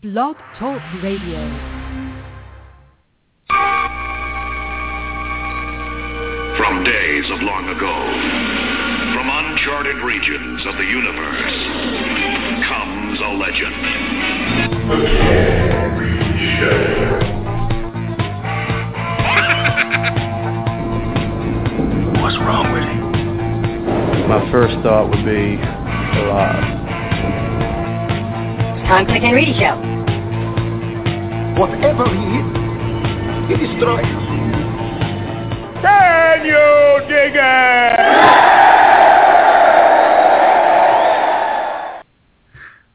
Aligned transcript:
Blog 0.00 0.36
Talk 0.60 0.80
Radio. 1.02 1.42
From 6.56 6.84
days 6.84 7.24
of 7.32 7.42
long 7.42 7.66
ago, 7.74 8.06
from 9.12 9.28
uncharted 9.28 9.96
regions 10.04 10.66
of 10.66 10.76
the 10.76 10.84
universe, 10.84 11.52
comes 12.68 13.18
a 13.18 13.30
legend. 13.42 13.74
The 14.88 15.02
Show. 16.60 16.78
What's 22.22 22.38
wrong 22.38 22.70
with 22.72 22.84
him? 22.84 24.28
My 24.28 24.48
first 24.52 24.74
thought 24.84 25.10
would 25.10 25.24
be 25.24 25.58
alive. 26.20 26.77
Time 28.88 29.04
for 29.04 29.12
the 29.12 29.20
Ken 29.20 29.34
Reedy 29.34 29.52
Show. 29.52 29.76
Whatever 31.60 32.08
he 32.08 32.24
is, 32.40 32.48
he 33.46 33.66
destroys. 33.66 34.06
Can 35.82 36.46
you 36.46 37.06
dig 37.06 37.36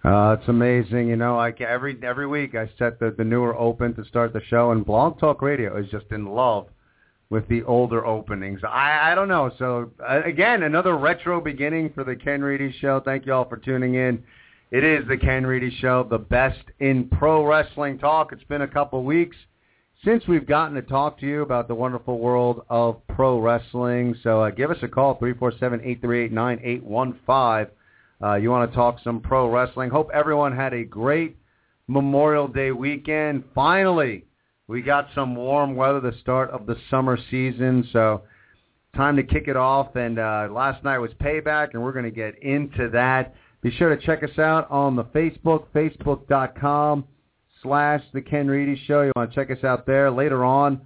Uh, 0.04 0.36
it's 0.40 0.50
amazing, 0.50 1.10
you 1.10 1.16
know. 1.16 1.36
Like 1.36 1.62
every 1.62 1.96
every 2.02 2.26
week, 2.26 2.56
I 2.56 2.72
set 2.80 3.00
the 3.00 3.14
the 3.16 3.24
newer 3.24 3.56
open 3.56 3.94
to 3.94 4.04
start 4.06 4.34
the 4.34 4.42
show, 4.50 4.72
and 4.72 4.84
Blog 4.84 5.20
Talk 5.20 5.44
Radio 5.44 5.78
is 5.78 5.92
just 5.92 6.08
in 6.10 6.26
love 6.26 6.70
with 7.30 7.48
the 7.50 7.62
older 7.66 8.04
openings. 8.04 8.62
I 8.68 9.12
I 9.12 9.16
don't 9.16 9.28
know. 9.28 9.52
So 9.60 9.92
uh, 10.04 10.24
again, 10.26 10.64
another 10.64 10.98
retro 10.98 11.40
beginning 11.40 11.92
for 11.94 12.04
the 12.04 12.16
Ken 12.16 12.42
Reedy 12.42 12.76
Show. 12.82 13.00
Thank 13.00 13.28
you 13.28 13.34
all 13.34 13.48
for 13.48 13.58
tuning 13.58 13.94
in. 13.94 14.24
It 14.74 14.84
is 14.84 15.08
the 15.08 15.16
Ken 15.18 15.46
Reedy 15.46 15.74
Show, 15.82 16.06
the 16.10 16.18
best 16.18 16.64
in 16.80 17.08
pro 17.08 17.46
wrestling 17.46 18.00
talk. 18.00 18.34
It's 18.34 18.44
been 18.46 18.64
a 18.64 18.68
couple 18.68 19.04
weeks 19.04 19.38
since 20.04 20.28
we've 20.28 20.48
gotten 20.48 20.74
to 20.74 20.82
talk 20.82 21.20
to 21.20 21.28
you 21.28 21.44
about 21.44 21.68
the 21.68 21.76
wonderful 21.76 22.18
world 22.18 22.66
of 22.72 23.08
pro 23.10 23.40
wrestling. 23.40 24.16
So 24.24 24.42
uh, 24.42 24.50
give 24.50 24.72
us 24.72 24.80
a 24.82 24.88
call, 24.88 25.20
347-838-9815. 25.20 27.68
Uh, 28.20 28.34
you 28.34 28.50
want 28.50 28.72
to 28.72 28.76
talk 28.76 28.98
some 29.04 29.22
pro 29.22 29.48
wrestling. 29.48 29.92
Hope 29.92 30.10
everyone 30.12 30.56
had 30.56 30.74
a 30.74 30.84
great 30.84 31.38
Memorial 31.88 32.48
Day 32.48 32.72
weekend. 32.72 33.44
Finally, 33.54 34.26
we 34.68 34.82
got 34.82 35.08
some 35.14 35.36
warm 35.36 35.76
weather, 35.76 36.00
the 36.00 36.18
start 36.20 36.50
of 36.50 36.66
the 36.66 36.78
summer 36.90 37.20
season. 37.30 37.88
So 37.94 38.24
time 38.96 39.18
to 39.18 39.24
kick 39.24 39.48
it 39.48 39.56
off. 39.56 39.96
And 39.96 40.18
uh, 40.18 40.48
last 40.50 40.84
night 40.84 40.98
was 40.98 41.12
payback, 41.22 41.76
and 41.76 41.84
we're 41.84 41.94
going 41.94 42.06
to 42.06 42.12
get 42.12 42.42
into 42.42 42.90
that. 42.94 43.36
Be 43.64 43.72
sure 43.72 43.96
to 43.96 44.06
check 44.06 44.24
us 44.24 44.38
out 44.38 44.70
on 44.70 44.98
the 44.98 45.06
Facebook, 45.06 45.68
facebook.com 45.74 47.06
slash 47.62 48.04
The 48.14 48.22
Ken 48.22 48.50
Reedy 48.50 48.80
Show. 48.86 49.04
You 49.04 49.14
want 49.16 49.32
to 49.32 49.36
check 49.36 49.58
us 49.58 49.64
out 49.64 49.86
there. 49.86 50.12
Later 50.12 50.44
on, 50.44 50.82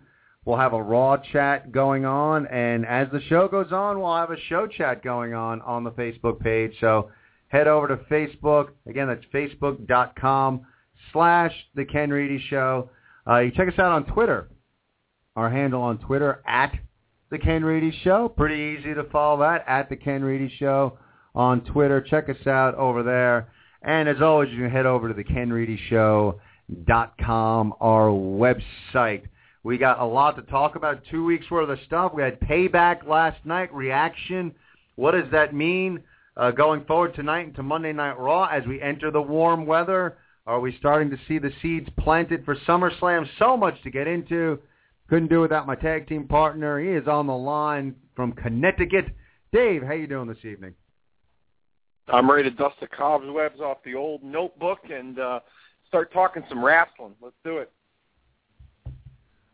we'll 0.45 0.59
have 0.59 0.73
a 0.73 0.81
Raw 0.83 1.17
chat 1.17 1.71
going 1.71 2.05
on. 2.05 2.45
And 2.45 2.85
as 2.85 3.07
the 3.11 3.21
show 3.29 3.47
goes 3.47 3.71
on, 3.71 3.99
we'll 3.99 4.15
have 4.15 4.29
a 4.29 4.39
show 4.47 4.67
chat 4.67 5.03
going 5.03 5.33
on 5.33 5.59
on 5.61 5.83
the 5.83 5.89
Facebook 5.89 6.39
page. 6.39 6.71
So 6.79 7.09
head 7.47 7.67
over 7.67 7.87
to 7.87 7.97
Facebook. 8.11 8.67
Again, 8.87 9.07
that's 9.07 9.25
facebook.com 9.33 10.61
slash 11.11 11.53
The 11.73 11.83
Ken 11.83 12.11
Reedy 12.11 12.43
Show. 12.47 12.91
Uh, 13.27 13.39
you 13.39 13.49
check 13.49 13.69
us 13.69 13.79
out 13.79 13.91
on 13.91 14.05
Twitter. 14.05 14.49
Our 15.35 15.49
handle 15.49 15.81
on 15.81 15.97
Twitter, 15.97 16.43
at 16.45 16.75
The 17.31 17.39
Ken 17.39 17.65
Reedy 17.65 17.91
Show. 18.03 18.29
Pretty 18.29 18.77
easy 18.77 18.93
to 18.93 19.03
follow 19.05 19.39
that, 19.39 19.63
at 19.67 19.89
The 19.89 19.95
Ken 19.95 20.23
Reedy 20.23 20.53
Show 20.59 20.99
on 21.37 21.61
Twitter. 21.61 22.01
Check 22.01 22.27
us 22.29 22.47
out 22.47 22.73
over 22.75 23.03
there. 23.03 23.47
And 23.83 24.09
as 24.09 24.21
always, 24.21 24.49
you 24.49 24.57
can 24.57 24.71
head 24.71 24.87
over 24.87 25.07
to 25.07 25.13
the 25.13 25.23
kenreedyshow.com, 25.23 27.73
our 27.79 28.09
website. 28.09 29.21
We 29.63 29.77
got 29.77 29.99
a 29.99 30.05
lot 30.05 30.35
to 30.37 30.41
talk 30.43 30.75
about. 30.75 31.03
Two 31.11 31.23
weeks 31.23 31.51
worth 31.51 31.69
of 31.69 31.77
stuff. 31.85 32.13
We 32.15 32.23
had 32.23 32.39
payback 32.39 33.07
last 33.07 33.45
night, 33.45 33.71
reaction. 33.73 34.55
What 34.95 35.11
does 35.11 35.29
that 35.31 35.53
mean 35.53 36.01
uh, 36.35 36.49
going 36.51 36.85
forward 36.85 37.13
tonight 37.13 37.45
into 37.47 37.61
Monday 37.61 37.93
Night 37.93 38.17
Raw 38.17 38.45
as 38.45 38.65
we 38.65 38.81
enter 38.81 39.11
the 39.11 39.21
warm 39.21 39.67
weather? 39.67 40.17
Are 40.47 40.59
we 40.59 40.75
starting 40.79 41.11
to 41.11 41.19
see 41.27 41.37
the 41.37 41.51
seeds 41.61 41.87
planted 41.99 42.45
for 42.45 42.55
SummerSlam? 42.67 43.27
So 43.37 43.55
much 43.55 43.79
to 43.83 43.91
get 43.91 44.07
into. 44.07 44.57
Couldn't 45.07 45.29
do 45.29 45.41
without 45.41 45.67
my 45.67 45.75
tag 45.75 46.07
team 46.07 46.27
partner. 46.27 46.79
He 46.79 46.89
is 46.89 47.07
on 47.07 47.27
the 47.27 47.35
line 47.35 47.95
from 48.15 48.31
Connecticut. 48.31 49.05
Dave, 49.53 49.83
how 49.83 49.93
you 49.93 50.07
doing 50.07 50.27
this 50.27 50.43
evening? 50.43 50.73
I'm 52.09 52.29
ready 52.29 52.49
to 52.49 52.55
dust 52.55 52.75
the 52.79 52.87
cobwebs 52.87 53.59
off 53.59 53.77
the 53.83 53.95
old 53.95 54.23
notebook 54.23 54.79
and 54.89 55.19
uh, 55.19 55.39
start 55.87 56.11
talking 56.13 56.43
some 56.47 56.63
wrestling. 56.63 57.13
Let's 57.21 57.35
do 57.43 57.57
it. 57.57 57.71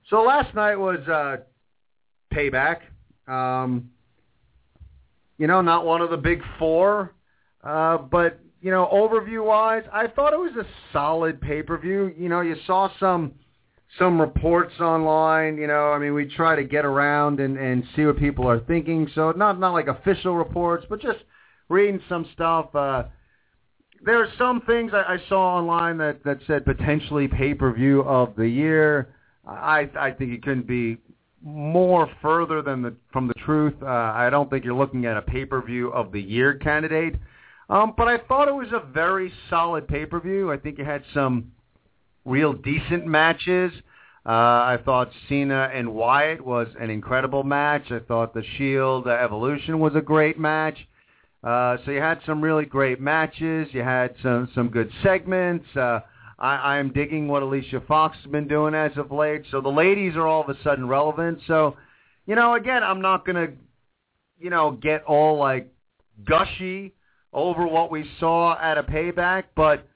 So 0.09 0.21
last 0.21 0.53
night 0.53 0.75
was 0.75 0.99
uh, 1.07 1.37
payback. 2.33 2.81
Um, 3.27 3.89
you 5.37 5.47
know, 5.47 5.61
not 5.61 5.85
one 5.85 6.01
of 6.01 6.11
the 6.11 6.17
big 6.17 6.41
four, 6.59 7.13
uh, 7.63 7.97
but 7.97 8.39
you 8.61 8.71
know, 8.71 8.87
overview 8.93 9.45
wise, 9.45 9.83
I 9.91 10.07
thought 10.07 10.31
it 10.31 10.39
was 10.39 10.55
a 10.57 10.65
solid 10.93 11.41
pay 11.41 11.63
per 11.63 11.77
view. 11.77 12.13
You 12.17 12.29
know, 12.29 12.41
you 12.41 12.55
saw 12.65 12.89
some 12.99 13.33
some 13.97 14.21
reports 14.21 14.79
online. 14.79 15.57
You 15.57 15.67
know, 15.67 15.91
I 15.91 15.97
mean, 15.97 16.13
we 16.13 16.25
try 16.25 16.55
to 16.55 16.63
get 16.63 16.85
around 16.85 17.39
and 17.39 17.57
and 17.57 17.83
see 17.95 18.05
what 18.05 18.17
people 18.17 18.47
are 18.47 18.59
thinking. 18.59 19.09
So 19.15 19.31
not 19.31 19.59
not 19.59 19.73
like 19.73 19.87
official 19.87 20.35
reports, 20.35 20.85
but 20.89 21.01
just 21.01 21.19
reading 21.73 21.99
some 22.07 22.25
stuff. 22.33 22.73
Uh, 22.73 23.03
there 24.05 24.21
are 24.21 24.29
some 24.37 24.61
things 24.61 24.91
I, 24.93 25.13
I 25.13 25.17
saw 25.27 25.57
online 25.57 25.97
that 25.97 26.23
that 26.23 26.39
said 26.47 26.65
potentially 26.65 27.27
pay 27.27 27.53
per 27.53 27.73
view 27.73 28.01
of 28.03 28.35
the 28.35 28.47
year. 28.47 29.15
I 29.47 29.89
I 29.97 30.11
think 30.11 30.31
it 30.31 30.43
couldn't 30.43 30.67
be 30.67 30.97
more 31.41 32.09
further 32.21 32.61
than 32.61 32.81
the 32.81 32.95
from 33.11 33.27
the 33.27 33.33
truth. 33.33 33.75
Uh, 33.81 33.87
I 33.87 34.29
don't 34.29 34.49
think 34.49 34.63
you're 34.63 34.73
looking 34.75 35.05
at 35.05 35.17
a 35.17 35.21
pay 35.21 35.45
per 35.45 35.61
view 35.61 35.91
of 35.91 36.11
the 36.11 36.21
year 36.21 36.53
candidate. 36.53 37.15
Um, 37.69 37.93
but 37.97 38.07
I 38.07 38.17
thought 38.17 38.47
it 38.47 38.55
was 38.55 38.67
a 38.71 38.85
very 38.91 39.31
solid 39.49 39.87
pay 39.87 40.05
per 40.05 40.19
view. 40.19 40.51
I 40.51 40.57
think 40.57 40.79
it 40.79 40.85
had 40.85 41.03
some 41.13 41.51
real 42.25 42.53
decent 42.53 43.05
matches. 43.05 43.71
Uh, 44.25 44.29
I 44.29 44.79
thought 44.85 45.11
Cena 45.27 45.69
and 45.73 45.93
Wyatt 45.93 46.45
was 46.45 46.67
an 46.79 46.89
incredible 46.89 47.43
match. 47.43 47.91
I 47.91 47.99
thought 47.99 48.33
the 48.33 48.43
Shield 48.57 49.05
uh, 49.05 49.11
Evolution 49.11 49.79
was 49.79 49.95
a 49.95 50.01
great 50.01 50.39
match. 50.39 50.77
Uh, 51.43 51.77
so 51.83 51.91
you 51.91 51.99
had 51.99 52.19
some 52.25 52.41
really 52.41 52.65
great 52.65 53.01
matches. 53.01 53.67
You 53.71 53.83
had 53.83 54.15
some 54.23 54.49
some 54.55 54.69
good 54.69 54.89
segments. 55.03 55.65
Uh, 55.75 55.99
I, 56.39 56.77
I'm 56.77 56.93
digging 56.93 57.27
what 57.27 57.43
Alicia 57.43 57.81
Fox 57.87 58.17
has 58.23 58.31
been 58.31 58.47
doing 58.47 58.73
as 58.73 58.91
of 58.97 59.11
late. 59.11 59.43
So 59.51 59.59
the 59.61 59.69
ladies 59.69 60.15
are 60.15 60.25
all 60.27 60.41
of 60.41 60.49
a 60.49 60.61
sudden 60.63 60.87
relevant. 60.87 61.39
So, 61.47 61.75
you 62.25 62.35
know, 62.35 62.55
again, 62.55 62.83
I'm 62.83 63.01
not 63.01 63.25
gonna, 63.25 63.49
you 64.39 64.49
know, 64.49 64.71
get 64.71 65.03
all 65.03 65.37
like 65.37 65.71
gushy 66.25 66.93
over 67.33 67.67
what 67.67 67.91
we 67.91 68.09
saw 68.19 68.57
at 68.59 68.77
a 68.77 68.83
payback, 68.83 69.45
but 69.55 69.87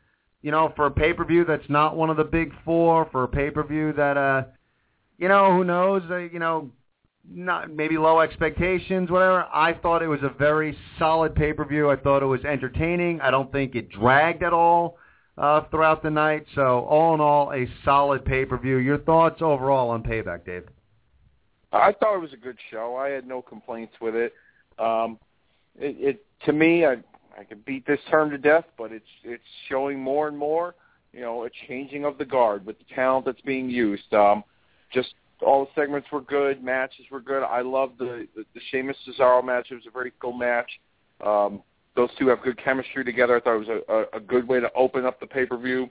you 0.41 0.51
know, 0.51 0.73
for 0.75 0.85
a 0.87 0.91
pay 0.91 1.13
per 1.13 1.23
view 1.23 1.45
that's 1.45 1.69
not 1.69 1.95
one 1.95 2.09
of 2.09 2.17
the 2.17 2.23
big 2.23 2.51
four, 2.65 3.07
for 3.11 3.23
a 3.23 3.27
pay 3.27 3.51
per 3.51 3.63
view 3.63 3.93
that 3.93 4.17
uh, 4.17 4.43
you 5.17 5.27
know, 5.27 5.51
who 5.53 5.63
knows, 5.63 6.03
uh, 6.09 6.17
you 6.17 6.39
know, 6.39 6.71
not 7.29 7.71
maybe 7.71 7.97
low 7.97 8.19
expectations, 8.19 9.09
whatever. 9.09 9.45
I 9.53 9.73
thought 9.73 10.01
it 10.01 10.07
was 10.07 10.21
a 10.23 10.29
very 10.29 10.77
solid 10.97 11.35
pay 11.35 11.53
per 11.53 11.65
view. 11.65 11.89
I 11.89 11.95
thought 11.95 12.23
it 12.23 12.27
was 12.27 12.43
entertaining. 12.45 13.21
I 13.21 13.31
don't 13.31 13.51
think 13.51 13.75
it 13.75 13.89
dragged 13.89 14.43
at 14.43 14.53
all 14.53 14.97
uh, 15.37 15.61
throughout 15.69 16.03
the 16.03 16.09
night. 16.09 16.45
So 16.55 16.85
all 16.85 17.13
in 17.13 17.21
all, 17.21 17.51
a 17.51 17.67
solid 17.83 18.25
pay 18.25 18.45
per 18.45 18.57
view. 18.57 18.77
Your 18.77 18.97
thoughts 18.99 19.41
overall 19.41 19.89
on 19.89 20.03
Payback, 20.03 20.45
Dave? 20.45 20.67
I 21.71 21.91
thought 21.91 22.15
it 22.15 22.21
was 22.21 22.33
a 22.33 22.37
good 22.37 22.57
show. 22.71 22.95
I 22.95 23.09
had 23.09 23.27
no 23.27 23.41
complaints 23.41 23.93
with 23.99 24.15
it. 24.15 24.33
Um, 24.79 25.19
it, 25.77 25.95
it 25.99 26.25
to 26.45 26.53
me, 26.53 26.85
I 26.85 26.97
I 27.37 27.43
could 27.43 27.63
beat 27.65 27.85
this 27.85 27.99
term 28.09 28.29
to 28.31 28.37
death, 28.37 28.65
but 28.77 28.91
it's 28.91 29.05
it's 29.23 29.43
showing 29.69 29.99
more 29.99 30.27
and 30.27 30.37
more, 30.37 30.75
you 31.13 31.21
know, 31.21 31.45
a 31.45 31.49
changing 31.67 32.05
of 32.05 32.17
the 32.17 32.25
guard 32.25 32.65
with 32.65 32.77
the 32.79 32.85
talent 32.95 33.25
that's 33.25 33.41
being 33.41 33.69
used. 33.69 34.13
Um, 34.13 34.43
just 34.91 35.13
all 35.45 35.65
the 35.65 35.81
segments 35.81 36.07
were 36.11 36.21
good, 36.21 36.63
matches 36.63 37.05
were 37.11 37.21
good. 37.21 37.43
I 37.43 37.61
love 37.61 37.91
the 37.97 38.27
the, 38.35 38.43
the 38.53 38.61
Sheamus 38.71 38.97
Cesaro 39.07 39.43
match. 39.43 39.67
It 39.71 39.75
was 39.75 39.85
a 39.87 39.91
very 39.91 40.11
cool 40.19 40.33
match. 40.33 40.69
Um, 41.25 41.61
those 41.95 42.09
two 42.19 42.27
have 42.27 42.41
good 42.43 42.63
chemistry 42.63 43.03
together. 43.03 43.37
I 43.37 43.39
thought 43.39 43.55
it 43.55 43.67
was 43.67 43.81
a, 43.89 43.93
a, 43.93 44.17
a 44.17 44.19
good 44.19 44.47
way 44.47 44.59
to 44.59 44.71
open 44.73 45.05
up 45.05 45.19
the 45.19 45.27
pay 45.27 45.45
per 45.45 45.57
view. 45.57 45.89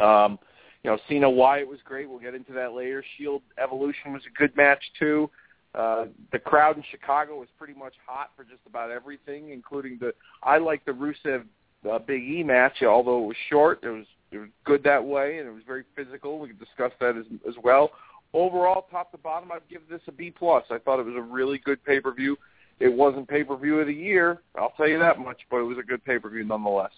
Um, 0.00 0.38
you 0.82 0.90
know, 0.90 0.98
Cena 1.08 1.30
Wyatt 1.30 1.68
was 1.68 1.78
great. 1.84 2.08
We'll 2.08 2.18
get 2.18 2.34
into 2.34 2.52
that 2.54 2.72
later. 2.72 3.04
Shield 3.16 3.42
Evolution 3.62 4.12
was 4.12 4.22
a 4.26 4.38
good 4.38 4.56
match 4.56 4.82
too. 4.98 5.30
Uh, 5.74 6.06
the 6.32 6.38
crowd 6.38 6.76
in 6.76 6.82
Chicago 6.90 7.38
was 7.38 7.48
pretty 7.56 7.74
much 7.74 7.94
hot 8.04 8.30
for 8.36 8.44
just 8.44 8.60
about 8.66 8.90
everything, 8.90 9.50
including 9.50 9.96
the. 10.00 10.12
I 10.42 10.58
like 10.58 10.84
the 10.84 10.92
Rusev 10.92 11.44
uh, 11.90 11.98
Big 12.00 12.22
E 12.22 12.42
match, 12.42 12.82
although 12.82 13.24
it 13.24 13.26
was 13.28 13.36
short. 13.48 13.80
It 13.82 13.88
was 13.88 14.06
it 14.32 14.38
was 14.38 14.48
good 14.64 14.82
that 14.84 15.02
way, 15.02 15.38
and 15.38 15.48
it 15.48 15.52
was 15.52 15.62
very 15.66 15.84
physical. 15.94 16.38
We 16.38 16.48
can 16.48 16.58
discuss 16.58 16.92
that 17.00 17.16
as 17.16 17.24
as 17.48 17.54
well. 17.62 17.92
Overall, 18.34 18.86
top 18.90 19.10
to 19.12 19.18
bottom, 19.18 19.52
I'd 19.52 19.68
give 19.68 19.82
this 19.90 20.00
a 20.08 20.12
B 20.12 20.30
plus. 20.30 20.64
I 20.70 20.78
thought 20.78 20.98
it 20.98 21.06
was 21.06 21.16
a 21.16 21.20
really 21.20 21.58
good 21.58 21.84
pay 21.84 22.00
per 22.00 22.12
view. 22.12 22.36
It 22.80 22.92
wasn't 22.92 23.28
pay 23.28 23.44
per 23.44 23.56
view 23.56 23.80
of 23.80 23.86
the 23.86 23.94
year, 23.94 24.42
I'll 24.58 24.72
tell 24.76 24.88
you 24.88 24.98
that 24.98 25.18
much, 25.18 25.38
but 25.50 25.58
it 25.58 25.64
was 25.64 25.78
a 25.78 25.82
good 25.82 26.04
pay 26.04 26.18
per 26.18 26.30
view 26.30 26.44
nonetheless. 26.44 26.92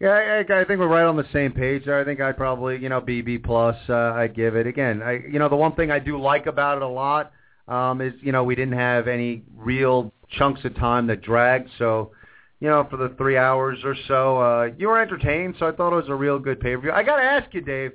Yeah, 0.00 0.10
I, 0.10 0.60
I 0.60 0.64
think 0.64 0.80
we're 0.80 0.88
right 0.88 1.04
on 1.04 1.16
the 1.16 1.26
same 1.32 1.52
page. 1.52 1.86
I 1.86 2.02
think 2.02 2.20
I'd 2.20 2.36
probably, 2.36 2.78
you 2.78 2.88
know, 2.88 3.00
B 3.00 3.22
B 3.22 3.38
plus. 3.38 3.76
Uh, 3.88 4.12
I'd 4.12 4.34
give 4.34 4.56
it 4.56 4.66
again. 4.66 5.02
I, 5.02 5.20
you 5.30 5.38
know, 5.38 5.48
the 5.48 5.56
one 5.56 5.74
thing 5.76 5.90
I 5.90 5.98
do 6.00 6.20
like 6.20 6.46
about 6.46 6.78
it 6.78 6.82
a 6.82 6.88
lot 6.88 7.32
um, 7.68 8.00
is, 8.00 8.12
you 8.20 8.32
know, 8.32 8.42
we 8.42 8.54
didn't 8.54 8.74
have 8.74 9.06
any 9.06 9.44
real 9.56 10.12
chunks 10.36 10.64
of 10.64 10.74
time 10.74 11.06
that 11.06 11.22
dragged. 11.22 11.70
So, 11.78 12.10
you 12.58 12.68
know, 12.68 12.86
for 12.90 12.96
the 12.96 13.10
three 13.16 13.36
hours 13.36 13.78
or 13.84 13.94
so, 14.08 14.38
uh, 14.38 14.68
you 14.76 14.88
were 14.88 15.00
entertained. 15.00 15.54
So 15.58 15.68
I 15.68 15.72
thought 15.72 15.92
it 15.92 15.96
was 15.96 16.08
a 16.08 16.14
real 16.14 16.40
good 16.40 16.58
pay 16.58 16.74
per 16.74 16.82
view. 16.82 16.92
I 16.92 17.04
got 17.04 17.16
to 17.18 17.22
ask 17.22 17.54
you, 17.54 17.60
Dave. 17.60 17.92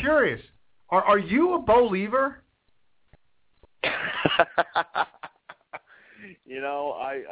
Curious, 0.00 0.40
are 0.90 1.02
are 1.02 1.18
you 1.18 1.54
a 1.54 1.58
bo 1.58 1.88
believer? 1.88 2.42
you 6.44 6.60
know, 6.60 6.96
I 7.00 7.22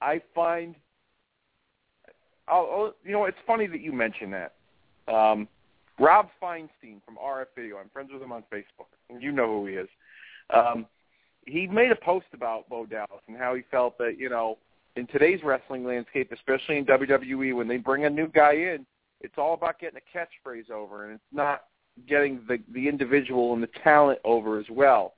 I, 0.00 0.12
I 0.12 0.22
find 0.34 0.74
oh, 2.50 2.92
you 3.04 3.12
know, 3.12 3.24
it's 3.26 3.38
funny 3.46 3.66
that 3.66 3.80
you 3.80 3.92
mention 3.92 4.30
that. 4.32 4.54
Um, 5.12 5.48
Rob 5.98 6.28
Feinstein 6.42 7.02
from 7.04 7.16
RF 7.22 7.46
Video. 7.54 7.76
I'm 7.76 7.90
friends 7.90 8.10
with 8.12 8.22
him 8.22 8.32
on 8.32 8.42
Facebook, 8.52 8.88
you 9.20 9.32
know 9.32 9.46
who 9.46 9.66
he 9.66 9.74
is. 9.74 9.88
Um, 10.54 10.86
he 11.46 11.66
made 11.66 11.90
a 11.90 11.96
post 11.96 12.26
about 12.32 12.68
Bo 12.68 12.86
Dallas 12.86 13.22
and 13.28 13.36
how 13.36 13.54
he 13.54 13.62
felt 13.70 13.98
that 13.98 14.16
you 14.18 14.28
know 14.28 14.58
in 14.96 15.06
today's 15.06 15.40
wrestling 15.44 15.84
landscape, 15.84 16.32
especially 16.32 16.78
in 16.78 16.84
WWE, 16.86 17.54
when 17.54 17.68
they 17.68 17.76
bring 17.76 18.04
a 18.04 18.10
new 18.10 18.28
guy 18.28 18.52
in, 18.52 18.84
it's 19.20 19.34
all 19.38 19.54
about 19.54 19.78
getting 19.78 19.98
a 19.98 20.18
catchphrase 20.18 20.70
over, 20.70 21.04
and 21.04 21.14
it's 21.14 21.22
not 21.32 21.64
getting 22.08 22.40
the 22.48 22.58
the 22.72 22.88
individual 22.88 23.52
and 23.54 23.62
the 23.62 23.68
talent 23.82 24.18
over 24.24 24.58
as 24.58 24.66
well. 24.70 25.14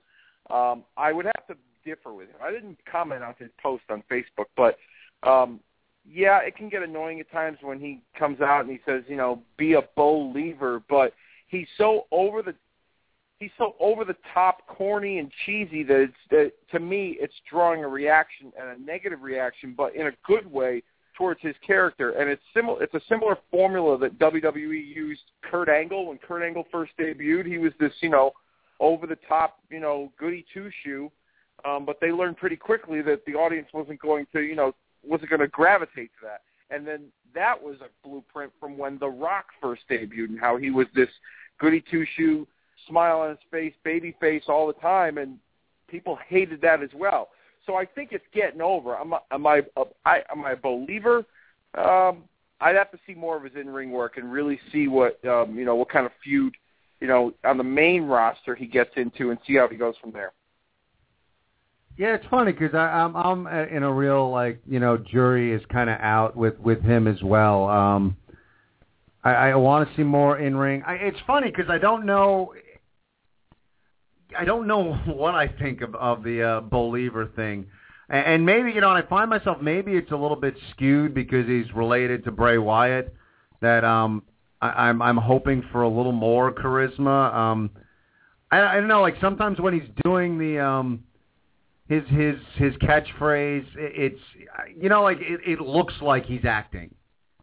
Um, 0.50 0.84
I 0.96 1.12
would 1.12 1.26
have 1.26 1.46
to 1.48 1.56
differ 1.84 2.12
with 2.12 2.28
him. 2.28 2.36
I 2.42 2.50
didn't 2.50 2.78
comment 2.90 3.22
on 3.22 3.34
his 3.38 3.50
post 3.62 3.84
on 3.90 4.02
Facebook, 4.10 4.46
but 4.56 4.76
um, 5.28 5.60
yeah, 6.08 6.40
it 6.40 6.56
can 6.56 6.68
get 6.68 6.82
annoying 6.82 7.20
at 7.20 7.30
times 7.30 7.58
when 7.60 7.78
he 7.78 8.00
comes 8.18 8.40
out 8.40 8.62
and 8.62 8.70
he 8.70 8.80
says, 8.84 9.02
you 9.08 9.16
know, 9.16 9.40
be 9.56 9.74
a 9.74 9.82
believer, 9.96 10.82
but 10.88 11.14
he's 11.46 11.68
so 11.78 12.06
over 12.10 12.42
the 12.42 12.54
he's 13.38 13.50
so 13.58 13.74
over 13.80 14.04
the 14.04 14.16
top, 14.34 14.66
corny 14.66 15.18
and 15.18 15.30
cheesy 15.44 15.82
that 15.84 16.00
it's 16.00 16.14
that 16.30 16.52
to 16.70 16.80
me 16.80 17.16
it's 17.20 17.34
drawing 17.48 17.84
a 17.84 17.88
reaction 17.88 18.52
and 18.60 18.68
a 18.68 18.84
negative 18.84 19.22
reaction, 19.22 19.74
but 19.76 19.94
in 19.94 20.06
a 20.08 20.12
good 20.26 20.50
way 20.50 20.82
towards 21.22 21.40
his 21.40 21.54
character. 21.64 22.10
And 22.10 22.28
it's 22.28 22.42
similar. 22.52 22.82
It's 22.82 22.94
a 22.94 23.00
similar 23.08 23.38
formula 23.48 23.96
that 23.98 24.18
WWE 24.18 24.94
used 24.96 25.22
Kurt 25.48 25.68
Angle 25.68 26.08
when 26.08 26.18
Kurt 26.18 26.42
Angle 26.42 26.64
first 26.72 26.90
debuted. 26.98 27.46
He 27.46 27.58
was 27.58 27.72
this, 27.78 27.92
you 28.00 28.08
know, 28.08 28.32
over 28.80 29.06
the 29.06 29.16
top, 29.28 29.58
you 29.70 29.78
know, 29.78 30.10
goody 30.18 30.44
two 30.52 30.68
shoe. 30.82 31.12
Um, 31.64 31.86
but 31.86 31.98
they 32.00 32.10
learned 32.10 32.38
pretty 32.38 32.56
quickly 32.56 33.02
that 33.02 33.24
the 33.24 33.34
audience 33.34 33.68
wasn't 33.72 34.00
going 34.00 34.26
to, 34.32 34.40
you 34.40 34.56
know, 34.56 34.74
wasn't 35.04 35.30
going 35.30 35.38
to 35.38 35.46
gravitate 35.46 36.10
to 36.18 36.26
that. 36.26 36.40
And 36.74 36.84
then 36.84 37.04
that 37.36 37.62
was 37.62 37.76
a 37.82 38.08
blueprint 38.08 38.50
from 38.58 38.76
when 38.76 38.98
The 38.98 39.08
Rock 39.08 39.46
first 39.60 39.82
debuted 39.88 40.30
and 40.30 40.40
how 40.40 40.56
he 40.56 40.70
was 40.70 40.88
this 40.92 41.08
goody 41.60 41.84
two 41.88 42.04
shoe, 42.16 42.48
smile 42.88 43.20
on 43.20 43.30
his 43.30 43.38
face, 43.48 43.74
baby 43.84 44.16
face 44.20 44.42
all 44.48 44.66
the 44.66 44.72
time, 44.72 45.18
and 45.18 45.38
people 45.86 46.18
hated 46.26 46.60
that 46.62 46.82
as 46.82 46.90
well. 46.96 47.28
So 47.66 47.76
I 47.76 47.84
think 47.84 48.10
it's 48.12 48.24
getting 48.34 48.60
over. 48.60 48.96
Am 48.96 49.14
I 49.14 49.18
am 49.30 49.46
I, 49.46 49.62
I 50.04 50.22
am 50.30 50.44
I 50.44 50.52
a 50.52 50.56
believer? 50.56 51.24
Um, 51.74 52.24
I'd 52.60 52.76
have 52.76 52.90
to 52.92 52.98
see 53.06 53.14
more 53.14 53.36
of 53.36 53.44
his 53.44 53.54
in 53.60 53.68
ring 53.68 53.90
work 53.90 54.16
and 54.16 54.30
really 54.32 54.58
see 54.70 54.88
what 54.88 55.24
um, 55.24 55.56
you 55.56 55.64
know 55.64 55.76
what 55.76 55.88
kind 55.88 56.06
of 56.06 56.12
feud 56.22 56.54
you 57.00 57.06
know 57.06 57.32
on 57.44 57.58
the 57.58 57.64
main 57.64 58.04
roster 58.04 58.54
he 58.54 58.66
gets 58.66 58.90
into 58.96 59.30
and 59.30 59.38
see 59.46 59.56
how 59.56 59.68
he 59.68 59.76
goes 59.76 59.94
from 60.00 60.12
there. 60.12 60.32
Yeah, 61.98 62.14
it's 62.14 62.26
funny 62.30 62.52
because 62.52 62.74
I'm 62.74 63.14
I'm 63.16 63.46
in 63.68 63.82
a 63.82 63.92
real 63.92 64.30
like 64.30 64.60
you 64.66 64.80
know 64.80 64.96
jury 64.96 65.52
is 65.52 65.62
kind 65.70 65.90
of 65.90 66.00
out 66.00 66.36
with 66.36 66.58
with 66.58 66.82
him 66.82 67.06
as 67.06 67.22
well. 67.22 67.68
Um, 67.68 68.16
I, 69.24 69.50
I 69.50 69.54
want 69.54 69.88
to 69.88 69.96
see 69.96 70.02
more 70.02 70.38
in 70.38 70.56
ring. 70.56 70.82
It's 70.86 71.18
funny 71.26 71.50
because 71.50 71.70
I 71.70 71.78
don't 71.78 72.06
know. 72.06 72.54
I 74.38 74.44
don't 74.44 74.66
know 74.66 74.94
what 75.06 75.34
I 75.34 75.48
think 75.48 75.80
of 75.80 75.94
of 75.94 76.22
the 76.22 76.42
uh, 76.42 76.60
believer 76.60 77.30
thing, 77.34 77.66
and, 78.08 78.26
and 78.26 78.46
maybe 78.46 78.72
you 78.72 78.80
know, 78.80 78.90
I 78.90 79.02
find 79.02 79.28
myself 79.30 79.58
maybe 79.60 79.92
it's 79.92 80.12
a 80.12 80.16
little 80.16 80.36
bit 80.36 80.54
skewed 80.70 81.14
because 81.14 81.46
he's 81.46 81.72
related 81.74 82.24
to 82.24 82.30
Bray 82.30 82.58
Wyatt. 82.58 83.14
That 83.60 83.84
um, 83.84 84.22
I, 84.60 84.88
I'm 84.88 85.02
I'm 85.02 85.16
hoping 85.16 85.62
for 85.72 85.82
a 85.82 85.88
little 85.88 86.12
more 86.12 86.52
charisma. 86.52 87.34
Um, 87.34 87.70
I, 88.50 88.60
I 88.60 88.74
don't 88.74 88.88
know, 88.88 89.00
like 89.00 89.16
sometimes 89.20 89.60
when 89.60 89.78
he's 89.78 89.88
doing 90.04 90.38
the 90.38 90.58
um 90.58 91.04
his 91.88 92.02
his 92.08 92.36
his 92.56 92.74
catchphrase. 92.76 93.66
It's 93.76 94.20
you 94.78 94.88
know 94.88 95.02
like 95.02 95.18
it, 95.20 95.40
it 95.46 95.60
looks 95.60 95.94
like 96.00 96.24
he's 96.26 96.44
acting. 96.44 96.94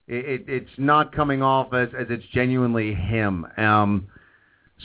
It, 0.08 0.26
it 0.26 0.46
it's 0.48 0.72
not 0.78 1.16
coming 1.16 1.42
off 1.42 1.74
as 1.74 1.90
as 1.98 2.08
it's 2.10 2.26
genuinely 2.34 2.94
him. 2.94 3.46
Um, 3.58 4.08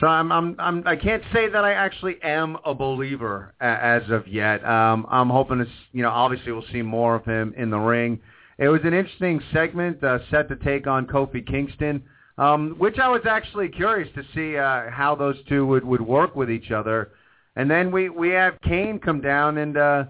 so 0.00 0.06
I'm 0.08 0.32
I'm 0.32 0.56
I'm 0.58 0.86
I 0.86 0.96
can't 0.96 1.22
say 1.32 1.48
that 1.48 1.64
I 1.64 1.72
actually 1.72 2.16
am 2.22 2.56
a 2.64 2.74
believer 2.74 3.54
as 3.60 4.02
of 4.10 4.26
yet. 4.26 4.64
Um, 4.64 5.06
I'm 5.08 5.30
hoping 5.30 5.58
to 5.58 5.66
you 5.92 6.02
know 6.02 6.10
obviously 6.10 6.52
we'll 6.52 6.64
see 6.72 6.82
more 6.82 7.14
of 7.14 7.24
him 7.24 7.54
in 7.56 7.70
the 7.70 7.78
ring. 7.78 8.20
It 8.58 8.68
was 8.68 8.80
an 8.84 8.94
interesting 8.94 9.40
segment 9.52 10.02
uh, 10.02 10.18
set 10.30 10.48
to 10.48 10.56
take 10.56 10.86
on 10.86 11.06
Kofi 11.06 11.46
Kingston, 11.46 12.02
um, 12.38 12.74
which 12.78 12.98
I 12.98 13.08
was 13.08 13.22
actually 13.28 13.68
curious 13.68 14.08
to 14.14 14.22
see 14.34 14.56
uh, 14.56 14.90
how 14.90 15.14
those 15.14 15.36
two 15.48 15.64
would 15.66 15.84
would 15.84 16.00
work 16.00 16.34
with 16.34 16.50
each 16.50 16.72
other. 16.72 17.12
And 17.56 17.70
then 17.70 17.92
we 17.92 18.08
we 18.08 18.30
have 18.30 18.60
Kane 18.62 18.98
come 18.98 19.20
down 19.20 19.58
and 19.58 19.76
uh, 19.76 20.04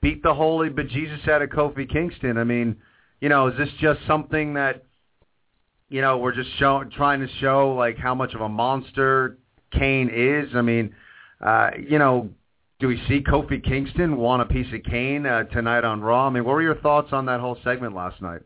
beat 0.00 0.22
the 0.22 0.32
holy 0.32 0.70
bejesus 0.70 1.28
out 1.28 1.42
of 1.42 1.50
Kofi 1.50 1.90
Kingston. 1.90 2.38
I 2.38 2.44
mean, 2.44 2.76
you 3.20 3.28
know, 3.28 3.48
is 3.48 3.58
this 3.58 3.68
just 3.80 4.00
something 4.06 4.54
that 4.54 4.84
you 5.90 6.00
know 6.00 6.16
we're 6.16 6.34
just 6.34 6.48
show, 6.58 6.84
trying 6.96 7.20
to 7.20 7.28
show 7.40 7.74
like 7.74 7.98
how 7.98 8.14
much 8.14 8.32
of 8.34 8.40
a 8.40 8.48
monster 8.48 9.36
Kane 9.72 10.10
is? 10.12 10.48
I 10.54 10.62
mean, 10.62 10.94
uh, 11.44 11.70
you 11.78 11.98
know, 11.98 12.30
do 12.78 12.88
we 12.88 12.96
see 13.08 13.20
Kofi 13.20 13.62
Kingston 13.62 14.16
want 14.16 14.40
a 14.40 14.46
piece 14.46 14.72
of 14.72 14.82
Kane 14.84 15.26
uh, 15.26 15.44
tonight 15.44 15.84
on 15.84 16.00
Raw? 16.00 16.28
I 16.28 16.30
mean, 16.30 16.44
what 16.44 16.52
were 16.52 16.62
your 16.62 16.76
thoughts 16.76 17.08
on 17.12 17.26
that 17.26 17.40
whole 17.40 17.58
segment 17.62 17.94
last 17.94 18.22
night? 18.22 18.40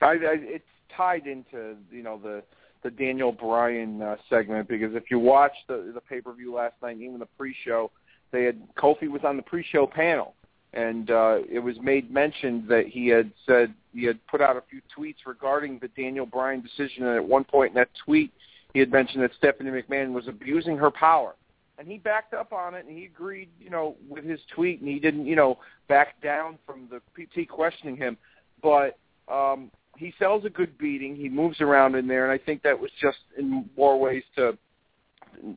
I, 0.00 0.06
I, 0.06 0.36
it's 0.40 0.64
tied 0.96 1.26
into 1.26 1.76
you 1.90 2.02
know 2.02 2.18
the 2.22 2.42
the 2.82 2.90
Daniel 2.90 3.32
Bryan 3.32 4.00
uh, 4.00 4.16
segment 4.30 4.68
because 4.68 4.94
if 4.94 5.10
you 5.10 5.18
watched 5.18 5.66
the 5.66 5.90
the 5.92 6.00
pay 6.00 6.20
per 6.20 6.32
view 6.32 6.54
last 6.54 6.74
night, 6.82 6.98
even 7.00 7.18
the 7.18 7.26
pre 7.36 7.54
show, 7.64 7.90
they 8.30 8.44
had 8.44 8.62
Kofi 8.76 9.08
was 9.08 9.22
on 9.24 9.36
the 9.36 9.42
pre 9.42 9.64
show 9.64 9.88
panel, 9.88 10.34
and 10.76 11.10
uh, 11.10 11.38
it 11.50 11.58
was 11.58 11.76
made 11.80 12.10
mention 12.10 12.66
that 12.68 12.86
he 12.86 13.08
had 13.08 13.32
said 13.46 13.74
he 13.94 14.04
had 14.04 14.24
put 14.26 14.40
out 14.40 14.56
a 14.56 14.62
few 14.68 14.80
tweets 14.96 15.26
regarding 15.26 15.78
the 15.78 15.88
Daniel 15.88 16.26
Bryan 16.26 16.60
decision, 16.60 17.06
and 17.06 17.16
at 17.16 17.24
one 17.24 17.44
point 17.44 17.70
in 17.70 17.74
that 17.76 17.88
tweet, 18.04 18.30
he 18.74 18.80
had 18.80 18.92
mentioned 18.92 19.22
that 19.22 19.30
Stephanie 19.38 19.70
McMahon 19.70 20.12
was 20.12 20.28
abusing 20.28 20.76
her 20.76 20.90
power. 20.90 21.34
And 21.78 21.88
he 21.88 21.98
backed 21.98 22.34
up 22.34 22.52
on 22.52 22.74
it, 22.74 22.84
and 22.86 22.96
he 22.96 23.06
agreed, 23.06 23.48
you 23.58 23.70
know, 23.70 23.96
with 24.08 24.24
his 24.24 24.40
tweet, 24.54 24.80
and 24.80 24.88
he 24.88 24.98
didn't, 24.98 25.26
you 25.26 25.36
know, 25.36 25.58
back 25.88 26.20
down 26.22 26.58
from 26.66 26.88
the 26.90 27.00
PT 27.14 27.48
questioning 27.48 27.96
him. 27.96 28.18
But 28.62 28.98
um, 29.28 29.70
he 29.96 30.12
sells 30.18 30.44
a 30.44 30.50
good 30.50 30.76
beating. 30.76 31.16
He 31.16 31.28
moves 31.28 31.60
around 31.60 31.94
in 31.94 32.06
there, 32.06 32.30
and 32.30 32.32
I 32.32 32.42
think 32.42 32.62
that 32.62 32.78
was 32.78 32.90
just 33.00 33.18
in 33.38 33.68
more 33.76 33.98
ways 33.98 34.22
to 34.36 34.56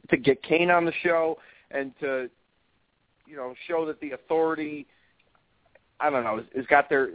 to 0.09 0.17
get 0.17 0.43
Kane 0.43 0.69
on 0.69 0.83
the 0.83 0.91
show 1.03 1.37
and 1.71 1.93
to 2.01 2.29
you 3.27 3.35
know 3.35 3.53
show 3.67 3.85
that 3.85 3.99
the 3.99 4.11
authority. 4.11 4.87
I 5.99 6.09
don't 6.09 6.23
know. 6.23 6.43
It's 6.53 6.67
got 6.67 6.89
their. 6.89 7.09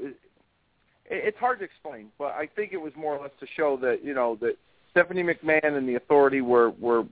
It's 1.07 1.39
hard 1.39 1.59
to 1.59 1.65
explain, 1.65 2.09
but 2.19 2.33
I 2.33 2.49
think 2.57 2.73
it 2.73 2.81
was 2.81 2.93
more 2.97 3.15
or 3.17 3.23
less 3.23 3.33
to 3.41 3.47
show 3.57 3.77
that 3.79 4.05
you 4.05 4.15
know 4.15 4.37
that 4.41 4.57
Stephanie 4.91 5.23
McMahon 5.23 5.77
and 5.77 5.89
the 5.89 5.97
authority 5.97 6.41
were 6.41 6.71
were 6.71 7.05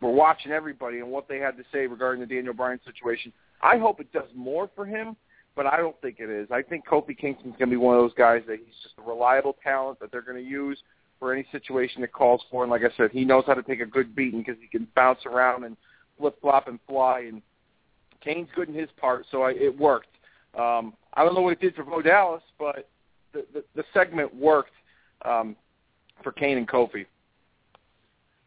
were 0.00 0.12
watching 0.12 0.52
everybody 0.52 0.98
and 0.98 1.10
what 1.10 1.28
they 1.28 1.38
had 1.38 1.56
to 1.56 1.64
say 1.72 1.86
regarding 1.86 2.20
the 2.20 2.34
Daniel 2.34 2.54
Bryan 2.54 2.80
situation. 2.84 3.32
I 3.62 3.78
hope 3.78 4.00
it 4.00 4.12
does 4.12 4.28
more 4.34 4.70
for 4.74 4.86
him 4.86 5.16
but 5.58 5.66
I 5.66 5.76
don't 5.76 6.00
think 6.00 6.20
it 6.20 6.30
is. 6.30 6.46
I 6.52 6.62
think 6.62 6.86
Kofi 6.86 7.18
Kingston's 7.18 7.56
going 7.58 7.68
to 7.68 7.74
be 7.74 7.76
one 7.76 7.96
of 7.96 8.00
those 8.00 8.14
guys 8.14 8.42
that 8.46 8.60
he's 8.64 8.76
just 8.80 8.94
a 8.96 9.02
reliable 9.02 9.56
talent 9.60 9.98
that 9.98 10.12
they're 10.12 10.22
going 10.22 10.36
to 10.36 10.48
use 10.48 10.78
for 11.18 11.32
any 11.32 11.44
situation 11.50 12.00
that 12.02 12.12
calls 12.12 12.40
for. 12.48 12.62
And 12.62 12.70
like 12.70 12.82
I 12.82 12.96
said, 12.96 13.10
he 13.10 13.24
knows 13.24 13.42
how 13.44 13.54
to 13.54 13.62
take 13.64 13.80
a 13.80 13.84
good 13.84 14.14
beating 14.14 14.38
because 14.38 14.54
he 14.60 14.68
can 14.68 14.86
bounce 14.94 15.26
around 15.26 15.64
and 15.64 15.76
flip 16.16 16.40
flop 16.40 16.68
and 16.68 16.78
fly. 16.86 17.22
And 17.28 17.42
Kane's 18.24 18.46
good 18.54 18.68
in 18.68 18.74
his 18.76 18.88
part, 19.00 19.26
so 19.32 19.42
I, 19.42 19.50
it 19.50 19.76
worked. 19.76 20.06
Um, 20.56 20.94
I 21.14 21.24
don't 21.24 21.34
know 21.34 21.40
what 21.40 21.52
it 21.52 21.60
did 21.60 21.74
for 21.74 21.84
Bo 21.84 22.02
Dallas, 22.02 22.42
but 22.58 22.88
the 23.32 23.44
the, 23.52 23.64
the 23.74 23.84
segment 23.92 24.34
worked 24.34 24.72
um, 25.24 25.56
for 26.22 26.32
Kane 26.32 26.58
and 26.58 26.68
Kofi. 26.68 27.06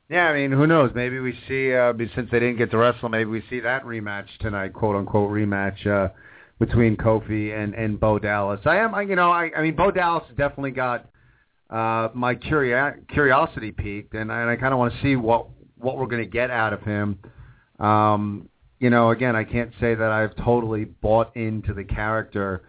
Yeah, 0.10 0.28
I 0.28 0.34
mean, 0.34 0.52
who 0.52 0.68
knows? 0.68 0.92
Maybe 0.94 1.20
we 1.20 1.38
see 1.48 1.74
uh, 1.74 1.94
since 2.16 2.30
they 2.32 2.40
didn't 2.40 2.58
get 2.58 2.72
to 2.72 2.78
wrestle, 2.78 3.08
maybe 3.08 3.30
we 3.30 3.44
see 3.50 3.62
that 3.62 3.86
rematch 3.86 4.28
tonight, 4.40 4.74
quote 4.74 4.96
unquote 4.96 5.30
rematch. 5.30 5.86
Uh, 5.88 6.10
between 6.62 6.96
Kofi 6.96 7.52
and 7.58 7.74
and 7.74 8.00
Bo 8.00 8.20
Dallas. 8.20 8.62
I 8.66 8.78
am, 8.78 8.94
I, 8.94 9.02
you 9.02 9.16
know, 9.16 9.32
I 9.32 9.50
I 9.58 9.64
mean, 9.64 9.76
Bo 9.76 9.90
Dallas 9.92 10.24
definitely 10.38 10.72
got 10.72 11.10
uh, 11.72 12.10
my 12.14 12.36
curio- 12.36 12.96
curiosity 13.12 13.72
peaked, 13.72 14.14
and, 14.14 14.32
and 14.32 14.50
I 14.50 14.56
kind 14.56 14.72
of 14.72 14.80
want 14.80 14.94
to 14.94 15.02
see 15.02 15.16
what 15.16 15.48
what 15.78 15.98
we're 15.98 16.06
going 16.06 16.24
to 16.24 16.30
get 16.30 16.52
out 16.52 16.72
of 16.72 16.84
him. 16.84 17.18
Um, 17.80 18.48
you 18.82 18.90
know, 18.90 19.12
again, 19.12 19.36
I 19.36 19.44
can't 19.44 19.72
say 19.80 19.94
that 19.94 20.12
I've 20.12 20.36
totally 20.38 20.86
bought 20.86 21.38
into 21.38 21.72
the 21.72 21.84
character 21.84 22.64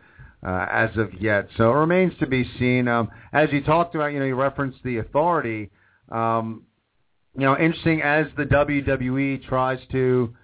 uh, 0.46 0.66
as 0.70 0.90
of 0.98 1.14
yet. 1.18 1.48
So 1.56 1.70
it 1.70 1.74
remains 1.74 2.12
to 2.20 2.26
be 2.26 2.44
seen. 2.58 2.86
Um, 2.86 3.08
as 3.32 3.48
you 3.50 3.62
talked 3.64 3.94
about, 3.94 4.12
you 4.12 4.18
know, 4.18 4.26
you 4.26 4.34
referenced 4.34 4.78
the 4.84 4.98
authority. 4.98 5.70
Um, 6.10 6.64
you 7.34 7.46
know, 7.46 7.56
interesting 7.56 8.02
as 8.02 8.26
the 8.36 8.44
WWE 8.44 9.48
tries 9.48 9.78
to 9.92 10.34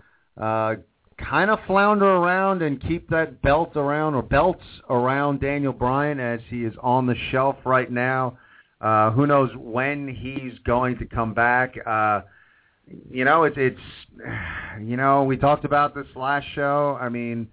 uh, 0.41 0.77
kind 1.19 1.51
of 1.51 1.59
flounder 1.67 2.07
around 2.07 2.63
and 2.63 2.81
keep 2.81 3.11
that 3.11 3.43
belt 3.43 3.73
around 3.77 4.15
or 4.15 4.23
belts 4.23 4.65
around 4.89 5.43
Daniel 5.43 5.75
Bryan 5.75 6.19
as 6.19 6.41
he 6.49 6.65
is 6.65 6.73
on 6.83 7.07
the 7.07 7.17
shelf 7.31 7.57
right 7.67 7.91
now. 7.91 8.39
Uh, 8.81 9.11
who 9.11 9.27
knows 9.27 9.51
when 9.55 10.09
he's 10.09 10.59
going 10.61 10.97
to 10.97 11.05
come 11.05 11.35
back? 11.35 11.75
Uh, 11.87 12.23
you 13.11 13.25
know, 13.25 13.45
it's 13.45 13.57
it's 13.59 13.81
you 14.81 14.97
know 14.97 15.25
we 15.25 15.37
talked 15.37 15.65
about 15.65 15.95
this 15.95 16.07
last 16.15 16.47
show. 16.55 16.99
I 17.01 17.09
mean, 17.09 17.49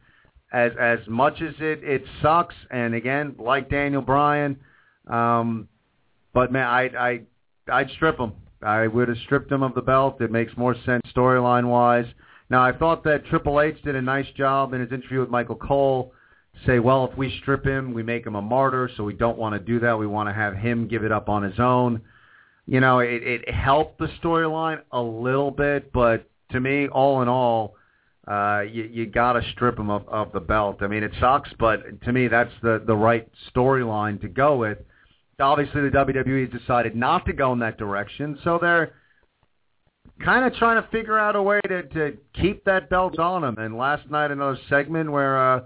as 0.51 0.71
as 0.79 0.99
much 1.07 1.41
as 1.41 1.53
it 1.59 1.83
it 1.83 2.03
sucks, 2.21 2.55
and 2.71 2.93
again, 2.93 3.35
like 3.37 3.69
Daniel 3.69 4.01
Bryan, 4.01 4.57
um, 5.07 5.67
but 6.33 6.51
man, 6.51 6.67
I 6.67 6.81
I 6.97 7.21
I'd 7.71 7.89
strip 7.91 8.17
him. 8.17 8.33
I 8.61 8.87
would 8.87 9.09
have 9.09 9.17
stripped 9.25 9.51
him 9.51 9.63
of 9.63 9.75
the 9.75 9.81
belt. 9.81 10.21
It 10.21 10.31
makes 10.31 10.55
more 10.57 10.75
sense 10.85 11.03
storyline 11.15 11.67
wise. 11.67 12.07
Now, 12.49 12.63
I 12.63 12.71
thought 12.71 13.03
that 13.03 13.25
Triple 13.25 13.59
H 13.59 13.81
did 13.83 13.95
a 13.95 14.01
nice 14.01 14.29
job 14.37 14.73
in 14.73 14.81
his 14.81 14.91
interview 14.91 15.19
with 15.19 15.29
Michael 15.29 15.55
Cole. 15.55 16.13
Say, 16.65 16.79
well, 16.79 17.09
if 17.11 17.17
we 17.17 17.37
strip 17.41 17.65
him, 17.65 17.93
we 17.93 18.01
make 18.01 18.25
him 18.25 18.35
a 18.35 18.41
martyr, 18.41 18.89
so 18.95 19.03
we 19.03 19.13
don't 19.13 19.37
want 19.37 19.53
to 19.53 19.59
do 19.59 19.79
that. 19.81 19.97
We 19.97 20.07
want 20.07 20.29
to 20.29 20.33
have 20.33 20.55
him 20.55 20.87
give 20.87 21.03
it 21.03 21.11
up 21.11 21.27
on 21.27 21.43
his 21.43 21.59
own. 21.59 22.01
You 22.67 22.79
know, 22.79 22.99
it, 22.99 23.21
it 23.23 23.53
helped 23.53 23.99
the 23.99 24.07
storyline 24.23 24.81
a 24.91 25.01
little 25.01 25.51
bit, 25.51 25.91
but 25.93 26.27
to 26.51 26.59
me, 26.59 26.87
all 26.87 27.21
in 27.21 27.27
all, 27.27 27.75
uh, 28.27 28.61
you, 28.61 28.83
you 28.83 29.05
got 29.05 29.33
to 29.33 29.41
strip 29.51 29.77
him 29.77 29.89
of, 29.89 30.07
of 30.09 30.31
the 30.31 30.39
belt. 30.39 30.77
I 30.81 30.87
mean, 30.87 31.03
it 31.03 31.11
sucks, 31.19 31.49
but 31.59 32.01
to 32.01 32.11
me, 32.11 32.27
that's 32.27 32.51
the 32.63 32.83
the 32.85 32.95
right 32.95 33.29
storyline 33.55 34.19
to 34.21 34.27
go 34.27 34.57
with. 34.57 34.79
Obviously, 35.39 35.81
the 35.81 35.89
WWE 35.89 36.51
decided 36.51 36.95
not 36.95 37.25
to 37.25 37.33
go 37.33 37.53
in 37.53 37.59
that 37.59 37.77
direction, 37.77 38.39
so 38.43 38.57
they're 38.59 38.93
kind 40.23 40.45
of 40.45 40.57
trying 40.57 40.81
to 40.81 40.87
figure 40.89 41.19
out 41.19 41.35
a 41.35 41.41
way 41.41 41.59
to 41.67 41.83
to 41.83 42.17
keep 42.33 42.63
that 42.65 42.89
belt 42.89 43.19
on 43.19 43.43
him. 43.43 43.57
And 43.59 43.77
last 43.77 44.09
night, 44.09 44.31
another 44.31 44.57
segment 44.69 45.11
where 45.11 45.55
uh, 45.55 45.61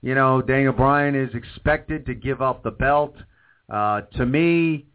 you 0.00 0.14
know 0.14 0.40
Daniel 0.40 0.72
Bryan 0.72 1.16
is 1.16 1.34
expected 1.34 2.06
to 2.06 2.14
give 2.14 2.40
up 2.40 2.62
the 2.62 2.70
belt. 2.70 3.16
Uh, 3.68 4.02
to 4.16 4.26
me, 4.26 4.86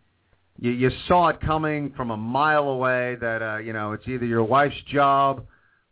you, 0.59 0.71
you 0.71 0.91
saw 1.07 1.29
it 1.29 1.39
coming 1.41 1.93
from 1.95 2.11
a 2.11 2.17
mile 2.17 2.69
away 2.69 3.15
that 3.21 3.41
uh, 3.41 3.57
you 3.57 3.73
know 3.73 3.93
it's 3.93 4.07
either 4.07 4.25
your 4.25 4.43
wife's 4.43 4.81
job 4.91 5.45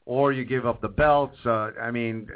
or 0.05 0.31
you 0.31 0.45
give 0.45 0.65
up 0.65 0.81
the 0.81 0.87
belt. 0.87 1.31
So 1.43 1.71
I 1.81 1.91
mean, 1.91 2.27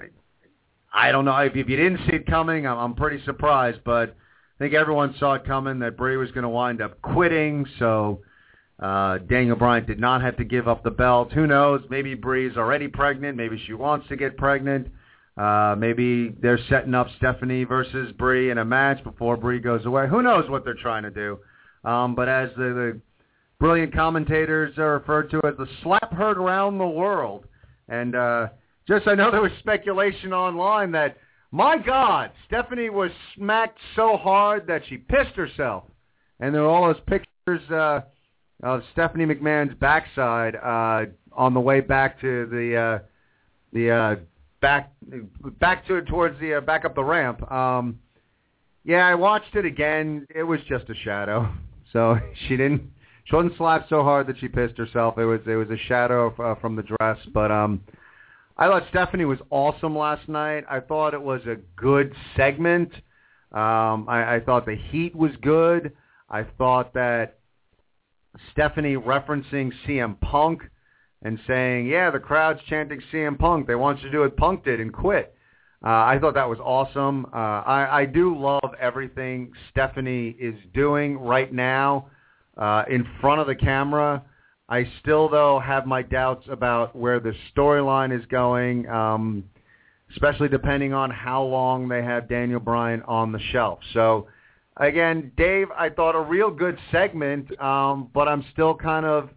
I 0.93 1.11
don't 1.11 1.25
know 1.25 1.35
if, 1.37 1.55
if 1.55 1.69
you 1.69 1.77
didn't 1.77 1.99
see 2.09 2.15
it 2.15 2.25
coming. 2.27 2.67
I'm, 2.67 2.77
I'm 2.77 2.95
pretty 2.95 3.23
surprised, 3.25 3.79
but 3.85 4.09
I 4.09 4.63
think 4.63 4.73
everyone 4.73 5.15
saw 5.19 5.33
it 5.33 5.45
coming 5.45 5.79
that 5.79 5.97
Brie 5.97 6.17
was 6.17 6.31
going 6.31 6.43
to 6.43 6.49
wind 6.49 6.81
up 6.81 7.01
quitting. 7.01 7.65
So 7.79 8.21
uh, 8.79 9.19
Daniel 9.19 9.55
Bryan 9.55 9.85
did 9.85 9.99
not 9.99 10.21
have 10.21 10.37
to 10.37 10.43
give 10.43 10.67
up 10.67 10.83
the 10.83 10.91
belt. 10.91 11.31
Who 11.33 11.47
knows? 11.47 11.81
Maybe 11.89 12.13
Brie's 12.15 12.57
already 12.57 12.87
pregnant. 12.87 13.37
Maybe 13.37 13.61
she 13.65 13.73
wants 13.73 14.07
to 14.09 14.15
get 14.15 14.37
pregnant. 14.37 14.87
Uh, 15.37 15.75
maybe 15.77 16.35
they're 16.41 16.59
setting 16.69 16.93
up 16.93 17.07
Stephanie 17.17 17.63
versus 17.63 18.11
Brie 18.13 18.51
in 18.51 18.57
a 18.57 18.65
match 18.65 19.03
before 19.03 19.37
Brie 19.37 19.59
goes 19.59 19.85
away. 19.85 20.07
Who 20.07 20.21
knows 20.21 20.49
what 20.49 20.65
they're 20.65 20.73
trying 20.73 21.03
to 21.03 21.11
do? 21.11 21.39
Um, 21.83 22.15
but 22.15 22.29
as 22.29 22.49
the, 22.57 22.63
the 22.63 23.01
brilliant 23.59 23.93
commentators 23.93 24.77
are 24.77 24.93
referred 24.93 25.31
to 25.31 25.41
as 25.45 25.55
the 25.57 25.67
slap 25.83 26.13
heard 26.13 26.37
around 26.37 26.77
the 26.77 26.87
world, 26.87 27.45
and 27.89 28.15
uh, 28.15 28.49
just 28.87 29.07
I 29.07 29.15
know 29.15 29.31
there 29.31 29.41
was 29.41 29.51
speculation 29.59 30.33
online 30.33 30.91
that 30.91 31.17
my 31.51 31.77
God, 31.77 32.31
Stephanie 32.47 32.89
was 32.89 33.11
smacked 33.35 33.79
so 33.95 34.17
hard 34.17 34.67
that 34.67 34.83
she 34.87 34.97
pissed 34.97 35.35
herself, 35.35 35.83
and 36.39 36.53
there 36.53 36.61
were 36.61 36.69
all 36.69 36.87
those 36.87 37.01
pictures. 37.07 37.69
Uh, 37.69 38.01
of 38.63 38.83
Stephanie 38.93 39.25
McMahon's 39.25 39.73
backside 39.75 40.55
uh, 40.55 41.05
on 41.33 41.53
the 41.53 41.59
way 41.59 41.81
back 41.81 42.19
to 42.21 42.45
the 42.47 42.75
uh, 42.77 42.99
the 43.73 43.91
uh, 43.91 44.15
back 44.61 44.91
back 45.59 45.85
to 45.87 46.01
towards 46.03 46.39
the 46.39 46.55
uh, 46.55 46.61
back 46.61 46.85
up 46.85 46.95
the 46.95 47.03
ramp. 47.03 47.49
Um, 47.51 47.99
yeah, 48.83 49.07
I 49.07 49.15
watched 49.15 49.55
it 49.55 49.65
again. 49.65 50.27
It 50.33 50.43
was 50.43 50.59
just 50.67 50.89
a 50.89 50.95
shadow. 51.03 51.51
So 51.93 52.19
she 52.47 52.57
didn't 52.57 52.89
she 53.25 53.35
wasn't 53.35 53.57
slapped 53.57 53.89
so 53.89 54.03
hard 54.03 54.27
that 54.27 54.39
she 54.39 54.47
pissed 54.47 54.77
herself. 54.77 55.17
It 55.17 55.25
was 55.25 55.41
it 55.45 55.55
was 55.55 55.69
a 55.69 55.77
shadow 55.87 56.33
uh, 56.39 56.55
from 56.59 56.75
the 56.75 56.83
dress. 56.83 57.17
But 57.33 57.51
um, 57.51 57.81
I 58.57 58.67
thought 58.67 58.83
Stephanie 58.89 59.25
was 59.25 59.39
awesome 59.49 59.97
last 59.97 60.27
night. 60.27 60.65
I 60.69 60.79
thought 60.79 61.13
it 61.13 61.21
was 61.21 61.41
a 61.45 61.55
good 61.75 62.13
segment. 62.35 62.91
Um, 63.51 64.05
I, 64.07 64.35
I 64.35 64.39
thought 64.45 64.65
the 64.65 64.75
heat 64.75 65.15
was 65.15 65.31
good. 65.41 65.91
I 66.29 66.43
thought 66.57 66.93
that 66.93 67.39
Stephanie 68.51 68.95
referencing 68.95 69.71
CM 69.85 70.19
Punk 70.21 70.61
and 71.21 71.37
saying, 71.47 71.87
yeah, 71.87 72.09
the 72.09 72.19
crowd's 72.19 72.61
chanting 72.69 73.01
CM 73.11 73.37
Punk. 73.37 73.67
They 73.67 73.75
want 73.75 73.99
you 73.99 74.05
to 74.05 74.11
do 74.11 74.19
what 74.21 74.37
Punk 74.37 74.63
did 74.63 74.79
and 74.79 74.93
quit. 74.93 75.35
Uh, 75.83 75.89
I 75.89 76.19
thought 76.19 76.35
that 76.35 76.47
was 76.47 76.59
awesome. 76.59 77.25
Uh, 77.33 77.37
I, 77.37 78.01
I 78.01 78.05
do 78.05 78.37
love 78.37 78.75
everything 78.79 79.51
Stephanie 79.71 80.35
is 80.39 80.55
doing 80.75 81.17
right 81.17 81.51
now 81.51 82.07
uh, 82.57 82.83
in 82.89 83.07
front 83.19 83.41
of 83.41 83.47
the 83.47 83.55
camera. 83.55 84.23
I 84.69 84.87
still, 85.01 85.27
though, 85.27 85.59
have 85.59 85.87
my 85.87 86.03
doubts 86.03 86.47
about 86.49 86.95
where 86.95 87.19
the 87.19 87.33
storyline 87.53 88.17
is 88.17 88.25
going, 88.27 88.87
um, 88.87 89.43
especially 90.11 90.49
depending 90.49 90.93
on 90.93 91.09
how 91.09 91.43
long 91.43 91.87
they 91.89 92.03
have 92.03 92.29
Daniel 92.29 92.59
Bryan 92.59 93.01
on 93.07 93.31
the 93.31 93.39
shelf. 93.51 93.79
So 93.93 94.27
again, 94.77 95.31
Dave, 95.35 95.67
I 95.75 95.89
thought 95.89 96.15
a 96.15 96.21
real 96.21 96.51
good 96.51 96.77
segment, 96.91 97.59
um, 97.59 98.09
but 98.13 98.27
I'm 98.27 98.45
still 98.53 98.75
kind 98.75 99.05
of 99.05 99.29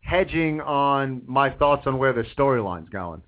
hedging 0.00 0.60
on 0.60 1.22
my 1.26 1.50
thoughts 1.50 1.86
on 1.86 1.98
where 1.98 2.12
the 2.12 2.24
storyline's 2.36 2.88
going. 2.88 3.22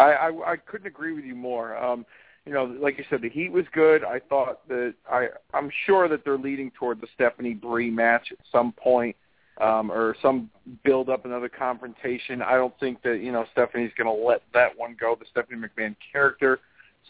I, 0.00 0.12
I 0.12 0.52
I 0.52 0.56
couldn't 0.56 0.86
agree 0.86 1.12
with 1.12 1.24
you 1.24 1.34
more. 1.34 1.76
Um, 1.76 2.06
you 2.46 2.52
know, 2.52 2.64
like 2.64 2.96
you 2.98 3.04
said, 3.10 3.20
the 3.22 3.28
heat 3.28 3.52
was 3.52 3.66
good. 3.72 4.02
I 4.02 4.18
thought 4.18 4.66
that 4.68 4.94
I 5.10 5.28
I'm 5.52 5.70
sure 5.86 6.08
that 6.08 6.24
they're 6.24 6.38
leading 6.38 6.70
toward 6.72 7.00
the 7.00 7.06
Stephanie 7.14 7.54
Brie 7.54 7.90
match 7.90 8.28
at 8.32 8.38
some 8.50 8.72
point, 8.72 9.14
um, 9.60 9.92
or 9.92 10.16
some 10.22 10.50
build 10.84 11.10
up 11.10 11.26
another 11.26 11.48
confrontation. 11.48 12.40
I 12.40 12.54
don't 12.54 12.78
think 12.80 13.02
that 13.02 13.20
you 13.20 13.30
know 13.30 13.44
Stephanie's 13.52 13.92
going 13.96 14.06
to 14.06 14.24
let 14.26 14.42
that 14.54 14.76
one 14.76 14.96
go. 14.98 15.16
The 15.18 15.26
Stephanie 15.30 15.60
McMahon 15.60 15.94
character. 16.12 16.60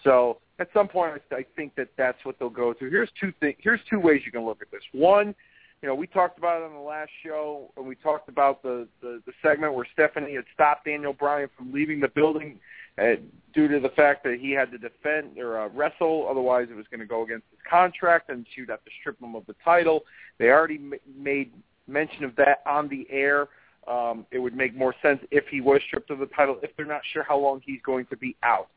So 0.05 0.39
at 0.59 0.69
some 0.75 0.89
point, 0.89 1.21
I 1.33 1.45
think 1.57 1.75
that 1.77 1.89
that's 1.97 2.19
what 2.25 2.39
they'll 2.39 2.51
go 2.51 2.75
through. 2.75 2.91
Here's 2.91 3.11
two 3.21 3.33
things. 3.41 3.57
Here's 3.61 3.81
two 3.89 4.01
ways 4.01 4.23
you 4.27 4.33
can 4.33 4.45
look 4.45 4.63
at 4.63 4.71
this. 4.71 4.83
One, 4.93 5.35
you 5.83 5.89
know, 5.89 5.95
we 5.95 6.07
talked 6.07 6.37
about 6.37 6.61
it 6.61 6.65
on 6.65 6.75
the 6.75 6.81
last 6.81 7.11
show, 7.25 7.73
and 7.77 7.87
we 7.87 7.95
talked 7.95 8.29
about 8.29 8.63
the 8.63 8.87
the, 9.01 9.23
the 9.27 9.33
segment 9.43 9.75
where 9.75 9.87
Stephanie 9.93 10.35
had 10.35 10.45
stopped 10.53 10.85
Daniel 10.85 11.13
Bryan 11.13 11.49
from 11.57 11.73
leaving 11.73 12.01
the 12.01 12.09
building 12.09 12.59
uh, 12.99 13.15
due 13.55 13.67
to 13.67 13.81
the 13.81 13.89
fact 13.91 14.23
that 14.25 14.39
he 14.41 14.51
had 14.53 14.71
to 14.73 14.79
defend 14.79 15.39
or 15.39 15.59
uh, 15.59 15.69
wrestle. 15.69 16.27
Otherwise, 16.31 16.69
it 16.71 16.77
was 16.77 16.87
going 16.91 17.01
to 17.01 17.07
go 17.07 17.23
against 17.25 17.47
his 17.51 17.61
contract, 17.69 18.29
and 18.29 18.47
she 18.55 18.61
would 18.61 18.71
have 18.71 18.85
to 18.85 18.91
strip 19.01 19.21
him 19.21 19.35
of 19.35 19.47
the 19.47 19.55
title. 19.65 20.03
They 20.39 20.49
already 20.49 20.77
m- 20.77 20.95
made 21.17 21.53
mention 21.87 22.25
of 22.25 22.37
that 22.37 22.63
on 22.67 22.89
the 22.89 23.07
air. 23.11 23.49
Um, 23.89 24.27
it 24.31 24.39
would 24.39 24.55
make 24.55 24.77
more 24.77 24.95
sense 25.03 25.21
if 25.31 25.45
he 25.49 25.63
was 25.63 25.81
stripped 25.87 26.11
of 26.11 26.19
the 26.19 26.27
title 26.27 26.59
if 26.63 26.77
they're 26.77 26.85
not 26.85 27.01
sure 27.13 27.23
how 27.23 27.39
long 27.39 27.63
he's 27.65 27.81
going 27.85 28.05
to 28.07 28.17
be 28.19 28.37
out. 28.43 28.69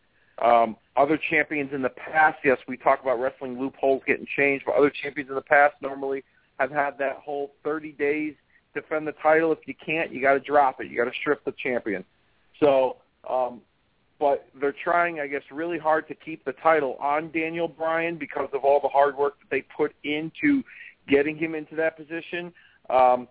Um, 0.42 0.78
other 0.96 1.20
champions 1.30 1.72
in 1.74 1.82
the 1.82 1.90
past, 1.90 2.40
yes, 2.44 2.58
we 2.68 2.78
talk 2.78 3.02
about 3.02 3.20
wrestling 3.20 3.60
loopholes 3.60 4.02
getting 4.08 4.26
changed, 4.36 4.66
but 4.66 4.76
other 4.76 4.90
champions 4.90 5.30
in 5.30 5.36
the 5.36 5.42
past 5.42 5.76
normally 5.82 6.24
have 6.64 6.72
had 6.72 6.98
that 7.00 7.18
whole 7.24 7.52
30 7.64 7.94
days 7.94 8.34
defend 8.74 9.08
the 9.08 9.14
title. 9.14 9.52
If 9.52 9.60
you 9.66 9.76
can't, 9.86 10.12
you 10.12 10.22
got 10.22 10.34
to 10.34 10.40
drop 10.40 10.82
it. 10.82 10.88
You 10.88 10.98
got 10.98 11.12
to 11.12 11.18
strip 11.20 11.44
the 11.46 11.54
champion. 11.64 12.04
So, 12.60 12.98
um, 13.30 13.62
but 14.20 14.48
they're 14.60 14.76
trying, 14.84 15.20
I 15.20 15.28
guess, 15.28 15.42
really 15.52 15.78
hard 15.78 16.08
to 16.08 16.16
keep 16.16 16.46
the 16.46 16.54
title 16.54 16.98
on 17.00 17.32
Daniel 17.32 17.68
Bryan 17.68 18.18
because 18.18 18.50
of 18.54 18.64
all 18.64 18.80
the 18.82 18.88
hard 18.88 19.18
work 19.18 19.40
that 19.40 19.50
they 19.50 19.64
put 19.76 19.94
into 20.04 20.64
getting 21.08 21.38
him 21.38 21.56
into 21.56 21.76
that 21.76 21.98
position. 21.98 22.54
Um, 22.90 23.28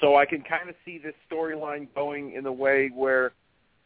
so 0.00 0.16
I 0.16 0.24
can 0.24 0.42
kind 0.42 0.68
of 0.68 0.74
see 0.84 0.98
this 0.98 1.14
storyline 1.30 1.88
going 1.94 2.32
in 2.32 2.44
the 2.44 2.52
way 2.52 2.90
where, 2.94 3.32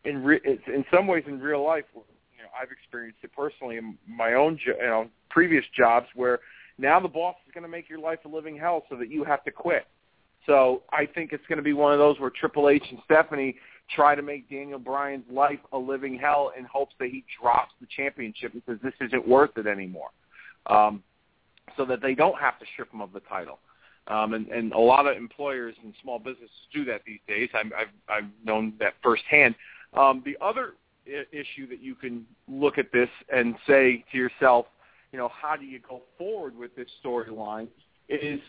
in 0.05 0.23
re- 0.23 0.41
in 0.45 0.85
some 0.93 1.07
ways, 1.07 1.25
in 1.27 1.41
real 1.41 1.65
life, 1.65 1.85
I've 2.59 2.71
experienced 2.71 3.21
it 3.23 3.31
personally 3.37 3.77
in 3.77 3.97
my 4.09 4.35
own 4.35 4.59
you 4.65 4.75
know 4.79 5.09
previous 5.29 5.65
jobs 5.77 6.07
where 6.15 6.41
now 6.81 7.01
the 7.01 7.09
boss 7.09 7.37
is 7.47 7.53
going 7.53 7.63
to 7.63 7.69
make 7.69 7.89
your 7.89 7.99
life 7.99 8.21
a 8.25 8.29
living 8.29 8.57
hell 8.57 8.85
so 8.89 8.97
that 8.97 9.11
you 9.11 9.25
have 9.25 9.45
to 9.45 9.51
quit. 9.51 9.87
So 10.47 10.83
I 10.91 11.07
think 11.07 11.33
it's 11.33 11.47
going 11.49 11.59
to 11.59 11.63
be 11.63 11.75
one 11.75 11.93
of 11.93 11.99
those 11.99 12.19
where 12.19 12.31
Triple 12.31 12.69
H 12.69 12.85
and 12.91 12.99
Stephanie 13.05 13.57
try 13.95 14.15
to 14.15 14.23
make 14.23 14.49
Daniel 14.49 14.79
Bryan's 14.79 15.25
life 15.31 15.59
a 15.73 15.79
living 15.79 16.19
hell 16.19 16.53
in 16.57 16.65
hopes 16.65 16.95
that 16.99 17.11
he 17.11 17.25
drops 17.41 17.73
the 17.81 17.87
championship 17.95 18.53
because 18.55 18.81
this 18.83 18.95
isn't 19.01 19.27
worth 19.27 19.57
it 19.57 19.67
anymore. 19.67 20.11
Um, 20.67 21.03
so 21.77 21.85
that 21.85 22.03
they 22.03 22.15
don't 22.15 22.39
have 22.39 22.59
to 22.59 22.67
strip 22.73 22.93
him 22.93 23.01
of 23.01 23.13
the 23.13 23.21
title. 23.21 23.59
Um, 24.09 24.35
and, 24.35 24.49
and 24.49 24.73
a 24.73 24.79
lot 24.79 25.07
of 25.07 25.17
employers 25.17 25.75
and 25.85 25.95
small 26.03 26.19
businesses 26.19 26.51
do 26.73 26.85
that 26.87 27.03
these 27.07 27.21
days. 27.29 27.49
I'm, 27.55 27.71
I've, 27.79 27.89
I've 28.09 28.31
known 28.45 28.73
that 28.81 28.95
firsthand. 29.03 29.55
Um, 29.95 30.23
the 30.25 30.37
other 30.41 30.75
I- 31.07 31.27
issue 31.33 31.69
that 31.69 31.81
you 31.81 31.95
can 31.95 32.27
look 32.49 32.79
at 32.79 32.91
this 32.93 33.09
and 33.33 33.55
say 33.67 34.05
to 34.11 34.19
yourself, 34.19 34.67
you 35.13 35.19
know, 35.19 35.29
how 35.29 35.57
do 35.57 35.65
you 35.65 35.81
go 35.81 36.03
forward 36.17 36.57
with 36.57 36.75
this 36.77 36.89
storyline? 37.05 37.69
Is 38.09 38.41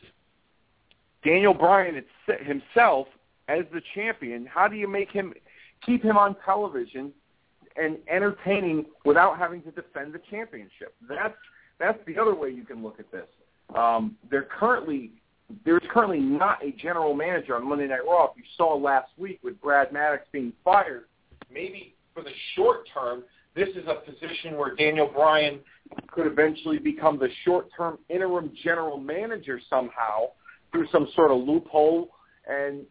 Daniel 1.23 1.53
Bryan 1.53 2.03
himself 2.43 3.07
as 3.47 3.65
the 3.73 3.81
champion? 3.95 4.45
How 4.45 4.67
do 4.67 4.75
you 4.75 4.87
make 4.87 5.11
him 5.11 5.33
keep 5.85 6.03
him 6.03 6.17
on 6.17 6.35
television 6.45 7.11
and 7.75 7.97
entertaining 8.09 8.85
without 9.05 9.37
having 9.37 9.61
to 9.63 9.71
defend 9.71 10.13
the 10.13 10.21
championship? 10.29 10.93
That's 11.07 11.35
that's 11.79 11.99
the 12.05 12.17
other 12.19 12.35
way 12.35 12.49
you 12.49 12.63
can 12.63 12.83
look 12.83 12.99
at 12.99 13.11
this. 13.11 13.27
Um, 13.75 14.15
they're 14.29 14.43
currently 14.43 15.11
there's 15.65 15.83
currently 15.91 16.19
not 16.19 16.63
a 16.63 16.71
general 16.71 17.13
manager 17.13 17.55
on 17.55 17.67
Monday 17.67 17.87
Night 17.87 18.05
Raw. 18.05 18.25
If 18.25 18.37
you 18.37 18.43
saw 18.55 18.75
last 18.75 19.11
week 19.17 19.39
with 19.43 19.59
Brad 19.61 19.91
Maddox 19.91 20.23
being 20.31 20.53
fired, 20.63 21.05
maybe 21.51 21.95
for 22.13 22.23
the 22.23 22.31
short 22.55 22.87
term, 22.93 23.23
this 23.55 23.69
is 23.69 23.83
a 23.87 23.95
position 24.09 24.57
where 24.57 24.75
Daniel 24.75 25.07
Bryan 25.07 25.59
could 26.07 26.25
eventually 26.25 26.77
become 26.77 27.19
the 27.19 27.29
short-term 27.43 27.97
interim 28.09 28.51
general 28.63 28.97
manager 28.97 29.59
somehow 29.69 30.27
through 30.71 30.87
some 30.91 31.07
sort 31.15 31.31
of 31.31 31.37
loophole 31.37 32.09
and 32.47 32.85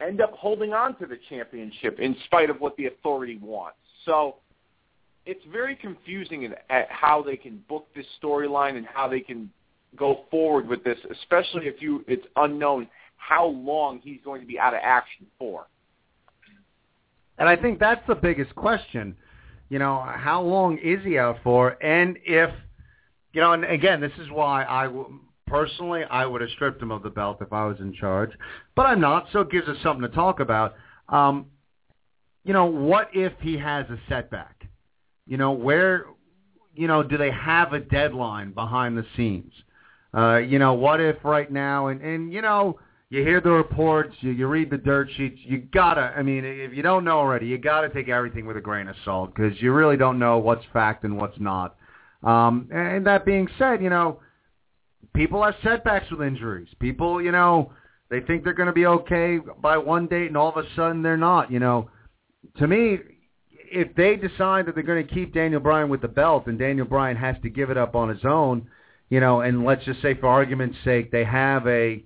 end 0.00 0.20
up 0.20 0.32
holding 0.32 0.72
on 0.72 0.96
to 0.98 1.06
the 1.06 1.18
championship 1.28 1.98
in 2.00 2.16
spite 2.26 2.50
of 2.50 2.60
what 2.60 2.76
the 2.76 2.86
authority 2.86 3.38
wants. 3.40 3.78
So 4.04 4.36
it's 5.26 5.44
very 5.50 5.74
confusing 5.74 6.52
at, 6.70 6.88
how 6.90 7.22
they 7.22 7.36
can 7.36 7.62
book 7.68 7.86
this 7.94 8.06
storyline 8.22 8.76
and 8.76 8.86
how 8.86 9.08
they 9.08 9.20
can 9.20 9.50
go 9.96 10.24
forward 10.30 10.68
with 10.68 10.84
this, 10.84 10.98
especially 11.10 11.66
if 11.66 11.80
you 11.80 12.04
it's 12.06 12.26
unknown 12.36 12.88
how 13.16 13.46
long 13.46 14.00
he's 14.02 14.20
going 14.24 14.40
to 14.40 14.46
be 14.46 14.58
out 14.58 14.74
of 14.74 14.80
action 14.82 15.26
for. 15.38 15.66
And 17.38 17.48
I 17.48 17.56
think 17.56 17.78
that's 17.78 18.06
the 18.06 18.14
biggest 18.14 18.54
question. 18.54 19.16
You 19.68 19.78
know, 19.78 20.00
how 20.00 20.42
long 20.42 20.78
is 20.78 21.04
he 21.04 21.18
out 21.18 21.38
for? 21.42 21.76
And 21.82 22.18
if, 22.24 22.50
you 23.32 23.40
know, 23.40 23.52
and 23.52 23.64
again, 23.64 24.00
this 24.00 24.12
is 24.18 24.30
why 24.30 24.64
I 24.64 24.84
w- 24.84 25.20
personally 25.46 26.04
I 26.04 26.24
would 26.24 26.40
have 26.40 26.50
stripped 26.50 26.82
him 26.82 26.90
of 26.90 27.02
the 27.02 27.10
belt 27.10 27.38
if 27.40 27.52
I 27.52 27.66
was 27.66 27.78
in 27.80 27.92
charge, 27.92 28.30
but 28.74 28.86
I'm 28.86 29.00
not. 29.00 29.26
So 29.32 29.40
it 29.40 29.50
gives 29.50 29.68
us 29.68 29.76
something 29.82 30.08
to 30.08 30.14
talk 30.14 30.40
about. 30.40 30.74
Um, 31.08 31.46
you 32.44 32.54
know, 32.54 32.64
what 32.64 33.08
if 33.12 33.32
he 33.40 33.58
has 33.58 33.86
a 33.90 33.98
setback? 34.08 34.66
You 35.26 35.36
know, 35.36 35.52
where, 35.52 36.06
you 36.74 36.86
know, 36.86 37.02
do 37.02 37.18
they 37.18 37.30
have 37.30 37.74
a 37.74 37.80
deadline 37.80 38.52
behind 38.52 38.96
the 38.96 39.04
scenes? 39.16 39.52
Uh, 40.16 40.36
you 40.36 40.58
know, 40.58 40.72
what 40.72 41.00
if 41.00 41.16
right 41.22 41.50
now, 41.50 41.88
and 41.88 42.00
and 42.00 42.32
you 42.32 42.40
know, 42.40 42.78
you 43.10 43.22
hear 43.22 43.40
the 43.40 43.50
reports, 43.50 44.14
you, 44.20 44.30
you 44.30 44.46
read 44.46 44.70
the 44.70 44.76
dirt 44.76 45.08
sheets, 45.16 45.38
you 45.42 45.58
gotta, 45.72 46.12
I 46.16 46.22
mean, 46.22 46.44
if 46.44 46.74
you 46.74 46.82
don't 46.82 47.04
know 47.04 47.18
already, 47.18 47.46
you 47.46 47.56
gotta 47.56 47.88
take 47.88 48.08
everything 48.08 48.44
with 48.44 48.56
a 48.56 48.60
grain 48.60 48.88
of 48.88 48.96
salt 49.04 49.34
because 49.34 49.60
you 49.62 49.72
really 49.72 49.96
don't 49.96 50.18
know 50.18 50.38
what's 50.38 50.64
fact 50.72 51.04
and 51.04 51.16
what's 51.16 51.38
not. 51.40 51.76
Um, 52.22 52.68
and 52.70 53.06
that 53.06 53.24
being 53.24 53.48
said, 53.58 53.82
you 53.82 53.88
know, 53.88 54.20
people 55.14 55.42
have 55.42 55.54
setbacks 55.62 56.10
with 56.10 56.20
injuries. 56.20 56.68
People, 56.80 57.22
you 57.22 57.32
know, 57.32 57.72
they 58.10 58.20
think 58.20 58.44
they're 58.44 58.52
going 58.52 58.66
to 58.66 58.72
be 58.72 58.86
okay 58.86 59.38
by 59.60 59.78
one 59.78 60.06
date 60.06 60.26
and 60.26 60.36
all 60.36 60.50
of 60.50 60.56
a 60.56 60.68
sudden 60.74 61.02
they're 61.02 61.16
not. 61.16 61.50
You 61.50 61.60
know, 61.60 61.90
to 62.58 62.66
me, 62.66 62.98
if 63.70 63.94
they 63.94 64.16
decide 64.16 64.66
that 64.66 64.74
they're 64.74 64.84
going 64.84 65.06
to 65.06 65.14
keep 65.14 65.32
Daniel 65.32 65.60
Bryan 65.60 65.88
with 65.88 66.02
the 66.02 66.08
belt 66.08 66.46
and 66.46 66.58
Daniel 66.58 66.86
Bryan 66.86 67.16
has 67.16 67.36
to 67.42 67.48
give 67.48 67.70
it 67.70 67.76
up 67.76 67.94
on 67.94 68.08
his 68.08 68.24
own, 68.24 68.68
you 69.08 69.20
know, 69.20 69.40
and 69.40 69.64
let's 69.64 69.84
just 69.84 70.02
say 70.02 70.14
for 70.14 70.26
argument's 70.26 70.76
sake, 70.84 71.10
they 71.10 71.24
have 71.24 71.66
a 71.66 72.02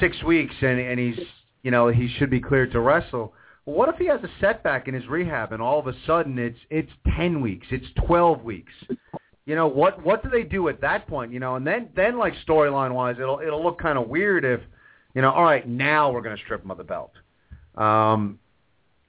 six 0.00 0.22
weeks 0.22 0.54
and 0.60 0.78
and 0.80 0.98
he's 0.98 1.18
you 1.62 1.70
know 1.70 1.88
he 1.88 2.08
should 2.18 2.30
be 2.30 2.40
cleared 2.40 2.72
to 2.72 2.80
wrestle. 2.80 3.34
What 3.64 3.88
if 3.88 3.96
he 3.96 4.06
has 4.06 4.22
a 4.22 4.28
setback 4.40 4.88
in 4.88 4.94
his 4.94 5.06
rehab 5.06 5.52
and 5.52 5.62
all 5.62 5.78
of 5.78 5.86
a 5.86 5.94
sudden 6.06 6.38
it's 6.38 6.58
it's 6.70 6.92
ten 7.16 7.40
weeks, 7.40 7.66
it's 7.70 7.86
twelve 8.06 8.42
weeks? 8.42 8.72
You 9.46 9.54
know 9.54 9.66
what 9.66 10.04
what 10.04 10.22
do 10.22 10.30
they 10.30 10.42
do 10.42 10.68
at 10.68 10.80
that 10.80 11.06
point? 11.06 11.32
You 11.32 11.40
know, 11.40 11.56
and 11.56 11.66
then 11.66 11.88
then 11.94 12.18
like 12.18 12.34
storyline 12.46 12.92
wise, 12.92 13.16
it'll 13.20 13.40
it'll 13.40 13.62
look 13.62 13.80
kind 13.80 13.98
of 13.98 14.08
weird 14.08 14.44
if 14.44 14.60
you 15.14 15.22
know, 15.22 15.30
all 15.30 15.44
right, 15.44 15.66
now 15.66 16.10
we're 16.10 16.22
going 16.22 16.36
to 16.36 16.42
strip 16.42 16.64
him 16.64 16.70
of 16.70 16.78
the 16.78 16.84
belt. 16.84 17.12
Um, 17.76 18.38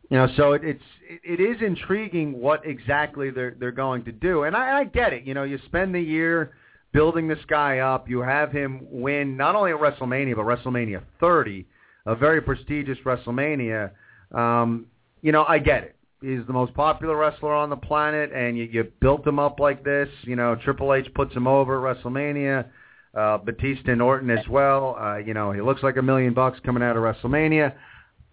you 0.09 0.17
know, 0.17 0.27
so 0.37 0.53
it, 0.53 0.63
it's 0.63 0.83
it, 1.09 1.39
it 1.39 1.43
is 1.43 1.61
intriguing 1.61 2.39
what 2.39 2.65
exactly 2.65 3.31
they're 3.31 3.55
they're 3.59 3.71
going 3.71 4.05
to 4.05 4.11
do, 4.11 4.43
and 4.43 4.55
I, 4.55 4.79
I 4.79 4.83
get 4.83 5.13
it. 5.13 5.23
You 5.23 5.33
know, 5.33 5.43
you 5.43 5.59
spend 5.65 5.95
the 5.95 5.99
year 5.99 6.53
building 6.95 7.27
this 7.27 7.43
guy 7.47 7.79
up. 7.79 8.09
You 8.09 8.21
have 8.21 8.53
him 8.53 8.87
win 8.89 9.35
not 9.35 9.53
only 9.53 9.71
at 9.71 9.77
WrestleMania, 9.77 10.35
but 10.37 10.45
WrestleMania 10.45 11.03
30, 11.19 11.67
a 12.05 12.15
very 12.15 12.41
prestigious 12.41 12.97
WrestleMania. 13.05 13.91
Um, 14.33 14.87
you 15.21 15.33
know, 15.33 15.43
I 15.43 15.59
get 15.59 15.83
it. 15.83 15.95
He's 16.21 16.47
the 16.47 16.53
most 16.53 16.73
popular 16.73 17.17
wrestler 17.17 17.53
on 17.53 17.69
the 17.69 17.75
planet, 17.75 18.31
and 18.33 18.57
you, 18.57 18.63
you 18.63 18.91
built 19.01 19.27
him 19.27 19.39
up 19.39 19.59
like 19.59 19.83
this. 19.83 20.07
You 20.23 20.37
know, 20.37 20.55
Triple 20.55 20.93
H 20.93 21.13
puts 21.13 21.35
him 21.35 21.47
over 21.47 21.85
at 21.85 21.97
WrestleMania. 21.97 22.65
Uh, 23.13 23.37
Batista 23.37 23.91
and 23.91 24.01
Orton 24.01 24.29
as 24.29 24.47
well. 24.47 24.97
Uh, 24.99 25.17
you 25.17 25.33
know, 25.33 25.51
he 25.51 25.61
looks 25.61 25.83
like 25.83 25.97
a 25.97 26.01
million 26.01 26.33
bucks 26.33 26.59
coming 26.65 26.81
out 26.81 26.95
of 26.95 27.03
WrestleMania. 27.03 27.73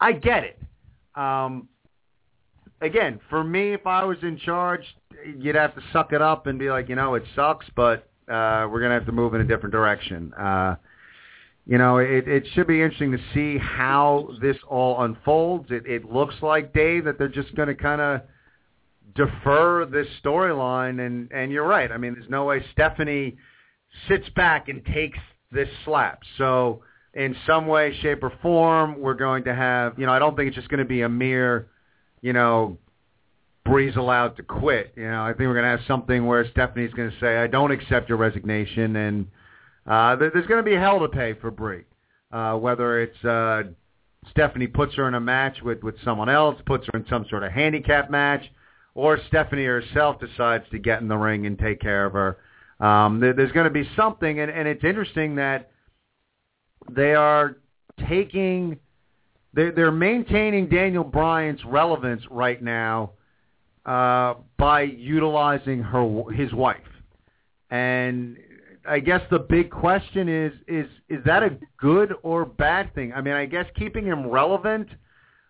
I 0.01 0.13
get 0.13 0.45
it. 0.45 0.61
Um, 1.17 1.69
again, 2.81 3.19
for 3.29 3.43
me, 3.43 3.75
if 3.75 3.87
I 3.87 4.05
was 4.05 4.19
in 4.23 4.39
charge, 4.39 4.83
you'd 5.37 5.57
have 5.57 5.75
to 5.75 5.83
suck 5.93 6.13
it 6.13 6.23
up 6.23 6.47
and 6.47 6.59
be 6.59 6.71
like, 6.71 6.89
you 6.89 6.95
know, 6.95 7.15
it 7.15 7.25
sucks, 7.35 7.67
but 7.77 8.09
uh, 8.29 8.69
we're 8.71 8.81
gonna 8.81 8.95
have 8.95 9.07
to 9.07 9.13
move 9.13 9.35
in 9.35 9.41
a 9.41 9.47
different 9.47 9.73
direction. 9.73 10.33
Uh, 10.35 10.77
you 11.67 11.79
know, 11.79 11.99
it, 11.99 12.27
it 12.27 12.45
should 12.55 12.67
be 12.67 12.83
interesting 12.83 13.13
to 13.13 13.21
see 13.35 13.59
how 13.59 14.31
this 14.41 14.57
all 14.69 15.03
unfolds. 15.05 15.71
It, 15.71 15.87
it 15.87 16.05
looks 16.11 16.35
like 16.43 16.73
Dave 16.73 17.05
that 17.05 17.19
they're 17.19 17.29
just 17.29 17.55
going 17.55 17.69
to 17.69 17.75
kind 17.75 18.01
of 18.01 18.23
defer 19.15 19.87
this 19.87 20.09
storyline, 20.25 21.05
and 21.05 21.31
and 21.31 21.53
you're 21.53 21.67
right. 21.67 21.93
I 21.93 21.99
mean, 21.99 22.15
there's 22.15 22.31
no 22.31 22.47
way 22.47 22.65
Stephanie 22.73 23.37
sits 24.09 24.29
back 24.31 24.69
and 24.69 24.85
takes 24.87 25.19
this 25.53 25.69
slap. 25.85 26.23
So 26.37 26.83
in 27.15 27.37
some 27.47 27.69
way, 27.69 27.97
shape, 28.01 28.25
or 28.25 28.33
form, 28.43 29.01
we're 29.01 29.15
going 29.15 29.45
to 29.45 29.55
have. 29.55 29.97
You 29.99 30.07
know, 30.07 30.13
I 30.13 30.19
don't 30.19 30.37
think 30.37 30.49
it's 30.49 30.57
just 30.57 30.69
going 30.69 30.79
to 30.79 30.85
be 30.85 31.03
a 31.03 31.09
mere, 31.09 31.69
you 32.23 32.33
know, 32.33 32.77
Brie's 33.65 33.97
allowed 33.97 34.37
to 34.37 34.43
quit. 34.43 34.93
You 34.97 35.11
know, 35.11 35.23
I 35.23 35.29
think 35.29 35.41
we're 35.41 35.55
going 35.55 35.65
to 35.65 35.71
have 35.71 35.87
something 35.87 36.27
where 36.27 36.49
Stephanie's 36.51 36.93
going 36.95 37.11
to 37.11 37.21
say, 37.21 37.37
"I 37.39 37.47
don't 37.47 37.71
accept 37.71 38.09
your 38.09 38.19
resignation," 38.19 38.97
and 38.97 39.27
uh, 39.87 40.17
there's 40.17 40.47
going 40.47 40.65
to 40.65 40.69
be 40.69 40.75
hell 40.75 41.01
to 41.01 41.09
pay 41.09 41.35
for 41.35 41.51
Bree. 41.51 41.85
Uh, 42.33 42.57
whether 42.57 43.01
it's 43.01 43.25
uh, 43.25 43.63
Stephanie 44.31 44.67
puts 44.67 44.95
her 44.95 45.07
in 45.09 45.15
a 45.15 45.21
match 45.21 45.63
with 45.63 45.83
with 45.83 45.95
someone 46.05 46.29
else, 46.29 46.57
puts 46.67 46.87
her 46.93 46.99
in 46.99 47.07
some 47.09 47.25
sort 47.29 47.45
of 47.45 47.53
handicap 47.53 48.11
match, 48.11 48.43
or 48.95 49.19
Stephanie 49.29 49.65
herself 49.65 50.19
decides 50.19 50.65
to 50.71 50.79
get 50.79 51.01
in 51.01 51.09
the 51.09 51.17
ring 51.17 51.47
and 51.47 51.59
take 51.59 51.81
care 51.81 52.05
of 52.05 52.13
her. 52.13 52.39
Um, 52.81 53.21
there, 53.21 53.33
there's 53.33 53.53
going 53.53 53.65
to 53.65 53.71
be 53.71 53.89
something, 53.97 54.41
and, 54.41 54.51
and 54.51 54.67
it's 54.67 54.83
interesting 54.83 55.37
that 55.37 55.71
they 56.91 57.15
are 57.15 57.59
taking, 58.09 58.79
they're, 59.55 59.71
they're 59.71 59.93
maintaining 59.93 60.69
Daniel 60.69 61.05
Bryan's 61.05 61.65
relevance 61.65 62.23
right 62.31 62.61
now 62.61 63.13
uh, 63.85 64.35
by 64.59 64.83
utilizing 64.83 65.83
her 65.83 66.25
his 66.33 66.53
wife. 66.53 66.79
And 67.71 68.37
I 68.87 69.01
guess 69.01 69.23
the 69.31 69.39
big 69.39 69.71
question 69.71 70.29
is 70.29 70.53
is 70.69 70.87
is 71.09 71.25
that 71.25 71.43
a 71.43 71.57
good 71.79 72.15
or 72.23 72.45
bad 72.45 72.95
thing? 72.95 73.13
I 73.13 73.21
mean, 73.21 73.35
I 73.35 73.47
guess 73.47 73.67
keeping 73.77 74.05
him 74.05 74.27
relevant, 74.27 74.89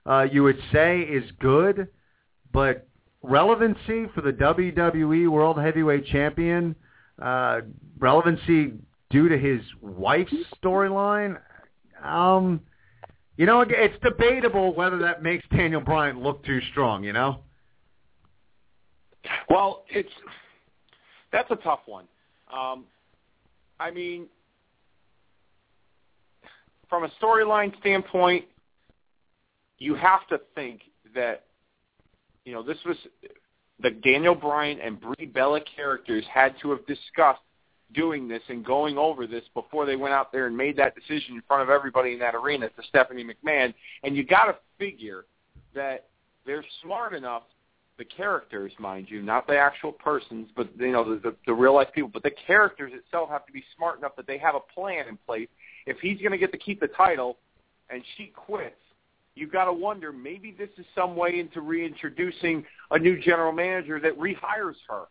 uh, 0.07 0.27
you 0.31 0.43
would 0.43 0.59
say, 0.73 1.01
is 1.01 1.25
good, 1.41 1.89
but 2.53 2.87
relevancy 3.23 4.07
for 4.15 4.21
the 4.21 4.33
WWE 4.33 5.29
World 5.29 5.59
Heavyweight 5.59 6.07
Champion, 6.07 6.75
uh, 7.21 7.61
relevancy 7.99 8.75
due 9.11 9.29
to 9.29 9.39
his 9.39 9.61
wife's 9.81 10.33
storyline, 10.63 11.39
um, 12.03 12.61
you 13.37 13.47
know, 13.47 13.61
it's 13.61 13.95
debatable 14.03 14.75
whether 14.75 14.99
that 14.99 15.23
makes 15.23 15.45
Daniel 15.55 15.81
Bryan 15.81 16.23
look 16.23 16.45
too 16.45 16.61
strong. 16.71 17.05
You 17.05 17.13
know. 17.13 17.41
Well, 19.49 19.85
it's 19.89 20.11
that's 21.33 21.51
a 21.51 21.57
tough 21.57 21.81
one. 21.87 22.07
Um, 22.53 22.85
I 23.81 23.91
mean, 23.91 24.27
from 26.89 27.05
a 27.05 27.11
storyline 27.23 27.79
standpoint, 27.81 28.45
you 29.79 29.95
have 29.95 30.27
to 30.29 30.41
think 30.55 30.83
that 31.15 31.45
you 32.45 32.53
know 32.53 32.63
this 32.63 32.79
was 32.85 32.97
the 33.81 33.91
Daniel 33.91 34.35
Bryan 34.35 34.79
and 34.81 35.01
Brie 35.01 35.27
Bella 35.27 35.61
characters 35.77 36.25
had 36.33 36.55
to 36.63 36.71
have 36.71 36.87
discussed 36.87 37.41
doing 37.95 38.29
this 38.29 38.43
and 38.49 38.65
going 38.65 38.97
over 38.97 39.27
this 39.27 39.45
before 39.55 39.87
they 39.87 39.97
went 39.97 40.15
out 40.15 40.33
there 40.33 40.47
and 40.47 40.57
made 40.57 40.77
that 40.77 40.95
decision 40.95 41.35
in 41.35 41.43
front 41.47 41.63
of 41.63 41.69
everybody 41.69 42.13
in 42.13 42.19
that 42.19 42.35
arena 42.35 42.69
to 42.69 42.83
Stephanie 42.89 43.25
McMahon. 43.25 43.75
And 44.03 44.17
you 44.17 44.25
got 44.25 44.47
to 44.47 44.57
figure 44.79 45.27
that 45.75 46.09
they're 46.47 46.65
smart 46.83 47.15
enough 47.15 47.43
the 47.99 48.05
characters, 48.05 48.73
mind 48.79 49.07
you, 49.11 49.23
not 49.23 49.47
the 49.47 49.57
actual 49.57 49.93
persons, 49.93 50.49
but 50.57 50.69
you 50.79 50.93
know 50.93 51.09
the, 51.09 51.21
the, 51.21 51.37
the 51.47 51.53
real 51.53 51.75
life 51.75 51.89
people. 51.95 52.11
But 52.13 52.23
the 52.23 52.33
characters 52.47 52.93
itself 52.95 53.29
have 53.31 53.47
to 53.47 53.53
be 53.53 53.63
smart 53.77 53.99
enough 53.99 54.17
that 54.17 54.27
they 54.27 54.39
have 54.39 54.55
a 54.55 54.61
plan 54.75 55.09
in 55.09 55.19
place. 55.27 55.49
If 55.87 55.99
he's 56.01 56.19
going 56.19 56.33
to 56.33 56.39
get 56.39 56.53
to 56.53 56.59
keep 56.59 56.81
the 56.81 56.89
title, 56.89 57.37
and 57.91 58.03
she 58.17 58.33
quits, 58.35 58.75
you've 59.35 59.53
got 59.53 59.67
to 59.67 59.73
wonder 59.73 60.13
maybe 60.13 60.55
this 60.57 60.71
is 60.79 60.87
some 60.95 61.17
way 61.17 61.39
into 61.39 61.61
reintroducing 61.61 62.65
a 62.91 62.99
new 62.99 63.21
general 63.21 63.53
manager 63.53 64.01
that 64.01 64.19
rehires 64.19 64.77
her 64.89 65.05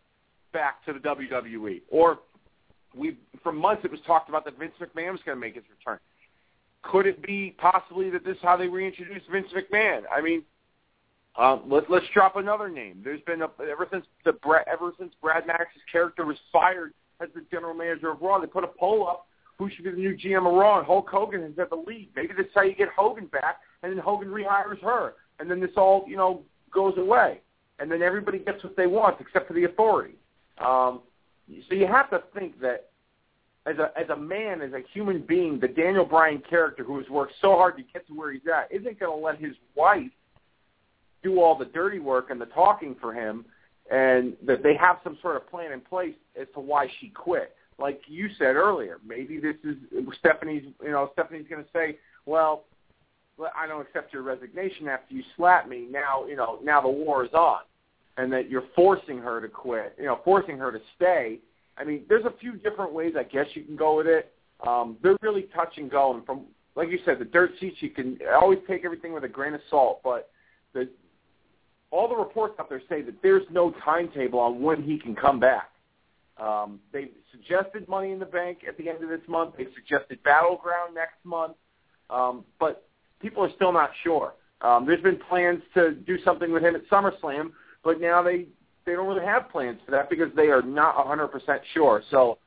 back 0.52 0.84
to 0.84 0.92
the 0.92 0.98
WWE. 0.98 1.82
Or 1.90 2.18
we 2.94 3.16
for 3.42 3.52
months 3.52 3.84
it 3.84 3.90
was 3.90 4.00
talked 4.06 4.28
about 4.28 4.44
that 4.44 4.58
Vince 4.58 4.74
McMahon 4.80 5.12
was 5.12 5.20
going 5.24 5.36
to 5.36 5.40
make 5.40 5.54
his 5.54 5.64
return. 5.70 5.98
Could 6.82 7.06
it 7.06 7.22
be 7.22 7.54
possibly 7.58 8.10
that 8.10 8.24
this 8.24 8.36
is 8.36 8.42
how 8.42 8.56
they 8.56 8.66
reintroduce 8.66 9.22
Vince 9.30 9.46
McMahon? 9.54 10.02
I 10.14 10.20
mean, 10.20 10.42
um, 11.36 11.62
let, 11.66 11.90
let's 11.90 12.06
drop 12.12 12.36
another 12.36 12.68
name. 12.68 13.00
There's 13.02 13.22
been 13.22 13.42
a, 13.42 13.48
ever 13.70 13.88
since 13.90 14.04
the 14.24 14.34
ever 14.70 14.92
since 14.98 15.12
Brad 15.22 15.46
Maddox's 15.46 15.80
character 15.90 16.26
was 16.26 16.36
fired 16.52 16.92
as 17.20 17.28
the 17.34 17.44
general 17.50 17.74
manager 17.74 18.10
of 18.10 18.20
Raw, 18.20 18.38
they 18.38 18.46
put 18.46 18.64
a 18.64 18.68
poll 18.68 19.08
up 19.08 19.26
who 19.58 19.70
should 19.70 19.84
be 19.84 19.90
the 19.90 19.96
new 19.96 20.16
GM 20.16 20.46
of 20.46 20.54
Raw, 20.54 20.78
and 20.78 20.86
Hulk 20.86 21.08
Hogan 21.08 21.42
is 21.42 21.58
at 21.58 21.70
the 21.70 21.76
lead. 21.76 22.08
Maybe 22.16 22.34
that's 22.36 22.48
how 22.54 22.62
you 22.62 22.74
get 22.74 22.88
Hogan 22.96 23.26
back, 23.26 23.58
and 23.82 23.92
then 23.92 23.98
Hogan 23.98 24.28
rehires 24.28 24.80
her, 24.82 25.14
and 25.38 25.50
then 25.50 25.60
this 25.60 25.70
all 25.76 26.04
you 26.06 26.16
know 26.16 26.42
goes 26.72 26.94
away, 26.98 27.40
and 27.78 27.90
then 27.90 28.02
everybody 28.02 28.38
gets 28.38 28.62
what 28.62 28.76
they 28.76 28.86
want 28.86 29.20
except 29.20 29.48
for 29.48 29.54
the 29.54 29.64
authority. 29.64 30.14
Um, 30.58 31.00
so 31.68 31.74
you 31.74 31.86
have 31.86 32.10
to 32.10 32.22
think 32.34 32.60
that 32.60 32.90
as 33.66 33.78
a 33.78 33.90
as 33.98 34.10
a 34.10 34.16
man, 34.16 34.60
as 34.60 34.72
a 34.72 34.82
human 34.92 35.22
being, 35.22 35.58
the 35.60 35.68
Daniel 35.68 36.04
Bryan 36.04 36.42
character 36.48 36.84
who 36.84 36.98
has 36.98 37.08
worked 37.08 37.32
so 37.40 37.52
hard 37.56 37.76
to 37.78 37.82
get 37.92 38.06
to 38.08 38.14
where 38.14 38.32
he's 38.32 38.42
at 38.52 38.70
isn't 38.70 39.00
going 39.00 39.18
to 39.18 39.24
let 39.24 39.38
his 39.38 39.54
wife 39.74 40.10
do 41.22 41.40
all 41.40 41.56
the 41.56 41.66
dirty 41.66 41.98
work 41.98 42.30
and 42.30 42.40
the 42.40 42.46
talking 42.46 42.96
for 43.00 43.12
him, 43.12 43.44
and 43.90 44.34
that 44.46 44.62
they 44.62 44.74
have 44.74 44.96
some 45.04 45.18
sort 45.22 45.36
of 45.36 45.48
plan 45.50 45.72
in 45.72 45.80
place 45.80 46.14
as 46.40 46.46
to 46.54 46.60
why 46.60 46.86
she 47.00 47.08
quit. 47.08 47.54
Like 47.78 48.02
you 48.06 48.28
said 48.38 48.56
earlier, 48.56 48.98
maybe 49.06 49.38
this 49.40 49.56
is 49.64 49.76
Stephanie's. 50.18 50.64
You 50.82 50.90
know, 50.90 51.10
Stephanie's 51.14 51.46
going 51.48 51.64
to 51.64 51.70
say, 51.72 51.98
"Well, 52.26 52.64
I 53.56 53.66
don't 53.66 53.80
accept 53.80 54.12
your 54.12 54.22
resignation 54.22 54.88
after 54.88 55.14
you 55.14 55.22
slapped 55.36 55.68
me. 55.68 55.88
Now, 55.90 56.26
you 56.26 56.36
know, 56.36 56.58
now 56.62 56.80
the 56.80 56.88
war 56.88 57.24
is 57.24 57.32
on." 57.32 57.62
and 58.16 58.32
that 58.32 58.50
you're 58.50 58.64
forcing 58.76 59.18
her 59.18 59.40
to 59.40 59.48
quit, 59.48 59.94
you 59.98 60.04
know, 60.04 60.20
forcing 60.24 60.58
her 60.58 60.70
to 60.70 60.78
stay. 60.96 61.38
I 61.78 61.84
mean, 61.84 62.02
there's 62.08 62.24
a 62.24 62.34
few 62.38 62.52
different 62.52 62.92
ways 62.92 63.14
I 63.18 63.22
guess 63.22 63.46
you 63.54 63.64
can 63.64 63.76
go 63.76 63.96
with 63.96 64.06
it. 64.06 64.32
Um, 64.66 64.96
they're 65.02 65.16
really 65.22 65.48
touch 65.54 65.72
and 65.76 65.90
go, 65.90 66.14
and 66.14 66.24
from 66.24 66.42
like 66.74 66.88
you 66.90 66.98
said, 67.04 67.18
the 67.18 67.24
dirt 67.24 67.50
sheets 67.60 67.76
you 67.80 67.90
can 67.90 68.18
always 68.40 68.58
take 68.68 68.84
everything 68.84 69.12
with 69.12 69.24
a 69.24 69.28
grain 69.28 69.54
of 69.54 69.60
salt, 69.68 70.00
but 70.02 70.30
the 70.72 70.88
all 71.92 72.08
the 72.08 72.16
reports 72.16 72.54
out 72.58 72.68
there 72.68 72.82
say 72.88 73.02
that 73.02 73.14
there's 73.22 73.44
no 73.50 73.72
timetable 73.84 74.40
on 74.40 74.60
when 74.60 74.82
he 74.82 74.98
can 74.98 75.14
come 75.14 75.38
back. 75.38 75.68
Um, 76.38 76.80
they 76.92 77.10
suggested 77.30 77.86
Money 77.86 78.10
in 78.10 78.18
the 78.18 78.26
Bank 78.26 78.60
at 78.66 78.76
the 78.78 78.88
end 78.88 79.04
of 79.04 79.10
this 79.10 79.20
month. 79.28 79.54
They've 79.56 79.68
suggested 79.74 80.20
Battleground 80.24 80.94
next 80.94 81.22
month, 81.22 81.54
um, 82.10 82.44
but 82.58 82.88
people 83.20 83.44
are 83.44 83.50
still 83.54 83.72
not 83.72 83.90
sure. 84.02 84.32
Um, 84.62 84.86
there's 84.86 85.02
been 85.02 85.18
plans 85.28 85.60
to 85.74 85.92
do 85.92 86.18
something 86.24 86.50
with 86.50 86.64
him 86.64 86.74
at 86.74 86.88
SummerSlam, 86.88 87.52
but 87.84 88.00
now 88.00 88.22
they 88.22 88.46
they 88.84 88.92
don't 88.92 89.06
really 89.06 89.24
have 89.24 89.48
plans 89.50 89.78
for 89.84 89.92
that 89.92 90.10
because 90.10 90.28
they 90.34 90.48
are 90.48 90.62
not 90.62 90.96
100% 90.96 91.30
sure. 91.72 92.02
So 92.10 92.38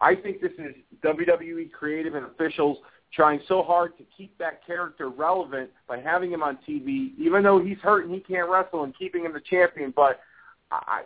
I 0.00 0.16
think 0.16 0.40
this 0.40 0.50
is 0.58 0.74
WWE 1.04 1.70
creative 1.70 2.16
and 2.16 2.26
officials 2.26 2.78
trying 3.14 3.40
so 3.46 3.62
hard 3.62 3.96
to 3.98 4.04
keep 4.16 4.36
that 4.38 4.66
character 4.66 5.08
relevant 5.08 5.70
by 5.88 6.00
having 6.00 6.32
him 6.32 6.42
on 6.42 6.58
TV, 6.68 7.12
even 7.18 7.42
though 7.42 7.62
he's 7.62 7.78
hurt 7.78 8.06
and 8.06 8.14
he 8.14 8.20
can't 8.20 8.48
wrestle, 8.48 8.84
and 8.84 8.96
keeping 8.98 9.24
him 9.24 9.32
the 9.32 9.40
champion. 9.40 9.92
But 9.94 10.20
I, 10.70 11.02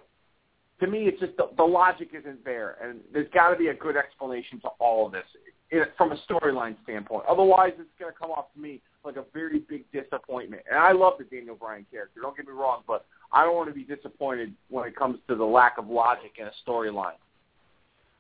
to 0.81 0.87
me, 0.87 1.01
it's 1.01 1.21
just 1.21 1.37
the, 1.37 1.51
the 1.57 1.65
logic 1.65 2.11
isn't 2.19 2.45
there, 2.45 2.77
and 2.83 3.01
there's 3.13 3.29
got 3.35 3.51
to 3.51 3.57
be 3.57 3.69
a 3.69 3.75
good 3.75 3.97
explanation 3.97 4.61
to 4.61 4.69
all 4.79 5.07
of 5.07 5.13
this 5.13 5.25
it, 5.71 5.93
from 5.97 6.13
a 6.13 6.17
storyline 6.29 6.77
standpoint. 6.85 7.25
Otherwise, 7.29 7.73
it's 7.79 7.89
going 7.99 8.13
to 8.13 8.19
come 8.19 8.31
off 8.31 8.53
to 8.55 8.61
me 8.61 8.81
like 9.05 9.17
a 9.17 9.25
very 9.33 9.61
big 9.61 9.85
disappointment. 9.93 10.63
And 10.71 10.79
I 10.79 10.93
love 10.93 11.15
the 11.19 11.25
Daniel 11.25 11.57
Bryan 11.57 11.87
character. 11.91 12.21
Don't 12.23 12.37
get 12.37 12.47
me 12.47 12.53
wrong, 12.53 12.83
but 12.87 13.07
I 13.33 13.45
don't 13.45 13.55
want 13.55 13.69
to 13.69 13.75
be 13.75 13.85
disappointed 13.85 14.55
when 14.69 14.87
it 14.87 14.97
comes 14.97 15.19
to 15.29 15.35
the 15.35 15.45
lack 15.45 15.79
of 15.79 15.89
logic 15.89 16.33
in 16.39 16.47
a 16.47 16.53
storyline. 16.67 17.19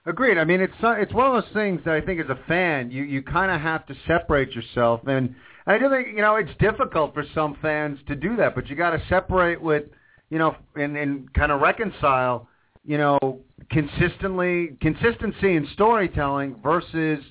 Agreed. 0.09 0.39
I 0.39 0.45
mean, 0.45 0.63
it's 0.63 0.73
it's 0.81 1.13
one 1.13 1.27
of 1.27 1.43
those 1.43 1.53
things 1.53 1.83
that 1.85 1.93
I 1.93 2.01
think 2.01 2.19
as 2.19 2.31
a 2.31 2.39
fan, 2.49 2.91
you 2.91 3.05
you 3.05 3.21
kind 3.21 3.51
of 3.53 3.61
have 3.61 3.85
to 3.87 3.95
separate 4.07 4.53
yourself, 4.53 5.03
and 5.07 5.35
I 5.67 5.77
do 5.77 5.91
think 5.91 6.09
you 6.09 6.23
know 6.23 6.37
it's 6.37 6.51
difficult 6.59 7.13
for 7.13 7.25
some 7.35 7.59
fans 7.61 7.99
to 8.07 8.17
do 8.17 8.35
that, 8.37 8.55
but 8.55 8.69
you 8.69 8.75
got 8.75 8.91
to 8.91 9.03
separate 9.11 9.61
with, 9.61 9.85
you 10.31 10.39
know, 10.39 10.57
and 10.77 10.97
and 10.97 11.31
kind 11.35 11.53
of 11.53 11.61
reconcile, 11.61 12.49
you 12.87 12.97
know, 12.97 13.41
consistently 13.71 14.79
consistency 14.81 15.57
in 15.57 15.69
storytelling 15.75 16.57
versus, 16.63 17.23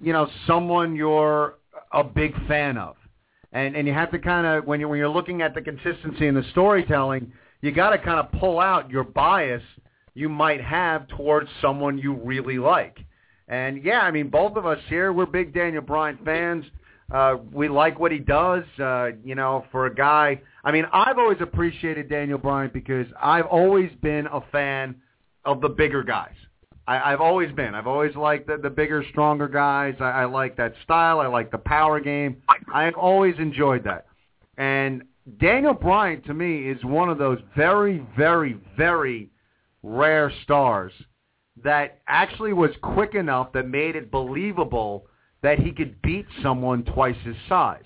you 0.00 0.14
know, 0.14 0.30
someone 0.46 0.96
you're 0.96 1.58
a 1.92 2.02
big 2.02 2.32
fan 2.46 2.78
of 2.78 2.96
and 3.52 3.76
and 3.76 3.86
you 3.86 3.92
have 3.92 4.10
to 4.12 4.18
kind 4.18 4.46
of 4.46 4.66
when 4.66 4.80
you 4.80 4.88
when 4.88 4.98
you're 4.98 5.10
looking 5.10 5.42
at 5.42 5.54
the 5.54 5.60
consistency 5.60 6.26
in 6.26 6.34
the 6.34 6.44
storytelling, 6.52 7.30
you 7.60 7.70
got 7.70 7.90
to 7.90 7.98
kind 7.98 8.18
of 8.18 8.32
pull 8.40 8.60
out 8.60 8.88
your 8.88 9.04
bias 9.04 9.62
you 10.18 10.28
might 10.28 10.60
have 10.60 11.06
towards 11.08 11.48
someone 11.62 11.96
you 11.96 12.12
really 12.12 12.58
like. 12.58 12.98
And 13.46 13.84
yeah, 13.84 14.00
I 14.00 14.10
mean, 14.10 14.28
both 14.28 14.56
of 14.56 14.66
us 14.66 14.80
here, 14.88 15.12
we're 15.12 15.26
big 15.26 15.54
Daniel 15.54 15.80
Bryan 15.80 16.18
fans. 16.24 16.64
Uh, 17.10 17.36
we 17.52 17.68
like 17.68 17.98
what 17.98 18.10
he 18.10 18.18
does. 18.18 18.64
Uh, 18.78 19.10
you 19.24 19.36
know, 19.36 19.64
for 19.70 19.86
a 19.86 19.94
guy, 19.94 20.40
I 20.64 20.72
mean, 20.72 20.84
I've 20.92 21.18
always 21.18 21.38
appreciated 21.40 22.10
Daniel 22.10 22.36
Bryan 22.36 22.70
because 22.74 23.06
I've 23.22 23.46
always 23.46 23.90
been 24.02 24.26
a 24.26 24.40
fan 24.52 24.96
of 25.44 25.60
the 25.60 25.68
bigger 25.68 26.02
guys. 26.02 26.34
I, 26.88 27.12
I've 27.12 27.20
always 27.20 27.52
been. 27.52 27.74
I've 27.74 27.86
always 27.86 28.16
liked 28.16 28.48
the, 28.48 28.58
the 28.58 28.70
bigger, 28.70 29.04
stronger 29.10 29.46
guys. 29.46 29.94
I, 30.00 30.10
I 30.10 30.24
like 30.24 30.56
that 30.56 30.74
style. 30.82 31.20
I 31.20 31.28
like 31.28 31.52
the 31.52 31.58
power 31.58 32.00
game. 32.00 32.42
I've 32.74 32.96
always 32.96 33.36
enjoyed 33.38 33.84
that. 33.84 34.06
And 34.58 35.04
Daniel 35.38 35.74
Bryan, 35.74 36.22
to 36.22 36.34
me, 36.34 36.68
is 36.68 36.82
one 36.84 37.08
of 37.08 37.18
those 37.18 37.38
very, 37.56 38.04
very, 38.16 38.58
very 38.76 39.30
rare 39.88 40.32
stars 40.44 40.92
that 41.64 42.00
actually 42.06 42.52
was 42.52 42.70
quick 42.82 43.14
enough 43.14 43.52
that 43.52 43.68
made 43.68 43.96
it 43.96 44.10
believable 44.10 45.06
that 45.42 45.58
he 45.58 45.72
could 45.72 46.00
beat 46.02 46.26
someone 46.42 46.84
twice 46.84 47.16
his 47.24 47.36
size. 47.48 47.84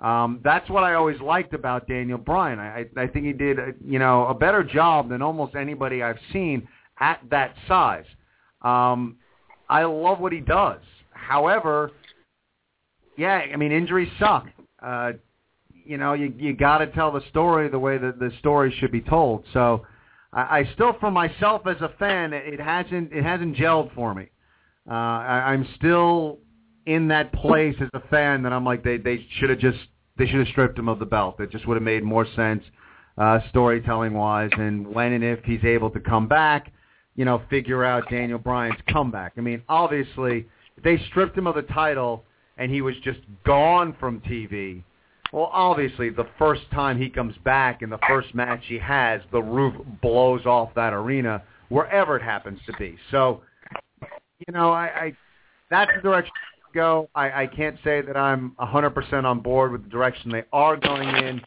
Um, 0.00 0.40
that's 0.42 0.68
what 0.68 0.82
I 0.82 0.94
always 0.94 1.20
liked 1.20 1.54
about 1.54 1.86
Daniel 1.86 2.18
Bryan. 2.18 2.58
I, 2.58 2.86
I 2.96 3.06
think 3.06 3.24
he 3.24 3.32
did, 3.32 3.58
a, 3.58 3.72
you 3.84 3.98
know, 3.98 4.26
a 4.26 4.34
better 4.34 4.64
job 4.64 5.08
than 5.08 5.22
almost 5.22 5.54
anybody 5.54 6.02
I've 6.02 6.18
seen 6.32 6.66
at 6.98 7.20
that 7.30 7.54
size. 7.68 8.04
Um, 8.62 9.16
I 9.68 9.84
love 9.84 10.18
what 10.18 10.32
he 10.32 10.40
does. 10.40 10.80
However, 11.12 11.92
yeah, 13.16 13.42
I 13.52 13.56
mean 13.56 13.72
injuries 13.72 14.10
suck. 14.18 14.46
Uh, 14.82 15.12
you 15.84 15.96
know, 15.98 16.14
you 16.14 16.32
you 16.36 16.54
got 16.54 16.78
to 16.78 16.88
tell 16.88 17.12
the 17.12 17.22
story 17.30 17.68
the 17.68 17.78
way 17.78 17.98
that 17.98 18.18
the 18.18 18.30
story 18.40 18.74
should 18.78 18.92
be 18.92 19.00
told. 19.00 19.44
So, 19.52 19.86
I, 20.32 20.60
I 20.60 20.70
still, 20.74 20.94
for 21.00 21.10
myself 21.10 21.66
as 21.66 21.80
a 21.80 21.90
fan, 21.98 22.32
it 22.32 22.60
hasn't 22.60 23.12
it 23.12 23.24
hasn't 23.24 23.56
gelled 23.56 23.94
for 23.94 24.14
me. 24.14 24.28
Uh, 24.88 24.94
I, 24.94 25.52
I'm 25.52 25.66
still 25.76 26.38
in 26.86 27.08
that 27.08 27.32
place 27.32 27.76
as 27.80 27.88
a 27.94 28.00
fan 28.08 28.42
that 28.42 28.52
I'm 28.52 28.64
like 28.64 28.82
they 28.82 28.96
they 28.96 29.26
should 29.38 29.50
have 29.50 29.58
just 29.58 29.78
they 30.18 30.26
should 30.26 30.40
have 30.40 30.48
stripped 30.48 30.78
him 30.78 30.88
of 30.88 30.98
the 30.98 31.06
belt. 31.06 31.40
It 31.40 31.50
just 31.50 31.66
would 31.66 31.76
have 31.76 31.82
made 31.82 32.02
more 32.02 32.26
sense 32.34 32.62
uh, 33.18 33.40
storytelling 33.50 34.14
wise. 34.14 34.50
And 34.52 34.86
when 34.86 35.12
and 35.12 35.24
if 35.24 35.44
he's 35.44 35.64
able 35.64 35.90
to 35.90 36.00
come 36.00 36.28
back, 36.28 36.72
you 37.14 37.24
know, 37.24 37.42
figure 37.50 37.84
out 37.84 38.08
Daniel 38.10 38.38
Bryan's 38.38 38.80
comeback. 38.88 39.34
I 39.36 39.40
mean, 39.40 39.62
obviously, 39.68 40.46
if 40.76 40.82
they 40.82 40.98
stripped 41.10 41.36
him 41.36 41.46
of 41.46 41.54
the 41.54 41.62
title 41.62 42.24
and 42.58 42.70
he 42.70 42.80
was 42.80 42.94
just 43.04 43.20
gone 43.44 43.94
from 43.98 44.20
TV. 44.20 44.82
Well, 45.32 45.48
obviously, 45.50 46.10
the 46.10 46.28
first 46.38 46.62
time 46.72 47.00
he 47.00 47.08
comes 47.08 47.34
back 47.42 47.80
in 47.80 47.88
the 47.88 47.98
first 48.06 48.34
match 48.34 48.60
he 48.66 48.78
has, 48.78 49.22
the 49.32 49.42
roof 49.42 49.74
blows 50.02 50.44
off 50.44 50.74
that 50.74 50.92
arena 50.92 51.42
wherever 51.70 52.16
it 52.16 52.22
happens 52.22 52.60
to 52.66 52.74
be. 52.74 52.98
So, 53.10 53.40
you 54.46 54.52
know, 54.52 54.70
I, 54.70 54.84
I 54.84 55.16
that's 55.70 55.90
the 55.96 56.02
direction 56.02 56.32
to 56.34 56.78
go. 56.78 57.08
I, 57.14 57.44
I 57.44 57.46
can't 57.46 57.78
say 57.82 58.02
that 58.02 58.14
I'm 58.14 58.54
100% 58.60 59.24
on 59.24 59.40
board 59.40 59.72
with 59.72 59.84
the 59.84 59.88
direction 59.88 60.30
they 60.30 60.44
are 60.52 60.76
going 60.76 61.08
in. 61.08 61.40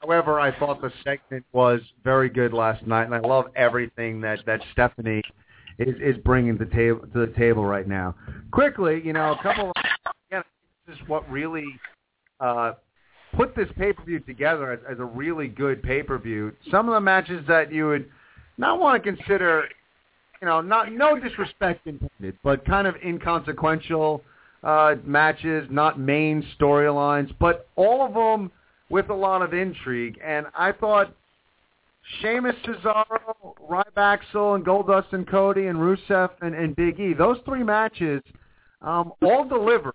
However, 0.00 0.38
I 0.38 0.56
thought 0.56 0.80
the 0.80 0.92
segment 1.02 1.44
was 1.52 1.80
very 2.04 2.28
good 2.28 2.52
last 2.52 2.86
night, 2.86 3.04
and 3.04 3.14
I 3.14 3.20
love 3.20 3.46
everything 3.56 4.20
that 4.20 4.40
that 4.46 4.60
Stephanie 4.72 5.22
is 5.78 5.94
is 6.00 6.16
bringing 6.24 6.58
to 6.58 6.64
the 6.64 6.70
table 6.70 7.00
to 7.12 7.26
the 7.26 7.32
table 7.36 7.64
right 7.64 7.88
now. 7.88 8.14
Quickly, 8.52 9.02
you 9.04 9.12
know, 9.12 9.32
a 9.32 9.42
couple. 9.42 9.70
Of, 9.70 10.12
again, 10.30 10.42
this 10.86 10.96
is 10.96 11.08
what 11.08 11.28
really 11.30 11.66
uh, 12.40 12.72
put 13.34 13.54
this 13.54 13.68
pay 13.76 13.92
per 13.92 14.04
view 14.04 14.20
together 14.20 14.72
as, 14.72 14.80
as 14.90 14.98
a 14.98 15.04
really 15.04 15.48
good 15.48 15.82
pay 15.82 16.02
per 16.02 16.18
view. 16.18 16.52
Some 16.70 16.88
of 16.88 16.94
the 16.94 17.00
matches 17.00 17.44
that 17.48 17.72
you 17.72 17.86
would 17.86 18.08
not 18.58 18.78
want 18.78 19.02
to 19.02 19.14
consider, 19.14 19.64
you 20.40 20.46
know, 20.46 20.60
not 20.60 20.92
no 20.92 21.18
disrespect 21.18 21.86
intended, 21.86 22.36
but 22.42 22.64
kind 22.64 22.86
of 22.86 22.96
inconsequential 23.04 24.22
uh, 24.62 24.96
matches, 25.04 25.66
not 25.70 25.98
main 25.98 26.44
storylines, 26.58 27.34
but 27.40 27.68
all 27.76 28.06
of 28.06 28.14
them 28.14 28.50
with 28.90 29.10
a 29.10 29.14
lot 29.14 29.42
of 29.42 29.54
intrigue. 29.54 30.18
And 30.24 30.46
I 30.54 30.72
thought 30.72 31.12
Sheamus, 32.20 32.54
Cesaro, 32.64 33.54
Ryback, 33.68 34.20
and 34.34 34.64
Goldust 34.64 35.12
and 35.12 35.26
Cody 35.26 35.66
and 35.66 35.78
Rusev 35.78 36.30
and, 36.40 36.54
and 36.54 36.76
Big 36.76 37.00
E, 37.00 37.14
those 37.14 37.38
three 37.44 37.62
matches 37.62 38.22
um, 38.82 39.12
all 39.22 39.44
delivered. 39.44 39.94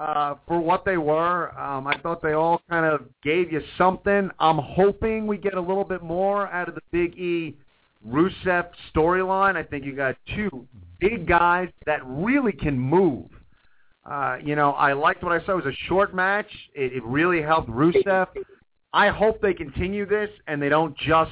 Uh, 0.00 0.34
for 0.48 0.58
what 0.58 0.84
they 0.86 0.96
were. 0.96 1.56
Um, 1.60 1.86
I 1.86 1.98
thought 1.98 2.22
they 2.22 2.32
all 2.32 2.62
kind 2.70 2.86
of 2.86 3.02
gave 3.22 3.52
you 3.52 3.60
something. 3.76 4.30
I'm 4.38 4.58
hoping 4.58 5.26
we 5.26 5.36
get 5.36 5.54
a 5.54 5.60
little 5.60 5.84
bit 5.84 6.02
more 6.02 6.48
out 6.48 6.68
of 6.70 6.74
the 6.74 6.80
Big 6.90 7.18
E 7.18 7.54
Rusev 8.08 8.68
storyline. 8.94 9.56
I 9.56 9.62
think 9.62 9.84
you 9.84 9.94
got 9.94 10.16
two 10.34 10.66
big 11.00 11.28
guys 11.28 11.68
that 11.84 12.00
really 12.06 12.52
can 12.52 12.78
move. 12.78 13.26
Uh, 14.10 14.38
you 14.42 14.56
know, 14.56 14.70
I 14.72 14.94
liked 14.94 15.22
what 15.22 15.32
I 15.32 15.44
saw. 15.44 15.52
It 15.52 15.66
was 15.66 15.74
a 15.74 15.86
short 15.86 16.14
match. 16.14 16.50
It, 16.74 16.94
it 16.94 17.04
really 17.04 17.42
helped 17.42 17.68
Rusev. 17.68 18.28
I 18.94 19.08
hope 19.08 19.42
they 19.42 19.52
continue 19.52 20.06
this 20.06 20.30
and 20.46 20.62
they 20.62 20.70
don't 20.70 20.96
just, 20.96 21.30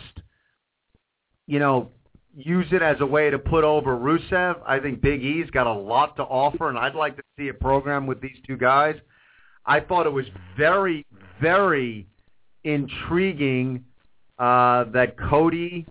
you 1.46 1.58
know, 1.58 1.90
use 2.38 2.66
it 2.70 2.82
as 2.82 2.96
a 3.00 3.06
way 3.06 3.30
to 3.30 3.38
put 3.38 3.64
over 3.64 3.96
Rusev. 3.96 4.60
I 4.64 4.78
think 4.78 5.00
Big 5.00 5.22
E's 5.22 5.50
got 5.50 5.66
a 5.66 5.72
lot 5.72 6.14
to 6.16 6.22
offer, 6.22 6.68
and 6.68 6.78
I'd 6.78 6.94
like 6.94 7.16
to 7.16 7.22
see 7.36 7.48
a 7.48 7.54
program 7.54 8.06
with 8.06 8.20
these 8.20 8.36
two 8.46 8.56
guys. 8.56 8.94
I 9.66 9.80
thought 9.80 10.06
it 10.06 10.12
was 10.12 10.26
very, 10.56 11.04
very 11.40 12.06
intriguing 12.64 13.84
uh, 14.38 14.84
that 14.92 15.18
Cody 15.18 15.84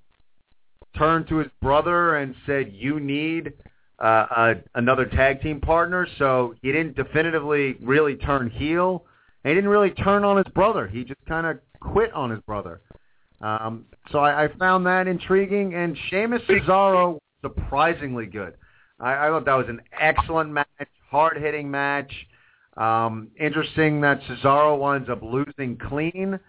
turned 0.98 1.28
to 1.28 1.38
his 1.38 1.50
brother 1.62 2.16
and 2.18 2.34
said, 2.46 2.72
"You 2.74 3.00
need 3.00 3.54
uh, 4.00 4.26
a, 4.32 4.54
another 4.76 5.06
tag 5.06 5.42
team 5.42 5.60
partner." 5.60 6.08
So 6.18 6.56
he 6.62 6.72
didn't 6.72 6.96
definitively 6.96 7.76
really 7.82 8.16
turn 8.16 8.50
heel. 8.50 9.06
He 9.44 9.54
didn't 9.54 9.70
really 9.70 9.92
turn 9.92 10.24
on 10.24 10.38
his 10.38 10.48
brother. 10.54 10.88
He 10.88 11.04
just 11.04 11.24
kind 11.28 11.46
of 11.46 11.60
quit 11.82 12.14
on 12.14 12.30
his 12.30 12.40
brother. 12.42 12.82
Um, 13.41 13.86
so 14.12 14.19
I, 14.19 14.45
I 14.45 14.47
found 14.58 14.86
that 14.86 15.08
intriguing. 15.08 15.73
And 15.73 15.97
Sheamus 16.10 16.41
Cesaro 16.50 17.19
surprisingly 17.41 18.26
good. 18.26 18.54
I, 19.00 19.28
I 19.28 19.30
thought 19.30 19.45
that 19.45 19.54
was 19.54 19.67
an 19.69 19.82
excellent 20.00 20.52
match, 20.52 20.67
hard 21.10 21.38
hitting 21.38 21.69
match. 21.69 22.12
Um, 22.76 23.30
interesting 23.39 24.02
that 24.02 24.21
Cesaro 24.23 24.78
winds 24.78 25.10
up 25.10 25.21
losing 25.21 25.78
clean. 25.78 26.39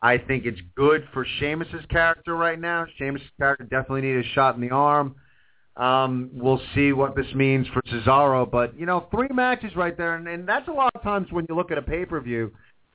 I 0.00 0.18
think 0.18 0.46
it's 0.46 0.60
good 0.76 1.06
for 1.12 1.24
Sheamus's 1.38 1.84
character 1.88 2.36
right 2.36 2.58
now. 2.58 2.86
Sheamus's 2.98 3.28
character 3.38 3.64
definitely 3.64 4.02
needs 4.02 4.26
a 4.26 4.34
shot 4.34 4.56
in 4.56 4.60
the 4.60 4.70
arm. 4.70 5.14
Um, 5.76 6.30
we'll 6.34 6.60
see 6.74 6.92
what 6.92 7.16
this 7.16 7.32
means 7.34 7.66
for 7.68 7.80
Cesaro, 7.82 8.50
but 8.50 8.78
you 8.78 8.84
know, 8.84 9.06
three 9.10 9.28
matches 9.32 9.74
right 9.74 9.96
there, 9.96 10.16
and, 10.16 10.28
and 10.28 10.46
that's 10.46 10.68
a 10.68 10.72
lot 10.72 10.90
of 10.94 11.02
times 11.02 11.28
when 11.30 11.46
you 11.48 11.54
look 11.54 11.70
at 11.70 11.78
a 11.78 11.82
pay 11.82 12.04
per 12.04 12.20
view. 12.20 12.52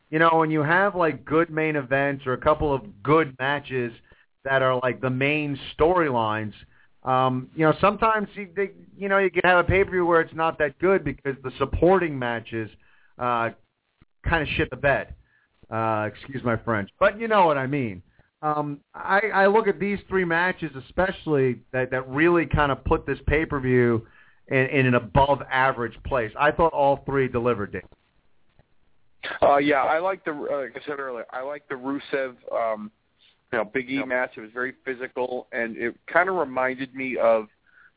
You 0.09 0.19
know, 0.19 0.31
when 0.33 0.51
you 0.51 0.63
have 0.63 0.95
like 0.95 1.25
good 1.25 1.49
main 1.49 1.75
events 1.75 2.25
or 2.25 2.33
a 2.33 2.37
couple 2.37 2.73
of 2.73 2.81
good 3.03 3.35
matches 3.39 3.91
that 4.47 4.61
are 4.61 4.79
like 4.81 5.01
the 5.01 5.09
main 5.09 5.59
storylines. 5.77 6.53
Um, 7.03 7.49
you 7.55 7.65
know, 7.65 7.73
sometimes 7.79 8.27
you, 8.35 8.49
they, 8.55 8.71
you 8.97 9.09
know 9.09 9.17
you 9.17 9.29
can 9.29 9.41
have 9.43 9.59
a 9.59 9.63
pay 9.63 9.83
per 9.83 9.91
view 9.91 10.05
where 10.05 10.21
it's 10.21 10.33
not 10.33 10.57
that 10.59 10.77
good 10.79 11.03
because 11.03 11.35
the 11.43 11.51
supporting 11.57 12.17
matches 12.17 12.69
uh, 13.19 13.49
kind 14.25 14.41
of 14.41 14.47
shit 14.55 14.69
the 14.69 14.77
bed. 14.77 15.13
Uh, 15.69 16.07
excuse 16.13 16.41
my 16.43 16.55
French, 16.55 16.89
but 16.97 17.19
you 17.19 17.27
know 17.27 17.45
what 17.45 17.57
I 17.57 17.67
mean. 17.67 18.01
Um, 18.41 18.79
I, 18.93 19.19
I 19.33 19.47
look 19.47 19.67
at 19.67 19.79
these 19.79 19.99
three 20.07 20.23
matches 20.23 20.71
especially 20.87 21.59
that, 21.73 21.91
that 21.91 22.07
really 22.07 22.45
kind 22.45 22.71
of 22.71 22.83
put 22.85 23.05
this 23.05 23.17
pay 23.27 23.45
per 23.45 23.59
view 23.59 24.07
in, 24.47 24.67
in 24.67 24.85
an 24.85 24.95
above 24.95 25.41
average 25.51 25.97
place. 26.05 26.31
I 26.39 26.51
thought 26.51 26.71
all 26.71 27.03
three 27.05 27.27
delivered 27.27 27.75
it. 27.75 27.83
Uh, 29.41 29.57
yeah, 29.57 29.83
I 29.83 29.99
like 29.99 30.23
the 30.25 30.31
uh, 30.31 30.61
like 30.61 30.75
I 30.75 30.85
said 30.87 30.99
earlier. 30.99 31.25
I 31.31 31.41
like 31.41 31.67
the 31.67 31.75
Rusev, 31.75 32.35
um, 32.51 32.91
you 33.51 33.59
know, 33.59 33.65
Big 33.65 33.89
E 33.89 34.03
match. 34.03 34.31
It 34.37 34.41
was 34.41 34.51
very 34.53 34.73
physical, 34.85 35.47
and 35.51 35.77
it 35.77 35.95
kind 36.11 36.29
of 36.29 36.35
reminded 36.35 36.93
me 36.93 37.17
of 37.17 37.47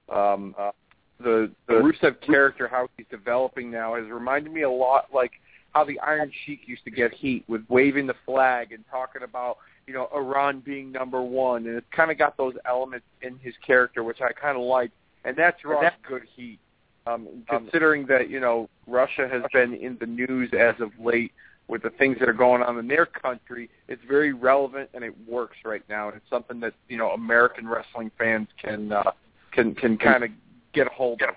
um, 0.09 0.55
uh, 0.59 0.71
the 1.19 1.51
the 1.69 1.75
Rusev 1.75 2.21
character, 2.21 2.69
how 2.69 2.89
he's 2.97 3.07
developing 3.11 3.71
now. 3.71 3.97
Has 3.97 4.07
reminded 4.11 4.53
me 4.53 4.63
a 4.63 4.71
lot 4.71 5.07
like 5.13 5.33
how 5.73 5.85
the 5.85 5.99
Iron 6.01 6.33
Sheik 6.45 6.63
used 6.67 6.85
to 6.85 6.91
get 6.91 7.13
heat 7.13 7.45
with 7.49 7.63
waving 7.69 8.07
the 8.07 8.15
flag 8.27 8.73
and 8.73 8.85
talking 8.91 9.23
about 9.23 9.59
you 9.87 9.95
know 9.95 10.09
Iran 10.15 10.61
being 10.61 10.93
number 10.93 11.23
one, 11.23 11.67
and 11.67 11.77
it's 11.77 11.87
kind 11.95 12.11
of 12.11 12.19
got 12.19 12.37
those 12.37 12.55
elements 12.67 13.07
in 13.23 13.39
his 13.39 13.55
character, 13.67 14.03
which 14.03 14.21
I 14.21 14.33
kind 14.33 14.57
of 14.57 14.65
like, 14.65 14.91
and 15.25 15.37
that's 15.37 15.61
draws 15.63 15.83
good 16.09 16.23
heat. 16.37 16.59
Um, 17.07 17.29
considering 17.49 18.07
that 18.07 18.29
you 18.29 18.41
know 18.41 18.69
Russia 18.87 19.29
has 19.31 19.43
been 19.53 19.75
in 19.75 19.97
the 20.01 20.07
news 20.07 20.51
as 20.59 20.75
of 20.81 20.91
late 20.99 21.33
with 21.67 21.83
the 21.83 21.91
things 21.91 22.19
that 22.19 22.29
are 22.29 22.35
going 22.35 22.63
on 22.63 22.79
in 22.79 22.89
their 22.89 23.07
country, 23.07 23.71
it's 23.89 24.03
very 24.07 24.33
relevant 24.33 24.91
and 24.93 25.05
it 25.05 25.15
works 25.27 25.57
right 25.65 25.83
now. 25.89 26.09
And 26.09 26.17
it's 26.17 26.29
something 26.29 26.61
that 26.61 26.75
you 26.89 26.99
know 26.99 27.11
American 27.11 27.67
wrestling 27.67 28.11
fans 28.19 28.49
can 28.63 28.93
uh, 28.93 29.13
can 29.53 29.75
can 29.75 29.97
kind 29.97 30.25
of 30.25 30.31
get 30.73 30.87
a 30.87 30.91
hold 30.91 31.23
of. 31.23 31.35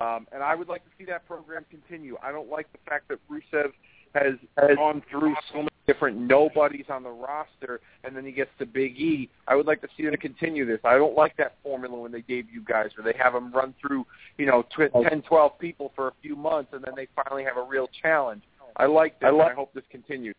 Um, 0.00 0.26
and 0.32 0.42
I 0.42 0.54
would 0.54 0.68
like 0.68 0.84
to 0.84 0.90
see 0.98 1.04
that 1.06 1.26
program 1.26 1.64
continue. 1.70 2.16
I 2.22 2.30
don't 2.30 2.50
like 2.50 2.70
the 2.72 2.78
fact 2.86 3.08
that 3.08 3.18
Rusev 3.30 3.72
has, 4.14 4.34
has 4.58 4.76
gone 4.76 5.02
through 5.10 5.34
so 5.50 5.58
many 5.58 5.68
different 5.88 6.18
nobodies 6.18 6.84
on 6.90 7.02
the 7.02 7.10
roster, 7.10 7.80
and 8.04 8.14
then 8.14 8.24
he 8.24 8.30
gets 8.30 8.50
to 8.58 8.66
Big 8.66 8.96
E. 8.96 9.28
I 9.48 9.56
would 9.56 9.66
like 9.66 9.80
to 9.80 9.88
see 9.96 10.04
them 10.04 10.14
continue 10.16 10.66
this. 10.66 10.78
I 10.84 10.96
don't 10.96 11.16
like 11.16 11.36
that 11.38 11.56
formula 11.62 11.98
when 11.98 12.12
they 12.12 12.20
debut 12.20 12.62
guys, 12.62 12.90
where 12.96 13.10
they 13.10 13.18
have 13.18 13.32
them 13.32 13.50
run 13.50 13.74
through, 13.80 14.06
you 14.36 14.46
know, 14.46 14.62
tw- 14.62 14.92
10, 14.92 15.22
12 15.22 15.58
people 15.58 15.92
for 15.96 16.08
a 16.08 16.12
few 16.22 16.36
months, 16.36 16.72
and 16.74 16.84
then 16.84 16.92
they 16.94 17.08
finally 17.16 17.42
have 17.42 17.56
a 17.56 17.62
real 17.62 17.88
challenge. 18.02 18.42
I 18.76 18.84
like 18.84 19.18
this. 19.18 19.28
I, 19.28 19.30
like, 19.30 19.52
I 19.52 19.54
hope 19.54 19.72
this 19.72 19.84
continues. 19.90 20.36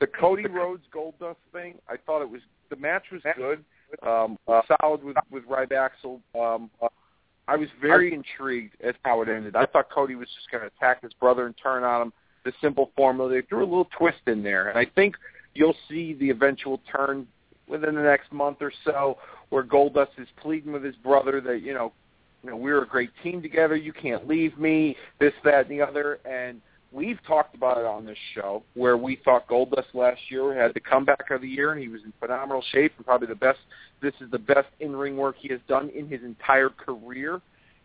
The 0.00 0.08
Cody 0.08 0.46
Rhodes 0.46 0.82
Goldust 0.92 1.36
thing, 1.52 1.74
I 1.88 1.94
thought 2.04 2.22
it 2.22 2.28
was 2.28 2.40
the 2.68 2.76
match 2.76 3.04
was 3.12 3.22
good, 3.36 3.64
um, 4.02 4.38
solid 4.46 5.04
with 5.04 5.16
with 5.30 5.44
Ryback. 5.44 5.90
Um, 6.34 6.70
I 7.46 7.56
was 7.56 7.68
very 7.80 8.14
intrigued 8.14 8.80
at 8.82 8.96
how 9.04 9.22
it 9.22 9.28
ended. 9.28 9.56
I 9.56 9.66
thought 9.66 9.90
Cody 9.90 10.14
was 10.14 10.28
just 10.34 10.50
going 10.50 10.62
to 10.62 10.68
attack 10.68 11.02
his 11.02 11.12
brother 11.14 11.46
and 11.46 11.54
turn 11.62 11.84
on 11.84 12.02
him. 12.02 12.12
The 12.44 12.52
simple 12.60 12.90
formula. 12.96 13.30
They 13.30 13.42
threw 13.42 13.60
a 13.60 13.68
little 13.68 13.88
twist 13.98 14.20
in 14.26 14.42
there, 14.42 14.68
and 14.68 14.78
I 14.78 14.86
think 14.94 15.16
you'll 15.54 15.76
see 15.88 16.14
the 16.14 16.30
eventual 16.30 16.80
turn 16.90 17.26
within 17.66 17.94
the 17.94 18.02
next 18.02 18.32
month 18.32 18.58
or 18.60 18.72
so, 18.84 19.18
where 19.50 19.62
Goldust 19.62 20.18
is 20.18 20.28
pleading 20.40 20.72
with 20.72 20.82
his 20.82 20.96
brother 20.96 21.40
that 21.42 21.62
you 21.62 21.74
know, 21.74 21.92
you 22.42 22.50
know, 22.50 22.56
we're 22.56 22.82
a 22.82 22.86
great 22.86 23.10
team 23.22 23.42
together. 23.42 23.76
You 23.76 23.92
can't 23.92 24.26
leave 24.26 24.58
me. 24.58 24.96
This, 25.18 25.34
that, 25.44 25.68
and 25.68 25.78
the 25.78 25.84
other, 25.84 26.18
and 26.24 26.60
we've 26.92 27.18
talked 27.26 27.54
about 27.54 27.78
it 27.78 27.84
on 27.84 28.04
this 28.04 28.18
show 28.34 28.62
where 28.74 28.96
we 28.96 29.20
thought 29.24 29.46
Goldust 29.48 29.94
last 29.94 30.20
year 30.28 30.60
had 30.60 30.74
the 30.74 30.80
comeback 30.80 31.30
of 31.30 31.42
the 31.42 31.48
year 31.48 31.72
and 31.72 31.80
he 31.80 31.88
was 31.88 32.00
in 32.04 32.12
phenomenal 32.18 32.64
shape 32.72 32.92
and 32.96 33.06
probably 33.06 33.28
the 33.28 33.34
best. 33.34 33.58
This 34.02 34.14
is 34.20 34.30
the 34.30 34.38
best 34.38 34.68
in-ring 34.80 35.16
work 35.16 35.36
he 35.38 35.48
has 35.48 35.60
done 35.68 35.90
in 35.90 36.08
his 36.08 36.22
entire 36.22 36.70
career, 36.70 37.40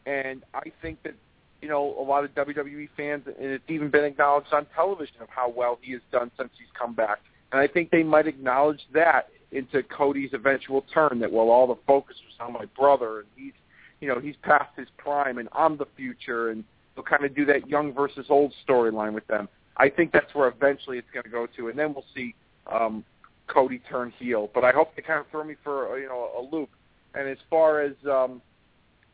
and 0.05 0.43
I 0.53 0.71
think 0.81 1.03
that 1.03 1.13
you 1.61 1.69
know 1.69 1.95
a 1.99 2.03
lot 2.03 2.23
of 2.23 2.31
WWE 2.35 2.89
fans 2.95 3.23
and 3.25 3.35
it's 3.51 3.63
even 3.67 3.89
been 3.89 4.03
acknowledged 4.03 4.53
on 4.53 4.65
television 4.75 5.15
of 5.21 5.29
how 5.29 5.49
well 5.49 5.79
he 5.81 5.93
has 5.93 6.01
done 6.11 6.31
since 6.37 6.49
he's 6.57 6.67
come 6.79 6.93
back, 6.93 7.19
and 7.51 7.61
I 7.61 7.67
think 7.67 7.91
they 7.91 8.03
might 8.03 8.27
acknowledge 8.27 8.81
that 8.93 9.29
into 9.51 9.83
Cody's 9.83 10.31
eventual 10.33 10.83
turn 10.93 11.19
that 11.19 11.31
well 11.31 11.49
all 11.49 11.67
the 11.67 11.79
focus 11.87 12.17
was 12.25 12.35
on 12.45 12.53
my 12.53 12.65
brother 12.77 13.19
and 13.19 13.27
he's 13.35 13.53
you 14.01 14.07
know 14.07 14.19
he's 14.19 14.35
past 14.43 14.69
his 14.75 14.87
prime 14.97 15.37
and 15.37 15.47
I'm 15.53 15.77
the 15.77 15.87
future 15.95 16.49
and 16.49 16.63
they'll 16.95 17.03
kind 17.03 17.25
of 17.25 17.35
do 17.35 17.45
that 17.45 17.67
young 17.67 17.93
versus 17.93 18.25
old 18.29 18.53
storyline 18.67 19.13
with 19.13 19.27
them. 19.27 19.47
I 19.77 19.89
think 19.89 20.11
that's 20.11 20.33
where 20.33 20.47
eventually 20.47 20.97
it's 20.97 21.09
going 21.13 21.23
to 21.25 21.29
go 21.29 21.47
to, 21.57 21.67
and 21.67 21.77
then 21.77 21.93
we'll 21.93 22.05
see 22.15 22.33
um, 22.71 23.03
Cody 23.47 23.81
turn 23.89 24.13
heel. 24.17 24.49
But 24.53 24.63
I 24.63 24.71
hope 24.71 24.95
they 24.95 25.01
kind 25.01 25.19
of 25.19 25.27
throw 25.29 25.43
me 25.43 25.55
for 25.63 25.93
uh, 25.93 25.95
you 25.95 26.07
know 26.07 26.29
a 26.37 26.55
loop. 26.55 26.69
And 27.13 27.27
as 27.27 27.37
far 27.49 27.81
as 27.81 27.93
um, 28.09 28.41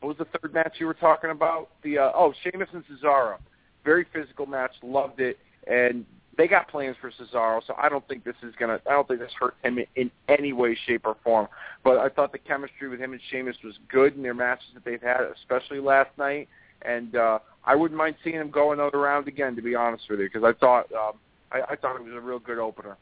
what 0.01 0.17
was 0.17 0.17
the 0.17 0.39
third 0.39 0.53
match 0.53 0.73
you 0.79 0.85
were 0.85 0.93
talking 0.93 1.29
about? 1.29 1.69
The 1.83 1.99
uh, 1.99 2.11
oh 2.13 2.33
Sheamus 2.43 2.69
and 2.73 2.83
Cesaro, 2.85 3.37
very 3.85 4.05
physical 4.11 4.45
match. 4.45 4.71
Loved 4.83 5.19
it, 5.19 5.37
and 5.67 6.05
they 6.37 6.47
got 6.47 6.67
plans 6.67 6.95
for 6.99 7.11
Cesaro, 7.11 7.61
so 7.65 7.75
I 7.77 7.87
don't 7.87 8.05
think 8.07 8.23
this 8.23 8.35
is 8.43 8.53
gonna. 8.59 8.79
I 8.89 8.91
don't 8.91 9.07
think 9.07 9.19
this 9.19 9.31
hurt 9.39 9.55
him 9.63 9.79
in 9.95 10.11
any 10.27 10.53
way, 10.53 10.77
shape, 10.85 11.05
or 11.05 11.15
form. 11.23 11.47
But 11.83 11.97
I 11.97 12.09
thought 12.09 12.31
the 12.31 12.39
chemistry 12.39 12.89
with 12.89 12.99
him 12.99 13.13
and 13.13 13.21
Sheamus 13.29 13.57
was 13.63 13.75
good 13.89 14.15
in 14.15 14.23
their 14.23 14.33
matches 14.33 14.67
that 14.73 14.83
they've 14.83 15.01
had, 15.01 15.21
especially 15.39 15.79
last 15.79 16.09
night. 16.17 16.49
And 16.83 17.15
uh, 17.15 17.39
I 17.63 17.75
wouldn't 17.75 17.97
mind 17.97 18.15
seeing 18.23 18.37
him 18.37 18.49
go 18.49 18.71
another 18.71 18.97
round 18.97 19.27
again, 19.27 19.55
to 19.55 19.61
be 19.61 19.75
honest 19.75 20.05
with 20.09 20.19
you, 20.19 20.29
because 20.31 20.43
I 20.43 20.57
thought 20.59 20.91
um, 20.93 21.13
I, 21.51 21.73
I 21.73 21.75
thought 21.75 21.95
it 21.95 22.03
was 22.03 22.13
a 22.13 22.19
real 22.19 22.39
good 22.39 22.57
opener. 22.57 22.97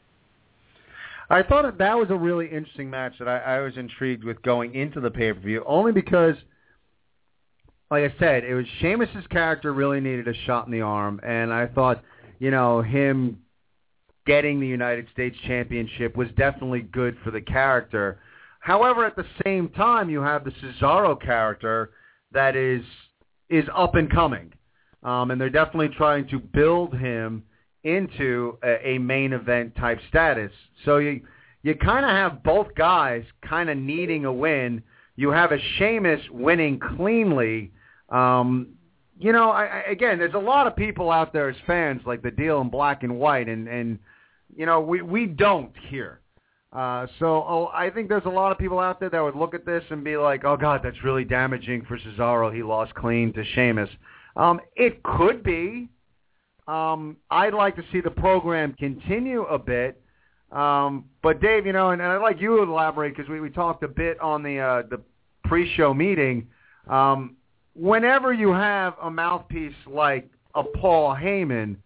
I 1.30 1.44
thought 1.44 1.62
that, 1.62 1.78
that 1.78 1.96
was 1.96 2.10
a 2.10 2.16
really 2.16 2.48
interesting 2.48 2.90
match 2.90 3.14
that 3.20 3.28
I, 3.28 3.38
I 3.38 3.60
was 3.60 3.78
intrigued 3.78 4.24
with 4.24 4.42
going 4.42 4.74
into 4.74 5.00
the 5.00 5.12
pay 5.12 5.32
per 5.32 5.40
view, 5.40 5.64
only 5.68 5.92
because, 5.92 6.36
like 7.92 8.04
I 8.04 8.14
said, 8.20 8.44
it 8.44 8.54
was 8.54 8.66
Sheamus's 8.80 9.26
character 9.30 9.74
really 9.74 10.00
needed 10.00 10.28
a 10.28 10.34
shot 10.46 10.66
in 10.68 10.72
the 10.72 10.82
arm, 10.82 11.20
and 11.24 11.52
I 11.52 11.68
thought, 11.68 12.04
you 12.38 12.52
know, 12.52 12.82
him 12.82 13.40
getting 14.26 14.60
the 14.60 14.68
United 14.68 15.08
States 15.12 15.36
Championship 15.48 16.16
was 16.16 16.28
definitely 16.38 16.82
good 16.82 17.18
for 17.24 17.32
the 17.32 17.42
character. 17.42 18.20
However, 18.60 19.06
at 19.06 19.16
the 19.16 19.26
same 19.44 19.70
time, 19.70 20.10
you 20.10 20.22
have 20.22 20.44
the 20.44 20.52
Cesaro 20.52 21.20
character 21.20 21.92
that 22.32 22.56
is 22.56 22.84
is 23.50 23.66
up 23.76 23.96
and 23.96 24.12
coming, 24.12 24.54
um, 25.02 25.32
and 25.32 25.42
they're 25.42 25.50
definitely 25.50 25.90
trying 25.90 26.28
to 26.28 26.38
build 26.40 26.94
him 26.94 27.44
into 27.84 28.58
a, 28.64 28.90
a 28.90 28.98
main 29.00 29.34
event 29.34 29.76
type 29.76 30.00
status. 30.10 30.52
So 30.86 30.98
you 30.98 31.22
you 31.64 31.74
kind 31.76 32.06
of 32.06 32.12
have 32.12 32.44
both 32.44 32.68
guys 32.76 33.24
kind 33.42 33.70
of 33.70 33.78
needing 33.78 34.26
a 34.26 34.34
win. 34.34 34.84
You 35.16 35.32
have 35.32 35.52
a 35.52 35.60
Sheamus 35.78 36.22
winning 36.32 36.80
cleanly, 36.80 37.72
um, 38.12 38.70
you 39.20 39.34
know, 39.34 39.50
I, 39.50 39.66
I, 39.66 39.80
again, 39.92 40.18
there's 40.18 40.34
a 40.34 40.40
lot 40.40 40.66
of 40.66 40.76
people 40.76 41.12
out 41.12 41.34
there 41.34 41.50
as 41.50 41.56
fans 41.68 42.02
like 42.06 42.22
the 42.22 42.32
deal 42.32 42.62
in 42.62 42.70
black 42.70 43.04
and 43.04 43.18
white, 43.18 43.50
and 43.50 43.68
and 43.68 44.00
you 44.56 44.66
know, 44.66 44.80
we 44.80 45.02
we 45.02 45.26
don't 45.26 45.74
here. 45.90 46.22
Uh, 46.72 47.08
so 47.18 47.26
oh, 47.26 47.72
I 47.74 47.90
think 47.90 48.10
there's 48.10 48.26
a 48.26 48.30
lot 48.30 48.52
of 48.52 48.58
people 48.58 48.80
out 48.80 49.00
there 49.00 49.10
that 49.10 49.20
would 49.20 49.36
look 49.36 49.54
at 49.54 49.66
this 49.66 49.84
and 49.90 50.04
be 50.04 50.18
like, 50.18 50.46
"Oh 50.46 50.56
God, 50.56 50.82
that's 50.84 51.04
really 51.04 51.26
damaging 51.26 51.84
for 51.86 51.98
Cesaro. 51.98 52.54
He 52.54 52.64
lost 52.64 52.94
clean 52.96 53.34
to 53.34 53.44
Sheamus." 53.44 53.90
Um, 54.36 54.62
it 54.76 55.04
could 55.04 55.44
be. 55.44 55.90
Um, 56.68 57.18
I'd 57.32 57.54
like 57.54 57.76
to 57.78 57.84
see 57.92 58.00
the 58.00 58.12
program 58.12 58.74
continue 58.74 59.44
a 59.46 59.58
bit. 59.58 60.02
Um, 60.52 61.06
but 61.22 61.42
Dave, 61.42 61.66
you 61.66 61.74
know, 61.74 61.90
and, 61.90 62.02
and 62.02 62.12
I'd 62.12 62.22
like 62.22 62.40
you 62.40 62.58
to 62.58 62.64
elaborate 62.64 63.16
because 63.16 63.30
we, 63.30 63.40
we 63.40 63.50
talked 63.50 63.84
a 63.84 63.88
bit 63.88 64.20
on 64.20 64.44
the 64.44 64.60
uh, 64.60 64.84
the 64.90 65.02
pre-show 65.44 65.94
meeting. 65.94 66.48
Um, 66.88 67.36
whenever 67.76 68.34
you 68.34 68.52
have 68.52 68.96
a 69.02 69.10
mouthpiece 69.10 69.74
like 69.88 70.30
a 70.56 70.64
Paul 70.64 71.16
Heyman, 71.16 71.78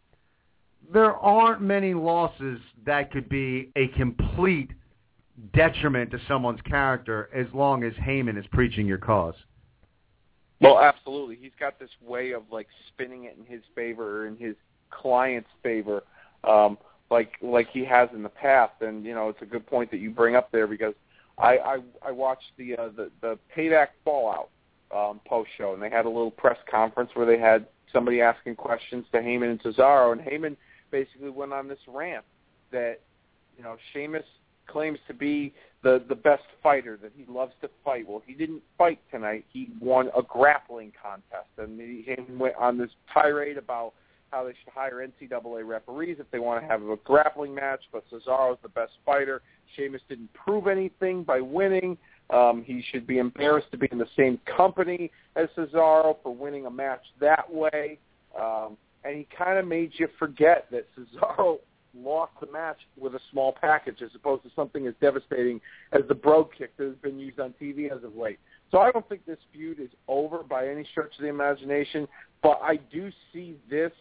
there 0.92 1.14
aren't 1.14 1.62
many 1.62 1.94
losses 1.94 2.60
that 2.86 3.12
could 3.12 3.30
be 3.30 3.72
a 3.76 3.88
complete 3.90 4.72
detriment 5.54 6.12
to 6.12 6.20
someone's 6.28 6.62
character 6.62 7.30
as 7.34 7.48
long 7.54 7.84
as 7.84 7.94
Heyman 7.94 8.38
is 8.38 8.46
preaching 8.52 8.86
your 8.86 8.98
cause. 8.98 9.36
Well, 10.62 10.80
absolutely. 10.80 11.38
He's 11.42 11.52
got 11.60 11.80
this 11.80 11.90
way 12.02 12.32
of 12.32 12.44
like 12.52 12.68
spinning 12.90 13.26
it 13.26 13.38
in 13.38 13.46
his 13.46 13.64
favor 13.76 14.22
or 14.22 14.28
in 14.28 14.38
his 14.38 14.56
client's 14.92 15.50
favor, 15.62 16.04
um, 16.44 16.78
like 17.12 17.34
like 17.42 17.68
he 17.72 17.84
has 17.84 18.08
in 18.14 18.24
the 18.24 18.30
past. 18.30 18.74
And 18.82 19.04
you 19.04 19.14
know, 19.14 19.30
it's 19.30 19.42
a 19.42 19.46
good 19.46 19.68
point 19.68 19.92
that 19.92 19.98
you 19.98 20.10
bring 20.10 20.36
up 20.36 20.52
there 20.52 20.68
because 20.68 20.94
I 21.38 21.58
I, 21.58 21.78
I 22.08 22.12
watched 22.12 22.52
the 22.58 22.78
uh, 22.78 22.90
the 22.96 23.12
the 23.22 23.38
payback 23.56 23.88
fallout 24.06 24.50
um, 24.94 25.20
post 25.26 25.50
show, 25.58 25.74
and 25.74 25.82
they 25.82 25.90
had 25.90 26.06
a 26.06 26.10
little 26.10 26.32
press 26.32 26.58
conference 26.70 27.12
where 27.14 27.26
they 27.26 27.40
had 27.40 27.68
somebody 27.92 28.22
asking 28.22 28.56
questions 28.56 29.06
to 29.12 29.20
Heyman 29.20 29.52
and 29.52 29.62
Cesaro, 29.62 30.12
and 30.12 30.22
Heyman 30.22 30.56
basically 30.92 31.30
went 31.30 31.54
on 31.54 31.68
this 31.68 31.80
rant 31.88 32.26
that 32.72 33.00
you 33.58 33.64
know 33.64 33.78
Sheamus 33.92 34.26
claims 34.68 35.00
to 35.08 35.14
be 35.14 35.54
the 35.84 36.04
the 36.08 36.16
best 36.16 36.44
fighter 36.62 36.98
that 37.02 37.12
he 37.16 37.26
loves 37.32 37.54
to 37.62 37.70
fight. 37.84 38.08
Well, 38.08 38.24
he 38.26 38.34
didn't 38.34 38.62
fight 38.78 39.00
tonight. 39.12 39.46
He 39.52 39.70
won 39.80 40.10
a 40.18 40.22
grappling 40.22 40.92
contest, 41.02 41.50
and 41.58 41.80
he 41.80 42.16
went 42.30 42.56
on 42.56 42.78
this 42.78 42.92
tirade 43.14 43.58
about 43.58 43.94
how 44.32 44.44
they 44.44 44.52
should 44.52 44.74
hire 44.74 45.08
NCAA 45.08 45.68
referees 45.68 46.18
if 46.20 46.30
they 46.32 46.40
want 46.40 46.62
to 46.62 46.68
have 46.68 46.82
a 46.82 46.96
grappling 47.04 47.54
match. 47.54 47.82
But 47.92 48.04
Cesaro's 48.12 48.58
the 48.64 48.70
best 48.70 48.94
fighter. 49.06 49.42
Sheamus 49.76 50.02
didn't 50.10 50.34
prove 50.34 50.68
anything 50.68 51.24
by 51.24 51.40
winning. 51.40 51.98
Um, 52.30 52.64
he 52.66 52.84
should 52.92 53.06
be 53.06 53.18
embarrassed 53.18 53.68
to 53.72 53.78
be 53.78 53.88
in 53.92 53.98
the 53.98 54.08
same 54.18 54.40
company 54.58 55.12
as 55.36 55.50
Cesaro 55.58 56.18
for 56.24 56.34
winning 56.34 56.66
a 56.66 56.72
match 56.72 57.04
that 57.20 57.52
way. 57.52 58.00
Um, 58.40 58.78
and 59.04 59.18
he 59.18 59.28
kind 59.38 59.60
of 59.60 59.68
made 59.68 59.92
you 59.96 60.08
forget 60.18 60.68
that 60.72 60.88
Cesaro 60.96 61.60
lost 61.96 62.32
the 62.42 62.52
match 62.52 62.78
with 62.98 63.14
a 63.16 63.20
small 63.32 63.54
package 63.60 64.02
as 64.02 64.10
opposed 64.16 64.44
to 64.44 64.50
something 64.56 64.88
as 64.88 64.94
devastating 65.00 65.62
as 65.92 66.02
the 66.08 66.16
Brogue 66.16 66.50
kick 66.58 66.76
that 66.78 66.86
has 66.86 66.96
been 67.04 67.20
used 67.20 67.40
on 67.40 67.54
TV 67.62 67.92
as 67.96 68.04
of 68.04 68.16
late. 68.16 68.40
So 68.72 68.80
I 68.80 68.92
don't 68.92 69.08
think 69.08 69.26
this 69.26 69.38
feud 69.52 69.80
is 69.80 69.90
over 70.08 70.42
by 70.42 70.68
any 70.68 70.86
stretch 70.92 71.14
of 71.18 71.22
the 71.22 71.28
imagination, 71.28 72.08
but 72.42 72.60
I 72.64 72.78
do 72.92 73.12
see 73.32 73.56
this 73.70 73.92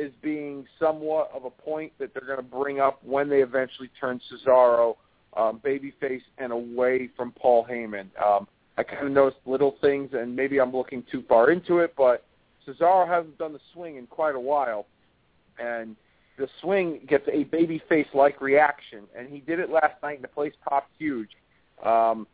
as 0.00 0.10
being 0.22 0.66
somewhat 0.78 1.30
of 1.34 1.44
a 1.44 1.50
point 1.50 1.92
that 1.98 2.12
they're 2.14 2.26
going 2.26 2.38
to 2.38 2.56
bring 2.56 2.80
up 2.80 3.02
when 3.04 3.28
they 3.28 3.42
eventually 3.42 3.90
turn 4.00 4.20
Cesaro 4.32 4.96
um, 5.36 5.60
babyface 5.64 6.22
and 6.38 6.52
away 6.52 7.08
from 7.16 7.32
Paul 7.32 7.66
Heyman. 7.68 8.08
Um, 8.22 8.48
I 8.76 8.82
kind 8.82 9.06
of 9.06 9.12
noticed 9.12 9.40
little 9.46 9.76
things, 9.80 10.10
and 10.12 10.34
maybe 10.34 10.60
I'm 10.60 10.72
looking 10.72 11.04
too 11.10 11.24
far 11.28 11.50
into 11.50 11.78
it, 11.78 11.94
but 11.96 12.24
Cesaro 12.66 13.06
hasn't 13.08 13.38
done 13.38 13.52
the 13.52 13.60
swing 13.72 13.96
in 13.96 14.06
quite 14.06 14.34
a 14.34 14.40
while, 14.40 14.86
and 15.58 15.96
the 16.36 16.48
swing 16.60 17.00
gets 17.08 17.26
a 17.28 17.44
babyface-like 17.46 18.40
reaction, 18.40 19.04
and 19.16 19.28
he 19.28 19.40
did 19.40 19.58
it 19.58 19.70
last 19.70 19.94
night, 20.02 20.16
and 20.16 20.24
the 20.24 20.28
place 20.28 20.52
popped 20.68 20.90
huge. 20.98 21.30
Um, 21.84 22.26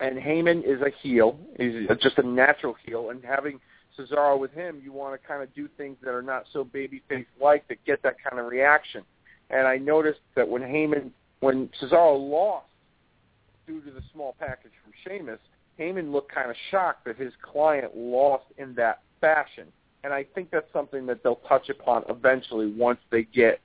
and 0.00 0.18
Heyman 0.18 0.64
is 0.64 0.80
a 0.80 0.90
heel; 1.02 1.38
he's 1.58 1.86
just 2.00 2.18
a 2.18 2.22
natural 2.26 2.74
heel, 2.84 3.10
and 3.10 3.24
having 3.24 3.60
Cesaro 3.96 4.38
with 4.38 4.52
him, 4.52 4.80
you 4.84 4.92
want 4.92 5.20
to 5.20 5.26
kind 5.26 5.42
of 5.42 5.52
do 5.54 5.68
things 5.76 5.96
that 6.02 6.10
are 6.10 6.22
not 6.22 6.44
so 6.52 6.64
babyface-like 6.64 7.66
that 7.68 7.84
get 7.84 8.02
that 8.02 8.16
kind 8.22 8.40
of 8.40 8.46
reaction. 8.46 9.02
And 9.50 9.66
I 9.66 9.76
noticed 9.76 10.20
that 10.34 10.48
when 10.48 10.62
Heyman, 10.62 11.10
when 11.40 11.68
Cesaro 11.80 12.18
lost 12.18 12.66
due 13.66 13.80
to 13.80 13.90
the 13.90 14.02
small 14.12 14.34
package 14.38 14.72
from 14.82 14.92
Sheamus, 15.04 15.40
Heyman 15.78 16.10
looked 16.10 16.34
kind 16.34 16.50
of 16.50 16.56
shocked 16.70 17.04
that 17.04 17.16
his 17.16 17.32
client 17.42 17.96
lost 17.96 18.46
in 18.56 18.74
that 18.74 19.02
fashion. 19.20 19.68
And 20.04 20.12
I 20.12 20.24
think 20.34 20.50
that's 20.50 20.72
something 20.72 21.06
that 21.06 21.22
they'll 21.22 21.40
touch 21.48 21.68
upon 21.68 22.04
eventually 22.08 22.72
once 22.72 22.98
they 23.10 23.24
get 23.24 23.60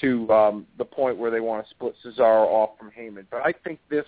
to 0.00 0.30
um, 0.30 0.66
the 0.76 0.84
point 0.84 1.18
where 1.18 1.30
they 1.30 1.40
want 1.40 1.64
to 1.64 1.70
split 1.70 1.94
Cesaro 2.04 2.46
off 2.46 2.70
from 2.78 2.90
Heyman. 2.90 3.26
But 3.30 3.42
I 3.44 3.52
think 3.64 3.80
this, 3.90 4.04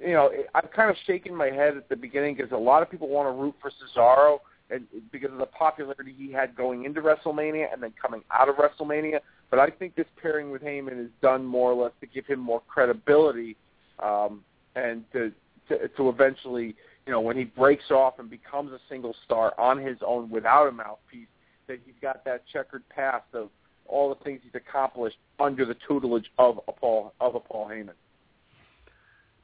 you 0.00 0.12
know, 0.12 0.30
I'm 0.54 0.68
kind 0.74 0.90
of 0.90 0.96
shaking 1.06 1.34
my 1.34 1.50
head 1.50 1.76
at 1.76 1.88
the 1.88 1.96
beginning 1.96 2.36
because 2.36 2.52
a 2.52 2.56
lot 2.56 2.82
of 2.82 2.90
people 2.90 3.08
want 3.08 3.28
to 3.28 3.40
root 3.40 3.54
for 3.60 3.70
Cesaro 3.70 4.38
and 4.70 4.86
because 5.10 5.32
of 5.32 5.38
the 5.38 5.46
popularity 5.46 6.14
he 6.16 6.30
had 6.30 6.54
going 6.54 6.84
into 6.84 7.00
WrestleMania 7.00 7.72
and 7.72 7.82
then 7.82 7.92
coming 8.00 8.22
out 8.30 8.48
of 8.48 8.56
WrestleMania. 8.56 9.20
But 9.50 9.58
I 9.58 9.70
think 9.70 9.94
this 9.94 10.06
pairing 10.20 10.50
with 10.50 10.62
Heyman 10.62 11.02
is 11.02 11.10
done 11.22 11.44
more 11.44 11.72
or 11.72 11.84
less 11.84 11.92
to 12.00 12.06
give 12.06 12.26
him 12.26 12.38
more 12.38 12.62
credibility 12.68 13.56
um, 13.98 14.44
and 14.76 15.04
to, 15.12 15.32
to 15.68 15.88
to 15.88 16.08
eventually, 16.08 16.76
you 17.06 17.12
know, 17.12 17.20
when 17.20 17.36
he 17.36 17.44
breaks 17.44 17.90
off 17.90 18.18
and 18.18 18.28
becomes 18.28 18.72
a 18.72 18.80
single 18.88 19.14
star 19.24 19.54
on 19.58 19.78
his 19.78 19.96
own 20.06 20.28
without 20.28 20.68
a 20.68 20.72
mouthpiece, 20.72 21.28
that 21.66 21.78
he's 21.84 21.94
got 22.02 22.24
that 22.24 22.42
checkered 22.52 22.86
past 22.90 23.24
of 23.32 23.48
all 23.86 24.10
the 24.10 24.22
things 24.22 24.40
he's 24.44 24.54
accomplished 24.54 25.16
under 25.40 25.64
the 25.64 25.76
tutelage 25.86 26.30
of 26.38 26.60
a 26.68 26.72
Paul 26.72 27.14
of 27.20 27.34
a 27.34 27.40
Paul 27.40 27.68
Heyman. 27.68 27.94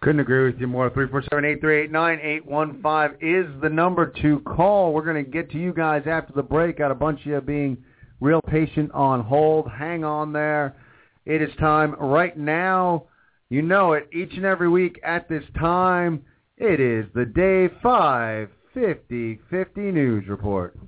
Couldn't 0.05 0.21
agree 0.21 0.45
with 0.45 0.61
you 0.61 0.67
more. 0.67 0.91
Three 0.91 1.09
four 1.09 1.23
seven 1.31 1.47
eight 1.47 1.63
three 1.63 1.81
eight 1.81 1.91
nine 1.91 2.21
eight 2.23 2.45
one 2.45 2.83
five 2.83 3.13
is 3.23 3.47
the 3.63 3.71
number 3.71 4.13
to 4.21 4.39
call. 4.41 4.93
We're 4.93 5.03
going 5.03 5.25
to 5.25 5.31
get 5.31 5.51
to 5.53 5.59
you 5.59 5.73
guys 5.73 6.03
after 6.05 6.35
the 6.35 6.43
break. 6.43 6.77
Got 6.77 6.91
a 6.91 6.95
bunch 6.95 7.21
of 7.21 7.27
you 7.27 7.41
being 7.41 7.79
real 8.21 8.43
patient 8.43 8.91
on 8.93 9.23
hold. 9.23 9.67
Hang 9.67 10.05
on 10.05 10.31
there. 10.31 10.77
It 11.25 11.41
is 11.41 11.49
time 11.59 11.95
right 11.99 12.37
now. 12.37 13.05
You 13.49 13.63
know 13.63 13.95
it. 13.95 14.11
Each 14.13 14.35
and 14.35 14.45
every 14.45 14.69
week 14.69 15.01
at 15.03 15.27
this 15.27 15.45
time, 15.59 16.23
it 16.59 16.81
is 16.81 17.07
the 17.15 17.25
Day 17.25 17.75
5 17.83 18.51
50 18.75 19.41
50 19.49 19.81
News 19.81 20.29
Report. 20.29 20.79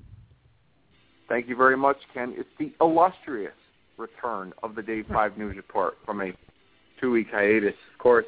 Thank 1.26 1.48
you 1.48 1.57
very 1.57 1.79
much, 1.79 1.96
Ken. 2.12 2.35
It's 2.37 2.50
the 2.59 2.70
illustrious 2.83 3.55
return 3.96 4.52
of 4.62 4.74
the 4.74 4.83
Day 4.83 5.05
5 5.11 5.38
News 5.38 5.57
Report 5.57 5.94
from 6.05 6.20
a 6.20 6.33
two-week 7.00 7.29
hiatus. 7.33 7.72
Of 7.94 7.98
course, 7.98 8.26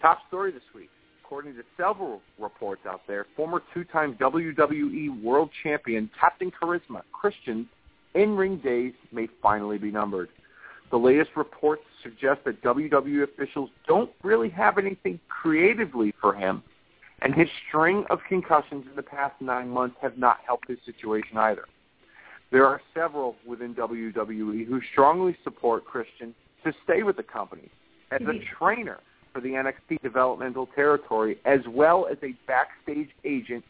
Top 0.00 0.18
story 0.28 0.50
this 0.50 0.62
week. 0.74 0.90
According 1.24 1.54
to 1.54 1.62
several 1.76 2.22
reports 2.38 2.82
out 2.88 3.02
there, 3.06 3.26
former 3.36 3.62
two-time 3.72 4.14
WWE 4.14 5.22
World 5.22 5.50
Champion 5.62 6.10
Captain 6.18 6.50
Charisma 6.50 7.02
Christian's 7.12 7.66
in-ring 8.14 8.58
days 8.58 8.94
may 9.12 9.28
finally 9.40 9.78
be 9.78 9.90
numbered. 9.90 10.28
The 10.90 10.96
latest 10.96 11.30
reports 11.36 11.82
suggest 12.02 12.40
that 12.46 12.62
WWE 12.62 13.22
officials 13.22 13.70
don't 13.86 14.10
really 14.24 14.48
have 14.50 14.78
anything 14.78 15.20
creatively 15.28 16.12
for 16.20 16.34
him, 16.34 16.62
and 17.22 17.32
his 17.34 17.48
string 17.68 18.04
of 18.10 18.18
concussions 18.28 18.86
in 18.88 18.96
the 18.96 19.02
past 19.02 19.40
nine 19.40 19.68
months 19.68 19.96
have 20.02 20.18
not 20.18 20.38
helped 20.44 20.66
his 20.68 20.78
situation 20.84 21.36
either. 21.36 21.66
There 22.50 22.66
are 22.66 22.80
several 22.92 23.36
within 23.46 23.74
WWE 23.74 24.66
who 24.66 24.80
strongly 24.90 25.36
support 25.44 25.84
Christian 25.84 26.34
to 26.64 26.72
stay 26.82 27.04
with 27.04 27.16
the 27.16 27.22
company 27.22 27.70
as 28.10 28.20
a 28.22 28.24
mm-hmm. 28.24 28.44
trainer 28.58 28.98
for 29.32 29.40
the 29.40 29.50
NXT 29.50 30.02
developmental 30.02 30.66
territory, 30.74 31.38
as 31.44 31.60
well 31.68 32.06
as 32.10 32.18
a 32.22 32.34
backstage 32.46 33.10
agent 33.24 33.64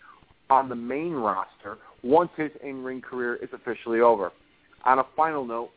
on 0.48 0.68
the 0.68 0.74
main 0.74 1.12
roster 1.12 1.78
once 2.02 2.30
his 2.36 2.50
in-ring 2.62 3.00
career 3.00 3.36
is 3.36 3.48
officially 3.52 4.00
over. 4.00 4.32
On 4.84 4.98
a 4.98 5.04
final 5.16 5.44
note, 5.44 5.70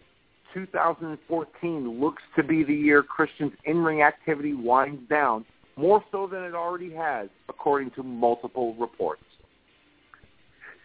2014 0.54 2.00
looks 2.00 2.22
to 2.36 2.44
be 2.44 2.64
the 2.64 2.74
year 2.74 3.04
Christian's 3.04 3.54
in-ring 3.66 4.02
activity 4.02 4.54
winds 4.54 5.02
down, 5.10 5.46
more 5.76 6.04
so 6.12 6.28
than 6.28 6.44
it 6.44 6.54
already 6.54 6.94
has, 6.94 7.30
according 7.50 7.92
to 7.92 8.04
multiple 8.04 8.76
reports. 8.76 9.24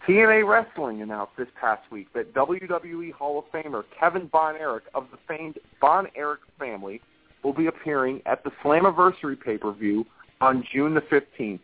TNA 0.09 0.49
Wrestling 0.49 1.03
announced 1.03 1.32
this 1.36 1.49
past 1.61 1.82
week 1.92 2.11
that 2.14 2.32
WWE 2.32 3.12
Hall 3.12 3.38
of 3.38 3.44
Famer 3.53 3.84
Kevin 3.99 4.28
Von 4.28 4.57
Erich 4.57 4.84
of 4.94 5.07
the 5.11 5.18
famed 5.28 5.59
Von 5.80 6.07
Erich 6.16 6.40
family 6.59 7.03
will 7.43 7.53
be 7.53 7.66
appearing 7.66 8.20
at 8.26 8.43
the 8.45 8.51
Slammiversary 8.62 9.41
pay-per-view 9.41 10.05
on 10.41 10.64
June 10.72 10.95
the 10.95 11.01
15th 11.01 11.61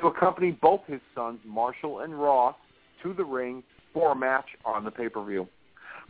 to 0.00 0.06
accompany 0.06 0.52
both 0.52 0.80
his 0.86 1.00
sons, 1.14 1.40
Marshall 1.44 2.00
and 2.00 2.20
Ross, 2.20 2.54
to 3.02 3.12
the 3.14 3.24
ring 3.24 3.62
for 3.92 4.12
a 4.12 4.16
match 4.16 4.46
on 4.64 4.84
the 4.84 4.90
pay-per-view. 4.90 5.46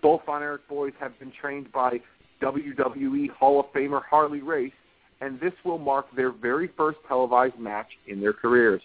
Both 0.02 0.22
Von 0.26 0.58
boys 0.68 0.92
have 1.00 1.18
been 1.18 1.32
trained 1.40 1.70
by 1.72 2.00
WWE 2.42 3.30
Hall 3.30 3.60
of 3.60 3.66
Famer 3.72 4.02
Harley 4.08 4.40
Race, 4.40 4.72
and 5.20 5.38
this 5.40 5.52
will 5.64 5.78
mark 5.78 6.06
their 6.16 6.32
very 6.32 6.70
first 6.76 6.98
televised 7.06 7.58
match 7.58 7.88
in 8.06 8.20
their 8.20 8.32
careers. 8.32 8.80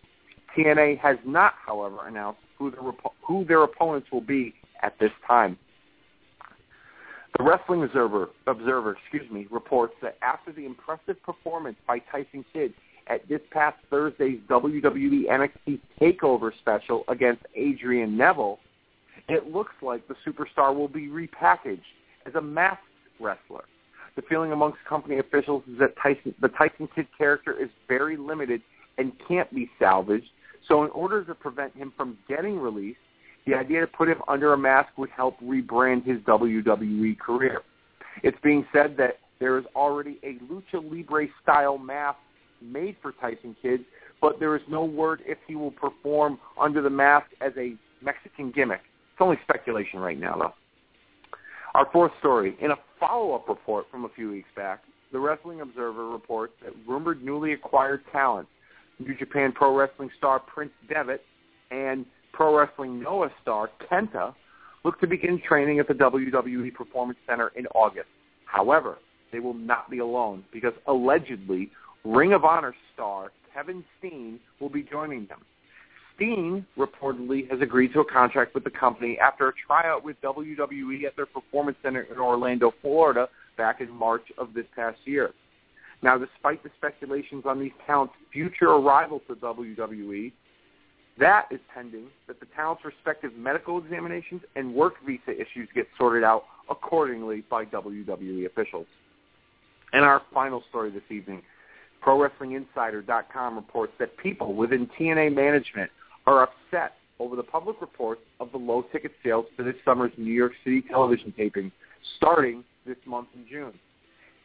TNA 0.57 0.99
has 0.99 1.17
not, 1.25 1.53
however, 1.65 2.07
announced 2.07 2.39
who, 2.57 2.71
the, 2.71 2.93
who 3.25 3.45
their 3.45 3.63
opponents 3.63 4.07
will 4.11 4.21
be 4.21 4.53
at 4.81 4.97
this 4.99 5.11
time. 5.27 5.57
The 7.37 7.43
Wrestling 7.43 7.83
Observer, 7.83 8.29
Observer, 8.47 8.95
excuse 8.97 9.29
me, 9.29 9.45
reports 9.51 9.93
that 10.01 10.17
after 10.21 10.53
the 10.53 10.65
impressive 10.65 11.21
performance 11.21 11.75
by 11.85 11.99
Tyson 11.99 12.45
Kidd 12.53 12.73
at 13.07 13.27
this 13.27 13.41
past 13.51 13.75
Thursday's 13.89 14.39
WWE 14.49 15.27
NXT 15.27 15.79
Takeover 15.99 16.51
special 16.57 17.03
against 17.09 17.43
Adrian 17.53 18.15
Neville, 18.15 18.59
it 19.27 19.51
looks 19.51 19.73
like 19.81 20.07
the 20.07 20.15
superstar 20.25 20.73
will 20.73 20.87
be 20.87 21.07
repackaged 21.07 21.81
as 22.25 22.35
a 22.35 22.41
masked 22.41 22.83
wrestler. 23.19 23.65
The 24.15 24.21
feeling 24.21 24.53
amongst 24.53 24.77
company 24.87 25.19
officials 25.19 25.63
is 25.69 25.77
that 25.79 25.93
Tyson, 26.01 26.33
the 26.39 26.47
Tyson 26.47 26.87
Kidd 26.95 27.07
character 27.17 27.51
is 27.61 27.69
very 27.89 28.15
limited 28.15 28.61
and 28.97 29.11
can't 29.27 29.53
be 29.53 29.69
salvaged. 29.77 30.29
So 30.69 30.85
in 30.85 30.89
order 30.91 31.25
to 31.25 31.35
prevent 31.35 31.75
him 31.75 31.91
from 31.97 32.17
getting 32.29 32.57
released, 32.57 32.99
the 33.45 33.53
idea 33.53 33.81
to 33.81 33.87
put 33.87 34.07
him 34.07 34.21
under 34.27 34.53
a 34.53 34.57
mask 34.57 34.89
would 34.97 35.09
help 35.09 35.39
rebrand 35.39 36.05
his 36.05 36.17
WWE 36.19 37.17
career. 37.19 37.61
It's 38.23 38.37
being 38.43 38.65
said 38.73 38.95
that 38.97 39.19
there 39.39 39.57
is 39.57 39.65
already 39.75 40.19
a 40.23 40.37
lucha 40.51 40.81
libre 40.83 41.27
style 41.43 41.77
mask 41.77 42.17
made 42.61 42.95
for 43.01 43.13
Tyson 43.13 43.55
Kidd, 43.61 43.85
but 44.21 44.39
there 44.39 44.55
is 44.55 44.61
no 44.69 44.85
word 44.85 45.21
if 45.25 45.37
he 45.47 45.55
will 45.55 45.71
perform 45.71 46.39
under 46.59 46.81
the 46.81 46.89
mask 46.89 47.27
as 47.41 47.51
a 47.57 47.75
Mexican 48.01 48.51
gimmick. 48.51 48.81
It's 49.13 49.21
only 49.21 49.37
speculation 49.43 49.99
right 49.99 50.19
now, 50.19 50.35
though. 50.37 50.53
Our 51.73 51.87
fourth 51.91 52.13
story. 52.19 52.55
In 52.61 52.71
a 52.71 52.75
follow-up 52.99 53.49
report 53.49 53.85
from 53.91 54.05
a 54.05 54.09
few 54.09 54.31
weeks 54.31 54.47
back, 54.55 54.81
the 55.11 55.19
Wrestling 55.19 55.61
Observer 55.61 56.09
reports 56.09 56.53
that 56.63 56.73
rumored 56.87 57.23
newly 57.23 57.53
acquired 57.53 58.01
talent, 58.11 58.47
New 58.99 59.13
Japan 59.15 59.51
Pro 59.51 59.75
Wrestling 59.75 60.09
star 60.17 60.39
Prince 60.39 60.71
Devitt 60.89 61.21
and 61.71 62.05
Pro 62.35 62.57
Wrestling 62.57 62.99
Noah 62.99 63.29
star 63.41 63.69
Kenta, 63.89 64.35
look 64.83 64.99
to 64.99 65.07
begin 65.07 65.41
training 65.47 65.79
at 65.79 65.87
the 65.87 65.93
WWE 65.93 66.73
Performance 66.73 67.17
Center 67.25 67.51
in 67.55 67.65
August. 67.67 68.09
However, 68.45 68.97
they 69.31 69.39
will 69.39 69.53
not 69.53 69.89
be 69.89 69.99
alone 69.99 70.43
because 70.51 70.73
allegedly 70.85 71.71
Ring 72.03 72.33
of 72.33 72.43
Honor 72.43 72.75
star 72.93 73.31
Kevin 73.53 73.85
Steen 73.97 74.39
will 74.59 74.69
be 74.69 74.83
joining 74.83 75.27
them. 75.27 75.39
Steen 76.15 76.65
reportedly 76.77 77.49
has 77.49 77.61
agreed 77.61 77.93
to 77.93 78.01
a 78.01 78.05
contract 78.05 78.53
with 78.53 78.65
the 78.65 78.69
company 78.69 79.17
after 79.17 79.47
a 79.47 79.53
tryout 79.65 80.03
with 80.03 80.21
WWE 80.21 81.05
at 81.05 81.15
their 81.15 81.25
performance 81.25 81.77
center 81.81 82.01
in 82.01 82.17
Orlando, 82.17 82.73
Florida, 82.81 83.29
back 83.57 83.79
in 83.79 83.89
March 83.89 84.25
of 84.37 84.53
this 84.53 84.65
past 84.75 84.97
year. 85.05 85.31
Now, 86.01 86.17
despite 86.17 86.63
the 86.63 86.69
speculations 86.77 87.45
on 87.45 87.59
these 87.59 87.71
talents' 87.87 88.13
future 88.31 88.71
arrival 88.71 89.21
to 89.27 89.35
WWE, 89.35 90.31
that 91.19 91.47
is 91.51 91.59
pending 91.73 92.07
that 92.27 92.39
the 92.39 92.45
talent's 92.55 92.83
respective 92.83 93.33
medical 93.35 93.77
examinations 93.77 94.41
and 94.55 94.73
work 94.73 94.95
visa 95.05 95.31
issues 95.31 95.69
get 95.73 95.87
sorted 95.97 96.23
out 96.23 96.43
accordingly 96.69 97.43
by 97.49 97.63
WWE 97.65 98.45
officials. 98.45 98.87
And 99.93 100.03
our 100.03 100.21
final 100.33 100.63
story 100.69 100.91
this 100.91 101.03
evening, 101.09 101.41
ProWrestlingInsider.com 102.05 103.55
reports 103.55 103.93
that 103.99 104.17
people 104.17 104.55
within 104.55 104.89
TNA 104.99 105.33
management 105.33 105.89
are 106.27 106.43
upset 106.43 106.95
over 107.19 107.35
the 107.35 107.43
public 107.43 107.79
reports 107.79 108.21
of 108.39 108.51
the 108.51 108.57
low 108.57 108.83
ticket 108.91 109.11
sales 109.23 109.45
for 109.55 109.63
this 109.63 109.75
summer's 109.85 110.11
New 110.17 110.33
York 110.33 110.51
City 110.63 110.83
television 110.89 111.33
taping 111.37 111.71
starting 112.17 112.63
this 112.85 112.97
month 113.05 113.29
in 113.35 113.45
June. 113.49 113.73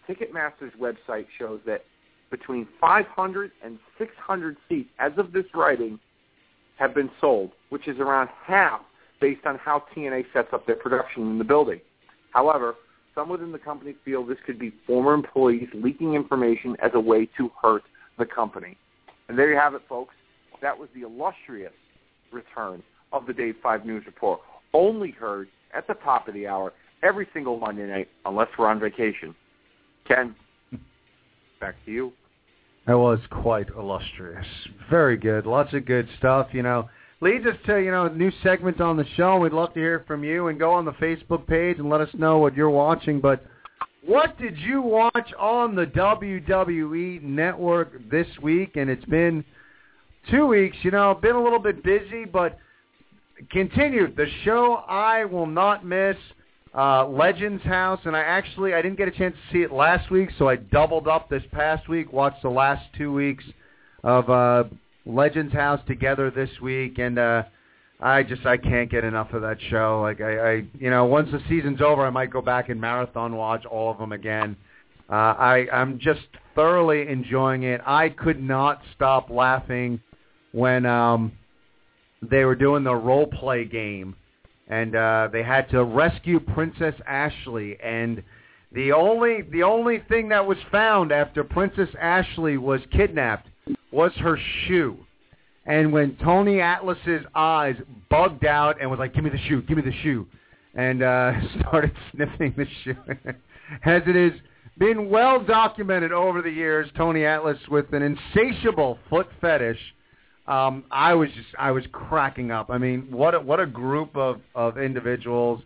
Ticketmaster's 0.09 0.73
website 0.81 1.27
shows 1.39 1.61
that 1.67 1.85
between 2.31 2.67
500 2.81 3.51
and 3.65 3.79
600 3.99 4.57
seats 4.69 4.89
as 4.99 5.13
of 5.17 5.33
this 5.33 5.47
writing 5.53 5.99
have 6.81 6.95
been 6.95 7.11
sold, 7.21 7.53
which 7.69 7.87
is 7.87 7.99
around 8.01 8.29
half 8.45 8.81
based 9.21 9.47
on 9.47 9.57
how 9.59 9.85
TNA 9.95 10.25
sets 10.33 10.49
up 10.53 10.67
their 10.67 10.77
production 10.77 11.31
in 11.31 11.39
the 11.39 11.45
building. 11.45 11.81
However, 12.33 12.75
some 13.15 13.29
within 13.29 13.53
the 13.53 13.59
company 13.59 13.95
feel 14.05 14.25
this 14.25 14.39
could 14.45 14.59
be 14.59 14.73
former 14.87 15.15
employees 15.15 15.69
leaking 15.75 16.15
information 16.15 16.77
as 16.83 16.91
a 16.95 17.01
way 17.01 17.29
to 17.37 17.51
hurt 17.63 17.83
the 18.19 18.27
company. 18.27 18.77
And 19.29 19.39
there 19.39 19.51
you 19.51 19.57
have 19.57 19.75
it, 19.75 19.83
folks 19.89 20.15
that 20.61 20.79
was 20.79 20.89
the 20.95 21.03
illustrious 21.03 21.73
return 22.33 22.83
of 23.13 23.27
the 23.27 23.33
Dave 23.33 23.57
5 23.63 23.85
News 23.85 24.05
Report, 24.07 24.41
only 24.73 25.11
heard 25.11 25.49
at 25.75 25.87
the 25.87 25.95
top 25.95 26.29
of 26.29 26.35
the 26.35 26.47
hour 26.47 26.73
every 27.03 27.27
single 27.33 27.59
Monday 27.59 27.87
night 27.87 28.09
unless 28.25 28.49
we're 28.59 28.69
on 28.69 28.79
vacation. 28.79 29.35
Ken, 30.07 30.35
back 31.61 31.75
to 31.85 31.91
you. 31.91 32.13
That 32.87 32.99
was 32.99 33.21
quite 33.31 33.69
illustrious. 33.69 34.47
Very 34.89 35.17
good. 35.17 35.47
Lots 35.47 35.73
of 35.75 35.87
good 35.87 36.09
stuff, 36.19 36.49
you 36.53 36.63
know. 36.63 36.89
Leads 37.21 37.47
us 37.47 37.57
to, 37.67 37.79
you 37.79 37.91
know, 37.91 38.09
new 38.09 38.33
segments 38.43 38.81
on 38.81 38.97
the 38.97 39.07
show. 39.17 39.39
We'd 39.39 39.53
love 39.53 39.75
to 39.75 39.81
hear 39.81 40.05
from 40.07 40.25
you 40.25 40.49
and 40.49 40.59
go 40.59 40.73
on 40.73 40.85
the 40.85 40.93
Facebook 40.93 41.47
page 41.47 41.79
and 41.79 41.91
let 41.91 42.01
us 42.01 42.09
know 42.15 42.39
what 42.39 42.57
you're 42.57 42.71
watching. 42.71 43.21
But 43.21 43.45
what 44.05 44.39
did 44.39 44.57
you 44.59 44.81
watch 44.81 45.31
on 45.39 45.75
the 45.75 45.87
WWE 45.87 47.23
network 47.23 48.11
this 48.11 48.27
week? 48.43 48.77
And 48.77 48.89
it's 48.89 49.05
been– 49.05 49.45
two 50.29 50.47
weeks, 50.47 50.77
you 50.83 50.91
know, 50.91 51.15
been 51.15 51.37
a 51.37 51.43
little 51.43 51.59
bit 51.59 51.83
busy, 51.83 52.25
but 52.25 52.59
continued. 53.51 54.17
The 54.17 54.27
show 54.45 54.85
I 54.89 55.25
will 55.25 55.47
not 55.47 55.85
miss, 55.85 56.17
uh, 56.77 57.07
Legends 57.07 57.63
House, 57.65 58.01
and 58.05 58.17
I 58.17 58.21
actually 58.21 58.75
I 58.75 58.83
didn't 58.83 58.97
get 58.99 59.09
a 59.09 59.13
chance 59.13 59.35
to 59.35 59.53
see 59.53 59.63
it 59.63 59.73
last 59.73 60.11
week, 60.11 60.31
so 60.39 60.49
I 60.49 60.57
doubled 60.57 61.09
up 61.09 61.29
this 61.29 61.43
past 61.53 61.89
week. 61.89 62.13
Watched 62.13 62.43
the 62.43 62.51
last 62.51 62.85
two 62.97 63.13
weeks 63.13 63.45
of 64.05 64.31
uh, 64.31 64.65
Legends 65.05 65.53
House 65.53 65.81
together 65.87 66.31
this 66.31 66.51
week, 66.63 66.99
and 66.99 67.19
uh, 67.19 67.43
I 68.01 68.23
just 68.23 68.47
I 68.47 68.57
can't 68.57 68.91
get 68.91 69.05
enough 69.05 69.33
of 69.33 69.43
that 69.43 69.59
show. 69.69 70.01
Like 70.01 70.21
I, 70.21 70.39
I, 70.39 70.53
you 70.79 70.91
know, 70.91 71.05
once 71.05 71.31
the 71.33 71.41
season's 71.49 71.81
over, 71.81 72.07
I 72.07 72.11
might 72.11 72.31
go 72.31 72.41
back 72.41 72.69
and 72.69 72.81
marathon 72.81 73.37
watch 73.37 73.65
all 73.67 73.91
of 73.91 73.99
them 73.99 74.13
again. 74.13 74.57
Uh, 75.11 75.35
I 75.37 75.67
I'm 75.73 75.99
just 75.99 76.21
thoroughly 76.55 77.09
enjoying 77.09 77.65
it. 77.65 77.81
I 77.85 78.11
could 78.11 78.41
not 78.41 78.81
stop 78.95 79.29
laughing 79.29 80.01
when 80.53 80.87
um, 80.87 81.33
they 82.23 82.45
were 82.45 82.55
doing 82.55 82.85
the 82.85 82.95
role 82.95 83.27
play 83.27 83.65
game, 83.65 84.15
and 84.71 84.95
uh, 84.95 85.29
they 85.33 85.43
had 85.43 85.69
to 85.71 85.85
rescue 85.85 86.39
Princess 86.39 86.95
Ashley, 87.07 87.77
and 87.83 88.23
the 88.73 88.93
only 88.93 89.43
the 89.43 89.65
only 89.65 90.03
thing 90.09 90.29
that 90.29 90.47
was 90.47 90.59
found 90.71 91.11
after 91.11 91.43
Princess 91.43 91.89
Ashley 92.01 92.57
was 92.57 92.81
kidnapped 92.93 93.49
was 93.91 94.13
her 94.21 94.39
shoe. 94.67 94.97
And 95.67 95.93
when 95.93 96.17
Tony 96.23 96.61
Atlas's 96.61 97.25
eyes 97.35 97.75
bugged 98.09 98.47
out 98.47 98.81
and 98.81 98.89
was 98.89 99.01
like, 99.01 99.13
"Give 99.13 99.25
me 99.25 99.31
the 99.31 99.43
shoe, 99.49 99.61
give 99.63 99.77
me 99.77 99.83
the 99.83 99.97
shoe," 100.03 100.27
and 100.75 101.03
uh, 101.03 101.33
started 101.69 101.93
sniffing 102.13 102.55
the 102.57 102.67
shoe, 102.85 102.97
as 103.85 104.03
it 104.07 104.15
is 104.15 104.33
been 104.79 105.11
well 105.11 105.45
documented 105.45 106.13
over 106.13 106.43
the 106.43 106.51
years, 106.51 106.89
Tony 106.97 107.25
Atlas 107.25 107.59
with 107.69 107.93
an 107.93 108.03
insatiable 108.03 108.99
foot 109.11 109.27
fetish 109.41 109.79
um, 110.47 110.85
I 110.91 111.15
was 111.15 111.29
just 111.31 111.49
I 111.59 111.71
was 111.71 111.85
cracking 111.93 112.51
up. 112.51 112.71
I 112.71 112.79
mean, 112.79 113.07
what 113.11 113.35
a, 113.35 113.41
what 113.41 113.61
a 113.61 113.67
group 113.67 114.17
of 114.17 114.41
of 114.55 114.79
individuals. 114.79 115.63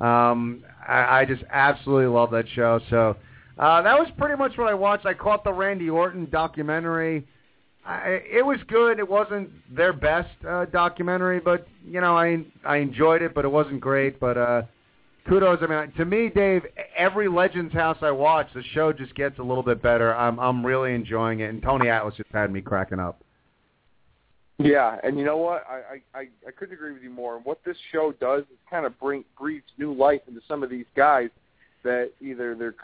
Um, 0.00 0.64
I, 0.86 1.20
I 1.20 1.24
just 1.24 1.42
absolutely 1.50 2.06
love 2.06 2.30
that 2.32 2.46
show. 2.54 2.80
So 2.90 3.16
uh, 3.58 3.82
that 3.82 3.98
was 3.98 4.08
pretty 4.18 4.36
much 4.36 4.58
what 4.58 4.68
I 4.68 4.74
watched. 4.74 5.06
I 5.06 5.14
caught 5.14 5.44
the 5.44 5.52
Randy 5.52 5.88
Orton 5.88 6.28
documentary. 6.30 7.26
I, 7.86 8.22
it 8.30 8.44
was 8.44 8.58
good. 8.66 8.98
It 8.98 9.08
wasn't 9.08 9.50
their 9.74 9.92
best 9.92 10.30
uh, 10.48 10.64
documentary, 10.66 11.38
but 11.38 11.66
you 11.86 12.00
know 12.00 12.16
I 12.16 12.44
I 12.64 12.78
enjoyed 12.78 13.22
it, 13.22 13.34
but 13.34 13.44
it 13.44 13.50
wasn't 13.52 13.80
great. 13.80 14.18
But 14.18 14.38
uh, 14.38 14.62
kudos. 15.28 15.58
I 15.62 15.66
mean, 15.66 15.92
to 15.96 16.04
me, 16.04 16.30
Dave, 16.34 16.62
every 16.96 17.28
Legends 17.28 17.72
House 17.72 17.98
I 18.00 18.10
watch, 18.10 18.48
the 18.54 18.62
show 18.72 18.92
just 18.92 19.14
gets 19.14 19.38
a 19.38 19.42
little 19.42 19.62
bit 19.62 19.82
better. 19.82 20.14
I'm 20.14 20.40
I'm 20.40 20.64
really 20.64 20.94
enjoying 20.94 21.40
it, 21.40 21.50
and 21.50 21.62
Tony 21.62 21.88
Atlas 21.88 22.14
just 22.16 22.30
had 22.32 22.50
me 22.50 22.60
cracking 22.62 22.98
up. 22.98 23.23
Yeah, 24.58 24.98
and 25.02 25.18
you 25.18 25.24
know 25.24 25.36
what? 25.36 25.64
I, 25.68 26.00
I 26.16 26.20
I 26.46 26.50
couldn't 26.56 26.74
agree 26.74 26.92
with 26.92 27.02
you 27.02 27.10
more. 27.10 27.36
And 27.36 27.44
What 27.44 27.58
this 27.64 27.76
show 27.90 28.12
does 28.20 28.42
is 28.42 28.58
kind 28.70 28.86
of 28.86 28.98
bring 29.00 29.24
breathes 29.38 29.64
new 29.78 29.92
life 29.92 30.20
into 30.28 30.40
some 30.46 30.62
of 30.62 30.70
these 30.70 30.86
guys 30.96 31.30
that 31.82 32.12
either 32.20 32.54
their 32.54 32.74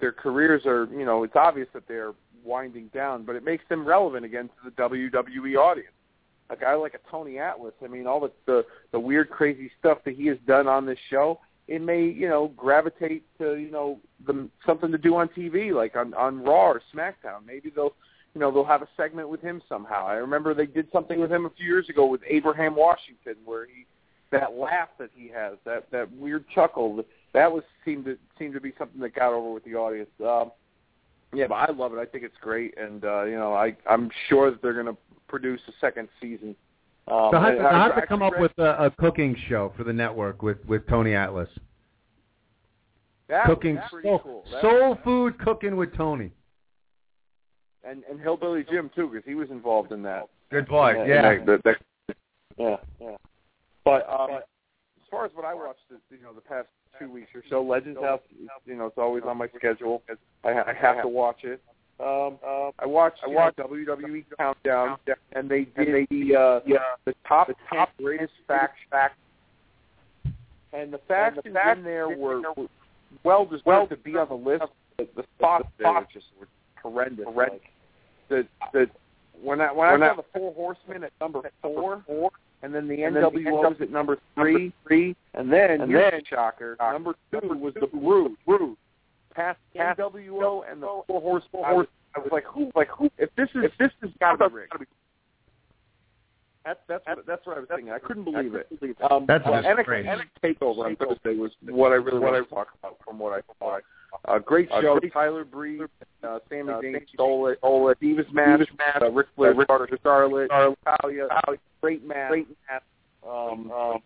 their 0.00 0.10
careers 0.12 0.66
are 0.66 0.86
you 0.86 1.04
know 1.04 1.22
it's 1.22 1.36
obvious 1.36 1.68
that 1.72 1.86
they're 1.86 2.14
winding 2.44 2.88
down, 2.92 3.24
but 3.24 3.36
it 3.36 3.44
makes 3.44 3.64
them 3.68 3.86
relevant 3.86 4.24
again 4.24 4.48
to 4.48 4.70
the 4.70 4.82
WWE 4.82 5.56
audience. 5.56 5.88
A 6.50 6.56
guy 6.56 6.74
like 6.74 6.94
a 6.94 7.10
Tony 7.10 7.38
Atlas, 7.38 7.72
I 7.82 7.86
mean, 7.86 8.06
all 8.06 8.20
the 8.20 8.32
the, 8.46 8.64
the 8.92 9.00
weird, 9.00 9.30
crazy 9.30 9.70
stuff 9.78 9.98
that 10.04 10.14
he 10.14 10.26
has 10.26 10.38
done 10.46 10.66
on 10.66 10.84
this 10.84 10.98
show, 11.10 11.40
it 11.68 11.80
may 11.80 12.04
you 12.04 12.28
know 12.28 12.48
gravitate 12.56 13.24
to 13.38 13.54
you 13.54 13.70
know 13.70 14.00
the 14.26 14.48
something 14.66 14.90
to 14.90 14.98
do 14.98 15.14
on 15.14 15.28
TV, 15.28 15.72
like 15.72 15.96
on 15.96 16.12
on 16.14 16.42
Raw 16.42 16.72
or 16.72 16.82
SmackDown. 16.94 17.46
Maybe 17.46 17.70
they'll 17.74 17.94
you 18.34 18.40
know 18.40 18.50
they'll 18.50 18.64
have 18.64 18.82
a 18.82 18.88
segment 18.96 19.28
with 19.28 19.40
him 19.40 19.62
somehow. 19.68 20.06
I 20.06 20.14
remember 20.14 20.54
they 20.54 20.66
did 20.66 20.88
something 20.92 21.20
with 21.20 21.30
him 21.30 21.46
a 21.46 21.50
few 21.50 21.66
years 21.66 21.88
ago 21.88 22.06
with 22.06 22.20
Abraham 22.28 22.74
Washington, 22.74 23.36
where 23.44 23.66
he 23.66 23.86
that 24.32 24.54
laugh 24.54 24.88
that 24.98 25.10
he 25.14 25.28
has, 25.28 25.54
that 25.64 25.90
that 25.92 26.10
weird 26.12 26.44
chuckle, 26.54 27.04
that 27.32 27.50
was 27.50 27.62
seemed 27.84 28.04
to 28.06 28.18
seemed 28.38 28.54
to 28.54 28.60
be 28.60 28.72
something 28.78 29.00
that 29.00 29.14
got 29.14 29.32
over 29.32 29.52
with 29.52 29.64
the 29.64 29.74
audience. 29.74 30.10
Um, 30.20 30.50
yeah, 31.32 31.46
but 31.46 31.54
I 31.54 31.72
love 31.72 31.92
it. 31.92 31.98
I 31.98 32.04
think 32.04 32.24
it's 32.24 32.36
great, 32.40 32.76
and 32.76 33.04
uh, 33.04 33.24
you 33.24 33.36
know 33.36 33.54
I 33.54 33.76
I'm 33.88 34.10
sure 34.28 34.50
that 34.50 34.60
they're 34.62 34.74
going 34.74 34.86
to 34.86 34.96
produce 35.28 35.60
a 35.68 35.72
second 35.80 36.08
season. 36.20 36.56
Um, 37.06 37.28
So 37.32 37.38
I 37.38 37.50
have, 37.50 37.58
to, 37.58 37.64
I 37.64 37.78
have 37.84 37.94
to 38.00 38.06
come 38.06 38.22
up 38.22 38.38
with 38.38 38.52
a, 38.58 38.86
a 38.86 38.90
cooking 38.90 39.36
show 39.48 39.72
for 39.76 39.84
the 39.84 39.92
network 39.92 40.42
with 40.42 40.58
with 40.66 40.86
Tony 40.88 41.14
Atlas. 41.14 41.48
that 43.28 43.46
cooking 43.46 43.78
soul, 44.02 44.18
cool. 44.18 44.44
That- 44.50 44.62
soul 44.62 44.98
food 45.04 45.38
cooking 45.38 45.76
with 45.76 45.94
Tony. 45.96 46.32
And 47.86 48.02
and 48.10 48.20
Hillbilly 48.20 48.64
Jim 48.70 48.90
too, 48.94 49.08
because 49.08 49.24
he 49.26 49.34
was 49.34 49.50
involved 49.50 49.92
in 49.92 50.02
that. 50.02 50.28
Good 50.50 50.66
boy. 50.68 50.98
And 51.00 51.08
Yeah. 51.08 51.22
that- 51.44 51.46
that- 51.46 51.64
that- 52.08 52.16
yeah, 52.56 52.76
yeah. 53.00 53.16
But 53.84 54.08
um, 54.08 54.30
as 54.30 54.42
far 55.10 55.24
as 55.24 55.32
what 55.34 55.44
I 55.44 55.54
watched, 55.54 55.80
the, 55.90 55.98
you 56.16 56.22
know, 56.22 56.32
the 56.32 56.40
past 56.40 56.68
two 56.98 57.10
weeks 57.10 57.28
or 57.34 57.42
so, 57.50 57.62
Legends 57.62 58.00
House, 58.00 58.20
you 58.64 58.76
know, 58.76 58.86
it's 58.86 58.98
always 58.98 59.24
on 59.24 59.36
my 59.36 59.48
schedule. 59.56 60.02
I, 60.44 60.50
I 60.52 60.72
have 60.72 61.02
to 61.02 61.08
watch 61.08 61.44
it. 61.44 61.60
Um, 62.00 62.38
uh, 62.44 62.70
I 62.80 62.86
watched, 62.86 63.20
I 63.24 63.28
watched 63.28 63.58
WWE 63.58 64.24
Countdown, 64.36 64.96
and 65.32 65.48
they 65.48 65.64
did 65.76 66.08
the 66.10 66.34
uh, 66.34 66.60
the 67.04 67.14
top 67.26 67.46
the 67.48 67.54
top 67.68 67.90
greatest 67.98 68.32
facts 68.48 68.78
facts, 68.90 69.16
and 70.72 70.92
the 70.92 70.98
facts 71.06 71.38
in 71.44 71.52
there 71.52 72.08
were, 72.08 72.40
were 72.56 72.66
well 73.22 73.44
deserved 73.46 73.90
to 73.90 73.96
be 73.96 74.16
on 74.16 74.28
the 74.28 74.34
list. 74.34 74.64
The, 74.98 75.06
the 75.14 75.24
spots 75.38 75.68
there 75.78 75.92
were 75.92 76.06
just 76.12 76.26
were 76.40 76.48
horrendous. 76.82 77.26
Like 77.32 77.62
the 78.28 78.46
the 78.72 78.88
when 79.42 79.60
I 79.60 79.72
when, 79.72 80.02
I 80.02 80.10
saw 80.10 80.16
the 80.16 80.24
Four 80.32 80.54
Horsemen 80.54 81.04
at 81.04 81.12
number 81.20 81.42
four, 81.62 82.02
four 82.06 82.30
and 82.62 82.74
then 82.74 82.88
the 82.88 82.96
NWO 82.96 83.52
was 83.52 83.76
at 83.80 83.90
number 83.90 84.18
three, 84.34 84.72
three, 84.86 85.14
and 85.34 85.52
then 85.52 85.82
and 85.82 85.94
then 85.94 86.22
shocker, 86.28 86.76
number 86.80 87.14
two 87.30 87.48
was 87.48 87.74
the 87.74 87.86
Brood, 87.86 88.36
Brood. 88.46 88.76
Past 89.34 89.58
NWO 89.76 90.62
and 90.70 90.82
the 90.82 91.02
Four 91.06 91.20
Horsemen. 91.20 91.62
I 91.64 91.72
was, 91.72 91.86
I 92.14 92.20
was 92.20 92.28
like, 92.32 92.44
who, 92.44 92.70
like 92.74 92.88
who? 92.88 93.10
If 93.18 93.30
this 93.36 93.48
is 93.54 93.64
if 93.64 93.72
this 93.78 93.90
is 94.02 94.10
gotta 94.20 94.48
be 94.48 94.54
rigged. 94.54 94.72
That's 96.64 96.80
that's 96.88 97.06
what, 97.06 97.26
that's 97.26 97.46
what 97.46 97.56
I 97.58 97.60
was 97.60 97.68
thinking. 97.68 97.92
I 97.92 97.98
couldn't 97.98 98.24
believe 98.24 98.54
it. 98.54 98.66
Um, 99.10 99.26
That's 99.28 99.46
uh, 99.46 99.60
just 99.60 99.66
NXT, 99.66 99.84
crazy. 99.84 100.08
NXT 100.08 100.56
Takeover 100.58 100.86
on 100.86 100.96
Thursday 100.96 101.36
was 101.36 101.50
what 101.68 101.92
I 101.92 101.96
really 101.96 102.20
want 102.20 102.42
to 102.42 102.54
talk 102.54 102.68
about 102.78 102.96
from 103.04 103.18
what 103.18 103.34
I 103.34 103.42
thought. 103.58 103.82
A 104.26 104.40
great 104.40 104.68
show. 104.68 104.98
Tyler 105.12 105.44
Breeze, 105.44 105.82
uh, 106.22 106.38
Sami 106.48 106.62
Zayn 106.62 107.08
stole 107.12 107.48
it. 107.48 107.58
Stole 107.58 107.88
it. 107.90 108.00
Divas 108.00 108.32
match. 108.32 108.68
Uh, 109.00 109.10
Ric 109.10 109.26
Flair, 109.36 109.50
uh, 109.50 109.54
Rick 109.54 110.00
Charlotte, 110.02 110.50
Talia. 110.50 111.28
Great 111.80 112.06
match. 112.06 112.30
Great 112.30 112.48
match. 112.70 112.82
Um, 113.26 113.70
um, 113.70 114.02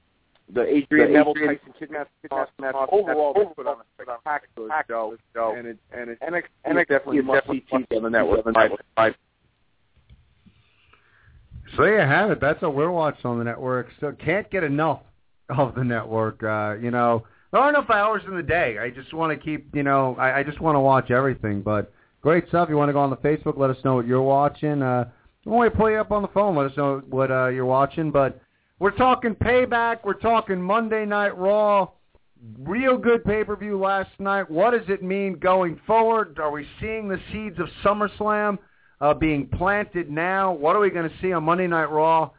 the 0.53 0.63
Adrian 0.63 1.13
Neville 1.13 1.35
Tyson 1.35 1.59
Kidd 1.79 1.91
match. 1.91 2.09
match, 2.31 2.49
match. 2.59 2.75
Overall, 2.91 3.35
they 3.35 3.45
put 3.55 3.67
on 3.67 3.77
a 3.81 4.03
spectacular 4.03 5.19
show. 5.35 5.55
And 5.57 5.67
it 5.67 5.79
and 5.93 6.11
it 6.11 6.19
NXT, 6.21 6.45
NXT 6.67 6.81
is 6.81 6.87
definitely 6.89 7.21
must 7.21 7.47
see 7.47 7.65
TV 7.71 7.97
on 7.97 8.03
the 8.05 8.11
network. 8.11 8.45
Five, 8.97 9.15
So 11.77 11.83
there 11.83 12.01
you 12.01 12.07
have 12.09 12.31
it. 12.31 12.41
That's 12.41 12.63
what 12.63 12.75
we're 12.75 12.91
watching 12.91 13.27
on 13.27 13.39
the 13.39 13.45
network. 13.45 13.89
So 14.01 14.13
can't 14.13 14.51
get 14.51 14.65
enough 14.65 15.01
of 15.51 15.75
the 15.75 15.85
network. 15.85 16.43
Uh, 16.43 16.77
you 16.81 16.91
know, 16.91 17.25
there 17.51 17.61
aren't 17.61 17.77
enough 17.77 17.91
hours 17.91 18.23
in 18.27 18.37
the 18.37 18.43
day. 18.43 18.79
I 18.79 18.91
just 18.91 19.13
want 19.13 19.39
to 19.39 19.45
keep, 19.45 19.75
you 19.75 19.83
know, 19.83 20.17
I, 20.19 20.41
I 20.41 20.43
just 20.43 20.61
want 20.61 20.77
to 20.77 20.81
watch 20.81 21.11
everything. 21.11 21.63
But 21.63 21.93
great 22.21 22.49
stuff. 22.49 22.69
You 22.69 22.77
want 22.77 22.89
to 22.89 22.93
go 22.93 23.01
on 23.01 23.11
the 23.11 23.17
Facebook? 23.17 23.57
Let 23.57 23.71
us 23.71 23.77
know 23.85 23.95
what 23.95 24.07
you're 24.07 24.23
watching. 24.23 24.83
Uh, 24.83 25.11
when 25.45 25.61
we 25.61 25.71
pull 25.71 25.91
you 25.91 25.99
up 25.99 26.11
on 26.11 26.23
the 26.23 26.29
phone, 26.29 26.57
let 26.57 26.71
us 26.71 26.77
know 26.77 27.03
what 27.09 27.31
uh, 27.31 27.49
you're 27.49 27.65
watching. 27.65 28.11
But 28.11 28.41
we're 28.79 28.97
talking 28.97 29.35
payback. 29.35 29.99
We're 30.05 30.15
talking 30.15 30.61
Monday 30.61 31.05
Night 31.05 31.37
Raw. 31.37 31.89
Real 32.59 32.97
good 32.97 33.25
pay-per-view 33.25 33.79
last 33.79 34.11
night. 34.21 34.49
What 34.51 34.71
does 34.71 34.89
it 34.89 35.03
mean 35.03 35.39
going 35.39 35.81
forward? 35.87 36.39
Are 36.39 36.53
we 36.53 36.67
seeing 36.81 37.09
the 37.09 37.19
seeds 37.33 37.59
of 37.59 37.69
SummerSlam? 37.83 38.59
uh, 39.01 39.15
being 39.15 39.47
planted 39.47 40.11
now. 40.11 40.53
What 40.53 40.77
are 40.77 40.81
we 40.81 40.91
going 40.91 41.09
to 41.09 41.17
see 41.21 41.33
on 41.33 41.45
Monday 41.45 41.67
Night 41.67 41.91
Raw? 41.91 42.31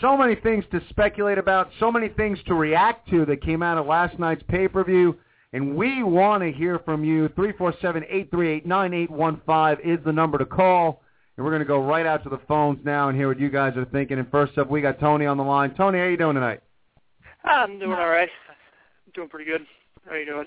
So 0.00 0.16
many 0.16 0.34
things 0.34 0.64
to 0.72 0.80
speculate 0.90 1.38
about, 1.38 1.70
so 1.78 1.90
many 1.92 2.08
things 2.08 2.38
to 2.46 2.54
react 2.54 3.08
to 3.10 3.24
that 3.26 3.42
came 3.42 3.62
out 3.62 3.78
of 3.78 3.86
last 3.86 4.18
night's 4.18 4.42
pay-per-view, 4.48 5.16
and 5.52 5.76
we 5.76 6.02
want 6.02 6.42
to 6.42 6.50
hear 6.50 6.80
from 6.80 7.04
you. 7.04 7.28
347-838-9815 7.30 9.80
is 9.84 9.98
the 10.04 10.12
number 10.12 10.36
to 10.38 10.44
call, 10.44 11.00
and 11.36 11.44
we're 11.44 11.52
going 11.52 11.62
to 11.62 11.66
go 11.66 11.80
right 11.80 12.06
out 12.06 12.24
to 12.24 12.28
the 12.28 12.40
phones 12.48 12.80
now 12.84 13.08
and 13.08 13.16
hear 13.16 13.28
what 13.28 13.38
you 13.38 13.48
guys 13.50 13.76
are 13.76 13.84
thinking. 13.86 14.18
And 14.18 14.28
first 14.30 14.58
up, 14.58 14.68
we 14.68 14.80
got 14.80 14.98
Tony 14.98 15.26
on 15.26 15.36
the 15.36 15.44
line. 15.44 15.74
Tony, 15.74 15.98
how 15.98 16.06
you 16.06 16.16
doing 16.16 16.34
tonight? 16.34 16.60
I'm 17.44 17.78
doing 17.78 17.92
all 17.92 18.08
right. 18.08 18.28
I'm 19.06 19.12
doing 19.14 19.28
pretty 19.28 19.48
good. 19.50 19.64
How 20.08 20.16
you 20.16 20.26
doing? 20.26 20.46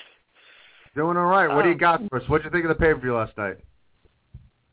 Doing 0.95 1.15
all 1.15 1.27
right. 1.27 1.47
What 1.47 1.61
do 1.61 1.69
you 1.69 1.75
Um, 1.75 1.79
got 1.79 2.01
for 2.09 2.19
us? 2.21 2.27
What 2.27 2.39
did 2.39 2.45
you 2.45 2.51
think 2.51 2.65
of 2.65 2.69
the 2.69 2.75
pay-per-view 2.83 3.15
last 3.15 3.37
night? 3.37 3.57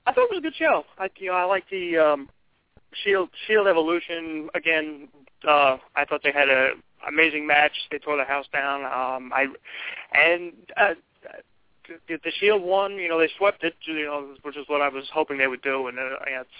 I 0.07 0.13
thought 0.13 0.25
it 0.25 0.31
was 0.31 0.39
a 0.39 0.43
good 0.43 0.57
show. 0.57 0.85
I 0.99 1.09
you 1.19 1.29
know 1.31 1.37
I 1.37 1.45
like 1.45 1.65
the 1.71 1.97
um, 1.97 2.29
Shield 3.03 3.31
Shield 3.47 3.67
Evolution 3.67 4.49
again. 4.55 5.09
Uh, 5.47 5.77
I 5.95 6.05
thought 6.05 6.23
they 6.23 6.33
had 6.33 6.49
a 6.49 6.71
amazing 7.07 7.47
match. 7.47 7.73
They 7.91 7.99
tore 7.99 8.17
the 8.17 8.25
house 8.25 8.47
down. 8.53 8.85
Um, 8.85 9.33
I 9.33 9.47
and 10.13 10.53
uh, 10.77 10.95
the, 12.09 12.19
the 12.23 12.33
Shield 12.39 12.63
won. 12.63 12.93
You 12.93 13.09
know 13.09 13.19
they 13.19 13.31
swept 13.37 13.65
it. 13.65 13.75
You 13.83 14.05
know 14.05 14.35
which 14.43 14.57
is 14.57 14.65
what 14.69 14.81
I 14.81 14.89
was 14.89 15.05
hoping 15.13 15.39
they 15.39 15.49
would 15.49 15.63
do. 15.63 15.89
And 15.89 15.99
uh, 15.99 16.03
yeah, 16.27 16.41
it's. 16.43 16.51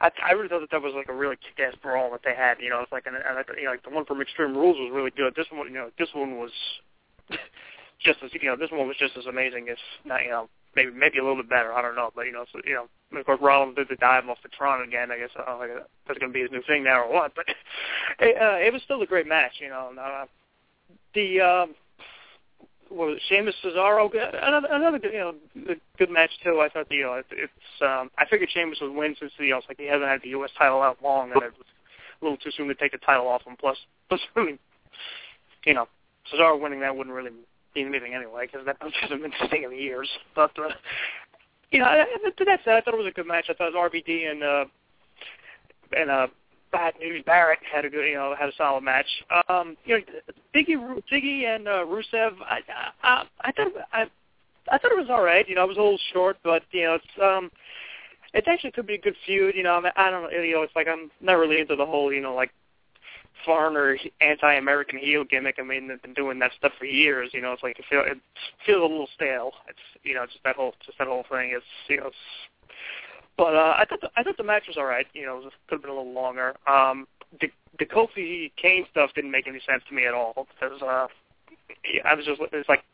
I, 0.00 0.10
I 0.26 0.32
really 0.32 0.48
thought 0.48 0.60
that 0.60 0.70
that 0.72 0.82
was 0.82 0.92
like 0.94 1.08
a 1.08 1.14
really 1.14 1.36
kick-ass 1.36 1.76
brawl 1.80 2.10
that 2.10 2.22
they 2.24 2.34
had. 2.34 2.58
You 2.60 2.68
know, 2.68 2.80
it's 2.80 2.90
like 2.90 3.06
an, 3.06 3.14
and 3.14 3.38
I, 3.38 3.42
you 3.56 3.64
know, 3.64 3.70
like 3.70 3.84
the 3.84 3.90
one 3.90 4.04
from 4.04 4.20
Extreme 4.20 4.56
Rules 4.56 4.76
was 4.76 4.90
really 4.92 5.12
good. 5.12 5.34
This 5.36 5.46
one, 5.52 5.68
you 5.68 5.74
know, 5.74 5.90
this 5.98 6.08
one 6.12 6.36
was 6.36 6.50
just 8.00 8.18
as 8.22 8.30
you 8.34 8.48
know, 8.48 8.56
this 8.56 8.70
one 8.70 8.86
was 8.86 8.96
just 8.98 9.16
as 9.16 9.26
amazing 9.26 9.68
as 9.70 9.78
not, 10.04 10.22
you 10.22 10.30
know, 10.30 10.48
maybe 10.76 10.90
maybe 10.92 11.18
a 11.18 11.22
little 11.22 11.36
bit 11.36 11.48
better. 11.48 11.72
I 11.72 11.82
don't 11.82 11.96
know, 11.96 12.10
but 12.14 12.26
you 12.26 12.32
know, 12.32 12.44
so, 12.52 12.60
you 12.64 12.74
know, 12.74 12.86
of 13.16 13.26
course 13.26 13.40
Rollins 13.40 13.76
did 13.76 13.88
the 13.88 13.96
dive 13.96 14.28
off 14.28 14.38
the 14.42 14.48
Tron 14.48 14.82
again. 14.82 15.10
I 15.10 15.18
guess 15.18 15.30
I 15.36 15.44
don't 15.44 15.68
know 15.68 15.82
that's 16.06 16.18
going 16.18 16.32
to 16.32 16.34
be 16.34 16.42
his 16.42 16.50
new 16.50 16.62
thing 16.66 16.84
now 16.84 17.02
or 17.02 17.12
what. 17.12 17.34
But 17.34 17.46
it, 18.20 18.36
uh, 18.40 18.64
it 18.64 18.72
was 18.72 18.82
still 18.82 19.02
a 19.02 19.06
great 19.06 19.26
match. 19.26 19.52
You 19.60 19.68
know, 19.68 19.88
and, 19.90 19.98
uh, 19.98 20.26
the 21.14 21.40
um, 21.40 21.74
what 22.88 23.08
was 23.08 23.16
it, 23.16 23.22
Sheamus 23.28 23.54
Cesaro, 23.64 24.10
another 24.42 24.68
another 24.70 24.98
good, 24.98 25.12
you 25.12 25.18
know 25.18 25.34
good, 25.98 26.10
match 26.10 26.30
too. 26.42 26.60
I 26.60 26.68
thought 26.68 26.88
the, 26.88 26.96
you 26.96 27.02
know 27.02 27.14
it, 27.14 27.26
it's 27.30 27.82
um, 27.82 28.10
I 28.18 28.26
figured 28.28 28.50
Sheamus 28.52 28.78
would 28.80 28.94
win 28.94 29.16
since 29.18 29.32
you 29.38 29.50
know 29.50 29.58
it's 29.58 29.68
like 29.68 29.78
he 29.78 29.86
hasn't 29.86 30.08
had 30.08 30.22
the 30.22 30.30
U.S. 30.30 30.50
title 30.56 30.82
out 30.82 30.98
long, 31.02 31.32
and 31.32 31.42
it 31.42 31.52
was 31.58 31.66
a 32.20 32.24
little 32.24 32.38
too 32.38 32.50
soon 32.56 32.68
to 32.68 32.74
take 32.74 32.92
the 32.92 32.98
title 32.98 33.26
off 33.26 33.42
him. 33.42 33.56
Plus, 33.58 33.76
plus 34.08 34.20
I 34.36 34.44
mean, 34.44 34.58
you 35.64 35.74
know, 35.74 35.88
Cesaro 36.32 36.60
winning 36.60 36.80
that 36.80 36.96
wouldn't 36.96 37.14
really 37.14 37.30
mean 37.74 37.88
anything 37.88 38.14
anyway 38.14 38.46
because 38.46 38.66
that 38.66 38.76
hasn't 39.00 39.22
been 39.22 39.32
the 39.40 39.48
thing 39.48 39.64
in 39.64 39.72
years. 39.76 40.08
But 40.34 40.52
uh, 40.58 40.72
you 41.74 41.80
know, 41.80 42.04
to 42.36 42.44
that 42.44 42.60
said, 42.64 42.74
I 42.74 42.80
thought 42.80 42.94
it 42.94 42.98
was 42.98 43.06
a 43.06 43.10
good 43.10 43.26
match. 43.26 43.46
I 43.48 43.54
thought 43.54 43.72
RVD 43.72 44.30
and 44.30 44.42
uh, 44.42 44.64
and 45.96 46.10
uh, 46.10 46.26
Bad 46.70 46.94
News 47.00 47.22
Barrett 47.26 47.58
had 47.70 47.84
a 47.84 47.90
good, 47.90 48.06
you 48.06 48.14
know, 48.14 48.34
had 48.38 48.48
a 48.48 48.52
solid 48.56 48.82
match. 48.82 49.06
Um, 49.48 49.76
you 49.84 49.98
know, 49.98 50.04
Biggie, 50.54 51.02
Biggie 51.12 51.44
and 51.44 51.66
uh, 51.66 51.84
Rusev, 51.84 52.34
I, 52.42 52.60
I, 53.02 53.24
I 53.40 53.52
thought, 53.52 53.72
I, 53.92 54.02
I 54.70 54.78
thought 54.78 54.92
it 54.92 54.98
was 54.98 55.10
all 55.10 55.22
right. 55.22 55.48
You 55.48 55.56
know, 55.56 55.64
it 55.64 55.68
was 55.68 55.76
a 55.76 55.82
little 55.82 55.98
short, 56.12 56.36
but 56.44 56.62
you 56.70 56.84
know, 56.84 56.94
it's 56.94 57.22
um, 57.22 57.50
it 58.32 58.44
actually 58.46 58.70
could 58.72 58.86
be 58.86 58.94
a 58.94 59.00
good 59.00 59.16
feud. 59.26 59.56
You 59.56 59.64
know, 59.64 59.74
I, 59.74 59.80
mean, 59.80 59.92
I 59.96 60.10
don't. 60.10 60.32
You 60.32 60.54
know, 60.54 60.62
it's 60.62 60.76
like 60.76 60.88
I'm 60.88 61.10
not 61.20 61.34
really 61.34 61.60
into 61.60 61.76
the 61.76 61.86
whole, 61.86 62.12
you 62.12 62.20
know, 62.20 62.34
like 62.34 62.50
foreigner 63.44 63.96
anti-American 64.20 64.98
heel 64.98 65.24
gimmick. 65.24 65.56
I 65.58 65.62
mean, 65.62 65.88
they've 65.88 66.02
been 66.02 66.14
doing 66.14 66.38
that 66.40 66.52
stuff 66.58 66.72
for 66.78 66.84
years. 66.84 67.30
You 67.32 67.42
know, 67.42 67.52
it's 67.52 67.62
like 67.62 67.78
it, 67.78 67.84
feel, 67.88 68.00
it 68.00 68.18
feels 68.64 68.80
a 68.80 68.82
little 68.82 69.08
stale. 69.14 69.52
It's 69.68 69.78
you 70.02 70.14
know, 70.14 70.26
just 70.26 70.38
that 70.44 70.56
whole 70.56 70.74
just 70.84 70.98
that 70.98 71.08
whole 71.08 71.24
thing. 71.30 71.52
It's 71.54 71.64
you 71.88 71.98
know, 71.98 72.06
it's, 72.08 72.16
but 73.36 73.54
uh, 73.54 73.74
I 73.78 73.84
thought 73.88 74.00
the, 74.00 74.10
I 74.16 74.22
thought 74.22 74.36
the 74.36 74.44
match 74.44 74.64
was 74.68 74.76
all 74.76 74.84
right. 74.84 75.06
You 75.14 75.26
know, 75.26 75.38
it 75.38 75.52
could 75.68 75.76
have 75.76 75.82
been 75.82 75.90
a 75.90 75.94
little 75.94 76.12
longer. 76.12 76.54
Um, 76.66 77.06
the 77.40 77.50
the 77.78 77.86
Kofi 77.86 78.52
Kane 78.60 78.86
stuff 78.90 79.10
didn't 79.14 79.30
make 79.30 79.46
any 79.46 79.60
sense 79.68 79.82
to 79.88 79.94
me 79.94 80.06
at 80.06 80.14
all 80.14 80.46
because 80.54 80.80
uh, 80.82 81.06
I 82.04 82.14
was 82.14 82.24
just 82.24 82.40
it's 82.52 82.68
like. 82.68 82.84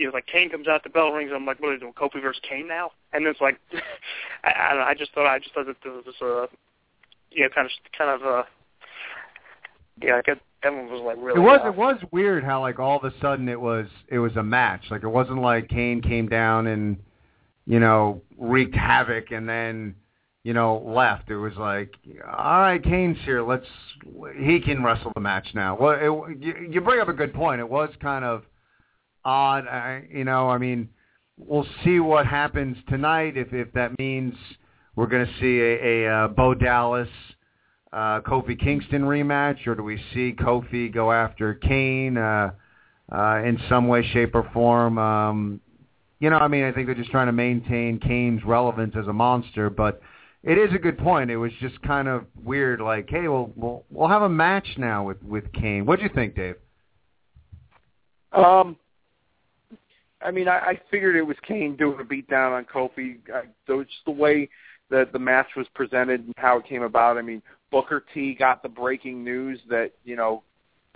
You 0.00 0.06
know, 0.06 0.12
like 0.12 0.28
Kane 0.28 0.48
comes 0.48 0.68
out, 0.68 0.84
the 0.84 0.90
bell 0.90 1.10
rings. 1.10 1.32
I'm 1.34 1.44
like, 1.44 1.58
what 1.58 1.70
are 1.70 1.74
they 1.74 1.80
doing? 1.80 1.92
Kofi 1.92 2.22
versus 2.22 2.40
Kane 2.48 2.68
now? 2.68 2.92
And 3.12 3.26
it's 3.26 3.40
like, 3.40 3.58
I, 4.44 4.52
I 4.56 4.68
don't 4.68 4.78
know. 4.78 4.84
I 4.84 4.94
just 4.94 5.12
thought, 5.12 5.26
I 5.26 5.40
just 5.40 5.52
thought 5.52 5.66
that 5.66 5.74
this 5.82 6.04
was 6.06 6.14
uh, 6.22 6.56
you 7.30 7.42
know, 7.42 7.48
kind 7.54 7.66
of, 7.66 7.72
kind 7.96 8.10
of, 8.10 8.26
uh, 8.26 8.42
yeah, 10.02 10.16
I 10.16 10.22
guess 10.22 10.36
that 10.62 10.72
one 10.72 10.90
was 10.90 11.02
like 11.02 11.16
really. 11.18 11.40
It 11.40 11.42
was 11.42 11.60
uh, 11.64 11.68
it 11.68 11.76
was 11.76 11.96
weird 12.10 12.44
how 12.44 12.60
like 12.60 12.78
all 12.78 12.98
of 12.98 13.04
a 13.04 13.12
sudden 13.20 13.48
it 13.48 13.60
was 13.60 13.86
it 14.08 14.18
was 14.18 14.34
a 14.36 14.42
match. 14.42 14.84
Like 14.90 15.02
it 15.02 15.08
wasn't 15.08 15.40
like 15.40 15.68
Kane 15.68 16.00
came 16.02 16.28
down 16.28 16.66
and 16.66 16.96
you 17.66 17.80
know 17.80 18.22
wreaked 18.36 18.74
havoc 18.74 19.30
and 19.30 19.48
then 19.48 19.94
you 20.44 20.54
know 20.54 20.82
left. 20.84 21.30
It 21.30 21.36
was 21.36 21.54
like 21.56 21.94
all 22.26 22.60
right, 22.60 22.82
Kane's 22.82 23.18
here. 23.24 23.42
Let's 23.42 23.66
he 24.36 24.60
can 24.60 24.82
wrestle 24.82 25.12
the 25.14 25.20
match 25.20 25.48
now. 25.54 25.76
Well, 25.78 26.24
it, 26.26 26.38
you, 26.42 26.68
you 26.70 26.80
bring 26.80 27.00
up 27.00 27.08
a 27.08 27.12
good 27.12 27.34
point. 27.34 27.60
It 27.60 27.68
was 27.68 27.90
kind 28.00 28.24
of 28.24 28.42
odd. 29.24 29.66
I, 29.66 30.04
you 30.10 30.24
know, 30.24 30.48
I 30.48 30.58
mean, 30.58 30.88
we'll 31.36 31.66
see 31.84 32.00
what 32.00 32.26
happens 32.26 32.76
tonight 32.88 33.36
if 33.36 33.52
if 33.52 33.72
that 33.74 33.98
means 33.98 34.34
we're 34.96 35.06
going 35.06 35.26
to 35.26 35.32
see 35.40 35.60
a, 35.60 36.04
a 36.04 36.24
uh, 36.24 36.28
Bo 36.28 36.54
Dallas 36.54 37.08
uh, 37.92 38.20
Kofi 38.20 38.58
Kingston 38.58 39.02
rematch, 39.02 39.66
or 39.66 39.74
do 39.74 39.82
we 39.82 39.96
see 40.12 40.34
Kofi 40.38 40.92
go 40.92 41.12
after 41.12 41.54
Kane 41.54 42.16
uh, 42.16 42.50
uh, 43.10 43.42
in 43.44 43.58
some 43.68 43.88
way, 43.88 44.06
shape, 44.12 44.34
or 44.34 44.48
form? 44.52 44.98
Um, 44.98 45.60
you 46.20 46.30
know, 46.30 46.38
I 46.38 46.48
mean, 46.48 46.64
I 46.64 46.72
think 46.72 46.86
they're 46.86 46.94
just 46.94 47.10
trying 47.10 47.26
to 47.26 47.32
maintain 47.32 47.98
Kane's 47.98 48.44
relevance 48.44 48.94
as 48.98 49.06
a 49.06 49.12
monster, 49.12 49.70
but 49.70 50.00
it 50.42 50.58
is 50.58 50.74
a 50.74 50.78
good 50.78 50.98
point. 50.98 51.30
It 51.30 51.36
was 51.36 51.52
just 51.60 51.80
kind 51.82 52.08
of 52.08 52.24
weird. 52.42 52.80
Like, 52.80 53.08
hey, 53.08 53.28
we'll 53.28 53.52
we'll 53.56 53.84
we'll 53.90 54.08
have 54.08 54.22
a 54.22 54.28
match 54.28 54.66
now 54.76 55.04
with 55.04 55.22
with 55.22 55.50
Kane. 55.52 55.86
What 55.86 55.98
do 55.98 56.04
you 56.04 56.10
think, 56.14 56.34
Dave? 56.36 56.56
Um, 58.32 58.76
I 60.20 60.30
mean, 60.30 60.48
I, 60.48 60.58
I 60.58 60.80
figured 60.90 61.16
it 61.16 61.22
was 61.22 61.36
Kane 61.46 61.76
doing 61.76 61.98
a 62.00 62.04
beatdown 62.04 62.56
on 62.56 62.64
Kofi. 62.64 63.18
I, 63.32 63.72
was 63.72 63.86
just 63.86 64.04
the 64.04 64.10
way 64.10 64.48
that 64.90 65.12
the 65.12 65.18
match 65.18 65.48
was 65.56 65.66
presented 65.74 66.20
and 66.20 66.34
how 66.36 66.58
it 66.58 66.66
came 66.66 66.82
about. 66.82 67.18
I 67.18 67.22
mean, 67.22 67.42
Booker 67.70 68.04
T 68.14 68.34
got 68.34 68.62
the 68.62 68.68
breaking 68.68 69.24
news 69.24 69.60
that 69.68 69.92
you 70.04 70.16
know 70.16 70.42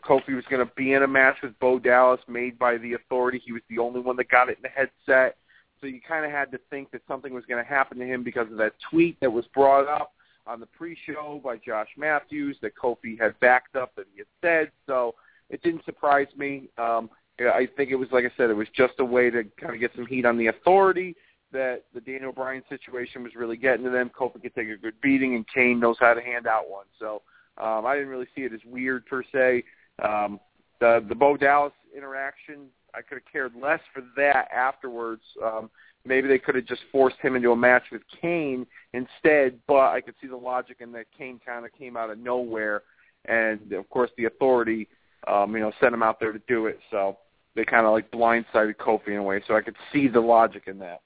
Kofi 0.04 0.34
was 0.34 0.44
going 0.50 0.66
to 0.66 0.72
be 0.74 0.94
in 0.94 1.02
a 1.02 1.08
match 1.08 1.36
with 1.42 1.58
Bo 1.60 1.78
Dallas 1.78 2.20
made 2.28 2.58
by 2.58 2.76
the 2.78 2.94
Authority. 2.94 3.40
He 3.44 3.52
was 3.52 3.62
the 3.68 3.78
only 3.78 4.00
one 4.00 4.16
that 4.16 4.28
got 4.28 4.48
it 4.48 4.58
in 4.58 4.62
the 4.62 4.68
headset. 4.68 5.36
So 5.80 5.86
you 5.86 6.00
kind 6.00 6.24
of 6.24 6.30
had 6.30 6.50
to 6.52 6.60
think 6.70 6.90
that 6.92 7.02
something 7.08 7.34
was 7.34 7.44
going 7.46 7.62
to 7.62 7.68
happen 7.68 7.98
to 7.98 8.06
him 8.06 8.22
because 8.22 8.50
of 8.50 8.56
that 8.58 8.74
tweet 8.90 9.18
that 9.20 9.30
was 9.30 9.44
brought 9.52 9.88
up 9.88 10.12
on 10.46 10.60
the 10.60 10.66
pre-show 10.66 11.40
by 11.44 11.56
Josh 11.56 11.88
Matthews 11.96 12.56
that 12.62 12.76
Kofi 12.76 13.18
had 13.20 13.38
backed 13.40 13.76
up 13.76 13.94
that 13.96 14.06
he 14.12 14.18
had 14.20 14.26
said. 14.40 14.72
So 14.86 15.14
it 15.50 15.62
didn't 15.62 15.84
surprise 15.84 16.28
me. 16.36 16.68
Um, 16.78 17.10
I 17.40 17.68
think 17.76 17.90
it 17.90 17.96
was, 17.96 18.08
like 18.12 18.24
I 18.24 18.30
said, 18.36 18.50
it 18.50 18.54
was 18.54 18.68
just 18.74 18.94
a 18.98 19.04
way 19.04 19.30
to 19.30 19.44
kind 19.60 19.74
of 19.74 19.80
get 19.80 19.92
some 19.96 20.06
heat 20.06 20.24
on 20.24 20.36
the 20.36 20.48
Authority 20.48 21.16
that 21.52 21.84
the 21.94 22.00
Daniel 22.00 22.32
Bryan 22.32 22.62
situation 22.68 23.22
was 23.22 23.34
really 23.34 23.56
getting 23.56 23.84
to 23.84 23.90
them. 23.90 24.10
Kofi 24.10 24.42
could 24.42 24.54
take 24.54 24.68
a 24.68 24.76
good 24.76 25.00
beating, 25.02 25.34
and 25.34 25.44
Kane 25.52 25.78
knows 25.78 25.96
how 26.00 26.14
to 26.14 26.20
hand 26.20 26.46
out 26.46 26.68
one. 26.68 26.86
So 26.98 27.22
um, 27.58 27.86
I 27.86 27.94
didn't 27.94 28.08
really 28.08 28.28
see 28.34 28.42
it 28.42 28.52
as 28.52 28.60
weird 28.66 29.06
per 29.06 29.22
se. 29.32 29.64
Um, 30.02 30.40
the 30.80 31.04
the 31.08 31.14
Bo 31.14 31.36
Dallas 31.36 31.72
interaction, 31.96 32.66
I 32.94 33.02
could 33.02 33.18
have 33.18 33.32
cared 33.32 33.52
less 33.60 33.80
for 33.92 34.02
that 34.16 34.48
afterwards. 34.52 35.22
Um, 35.42 35.70
maybe 36.04 36.28
they 36.28 36.38
could 36.38 36.54
have 36.54 36.66
just 36.66 36.82
forced 36.90 37.18
him 37.20 37.36
into 37.36 37.52
a 37.52 37.56
match 37.56 37.84
with 37.92 38.02
Kane 38.20 38.66
instead, 38.92 39.58
but 39.66 39.90
I 39.90 40.00
could 40.00 40.14
see 40.20 40.28
the 40.28 40.36
logic 40.36 40.78
in 40.80 40.92
that 40.92 41.06
Kane 41.16 41.40
kind 41.44 41.64
of 41.64 41.72
came 41.72 41.96
out 41.96 42.10
of 42.10 42.18
nowhere, 42.18 42.82
and 43.26 43.72
of 43.72 43.88
course 43.90 44.10
the 44.16 44.24
Authority, 44.24 44.88
um, 45.28 45.54
you 45.54 45.60
know, 45.60 45.72
sent 45.80 45.94
him 45.94 46.02
out 46.02 46.18
there 46.18 46.32
to 46.32 46.40
do 46.48 46.66
it. 46.66 46.80
So 46.90 47.18
they 47.54 47.64
kind 47.64 47.86
of 47.86 47.92
like 47.92 48.10
blindsided 48.10 48.76
Kofi 48.76 49.08
in 49.08 49.16
a 49.16 49.22
way. 49.22 49.42
So 49.46 49.54
I 49.54 49.60
could 49.60 49.76
see 49.92 50.08
the 50.08 50.20
logic 50.20 50.64
in 50.66 50.78
that. 50.78 51.02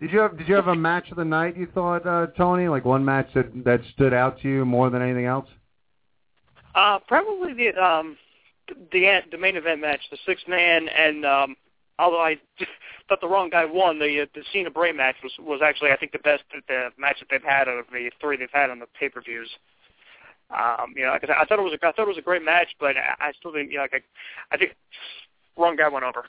Did 0.00 0.12
you 0.12 0.20
have 0.20 0.38
Did 0.38 0.48
you 0.48 0.54
have 0.54 0.68
a 0.68 0.76
match 0.76 1.10
of 1.10 1.16
the 1.16 1.24
night? 1.24 1.56
You 1.56 1.66
thought, 1.74 2.06
uh, 2.06 2.28
Tony, 2.36 2.68
like 2.68 2.84
one 2.84 3.04
match 3.04 3.28
that 3.34 3.64
that 3.64 3.80
stood 3.94 4.14
out 4.14 4.40
to 4.40 4.48
you 4.48 4.64
more 4.64 4.90
than 4.90 5.02
anything 5.02 5.26
else? 5.26 5.48
Uh, 6.74 6.98
probably 7.08 7.52
the 7.54 7.82
um 7.82 8.16
the 8.92 9.20
the 9.30 9.38
main 9.38 9.56
event 9.56 9.80
match, 9.80 10.00
the 10.10 10.18
six 10.24 10.42
man, 10.46 10.88
and 10.88 11.26
um, 11.26 11.56
although 11.98 12.20
I 12.20 12.36
thought 13.08 13.20
the 13.20 13.28
wrong 13.28 13.50
guy 13.50 13.64
won, 13.64 13.98
the 13.98 14.22
uh, 14.22 14.26
the 14.34 14.42
Cena 14.52 14.70
Bray 14.70 14.92
match 14.92 15.16
was 15.22 15.32
was 15.40 15.60
actually 15.64 15.90
I 15.90 15.96
think 15.96 16.12
the 16.12 16.18
best 16.20 16.44
the 16.68 16.90
match 16.96 17.18
that 17.18 17.26
they've 17.30 17.42
had 17.42 17.68
out 17.68 17.78
of 17.78 17.86
the 17.92 18.10
three 18.20 18.36
they've 18.36 18.48
had 18.52 18.70
on 18.70 18.78
the 18.78 18.86
pay 18.98 19.08
per 19.08 19.20
views. 19.20 19.50
Um, 20.50 20.94
you 20.96 21.04
know, 21.04 21.10
like 21.10 21.24
I, 21.24 21.26
said, 21.26 21.36
I 21.38 21.44
thought 21.44 21.58
it 21.58 21.62
was 21.62 21.74
a 21.74 21.86
I 21.86 21.92
thought 21.92 22.02
it 22.02 22.08
was 22.08 22.18
a 22.18 22.22
great 22.22 22.44
match, 22.44 22.68
but 22.78 22.96
I, 22.96 23.14
I 23.18 23.32
still 23.38 23.52
think 23.52 23.70
you 23.70 23.78
know, 23.78 23.82
like 23.82 23.94
I, 23.94 24.54
I 24.54 24.58
think 24.58 24.76
wrong 25.56 25.76
guy 25.76 25.88
went 25.88 26.04
over. 26.04 26.26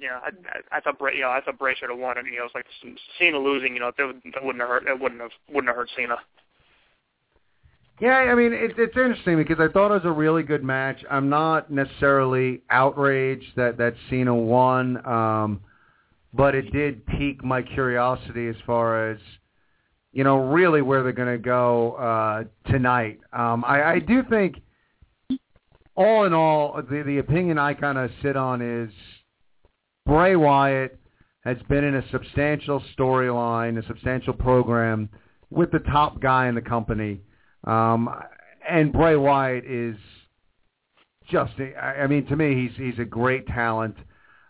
You 0.00 0.08
know, 0.08 0.18
I, 0.24 0.78
I, 0.78 0.80
thought 0.80 0.98
Bray, 0.98 1.14
you 1.14 1.20
know, 1.20 1.28
I 1.28 1.42
thought 1.42 1.58
Bray 1.58 1.74
should 1.78 1.90
have 1.90 1.98
won, 1.98 2.16
and 2.16 2.26
you 2.26 2.38
know, 2.38 2.46
it's 2.46 2.54
like 2.54 2.64
Cena 3.18 3.38
losing. 3.38 3.74
You 3.74 3.80
know, 3.80 3.92
that, 3.98 4.42
wouldn't 4.42 4.62
have 4.62 4.68
hurt. 4.68 4.86
It 4.86 4.98
wouldn't 4.98 5.20
have 5.20 5.30
wouldn't 5.48 5.68
have 5.68 5.76
hurt 5.76 5.90
Cena. 5.94 6.16
Yeah, 8.00 8.14
I 8.14 8.34
mean 8.34 8.54
it's 8.54 8.72
it's 8.78 8.96
interesting 8.96 9.36
because 9.36 9.58
I 9.60 9.70
thought 9.70 9.90
it 9.90 10.02
was 10.02 10.06
a 10.06 10.10
really 10.10 10.42
good 10.42 10.64
match. 10.64 11.04
I'm 11.10 11.28
not 11.28 11.70
necessarily 11.70 12.62
outraged 12.70 13.56
that 13.56 13.76
that 13.76 13.94
Cena 14.08 14.34
won, 14.34 15.06
um, 15.06 15.60
but 16.32 16.54
it 16.54 16.72
did 16.72 17.04
pique 17.04 17.44
my 17.44 17.60
curiosity 17.60 18.48
as 18.48 18.56
far 18.64 19.10
as 19.10 19.18
you 20.12 20.24
know 20.24 20.38
really 20.38 20.80
where 20.80 21.02
they're 21.02 21.12
going 21.12 21.36
to 21.36 21.44
go 21.44 21.92
uh, 21.92 22.44
tonight. 22.70 23.20
Um, 23.34 23.66
I, 23.66 23.82
I 23.82 23.98
do 23.98 24.22
think, 24.30 24.62
all 25.94 26.24
in 26.24 26.32
all, 26.32 26.80
the 26.80 27.02
the 27.04 27.18
opinion 27.18 27.58
I 27.58 27.74
kind 27.74 27.98
of 27.98 28.10
sit 28.22 28.34
on 28.34 28.62
is 28.62 28.90
Bray 30.06 30.36
Wyatt 30.36 30.98
has 31.44 31.56
been 31.68 31.84
in 31.84 31.96
a 31.96 32.10
substantial 32.10 32.82
storyline, 32.96 33.78
a 33.82 33.86
substantial 33.86 34.34
program 34.34 35.08
with 35.50 35.70
the 35.70 35.78
top 35.78 36.20
guy 36.20 36.48
in 36.48 36.54
the 36.54 36.60
company 36.60 37.20
um, 37.64 38.08
and 38.68 38.92
Bray 38.92 39.16
Wyatt 39.16 39.64
is 39.64 39.96
just, 41.30 41.52
I 41.80 42.06
mean, 42.06 42.26
to 42.26 42.36
me, 42.36 42.54
he's 42.54 42.76
he's 42.76 42.98
a 42.98 43.04
great 43.04 43.46
talent. 43.46 43.96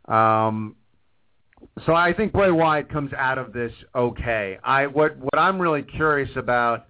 Um, 0.07 0.77
so 1.85 1.95
I 1.95 2.13
think 2.13 2.33
Bray 2.33 2.51
Wyatt 2.51 2.89
comes 2.89 3.13
out 3.13 3.39
of 3.39 3.53
this 3.53 3.73
okay. 3.95 4.59
I 4.65 4.87
what 4.87 5.17
what 5.19 5.39
I'm 5.39 5.61
really 5.61 5.83
curious 5.83 6.31
about, 6.37 6.87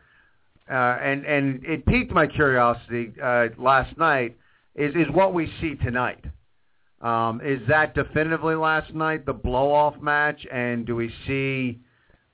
uh, 0.70 0.74
and 0.74 1.24
and 1.24 1.64
it 1.64 1.86
piqued 1.86 2.12
my 2.12 2.26
curiosity 2.26 3.12
uh, 3.22 3.48
last 3.58 3.96
night, 3.98 4.36
is 4.74 4.94
is 4.94 5.06
what 5.12 5.34
we 5.34 5.50
see 5.60 5.74
tonight. 5.76 6.24
Um, 7.00 7.40
is 7.42 7.60
that 7.68 7.94
definitively 7.94 8.54
last 8.54 8.94
night 8.94 9.24
the 9.24 9.32
blow 9.32 9.72
off 9.72 10.00
match, 10.00 10.46
and 10.52 10.86
do 10.86 10.96
we 10.96 11.12
see 11.26 11.80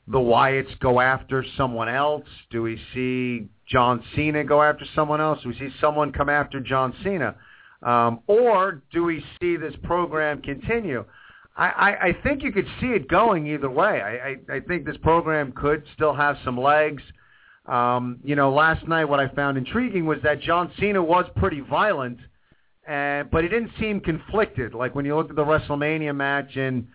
the 0.09 0.19
Wyatts 0.19 0.79
go 0.81 1.01
after 1.01 1.45
someone 1.57 1.89
else? 1.89 2.25
Do 2.51 2.63
we 2.63 2.81
see 2.95 3.49
John 3.69 4.03
Cena 4.15 4.45
go 4.45 4.63
after 4.63 4.85
someone 4.95 5.21
else? 5.21 5.41
Do 5.43 5.49
we 5.51 5.59
see 5.59 5.71
someone 5.81 6.13
come 6.13 6.29
after 6.29 6.61
John 6.61 6.95
Cena? 7.03 7.37
Um, 7.83 8.21
or 8.27 8.83
do 8.93 9.05
we 9.05 9.25
see 9.41 9.57
this 9.57 9.75
program 9.85 10.43
continue? 10.43 11.05
I, 11.57 11.67
I, 11.67 12.07
I 12.09 12.17
think 12.23 12.43
you 12.43 12.53
could 12.53 12.67
see 12.81 12.89
it 12.89 13.09
going 13.09 13.47
either 13.47 13.71
way. 13.71 14.01
I, 14.03 14.53
I, 14.53 14.57
I 14.57 14.61
think 14.61 14.85
this 14.85 14.97
program 14.99 15.53
could 15.53 15.85
still 15.95 16.15
have 16.15 16.37
some 16.45 16.59
legs. 16.59 17.03
Um, 17.67 18.19
you 18.23 18.37
know, 18.37 18.53
last 18.53 18.87
night 18.87 19.07
what 19.07 19.21
I 19.21 19.29
found 19.29 19.59
intriguing 19.59 20.07
was 20.07 20.19
that 20.23 20.41
John 20.41 20.71
Cena 20.79 21.03
was 21.03 21.27
pretty 21.37 21.61
violent, 21.61 22.19
uh, 22.89 23.25
but 23.25 23.43
he 23.43 23.49
didn't 23.49 23.73
seem 23.81 24.01
conflicted. 24.01 24.75
Like 24.75 24.95
when 24.95 25.05
you 25.05 25.17
looked 25.17 25.31
at 25.31 25.37
the 25.37 25.45
WrestleMania 25.45 26.15
match 26.15 26.57
and 26.57 26.87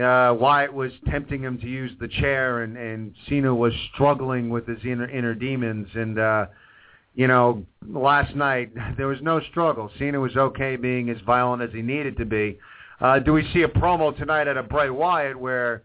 uh, 0.00 0.34
Wyatt 0.38 0.72
was 0.72 0.92
tempting 1.10 1.42
him 1.42 1.58
to 1.58 1.66
use 1.66 1.92
the 2.00 2.08
chair, 2.08 2.62
and 2.62 2.76
and 2.76 3.14
Cena 3.28 3.54
was 3.54 3.74
struggling 3.92 4.48
with 4.48 4.66
his 4.66 4.78
inner 4.84 5.08
inner 5.08 5.34
demons. 5.34 5.88
And 5.94 6.18
uh, 6.18 6.46
you 7.14 7.26
know, 7.26 7.66
last 7.86 8.34
night 8.34 8.72
there 8.96 9.06
was 9.06 9.18
no 9.20 9.40
struggle. 9.50 9.90
Cena 9.98 10.18
was 10.18 10.36
okay 10.36 10.76
being 10.76 11.10
as 11.10 11.18
violent 11.26 11.62
as 11.62 11.70
he 11.72 11.82
needed 11.82 12.16
to 12.18 12.24
be. 12.24 12.58
Uh, 13.00 13.18
do 13.18 13.32
we 13.32 13.46
see 13.52 13.62
a 13.62 13.68
promo 13.68 14.16
tonight 14.16 14.46
at 14.46 14.56
a 14.56 14.62
Bray 14.62 14.88
Wyatt 14.88 15.38
where, 15.38 15.82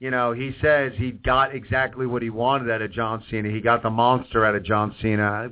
you 0.00 0.10
know, 0.10 0.32
he 0.32 0.56
says 0.62 0.92
he 0.96 1.12
got 1.12 1.54
exactly 1.54 2.06
what 2.06 2.22
he 2.22 2.30
wanted 2.30 2.70
out 2.70 2.80
of 2.80 2.90
John 2.90 3.22
Cena. 3.30 3.50
He 3.50 3.60
got 3.60 3.82
the 3.82 3.90
monster 3.90 4.46
out 4.46 4.54
of 4.54 4.64
John 4.64 4.94
Cena. 5.02 5.50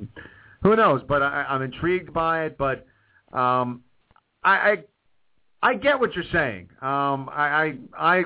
Who 0.63 0.75
knows? 0.75 1.03
But 1.07 1.21
I, 1.21 1.45
I'm 1.47 1.61
intrigued 1.61 2.13
by 2.13 2.45
it. 2.45 2.57
But 2.57 2.87
um, 3.33 3.83
I, 4.43 4.51
I 4.51 4.77
I 5.61 5.73
get 5.75 5.99
what 5.99 6.13
you're 6.13 6.25
saying. 6.31 6.69
Um, 6.81 7.29
I, 7.31 7.73
I 7.97 8.19
I 8.19 8.23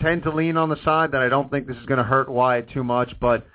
tend 0.00 0.22
to 0.22 0.30
lean 0.30 0.56
on 0.56 0.68
the 0.68 0.82
side 0.84 1.12
that 1.12 1.20
I 1.20 1.28
don't 1.28 1.50
think 1.50 1.66
this 1.66 1.76
is 1.76 1.86
going 1.86 1.98
to 1.98 2.04
hurt 2.04 2.28
Wyatt 2.28 2.70
too 2.70 2.84
much, 2.84 3.12
but 3.20 3.46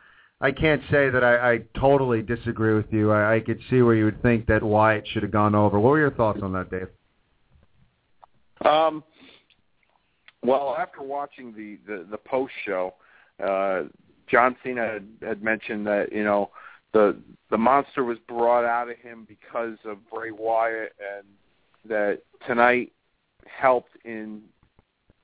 I 0.41 0.52
can't 0.52 0.82
say 0.91 1.10
that 1.10 1.24
I, 1.24 1.54
I 1.54 1.60
totally 1.80 2.22
disagree 2.22 2.74
with 2.74 2.91
you. 2.91 3.12
I, 3.12 3.36
I 3.36 3.39
could 3.39 3.60
see 3.70 3.82
where 3.82 3.95
you 3.95 4.06
would 4.06 4.22
think 4.22 4.47
that 4.47 4.64
Wyatt 4.64 5.08
should 5.08 5.24
have 5.24 5.32
gone 5.32 5.56
over. 5.56 5.80
What 5.80 5.89
were 5.91 5.99
your 5.99 6.12
thoughts 6.12 6.39
on 6.41 6.52
that, 6.54 6.72
Dave? 6.72 6.88
Um, 8.66 9.04
well, 10.43 10.76
after 10.78 11.02
watching 11.02 11.54
the 11.54 11.78
the, 11.88 12.06
the 12.10 12.18
post 12.18 12.54
show, 12.66 12.95
uh, 13.43 13.84
John 14.28 14.56
Cena 14.64 14.86
had, 14.86 15.08
had 15.22 15.43
mentioned 15.43 15.86
that 15.88 16.12
you 16.12 16.24
know 16.24 16.52
the 16.93 17.17
the 17.49 17.57
monster 17.57 18.03
was 18.03 18.17
brought 18.27 18.65
out 18.65 18.89
of 18.89 18.97
him 18.97 19.25
because 19.27 19.77
of 19.85 19.97
Bray 20.09 20.31
Wyatt, 20.31 20.93
and 20.99 21.27
that 21.89 22.19
tonight 22.47 22.91
helped 23.45 23.91
in 24.05 24.41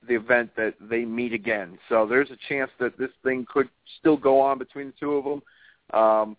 the 0.08 0.16
event 0.16 0.52
that 0.56 0.76
they 0.80 1.06
meet 1.06 1.34
again. 1.34 1.78
So 1.90 2.06
there's 2.06 2.32
a 2.32 2.38
chance 2.50 2.72
that 2.80 2.98
this 2.98 3.12
thing 3.24 3.46
could 3.52 3.70
still 4.00 4.18
go 4.18 4.40
on 4.40 4.58
between 4.58 4.88
the 4.88 4.94
two 5.00 5.14
of 5.14 5.24
them. 5.24 6.00
Um, 6.00 6.38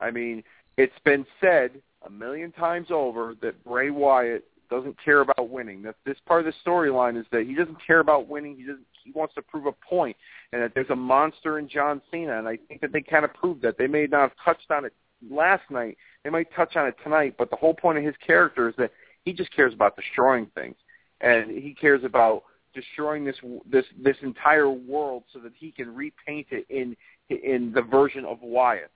I 0.00 0.10
mean, 0.10 0.42
it's 0.76 0.98
been 1.04 1.24
said 1.40 1.80
a 2.06 2.10
million 2.10 2.52
times 2.52 2.88
over 2.90 3.34
that 3.42 3.62
Bray 3.64 3.90
Wyatt 3.90 4.44
doesn't 4.70 4.96
care 5.04 5.20
about 5.20 5.50
winning. 5.50 5.82
That 5.82 5.96
this 6.04 6.16
part 6.26 6.46
of 6.46 6.52
the 6.52 6.70
storyline 6.70 7.18
is 7.18 7.26
that 7.30 7.46
he 7.46 7.54
doesn't 7.54 7.78
care 7.86 8.00
about 8.00 8.28
winning. 8.28 8.56
He 8.56 8.62
doesn't. 8.62 8.86
He 9.04 9.12
wants 9.12 9.34
to 9.34 9.42
prove 9.42 9.66
a 9.66 9.72
point, 9.72 10.16
and 10.52 10.62
that 10.62 10.72
there's 10.74 10.90
a 10.90 10.96
monster 10.96 11.58
in 11.58 11.68
John 11.68 12.00
Cena. 12.10 12.38
And 12.38 12.48
I 12.48 12.58
think 12.68 12.80
that 12.80 12.92
they 12.92 13.02
kind 13.02 13.24
of 13.24 13.34
proved 13.34 13.62
that. 13.62 13.78
They 13.78 13.86
may 13.86 14.06
not 14.06 14.20
have 14.20 14.32
touched 14.44 14.70
on 14.70 14.84
it 14.84 14.92
last 15.30 15.70
night. 15.70 15.96
They 16.24 16.30
might 16.30 16.52
touch 16.54 16.76
on 16.76 16.86
it 16.86 16.96
tonight. 17.02 17.34
But 17.38 17.50
the 17.50 17.56
whole 17.56 17.74
point 17.74 17.98
of 17.98 18.04
his 18.04 18.14
character 18.24 18.68
is 18.68 18.74
that 18.76 18.92
he 19.24 19.32
just 19.32 19.54
cares 19.54 19.72
about 19.72 19.96
destroying 19.96 20.46
things 20.54 20.76
and 21.22 21.50
he 21.50 21.74
cares 21.74 22.04
about 22.04 22.42
destroying 22.74 23.24
this 23.24 23.36
this 23.70 23.84
this 24.02 24.16
entire 24.22 24.68
world 24.68 25.24
so 25.32 25.38
that 25.38 25.52
he 25.56 25.70
can 25.70 25.94
repaint 25.94 26.48
it 26.50 26.66
in 26.68 26.96
in 27.30 27.72
the 27.72 27.82
version 27.82 28.24
of 28.24 28.38
Wyatt. 28.42 28.90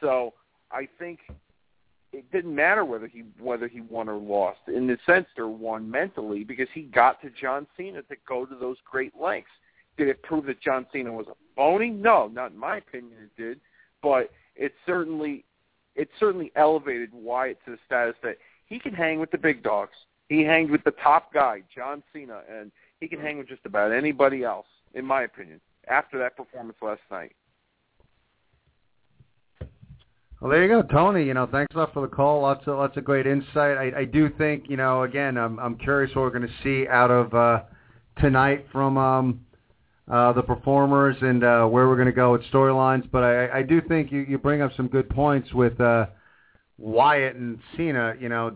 So 0.00 0.34
I 0.70 0.88
think 0.98 1.20
it 2.12 2.30
didn't 2.32 2.54
matter 2.54 2.84
whether 2.84 3.06
he 3.06 3.24
whether 3.38 3.68
he 3.68 3.80
won 3.80 4.08
or 4.08 4.16
lost. 4.16 4.60
In 4.68 4.86
the 4.86 4.98
sense, 5.04 5.26
or 5.36 5.48
won 5.48 5.90
mentally 5.90 6.44
because 6.44 6.68
he 6.72 6.82
got 6.82 7.20
to 7.22 7.30
John 7.30 7.66
Cena 7.76 8.02
to 8.02 8.16
go 8.26 8.46
to 8.46 8.54
those 8.54 8.76
great 8.90 9.12
lengths. 9.20 9.50
Did 9.96 10.08
it 10.08 10.22
prove 10.22 10.46
that 10.46 10.60
John 10.60 10.86
Cena 10.92 11.12
was 11.12 11.26
a 11.28 11.34
phony? 11.56 11.90
No, 11.90 12.28
not 12.28 12.52
in 12.52 12.58
my 12.58 12.78
opinion. 12.78 13.12
It 13.24 13.40
did, 13.40 13.60
but 14.02 14.30
it 14.56 14.72
certainly 14.86 15.44
it 15.96 16.08
certainly 16.18 16.52
elevated 16.56 17.10
Wyatt 17.12 17.58
to 17.64 17.72
the 17.72 17.78
status 17.84 18.14
that 18.22 18.38
he 18.66 18.78
can 18.78 18.94
hang 18.94 19.18
with 19.18 19.30
the 19.30 19.38
big 19.38 19.62
dogs. 19.62 19.94
He 20.28 20.42
hanged 20.42 20.70
with 20.70 20.84
the 20.84 20.92
top 20.92 21.32
guy, 21.32 21.62
John 21.74 22.02
Cena, 22.12 22.42
and 22.50 22.70
he 23.00 23.08
can 23.08 23.18
mm-hmm. 23.18 23.26
hang 23.26 23.38
with 23.38 23.48
just 23.48 23.64
about 23.64 23.92
anybody 23.92 24.44
else, 24.44 24.66
in 24.94 25.04
my 25.04 25.22
opinion, 25.22 25.60
after 25.88 26.18
that 26.18 26.36
performance 26.36 26.78
last 26.82 27.00
night. 27.10 27.32
Well, 30.40 30.52
there 30.52 30.62
you 30.62 30.68
go, 30.68 30.82
Tony. 30.82 31.24
You 31.24 31.34
know, 31.34 31.48
thanks 31.50 31.74
a 31.74 31.78
lot 31.78 31.92
for 31.92 32.00
the 32.00 32.14
call. 32.14 32.42
Lots 32.42 32.64
of 32.68 32.78
lots 32.78 32.96
of 32.96 33.04
great 33.04 33.26
insight. 33.26 33.76
I, 33.76 33.92
I 34.00 34.04
do 34.04 34.30
think, 34.38 34.66
you 34.68 34.76
know, 34.76 35.02
again, 35.02 35.36
I'm 35.36 35.58
I'm 35.58 35.76
curious 35.76 36.14
what 36.14 36.22
we're 36.22 36.30
going 36.30 36.46
to 36.46 36.62
see 36.62 36.86
out 36.88 37.10
of 37.10 37.34
uh, 37.34 37.62
tonight 38.18 38.66
from 38.70 38.96
um, 38.96 39.40
uh, 40.08 40.32
the 40.32 40.42
performers 40.42 41.16
and 41.22 41.42
uh, 41.42 41.66
where 41.66 41.88
we're 41.88 41.96
going 41.96 42.06
to 42.06 42.12
go 42.12 42.30
with 42.30 42.42
storylines. 42.52 43.10
But 43.10 43.24
I, 43.24 43.58
I 43.58 43.62
do 43.62 43.80
think 43.80 44.12
you 44.12 44.20
you 44.28 44.38
bring 44.38 44.62
up 44.62 44.70
some 44.76 44.86
good 44.86 45.10
points 45.10 45.52
with 45.52 45.80
uh, 45.80 46.06
Wyatt 46.78 47.34
and 47.34 47.58
Cena. 47.76 48.14
You 48.20 48.28
know, 48.28 48.54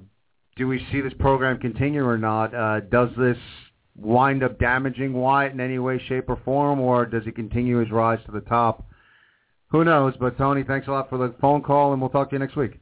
do 0.54 0.68
we 0.68 0.86
see 0.92 1.00
this 1.00 1.14
program 1.18 1.58
continue 1.58 2.04
or 2.04 2.16
not? 2.16 2.54
Uh, 2.54 2.78
does 2.78 3.08
this 3.18 3.38
wind 3.96 4.44
up 4.44 4.56
damaging 4.60 5.14
Wyatt 5.14 5.52
in 5.52 5.58
any 5.58 5.80
way, 5.80 6.00
shape, 6.08 6.28
or 6.28 6.38
form, 6.44 6.78
or 6.78 7.06
does 7.06 7.24
he 7.24 7.32
continue 7.32 7.78
his 7.78 7.90
rise 7.90 8.20
to 8.26 8.30
the 8.30 8.40
top? 8.42 8.86
Who 9.72 9.84
knows? 9.84 10.14
But 10.20 10.36
Tony, 10.38 10.62
thanks 10.62 10.86
a 10.86 10.90
lot 10.90 11.08
for 11.08 11.18
the 11.18 11.34
phone 11.40 11.62
call, 11.62 11.92
and 11.92 12.00
we'll 12.00 12.10
talk 12.10 12.30
to 12.30 12.36
you 12.36 12.40
next 12.40 12.56
week. 12.56 12.78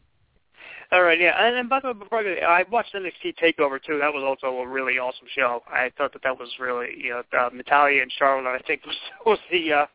All 0.93 1.05
right, 1.05 1.20
yeah, 1.20 1.47
and, 1.47 1.57
and 1.57 1.68
by 1.68 1.78
the 1.78 1.88
way, 1.88 1.95
before 1.95 2.18
I, 2.18 2.62
I 2.62 2.64
watched 2.68 2.95
NXT 2.95 3.36
Takeover 3.41 3.80
too. 3.80 3.99
That 4.01 4.12
was 4.12 4.24
also 4.26 4.57
a 4.57 4.66
really 4.66 4.99
awesome 4.99 5.28
show. 5.32 5.62
I 5.68 5.93
thought 5.97 6.12
that 6.14 6.22
that 6.24 6.36
was 6.36 6.49
really, 6.59 6.88
you 6.99 7.11
know, 7.11 7.22
uh, 7.38 7.49
Natalya 7.55 8.03
and 8.03 8.11
Charlotte. 8.11 8.51
I 8.51 8.59
think 8.66 8.84
was 8.86 8.97
was 9.24 9.38
the. 9.51 9.72
uh 9.72 9.86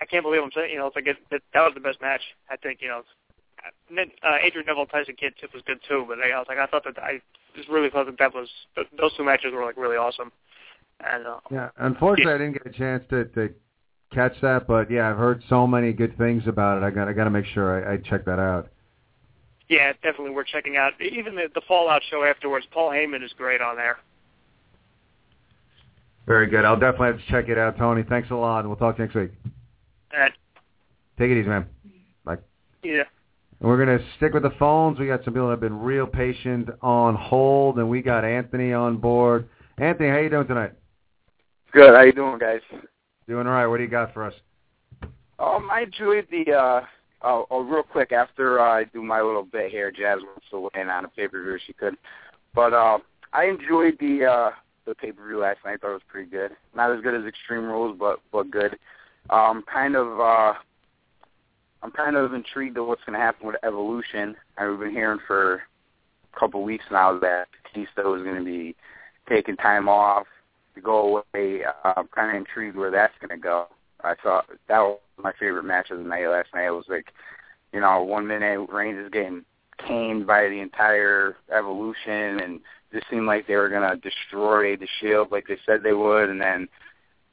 I 0.00 0.04
can't 0.04 0.22
believe 0.22 0.42
I'm 0.42 0.50
saying, 0.54 0.70
you 0.70 0.78
know, 0.78 0.86
it's 0.86 0.94
like 0.94 1.08
it, 1.08 1.16
that, 1.32 1.42
that 1.54 1.60
was 1.60 1.72
the 1.74 1.80
best 1.80 2.00
match. 2.00 2.20
I 2.48 2.56
think, 2.56 2.80
you 2.80 2.86
know, 2.86 3.02
uh, 3.62 4.36
Adrian 4.40 4.64
Neville 4.64 4.86
Tyson 4.86 5.16
Kidd 5.18 5.34
tip 5.40 5.52
was 5.52 5.62
good 5.66 5.78
too. 5.88 6.04
But 6.06 6.18
I 6.20 6.38
was 6.38 6.46
like, 6.48 6.58
I 6.58 6.66
thought 6.66 6.84
that 6.84 7.02
I 7.02 7.20
just 7.56 7.68
really 7.68 7.90
thought 7.90 8.06
that 8.06 8.18
that 8.18 8.32
was 8.32 8.48
those 8.98 9.16
two 9.16 9.24
matches 9.24 9.52
were 9.52 9.64
like 9.64 9.76
really 9.76 9.96
awesome. 9.96 10.30
And 11.00 11.26
uh, 11.26 11.40
yeah, 11.50 11.70
unfortunately, 11.78 12.30
yeah. 12.30 12.34
I 12.34 12.38
didn't 12.38 12.62
get 12.62 12.66
a 12.66 12.78
chance 12.78 13.04
to 13.10 13.24
to 13.24 13.54
catch 14.12 14.34
that, 14.42 14.66
but 14.66 14.90
yeah, 14.90 15.10
I've 15.10 15.16
heard 15.16 15.42
so 15.48 15.66
many 15.66 15.92
good 15.92 16.16
things 16.18 16.42
about 16.46 16.78
it. 16.78 16.84
I 16.84 16.90
got 16.90 17.08
I 17.08 17.12
got 17.12 17.24
to 17.24 17.30
make 17.30 17.46
sure 17.46 17.88
I, 17.88 17.94
I 17.94 17.96
check 17.98 18.24
that 18.24 18.38
out. 18.38 18.68
Yeah, 19.68 19.92
definitely 20.02 20.30
worth 20.30 20.48
checking 20.48 20.76
out. 20.76 20.92
Even 21.00 21.36
the, 21.36 21.48
the 21.54 21.60
Fallout 21.68 22.02
show 22.10 22.24
afterwards, 22.24 22.66
Paul 22.72 22.90
Heyman 22.90 23.24
is 23.24 23.32
great 23.36 23.60
on 23.60 23.76
there. 23.76 23.98
Very 26.26 26.48
good. 26.48 26.64
I'll 26.64 26.78
definitely 26.78 27.08
have 27.08 27.18
to 27.18 27.26
check 27.28 27.48
it 27.48 27.56
out, 27.56 27.78
Tony. 27.78 28.02
Thanks 28.02 28.30
a 28.30 28.34
lot, 28.34 28.60
and 28.60 28.68
we'll 28.68 28.76
talk 28.76 28.98
next 28.98 29.14
week. 29.14 29.30
All 30.12 30.20
right. 30.20 30.32
Take 31.18 31.30
it 31.30 31.38
easy, 31.38 31.48
man. 31.48 31.66
Bye. 32.24 32.38
Yeah. 32.82 33.04
And 33.60 33.68
we're 33.68 33.84
going 33.84 33.96
to 33.96 34.04
stick 34.16 34.34
with 34.34 34.42
the 34.42 34.52
phones. 34.58 34.98
We 34.98 35.06
got 35.06 35.24
some 35.24 35.34
people 35.34 35.48
that 35.48 35.52
have 35.52 35.60
been 35.60 35.78
real 35.78 36.06
patient 36.06 36.68
on 36.82 37.14
hold, 37.14 37.78
and 37.78 37.88
we 37.88 38.02
got 38.02 38.24
Anthony 38.24 38.72
on 38.72 38.96
board. 38.96 39.48
Anthony, 39.78 40.08
how 40.08 40.18
you 40.18 40.30
doing 40.30 40.46
tonight? 40.46 40.72
Good. 41.72 41.94
How 41.94 42.02
you 42.02 42.12
doing, 42.12 42.38
guys? 42.38 42.60
Doing 43.30 43.46
all 43.46 43.52
right. 43.52 43.66
What 43.68 43.76
do 43.76 43.84
you 43.84 43.88
got 43.88 44.12
for 44.12 44.24
us? 44.24 44.34
Um, 45.38 45.68
I 45.70 45.82
enjoyed 45.82 46.26
the. 46.32 46.52
uh 46.52 46.80
Oh, 47.22 47.46
oh 47.50 47.60
real 47.60 47.84
quick 47.84 48.10
after 48.10 48.60
I 48.60 48.84
do 48.84 49.02
my 49.02 49.20
little 49.20 49.44
bit 49.44 49.70
here, 49.70 49.92
Jazz 49.92 50.18
wants 50.24 50.46
to 50.50 50.58
weigh 50.58 50.80
in 50.82 50.88
on 50.88 51.04
a 51.04 51.08
pay 51.08 51.28
per 51.28 51.40
view. 51.40 51.56
She 51.64 51.72
could, 51.74 51.94
but 52.56 52.72
uh, 52.72 52.98
I 53.32 53.44
enjoyed 53.44 53.98
the 54.00 54.24
uh 54.24 54.50
the 54.84 54.96
pay 54.96 55.12
per 55.12 55.28
view 55.28 55.38
last 55.38 55.58
night. 55.64 55.74
I 55.74 55.76
thought 55.76 55.90
it 55.90 55.92
was 55.92 56.02
pretty 56.08 56.28
good. 56.28 56.50
Not 56.74 56.90
as 56.90 57.02
good 57.02 57.14
as 57.14 57.24
Extreme 57.24 57.66
Rules, 57.66 57.96
but 58.00 58.18
but 58.32 58.50
good. 58.50 58.76
Um, 59.30 59.62
kind 59.72 59.94
of. 59.94 60.18
uh 60.18 60.54
I'm 61.84 61.92
kind 61.92 62.16
of 62.16 62.34
intrigued 62.34 62.78
of 62.78 62.88
what's 62.88 63.04
going 63.06 63.16
to 63.16 63.24
happen 63.24 63.46
with 63.46 63.56
Evolution. 63.62 64.34
I've 64.58 64.80
been 64.80 64.90
hearing 64.90 65.20
for 65.26 65.62
a 66.34 66.38
couple 66.38 66.64
weeks 66.64 66.84
now 66.90 67.16
that 67.20 67.46
Batista 67.62 68.02
was 68.10 68.22
going 68.24 68.36
to 68.38 68.44
be 68.44 68.74
taking 69.28 69.56
time 69.56 69.88
off 69.88 70.26
to 70.80 70.84
go 70.84 71.24
away. 71.34 71.62
I'm 71.84 72.08
kind 72.08 72.30
of 72.30 72.36
intrigued 72.36 72.76
where 72.76 72.90
that's 72.90 73.14
going 73.20 73.36
to 73.36 73.42
go. 73.42 73.66
I 74.02 74.14
thought 74.22 74.46
that 74.68 74.80
was 74.80 74.98
my 75.22 75.32
favorite 75.38 75.64
match 75.64 75.90
of 75.90 75.98
the 75.98 76.04
night 76.04 76.26
last 76.26 76.48
night. 76.54 76.66
It 76.66 76.70
was 76.70 76.86
like, 76.88 77.12
you 77.72 77.80
know, 77.80 78.02
one 78.02 78.26
minute 78.26 78.68
Reigns 78.70 78.98
is 78.98 79.10
getting 79.10 79.44
caned 79.86 80.26
by 80.26 80.48
the 80.48 80.60
entire 80.60 81.36
Evolution, 81.56 82.40
and 82.40 82.60
just 82.92 83.06
seemed 83.10 83.26
like 83.26 83.46
they 83.46 83.56
were 83.56 83.68
going 83.68 83.88
to 83.88 83.96
destroy 83.96 84.76
the 84.76 84.88
Shield 85.00 85.30
like 85.30 85.46
they 85.46 85.58
said 85.66 85.82
they 85.82 85.92
would, 85.92 86.30
and 86.30 86.40
then 86.40 86.68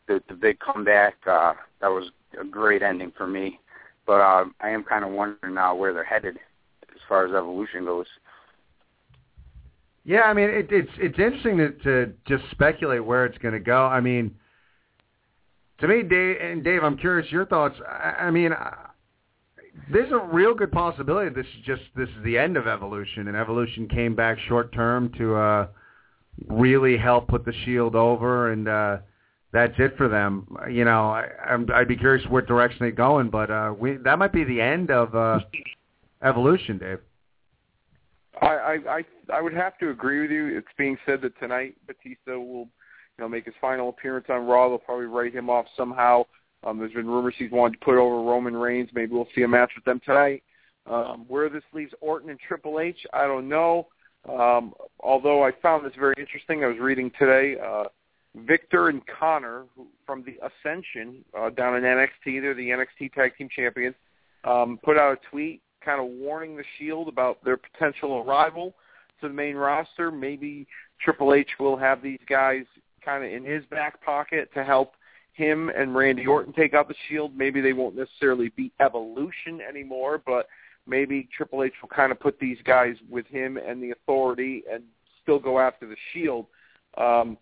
the 0.08 0.22
the 0.28 0.36
big 0.36 0.60
comeback. 0.60 1.16
Uh, 1.26 1.54
that 1.82 1.88
was 1.88 2.12
a 2.40 2.44
great 2.44 2.82
ending 2.82 3.12
for 3.18 3.28
me. 3.28 3.60
But 4.06 4.22
uh, 4.22 4.46
I 4.62 4.70
am 4.70 4.84
kind 4.84 5.04
of 5.04 5.12
wondering 5.12 5.56
now 5.56 5.76
where 5.76 5.94
they're 5.94 6.04
headed 6.04 6.38
as 6.90 7.02
far 7.10 7.26
as 7.26 7.34
Evolution 7.34 7.86
goes. 7.86 8.06
Yeah, 10.08 10.22
I 10.22 10.34
mean 10.34 10.50
it, 10.50 10.68
it's 10.72 10.92
it's 10.98 11.20
interesting 11.20 11.58
to, 11.58 11.72
to 11.84 12.14
just 12.26 12.50
speculate 12.52 13.04
where 13.04 13.26
it's 13.26 13.38
going 13.40 13.54
to 13.54 13.60
go. 13.60 13.86
I 13.86 14.00
mean, 14.00 14.34
to 15.80 15.88
me, 15.88 16.02
Dave 16.02 16.38
and 16.42 16.64
Dave, 16.64 16.82
I'm 16.82 16.98
curious 16.98 17.30
your 17.30 17.46
thoughts. 17.46 17.76
I, 17.86 18.28
I 18.28 18.32
mean, 18.32 18.54
there's 19.92 20.12
a 20.14 20.18
real 20.18 20.54
good 20.54 20.72
possibility 20.72 21.30
this 21.30 21.46
is 21.46 21.66
just 21.66 21.82
this 21.98 22.08
is 22.08 22.24
the 22.24 22.38
end 22.38 22.56
of 22.56 22.68
evolution, 22.68 23.28
and 23.28 23.36
evolution 23.36 23.90
came 23.90 24.16
back 24.16 24.40
short 24.48 24.72
term 24.72 25.12
to 25.18 25.36
uh, 25.36 25.68
really 26.48 26.96
help 26.96 27.28
put 27.28 27.44
the 27.44 27.54
Shield 27.66 27.94
over, 27.94 28.54
and 28.54 28.70
uh, 28.70 28.98
that's 29.52 29.76
it 29.78 29.98
for 29.98 30.08
them. 30.08 30.48
You 30.72 30.86
know, 30.86 31.10
I, 31.10 31.28
I'm, 31.46 31.68
I'd 31.76 31.90
be 31.90 31.98
curious 31.98 32.26
what 32.30 32.48
direction 32.48 32.78
they're 32.80 32.92
going, 32.92 33.30
but 33.30 33.52
uh, 33.52 33.74
we 33.78 33.98
that 34.06 34.18
might 34.18 34.32
be 34.32 34.46
the 34.46 34.62
end 34.62 34.90
of 34.90 35.14
uh, 35.14 35.42
evolution, 36.24 36.78
Dave. 36.78 37.00
I, 38.42 38.78
I 38.90 39.04
I 39.34 39.42
would 39.42 39.54
have 39.54 39.78
to 39.80 39.90
agree 39.90 40.22
with 40.22 40.32
you. 40.32 40.58
It's 40.58 40.68
being 40.78 40.98
said 41.06 41.22
that 41.22 41.38
tonight 41.40 41.76
Batista 41.88 42.38
will, 42.38 42.66
you 42.66 43.20
know, 43.20 43.30
make 43.30 43.46
his 43.46 43.54
final 43.60 43.90
appearance 43.90 44.28
on 44.30 44.46
Raw. 44.46 44.70
They'll 44.70 44.78
probably 44.78 45.06
write 45.06 45.34
him 45.34 45.50
off 45.50 45.66
somehow. 45.76 46.26
Um, 46.64 46.80
there's 46.80 46.94
been 46.94 47.08
rumors 47.08 47.36
he's 47.38 47.52
wanted 47.52 47.80
to 47.80 47.86
put 47.86 47.96
over 47.96 48.22
Roman 48.22 48.56
Reigns. 48.56 48.90
Maybe 48.94 49.14
we'll 49.14 49.28
see 49.36 49.44
a 49.44 49.48
match 49.48 49.72
with 49.76 49.86
them 49.86 50.02
tonight. 50.06 50.44
Um, 50.86 51.26
where 51.28 51.50
this 51.50 51.64
leaves 51.74 51.94
Orton 52.00 52.30
and 52.30 52.40
Triple 52.40 52.80
H, 52.80 53.06
I 53.14 53.28
don't 53.28 53.50
know. 53.50 53.88
Um, 54.28 54.74
although 55.00 55.44
I 55.44 55.52
found 55.62 55.86
this 55.86 55.94
very 56.00 56.16
interesting. 56.18 56.64
I 56.64 56.68
was 56.68 56.80
reading 56.80 57.12
today. 57.20 57.60
Uh, 57.60 57.86
Viktor 58.46 58.90
and 58.90 59.02
Konnor 59.08 59.66
who, 59.76 59.88
from 60.06 60.24
the 60.24 60.38
Ascension 60.46 61.24
uh, 61.38 61.50
down 61.50 61.76
in 61.76 61.84
NXT, 61.84 62.42
they're 62.42 62.54
the 62.54 62.70
NXT 62.70 63.14
Tag 63.14 63.36
Team 63.38 63.50
Champions, 63.54 63.96
um, 64.44 64.80
put 64.84 64.98
out 64.98 65.18
a 65.18 65.30
tweet 65.30 65.62
kind 65.88 66.02
of 66.02 66.08
warning 66.08 66.58
the 66.58 66.66
Shield 66.78 67.08
about 67.08 67.42
their 67.46 67.56
potential 67.56 68.22
arrival 68.28 68.76
to 69.22 69.30
the 69.30 69.34
main 69.34 69.56
roster. 69.56 70.12
Maybe 70.12 70.68
Triple 71.02 71.34
H 71.34 71.48
will 71.62 71.78
have 71.78 72.04
these 72.04 72.20
guys 72.30 72.66
kind 73.04 73.24
of 73.24 73.32
in 73.32 73.46
his 73.46 73.64
back 73.72 74.04
pocket 74.04 74.50
to 74.54 74.66
help 74.66 74.96
him 75.32 75.70
and 75.70 75.96
Randy 75.96 76.28
Orton 76.28 76.52
take 76.52 76.74
out 76.74 76.90
the 76.90 76.96
Shield. 77.08 77.38
Maybe 77.38 77.62
they 77.62 77.72
won't 77.72 77.96
necessarily 77.96 78.50
be 78.50 78.74
Evolution 78.82 79.62
anymore, 79.62 80.22
but 80.26 80.50
maybe 80.86 81.30
Triple 81.36 81.64
H 81.64 81.74
will 81.82 81.90
kind 81.90 82.12
of 82.12 82.20
put 82.20 82.38
these 82.38 82.58
guys 82.66 82.98
with 83.10 83.26
him 83.28 83.56
and 83.56 83.82
the 83.82 83.92
Authority 83.92 84.64
and 84.70 84.84
still 85.24 85.40
go 85.40 85.58
after 85.58 85.88
the 85.88 85.96
Shield. 86.12 86.48
Um, 86.98 87.38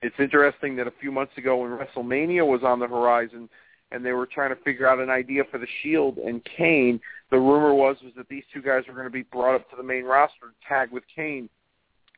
it's 0.00 0.16
interesting 0.18 0.76
that 0.76 0.86
a 0.86 0.92
few 0.98 1.12
months 1.12 1.36
ago 1.36 1.58
when 1.58 1.72
WrestleMania 1.72 2.46
was 2.46 2.62
on 2.62 2.78
the 2.78 2.88
horizon 2.88 3.50
and 3.92 4.04
they 4.04 4.12
were 4.12 4.26
trying 4.26 4.50
to 4.54 4.62
figure 4.62 4.88
out 4.88 4.98
an 4.98 5.10
idea 5.10 5.44
for 5.50 5.58
the 5.58 5.66
Shield 5.82 6.18
and 6.18 6.42
Kane, 6.56 7.00
the 7.30 7.38
rumor 7.38 7.74
was 7.74 7.96
was 8.02 8.12
that 8.16 8.28
these 8.28 8.44
two 8.52 8.62
guys 8.62 8.84
were 8.88 8.94
going 8.94 9.06
to 9.06 9.10
be 9.10 9.22
brought 9.22 9.54
up 9.54 9.70
to 9.70 9.76
the 9.76 9.82
main 9.82 10.04
roster, 10.04 10.54
tag 10.66 10.90
with 10.90 11.04
Kane, 11.14 11.48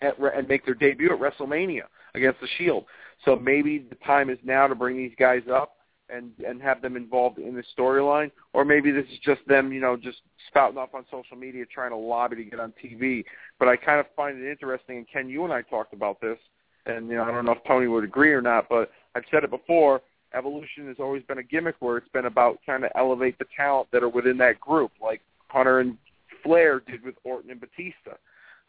at, 0.01 0.19
and 0.19 0.49
make 0.49 0.65
their 0.65 0.75
debut 0.75 1.13
at 1.13 1.19
WrestleMania 1.19 1.83
against 2.15 2.41
the 2.41 2.49
Shield. 2.57 2.85
So 3.25 3.37
maybe 3.37 3.79
the 3.79 3.97
time 3.97 4.31
is 4.31 4.39
now 4.45 4.67
to 4.67 4.75
bring 4.75 4.97
these 4.97 5.15
guys 5.19 5.43
up 5.53 5.75
and 6.11 6.31
and 6.47 6.63
have 6.63 6.81
them 6.81 6.97
involved 6.97 7.39
in 7.39 7.55
the 7.55 7.65
storyline, 7.77 8.31
or 8.55 8.65
maybe 8.65 8.91
this 8.91 9.05
is 9.13 9.19
just 9.23 9.41
them, 9.47 9.73
you 9.73 9.81
know, 9.81 9.97
just 9.97 10.19
spouting 10.49 10.79
off 10.79 10.95
on 10.95 11.05
social 11.11 11.37
media 11.37 11.65
trying 11.67 11.91
to 11.91 11.97
lobby 11.97 12.37
to 12.37 12.45
get 12.45 12.61
on 12.61 12.73
TV. 12.83 13.25
But 13.59 13.69
I 13.69 13.77
kind 13.77 14.01
of 14.01 14.07
find 14.17 14.41
it 14.41 14.51
interesting, 14.51 14.99
and 14.99 15.07
Ken, 15.13 15.29
you 15.29 15.45
and 15.45 15.53
I 15.53 15.63
talked 15.63 15.93
about 15.93 16.21
this, 16.21 16.39
and 16.87 17.09
you 17.09 17.17
know, 17.17 17.25
I 17.25 17.31
don't 17.31 17.45
know 17.45 17.53
if 17.53 17.65
Tony 17.67 17.89
would 17.89 18.05
agree 18.05 18.33
or 18.33 18.41
not, 18.41 18.69
but 18.71 18.91
I've 19.15 19.25
said 19.31 19.45
it 19.45 19.51
before 19.51 20.01
evolution 20.35 20.87
has 20.89 20.97
always 20.99 21.23
been 21.25 21.39
a 21.39 21.43
gimmick 21.43 21.77
where 21.81 21.97
it's 21.97 22.09
been 22.09 22.27
about 22.27 22.59
trying 22.65 22.83
to 22.83 22.97
elevate 22.97 23.39
the 23.39 23.47
talent 23.57 23.89
that 23.93 24.03
are 24.03 24.09
within 24.09 24.37
that 24.39 24.61
group, 24.61 24.93
like 25.03 25.21
Hunter 25.49 25.81
and 25.81 25.97
Flair 26.43 26.81
did 26.81 27.03
with 27.05 27.15
Orton 27.25 27.51
and 27.51 27.61
Batista. 27.61 28.17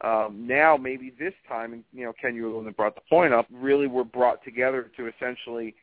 Um, 0.01 0.47
now, 0.47 0.77
maybe 0.77 1.13
this 1.19 1.33
time, 1.47 1.83
you 1.93 2.05
know, 2.05 2.13
Ken, 2.19 2.33
you 2.33 2.63
that 2.63 2.77
brought 2.77 2.95
the 2.95 3.01
point 3.09 3.33
up. 3.33 3.47
Really, 3.51 3.87
were 3.87 4.05
brought 4.05 4.43
together 4.43 4.89
to 4.95 5.07
essentially 5.07 5.75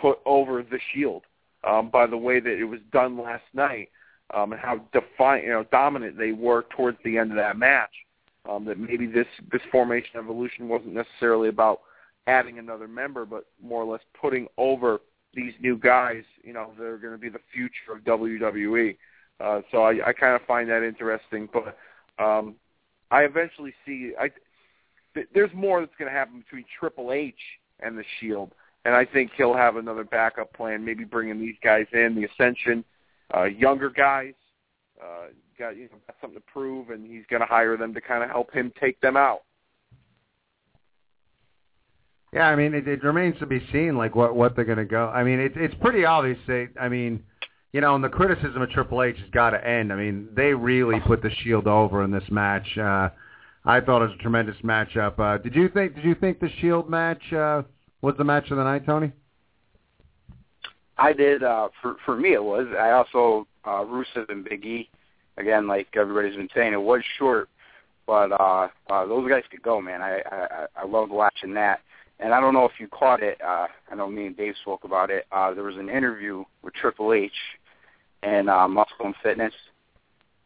put 0.00 0.18
over 0.26 0.62
the 0.62 0.80
Shield 0.92 1.22
um, 1.64 1.90
by 1.90 2.06
the 2.06 2.16
way 2.16 2.40
that 2.40 2.58
it 2.58 2.64
was 2.64 2.80
done 2.92 3.18
last 3.18 3.44
night 3.54 3.88
um, 4.34 4.52
and 4.52 4.60
how 4.60 4.80
defiant, 4.92 5.44
you 5.44 5.50
know, 5.50 5.64
dominant 5.70 6.18
they 6.18 6.32
were 6.32 6.64
towards 6.76 6.98
the 7.04 7.18
end 7.18 7.30
of 7.30 7.36
that 7.36 7.56
match. 7.56 7.90
Um, 8.48 8.64
that 8.66 8.78
maybe 8.78 9.06
this 9.06 9.26
this 9.50 9.62
formation 9.72 10.18
evolution 10.18 10.68
wasn't 10.68 10.94
necessarily 10.94 11.48
about 11.48 11.80
adding 12.26 12.58
another 12.58 12.88
member, 12.88 13.24
but 13.24 13.46
more 13.62 13.82
or 13.82 13.92
less 13.92 14.02
putting 14.20 14.46
over 14.58 15.00
these 15.34 15.52
new 15.60 15.76
guys. 15.76 16.24
You 16.42 16.52
know, 16.52 16.72
they're 16.78 16.98
going 16.98 17.12
to 17.12 17.18
be 17.18 17.28
the 17.28 17.40
future 17.52 17.92
of 17.92 18.00
WWE. 18.04 18.96
Uh, 19.38 19.60
so 19.70 19.82
I, 19.82 20.08
I 20.08 20.12
kind 20.12 20.34
of 20.34 20.42
find 20.46 20.68
that 20.70 20.82
interesting, 20.82 21.48
but 21.52 21.76
um, 22.22 22.56
I 23.10 23.22
eventually 23.22 23.74
see 23.84 24.12
I 24.18 24.30
th- 25.14 25.28
there's 25.34 25.50
more 25.54 25.80
that's 25.80 25.94
going 25.98 26.10
to 26.10 26.16
happen 26.16 26.40
between 26.40 26.64
Triple 26.78 27.12
H 27.12 27.34
and 27.80 27.98
the 27.98 28.04
Shield, 28.18 28.52
and 28.84 28.94
I 28.94 29.04
think 29.04 29.32
he'll 29.36 29.54
have 29.54 29.76
another 29.76 30.04
backup 30.04 30.52
plan, 30.54 30.84
maybe 30.84 31.04
bringing 31.04 31.38
these 31.38 31.56
guys 31.62 31.86
in, 31.92 32.14
the 32.14 32.24
Ascension, 32.24 32.84
uh, 33.36 33.44
younger 33.44 33.90
guys, 33.90 34.34
uh, 35.02 35.26
got 35.58 35.76
you 35.76 35.84
know 35.84 35.98
got 36.06 36.16
something 36.20 36.38
to 36.38 36.44
prove, 36.52 36.90
and 36.90 37.06
he's 37.06 37.24
going 37.28 37.40
to 37.40 37.46
hire 37.46 37.76
them 37.76 37.92
to 37.94 38.00
kind 38.00 38.22
of 38.24 38.30
help 38.30 38.52
him 38.52 38.72
take 38.80 39.00
them 39.00 39.16
out. 39.16 39.42
Yeah, 42.36 42.48
I 42.48 42.54
mean, 42.54 42.74
it, 42.74 42.86
it 42.86 43.02
remains 43.02 43.38
to 43.38 43.46
be 43.46 43.66
seen, 43.72 43.96
like 43.96 44.14
what 44.14 44.36
what 44.36 44.54
they're 44.54 44.66
going 44.66 44.76
to 44.76 44.84
go. 44.84 45.08
I 45.08 45.24
mean, 45.24 45.40
it, 45.40 45.52
it's 45.56 45.74
pretty 45.80 46.04
obvious. 46.04 46.36
They, 46.46 46.68
I 46.78 46.86
mean, 46.86 47.22
you 47.72 47.80
know, 47.80 47.94
and 47.94 48.04
the 48.04 48.10
criticism 48.10 48.60
of 48.60 48.68
Triple 48.68 49.02
H 49.02 49.16
has 49.16 49.30
got 49.30 49.50
to 49.50 49.66
end. 49.66 49.90
I 49.90 49.96
mean, 49.96 50.28
they 50.36 50.52
really 50.52 51.00
put 51.00 51.22
the 51.22 51.30
Shield 51.42 51.66
over 51.66 52.04
in 52.04 52.10
this 52.10 52.24
match. 52.30 52.76
Uh, 52.76 53.08
I 53.64 53.80
thought 53.80 54.02
it 54.02 54.08
was 54.08 54.16
a 54.18 54.22
tremendous 54.22 54.56
matchup. 54.62 55.18
Uh, 55.18 55.38
did 55.38 55.54
you 55.54 55.70
think? 55.70 55.94
Did 55.94 56.04
you 56.04 56.14
think 56.14 56.38
the 56.38 56.50
Shield 56.60 56.90
match 56.90 57.22
uh, 57.32 57.62
was 58.02 58.14
the 58.18 58.24
match 58.24 58.50
of 58.50 58.58
the 58.58 58.64
night, 58.64 58.84
Tony? 58.84 59.12
I 60.98 61.14
did. 61.14 61.42
Uh, 61.42 61.70
for 61.80 61.96
for 62.04 62.18
me, 62.18 62.34
it 62.34 62.44
was. 62.44 62.66
I 62.78 62.90
also 62.90 63.46
uh, 63.64 63.82
Rusev 63.82 64.28
and 64.28 64.44
Big 64.44 64.62
E. 64.66 64.90
Again, 65.38 65.66
like 65.66 65.86
everybody's 65.94 66.36
been 66.36 66.50
saying, 66.54 66.74
it 66.74 66.82
was 66.82 67.00
short, 67.18 67.48
but 68.06 68.30
uh, 68.32 68.68
uh, 68.90 69.06
those 69.06 69.26
guys 69.26 69.44
could 69.50 69.62
go, 69.62 69.80
man. 69.80 70.02
I 70.02 70.20
I, 70.30 70.66
I 70.82 70.84
loved 70.84 71.10
watching 71.10 71.54
that. 71.54 71.80
And 72.18 72.32
I 72.32 72.40
don't 72.40 72.54
know 72.54 72.64
if 72.64 72.72
you 72.78 72.88
caught 72.88 73.22
it. 73.22 73.38
Uh, 73.42 73.66
I 73.90 73.94
know 73.94 74.08
me 74.08 74.26
and 74.26 74.36
Dave 74.36 74.54
spoke 74.62 74.84
about 74.84 75.10
it. 75.10 75.26
Uh, 75.30 75.52
there 75.52 75.64
was 75.64 75.76
an 75.76 75.90
interview 75.90 76.44
with 76.62 76.74
Triple 76.74 77.12
H 77.12 77.32
and 78.22 78.48
uh, 78.48 78.66
Muscle 78.66 78.96
and 79.00 79.14
Fitness. 79.22 79.52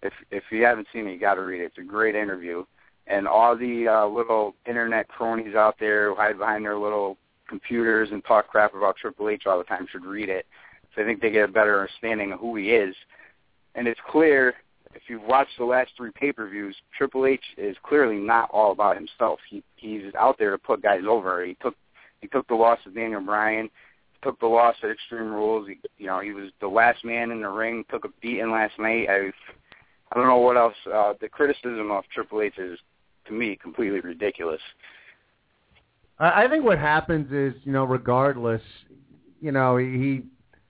If 0.02 0.12
if 0.30 0.44
you 0.50 0.64
haven't 0.64 0.88
seen 0.92 1.06
it, 1.06 1.12
you 1.12 1.20
got 1.20 1.34
to 1.34 1.42
read 1.42 1.60
it. 1.60 1.66
It's 1.66 1.78
a 1.78 1.82
great 1.82 2.14
interview. 2.14 2.64
And 3.06 3.28
all 3.28 3.56
the 3.56 3.88
uh, 3.88 4.06
little 4.06 4.54
internet 4.66 5.08
cronies 5.08 5.54
out 5.54 5.76
there 5.78 6.10
who 6.10 6.16
hide 6.16 6.38
behind 6.38 6.64
their 6.64 6.78
little 6.78 7.16
computers 7.48 8.08
and 8.12 8.24
talk 8.24 8.48
crap 8.48 8.74
about 8.74 8.96
Triple 8.96 9.28
H 9.28 9.42
all 9.46 9.58
the 9.58 9.64
time 9.64 9.86
should 9.90 10.04
read 10.04 10.28
it. 10.28 10.46
So 10.94 11.02
I 11.02 11.04
think 11.04 11.20
they 11.20 11.30
get 11.30 11.48
a 11.48 11.52
better 11.52 11.80
understanding 11.80 12.32
of 12.32 12.40
who 12.40 12.56
he 12.56 12.70
is. 12.70 12.94
And 13.74 13.86
it's 13.86 14.00
clear 14.08 14.54
if 14.94 15.02
you've 15.08 15.22
watched 15.22 15.56
the 15.58 15.64
last 15.64 15.92
three 15.96 16.10
pay-per-views, 16.14 16.76
Triple 16.96 17.26
H 17.26 17.40
is 17.56 17.76
clearly 17.82 18.16
not 18.16 18.50
all 18.52 18.72
about 18.72 18.96
himself. 18.96 19.38
He 19.48 19.62
he's 19.76 20.12
out 20.18 20.36
there 20.38 20.50
to 20.50 20.58
put 20.58 20.82
guys 20.82 21.02
over. 21.08 21.44
He 21.44 21.56
took 21.62 21.74
he 22.20 22.28
took 22.28 22.46
the 22.48 22.54
loss 22.54 22.78
of 22.86 22.94
Daniel 22.94 23.20
Bryan, 23.20 23.70
took 24.22 24.38
the 24.40 24.46
loss 24.46 24.76
at 24.82 24.90
Extreme 24.90 25.32
Rules. 25.32 25.68
He, 25.68 25.78
you 25.98 26.06
know, 26.06 26.20
he 26.20 26.32
was 26.32 26.50
the 26.60 26.68
last 26.68 27.04
man 27.04 27.30
in 27.30 27.40
the 27.40 27.48
ring. 27.48 27.84
Took 27.90 28.04
a 28.04 28.08
beating 28.20 28.50
last 28.50 28.78
night. 28.78 29.08
I 29.08 29.30
I 30.12 30.16
don't 30.16 30.26
know 30.26 30.38
what 30.38 30.56
else. 30.56 30.74
Uh, 30.92 31.14
the 31.20 31.28
criticism 31.28 31.90
of 31.90 32.04
Triple 32.12 32.42
H 32.42 32.58
is 32.58 32.78
to 33.26 33.32
me 33.32 33.56
completely 33.60 34.00
ridiculous. 34.00 34.60
I, 36.18 36.48
think 36.48 36.64
what 36.64 36.78
happens 36.78 37.32
is, 37.32 37.54
you 37.64 37.72
know, 37.72 37.84
regardless, 37.84 38.60
you 39.40 39.52
know, 39.52 39.78
he 39.78 40.22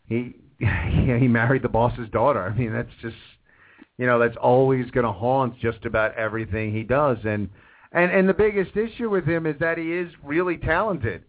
he 0.07 0.37
he 0.59 1.27
married 1.27 1.63
the 1.63 1.69
boss's 1.69 2.09
daughter. 2.11 2.43
I 2.43 2.57
mean, 2.57 2.73
that's 2.73 2.93
just 3.03 3.17
you 4.01 4.07
know 4.07 4.19
that's 4.19 4.37
always 4.39 4.91
going 4.93 5.05
to 5.05 5.13
haunt 5.13 5.61
just 5.61 5.85
about 5.85 6.15
everything 6.15 6.73
he 6.73 6.83
does. 6.83 7.19
And 7.25 7.51
and 7.93 8.11
and 8.11 8.27
the 8.27 8.35
biggest 8.35 8.75
issue 8.75 9.11
with 9.11 9.27
him 9.27 9.45
is 9.45 9.57
that 9.61 9.77
he 9.77 9.93
is 9.93 10.11
really 10.25 10.57
talented. 10.57 11.23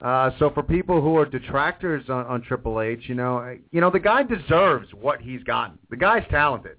Uh 0.00 0.30
so 0.38 0.48
for 0.50 0.62
people 0.62 1.02
who 1.02 1.16
are 1.16 1.26
detractors 1.26 2.08
on, 2.08 2.24
on 2.26 2.42
Triple 2.42 2.80
H 2.80 3.00
you 3.08 3.16
know 3.16 3.56
you 3.72 3.80
know 3.80 3.90
the 3.90 3.98
guy 3.98 4.22
deserves 4.22 4.86
what 4.94 5.20
he's 5.20 5.42
gotten. 5.42 5.78
The 5.90 5.96
guy's 5.96 6.22
talented. 6.30 6.76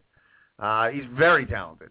Uh 0.57 0.87
he's 0.91 1.03
very 1.13 1.45
talented. 1.45 1.89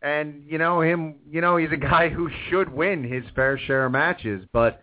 And 0.00 0.44
you 0.46 0.58
know 0.58 0.80
him 0.80 1.16
you 1.28 1.40
know 1.40 1.56
he's 1.56 1.72
a 1.72 1.76
guy 1.92 2.08
who 2.08 2.30
should 2.48 2.72
win 2.72 3.02
his 3.02 3.24
fair 3.34 3.58
share 3.58 3.86
of 3.86 3.92
matches 3.92 4.46
but 4.52 4.80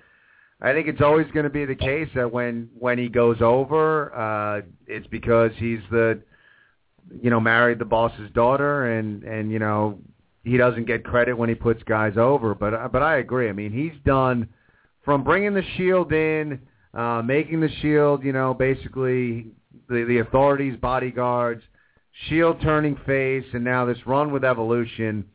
I 0.61 0.73
think 0.73 0.89
it's 0.89 1.01
always 1.01 1.27
going 1.31 1.45
to 1.45 1.49
be 1.49 1.65
the 1.65 1.75
case 1.75 2.09
that 2.15 2.31
when 2.31 2.69
when 2.79 2.97
he 2.97 3.09
goes 3.09 3.41
over, 3.41 4.15
uh, 4.15 4.61
it's 4.87 5.07
because 5.07 5.51
he's 5.57 5.81
the 5.91 6.21
you 7.21 7.29
know, 7.29 7.39
married 7.39 7.79
the 7.79 7.85
boss's 7.85 8.31
daughter, 8.33 8.97
and 8.97 9.23
and 9.23 9.51
you 9.51 9.59
know, 9.59 9.99
he 10.43 10.57
doesn't 10.57 10.85
get 10.85 11.03
credit 11.03 11.37
when 11.37 11.49
he 11.49 11.55
puts 11.55 11.83
guys 11.83 12.17
over. 12.17 12.55
But 12.55 12.91
but 12.91 13.01
I 13.01 13.17
agree. 13.17 13.49
I 13.49 13.53
mean, 13.53 13.71
he's 13.71 13.99
done 14.05 14.47
from 15.03 15.23
bringing 15.23 15.53
the 15.53 15.63
Shield 15.77 16.11
in, 16.13 16.61
uh, 16.93 17.21
making 17.23 17.59
the 17.59 17.69
Shield, 17.81 18.23
you 18.23 18.33
know, 18.33 18.53
basically 18.53 19.47
the 19.89 20.03
the 20.05 20.19
authorities' 20.19 20.77
bodyguards, 20.81 21.61
Shield 22.27 22.61
turning 22.61 22.97
face, 23.05 23.45
and 23.53 23.63
now 23.63 23.85
this 23.85 24.05
run 24.05 24.31
with 24.31 24.43
Evolution. 24.43 25.25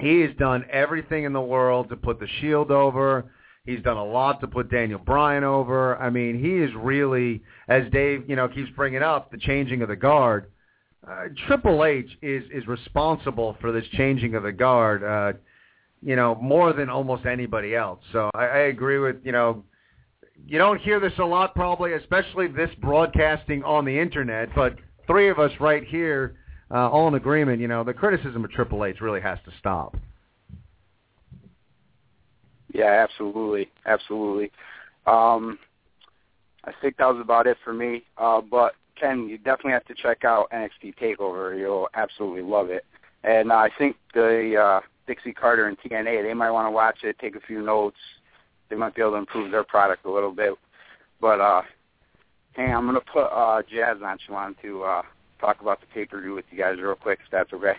He 0.00 0.20
has 0.20 0.30
done 0.38 0.64
everything 0.70 1.24
in 1.24 1.32
the 1.32 1.40
world 1.40 1.88
to 1.88 1.96
put 1.96 2.20
the 2.20 2.28
Shield 2.40 2.70
over. 2.70 3.32
He's 3.66 3.82
done 3.82 3.96
a 3.96 4.04
lot 4.04 4.40
to 4.40 4.46
put 4.46 4.70
Daniel 4.70 5.00
Bryan 5.00 5.42
over. 5.42 5.98
I 5.98 6.08
mean, 6.08 6.38
he 6.38 6.56
is 6.58 6.70
really, 6.74 7.42
as 7.66 7.82
Dave, 7.90 8.24
you 8.30 8.36
know, 8.36 8.48
keeps 8.48 8.70
bringing 8.70 9.02
up, 9.02 9.30
the 9.30 9.36
changing 9.36 9.82
of 9.82 9.88
the 9.88 9.96
guard 9.96 10.50
uh, 11.08 11.28
Triple 11.46 11.84
H 11.84 12.10
is 12.22 12.44
is 12.52 12.66
responsible 12.66 13.56
for 13.60 13.72
this 13.72 13.84
changing 13.92 14.34
of 14.34 14.42
the 14.42 14.52
guard, 14.52 15.02
uh, 15.02 15.38
you 16.02 16.16
know, 16.16 16.34
more 16.36 16.72
than 16.72 16.90
almost 16.90 17.24
anybody 17.24 17.74
else. 17.74 18.00
So 18.12 18.30
I, 18.34 18.44
I 18.44 18.58
agree 18.58 18.98
with 18.98 19.16
you 19.24 19.32
know, 19.32 19.64
you 20.46 20.58
don't 20.58 20.80
hear 20.80 21.00
this 21.00 21.12
a 21.18 21.24
lot 21.24 21.54
probably, 21.54 21.94
especially 21.94 22.48
this 22.48 22.70
broadcasting 22.80 23.62
on 23.64 23.84
the 23.84 23.98
internet. 23.98 24.48
But 24.54 24.76
three 25.06 25.28
of 25.28 25.38
us 25.38 25.52
right 25.60 25.84
here, 25.84 26.36
uh, 26.70 26.90
all 26.90 27.08
in 27.08 27.14
agreement. 27.14 27.60
You 27.60 27.68
know, 27.68 27.84
the 27.84 27.94
criticism 27.94 28.44
of 28.44 28.50
Triple 28.50 28.84
H 28.84 29.00
really 29.00 29.20
has 29.20 29.38
to 29.46 29.52
stop. 29.58 29.96
Yeah, 32.74 33.06
absolutely, 33.08 33.70
absolutely. 33.86 34.52
Um, 35.06 35.58
I 36.64 36.72
think 36.82 36.98
that 36.98 37.06
was 37.06 37.20
about 37.20 37.46
it 37.46 37.56
for 37.64 37.72
me. 37.72 38.02
Uh, 38.18 38.42
but 38.42 38.74
Ken, 38.98 39.28
you 39.28 39.38
definitely 39.38 39.72
have 39.72 39.84
to 39.86 39.94
check 39.94 40.24
out 40.24 40.50
NXT 40.50 40.94
Takeover. 41.00 41.58
You'll 41.58 41.88
absolutely 41.94 42.42
love 42.42 42.70
it. 42.70 42.84
And 43.24 43.50
uh, 43.50 43.56
I 43.56 43.70
think 43.78 43.96
the 44.14 44.56
uh, 44.56 44.80
Dixie 45.06 45.32
Carter 45.32 45.66
and 45.66 45.78
TNA, 45.78 46.22
they 46.22 46.34
might 46.34 46.50
want 46.50 46.66
to 46.66 46.70
watch 46.70 46.98
it, 47.02 47.18
take 47.18 47.36
a 47.36 47.40
few 47.40 47.62
notes. 47.62 47.96
They 48.70 48.76
might 48.76 48.94
be 48.94 49.02
able 49.02 49.12
to 49.12 49.16
improve 49.18 49.50
their 49.50 49.64
product 49.64 50.04
a 50.04 50.10
little 50.10 50.32
bit. 50.32 50.54
But 51.20 51.40
uh, 51.40 51.62
hey, 52.54 52.70
I'm 52.70 52.86
gonna 52.86 53.00
put 53.00 53.24
uh, 53.24 53.62
Jazz 53.62 53.96
on 54.04 54.18
Shalon 54.28 54.54
to 54.62 54.82
uh, 54.82 55.02
talk 55.40 55.60
about 55.60 55.80
the 55.80 55.86
pay 55.92 56.04
per 56.04 56.20
view 56.20 56.34
with 56.34 56.44
you 56.50 56.58
guys 56.58 56.76
real 56.80 56.94
quick, 56.94 57.18
if 57.24 57.30
that's 57.30 57.52
okay. 57.52 57.74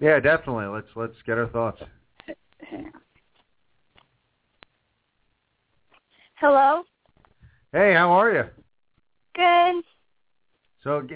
Yeah, 0.00 0.20
definitely. 0.20 0.66
Let's 0.66 0.88
let's 0.96 1.14
get 1.26 1.38
our 1.38 1.48
thoughts. 1.48 1.82
Hello. 6.34 6.82
Hey, 7.72 7.94
how 7.94 8.10
are 8.10 8.32
you? 8.32 8.44
Good. 9.34 9.84
So 10.84 11.06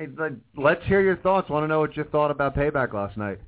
let's 0.57 0.85
hear 0.85 1.01
your 1.01 1.17
thoughts. 1.17 1.51
Want 1.51 1.65
to 1.65 1.69
know 1.69 1.81
what 1.81 1.97
you 1.97 2.05
thought 2.05 2.31
about 2.31 2.55
Payback 2.55 2.93
last 2.93 3.17
night? 3.17 3.39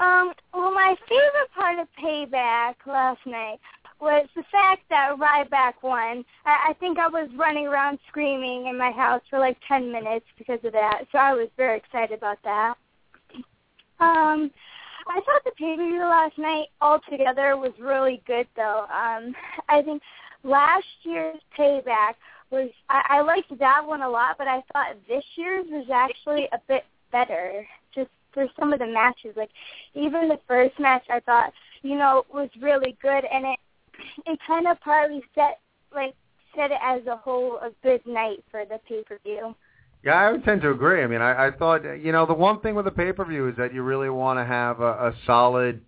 Um, 0.00 0.32
well, 0.52 0.72
my 0.72 0.96
favorite 1.08 1.50
part 1.54 1.78
of 1.78 1.88
Payback 2.02 2.74
last 2.86 3.20
night 3.26 3.58
was 4.00 4.28
the 4.36 4.44
fact 4.50 4.82
that 4.90 5.16
Ryback 5.18 5.74
won. 5.82 6.24
I, 6.44 6.68
I 6.70 6.72
think 6.78 6.98
I 6.98 7.08
was 7.08 7.28
running 7.36 7.66
around 7.66 7.98
screaming 8.08 8.66
in 8.66 8.78
my 8.78 8.90
house 8.90 9.22
for 9.28 9.38
like 9.38 9.56
10 9.66 9.90
minutes 9.90 10.26
because 10.36 10.60
of 10.64 10.72
that, 10.72 11.04
so 11.10 11.18
I 11.18 11.34
was 11.34 11.48
very 11.56 11.78
excited 11.78 12.16
about 12.16 12.38
that. 12.44 12.74
Um, 14.00 14.50
I 15.08 15.20
thought 15.24 15.42
the 15.44 15.52
pay-per-view 15.56 16.00
last 16.00 16.38
night 16.38 16.68
altogether 16.80 17.56
was 17.56 17.72
really 17.80 18.22
good, 18.26 18.46
though. 18.54 18.86
Um, 18.92 19.34
I 19.68 19.82
think 19.82 20.02
last 20.44 20.86
year's 21.02 21.40
Payback 21.58 22.14
was 22.50 22.70
I, 22.88 23.02
I 23.08 23.20
liked 23.22 23.56
that 23.58 23.86
one 23.86 24.02
a 24.02 24.08
lot, 24.08 24.36
but 24.38 24.48
I 24.48 24.62
thought 24.72 24.96
this 25.08 25.24
year's 25.36 25.66
was 25.70 25.86
actually 25.92 26.48
a 26.52 26.58
bit 26.68 26.84
better. 27.12 27.66
Just 27.94 28.10
for 28.32 28.46
some 28.58 28.72
of 28.72 28.78
the 28.78 28.86
matches, 28.86 29.34
like 29.36 29.50
even 29.94 30.28
the 30.28 30.40
first 30.46 30.78
match, 30.78 31.04
I 31.10 31.20
thought 31.20 31.52
you 31.82 31.96
know 31.96 32.24
was 32.32 32.50
really 32.60 32.96
good, 33.02 33.24
and 33.24 33.44
it 33.46 33.58
it 34.26 34.38
kind 34.46 34.66
of 34.66 34.80
partly 34.80 35.22
set 35.34 35.60
like 35.94 36.14
set 36.54 36.70
it 36.70 36.78
as 36.82 37.06
a 37.06 37.16
whole 37.16 37.58
a 37.58 37.70
good 37.82 38.04
night 38.06 38.44
for 38.50 38.64
the 38.64 38.78
pay 38.88 39.02
per 39.02 39.18
view. 39.24 39.54
Yeah, 40.04 40.14
I 40.14 40.30
would 40.30 40.44
tend 40.44 40.62
to 40.62 40.70
agree. 40.70 41.02
I 41.02 41.08
mean, 41.08 41.20
I, 41.20 41.48
I 41.48 41.50
thought 41.50 41.82
you 41.98 42.12
know 42.12 42.26
the 42.26 42.34
one 42.34 42.60
thing 42.60 42.74
with 42.74 42.84
the 42.84 42.90
pay 42.90 43.12
per 43.12 43.24
view 43.24 43.48
is 43.48 43.56
that 43.56 43.74
you 43.74 43.82
really 43.82 44.10
want 44.10 44.38
to 44.38 44.44
have 44.44 44.80
a, 44.80 45.08
a 45.08 45.14
solid 45.26 45.80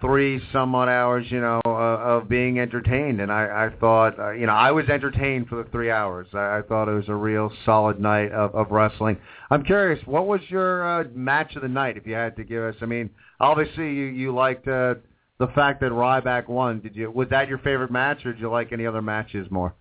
three 0.00 0.40
somewhat 0.52 0.88
hours, 0.88 1.26
you 1.30 1.40
know, 1.40 1.60
uh, 1.66 1.68
of 1.68 2.28
being 2.28 2.58
entertained, 2.58 3.20
and 3.20 3.30
I, 3.30 3.66
I 3.66 3.78
thought, 3.80 4.18
uh, 4.18 4.30
you 4.32 4.46
know, 4.46 4.52
I 4.52 4.70
was 4.70 4.88
entertained 4.88 5.48
for 5.48 5.62
the 5.62 5.68
three 5.70 5.90
hours. 5.90 6.26
I, 6.34 6.58
I 6.58 6.62
thought 6.62 6.88
it 6.88 6.94
was 6.94 7.08
a 7.08 7.14
real 7.14 7.50
solid 7.64 8.00
night 8.00 8.32
of, 8.32 8.54
of 8.54 8.70
wrestling. 8.70 9.18
I'm 9.50 9.64
curious, 9.64 10.04
what 10.06 10.26
was 10.26 10.40
your 10.48 11.00
uh, 11.00 11.04
match 11.14 11.56
of 11.56 11.62
the 11.62 11.68
night? 11.68 11.96
If 11.96 12.06
you 12.06 12.14
had 12.14 12.36
to 12.36 12.44
give 12.44 12.62
us, 12.62 12.74
I 12.80 12.86
mean, 12.86 13.10
obviously 13.40 13.92
you 13.92 14.06
you 14.06 14.34
liked 14.34 14.66
uh, 14.68 14.94
the 15.38 15.48
fact 15.54 15.80
that 15.80 15.92
Ryback 15.92 16.48
won. 16.48 16.80
Did 16.80 16.96
you 16.96 17.10
was 17.10 17.28
that 17.30 17.48
your 17.48 17.58
favorite 17.58 17.90
match, 17.90 18.24
or 18.24 18.32
did 18.32 18.40
you 18.40 18.50
like 18.50 18.72
any 18.72 18.86
other 18.86 19.02
matches 19.02 19.46
more? 19.50 19.74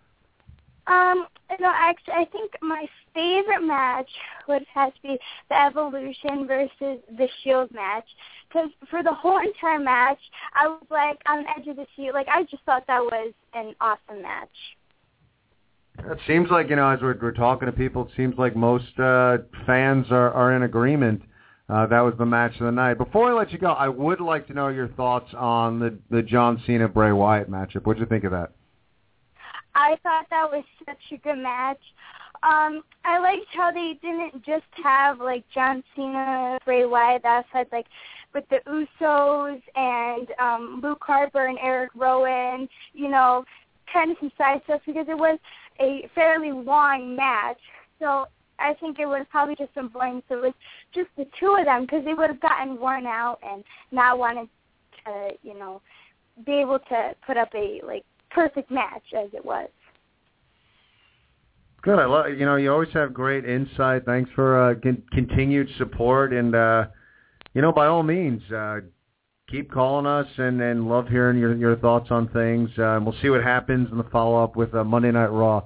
Um, 0.88 1.27
no, 1.59 1.71
actually, 1.73 2.13
I 2.15 2.25
think 2.25 2.51
my 2.61 2.86
favorite 3.13 3.65
match 3.65 4.09
would 4.47 4.65
have 4.73 4.93
to 4.93 5.01
be 5.01 5.17
the 5.49 5.61
Evolution 5.61 6.47
versus 6.47 6.99
the 7.17 7.27
Shield 7.43 7.71
match. 7.71 8.05
Because 8.47 8.69
for 8.89 9.01
the 9.01 9.13
whole 9.13 9.39
entire 9.39 9.79
match, 9.79 10.19
I 10.53 10.67
was 10.67 10.84
like 10.89 11.19
on 11.27 11.43
the 11.43 11.49
edge 11.57 11.67
of 11.67 11.77
the 11.77 11.86
seat. 11.95 12.13
Like 12.13 12.27
I 12.27 12.43
just 12.43 12.63
thought 12.63 12.86
that 12.88 13.01
was 13.01 13.34
an 13.53 13.75
awesome 13.79 14.21
match. 14.21 14.49
It 15.99 16.19
seems 16.27 16.49
like 16.49 16.69
you 16.69 16.75
know, 16.75 16.89
as 16.89 17.01
we're, 17.01 17.17
we're 17.21 17.31
talking 17.31 17.67
to 17.67 17.71
people, 17.71 18.05
it 18.05 18.11
seems 18.17 18.36
like 18.38 18.55
most 18.55 18.99
uh, 18.99 19.38
fans 19.65 20.07
are, 20.09 20.31
are 20.31 20.55
in 20.55 20.63
agreement. 20.63 21.21
Uh, 21.69 21.88
that 21.88 22.01
was 22.01 22.13
the 22.17 22.25
match 22.25 22.53
of 22.59 22.65
the 22.65 22.71
night. 22.71 22.97
Before 22.97 23.31
I 23.31 23.34
let 23.34 23.51
you 23.51 23.57
go, 23.57 23.71
I 23.71 23.88
would 23.88 24.19
like 24.19 24.47
to 24.47 24.53
know 24.53 24.67
your 24.67 24.89
thoughts 24.89 25.34
on 25.38 25.79
the 25.79 25.97
the 26.09 26.21
John 26.21 26.61
Cena 26.65 26.88
Bray 26.88 27.11
Wyatt 27.11 27.49
matchup. 27.49 27.84
What'd 27.84 28.01
you 28.01 28.07
think 28.07 28.25
of 28.25 28.31
that? 28.31 28.51
I 29.76 29.97
thought 30.03 30.26
that 30.30 30.51
was 30.51 30.63
such 30.86 31.01
a 31.11 31.17
good 31.17 31.38
match. 31.38 31.80
Um, 32.43 32.84
I 33.05 33.19
liked 33.19 33.47
how 33.53 33.71
they 33.71 33.97
didn't 34.01 34.43
just 34.45 34.65
have 34.84 35.19
like 35.19 35.43
John 35.53 35.84
Cena, 35.95 36.59
Bray 36.65 36.86
Wyatt 36.86 37.24
outside, 37.26 37.67
like 37.71 37.88
with 38.34 38.43
the 38.49 38.59
Usos 38.67 39.61
and 39.76 40.28
um, 40.39 40.82
Luke 40.84 41.01
Harper 41.01 41.47
and 41.47 41.57
Erick 41.59 41.91
Rowan. 41.95 42.67
You 42.93 43.09
know, 43.09 43.45
kind 43.91 44.11
of 44.11 44.17
some 44.19 44.32
side 44.38 44.61
stuff 44.65 44.82
because 44.86 45.07
it 45.07 45.17
was 45.17 45.39
a 45.80 46.09
fairly 46.13 46.51
long 46.51 47.15
match. 47.15 47.59
So 47.99 48.26
I 48.59 48.74
think 48.76 48.99
it 48.99 49.05
was 49.05 49.26
probably 49.30 49.55
just 49.55 49.74
some 49.74 49.88
boring. 49.88 50.21
So 50.28 50.38
it 50.38 50.41
was 50.41 50.53
just 50.93 51.09
the 51.17 51.26
two 51.39 51.55
of 51.57 51.65
them 51.65 51.84
because 51.84 52.03
they 52.05 52.13
would 52.13 52.30
have 52.30 52.41
gotten 52.41 52.80
worn 52.80 53.05
out 53.05 53.39
and 53.43 53.63
not 53.91 54.19
wanted 54.19 54.49
to, 55.05 55.30
you 55.41 55.57
know, 55.57 55.82
be 56.45 56.53
able 56.53 56.80
to 56.80 57.15
put 57.26 57.38
up 57.38 57.49
a 57.55 57.82
like 57.86 58.03
perfect 58.34 58.71
match 58.71 59.03
as 59.17 59.29
it 59.34 59.43
was. 59.43 59.69
Good. 61.81 61.99
I 61.99 62.05
love 62.05 62.29
you 62.29 62.45
know 62.45 62.55
you 62.55 62.71
always 62.71 62.91
have 62.93 63.13
great 63.13 63.45
insight. 63.45 64.05
Thanks 64.05 64.31
for 64.36 64.71
uh, 64.71 64.75
con- 64.81 65.03
continued 65.11 65.67
support 65.77 66.31
and 66.31 66.55
uh, 66.55 66.86
you 67.53 67.61
know 67.61 67.73
by 67.73 67.88
all 67.88 68.03
means 68.03 68.41
uh, 68.51 68.79
keep 69.49 69.69
calling 69.69 70.05
us 70.05 70.27
and 70.38 70.61
and 70.61 70.88
love 70.88 71.09
hearing 71.09 71.38
your 71.38 71.55
your 71.55 71.75
thoughts 71.77 72.09
on 72.09 72.29
things. 72.29 72.69
Uh, 72.77 72.95
and 72.95 73.05
we'll 73.05 73.15
see 73.21 73.29
what 73.29 73.43
happens 73.43 73.89
in 73.91 73.97
the 73.97 74.05
follow 74.05 74.41
up 74.41 74.55
with 74.55 74.73
uh, 74.73 74.84
Monday 74.84 75.11
Night 75.11 75.27
Raw. 75.27 75.63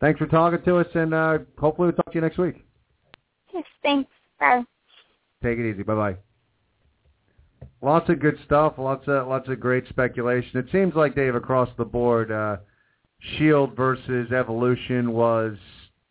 Thanks 0.00 0.18
for 0.18 0.26
talking 0.26 0.62
to 0.64 0.76
us 0.76 0.86
and 0.94 1.12
uh, 1.12 1.38
hopefully 1.58 1.86
we'll 1.86 1.96
talk 1.96 2.12
to 2.12 2.14
you 2.14 2.22
next 2.22 2.38
week. 2.38 2.64
Yes, 3.52 3.64
thanks. 3.82 4.10
Bye. 4.40 4.62
Take 5.42 5.58
it 5.58 5.70
easy. 5.70 5.82
Bye 5.82 5.94
bye. 5.94 6.27
Lots 7.80 8.08
of 8.08 8.20
good 8.20 8.38
stuff. 8.44 8.74
Lots 8.78 9.06
of 9.06 9.28
lots 9.28 9.48
of 9.48 9.60
great 9.60 9.88
speculation. 9.88 10.58
It 10.58 10.66
seems 10.72 10.94
like 10.94 11.14
Dave 11.14 11.34
across 11.34 11.68
the 11.76 11.84
board. 11.84 12.32
Uh, 12.32 12.58
Shield 13.20 13.76
versus 13.76 14.32
Evolution 14.32 15.12
was 15.12 15.56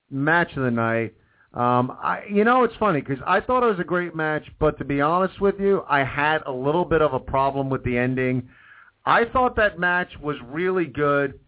match 0.10 0.56
of 0.56 0.64
the 0.64 0.72
night. 0.72 1.14
Um, 1.54 1.98
I, 2.02 2.24
you 2.30 2.44
know, 2.44 2.64
it's 2.64 2.76
funny 2.80 3.02
because 3.02 3.24
I 3.26 3.42
thought 3.42 3.64
it 3.64 3.68
was 3.68 3.80
a 3.80 3.86
great 3.86 4.16
match, 4.16 4.46
but 4.60 4.78
to 4.78 4.86
be 4.86 5.02
honest 5.02 5.42
with 5.42 5.60
you, 5.60 5.84
I 5.90 6.04
had 6.04 6.44
a 6.46 6.52
little 6.52 6.86
bit 6.86 7.02
of 7.02 7.14
a 7.14 7.20
problem 7.20 7.70
with 7.70 7.84
the 7.84 7.98
ending. 7.98 8.48
I 9.06 9.26
thought 9.26 9.56
that 9.56 9.80
match 9.80 10.10
was 10.22 10.36
really 10.46 10.86
good, 10.86 11.40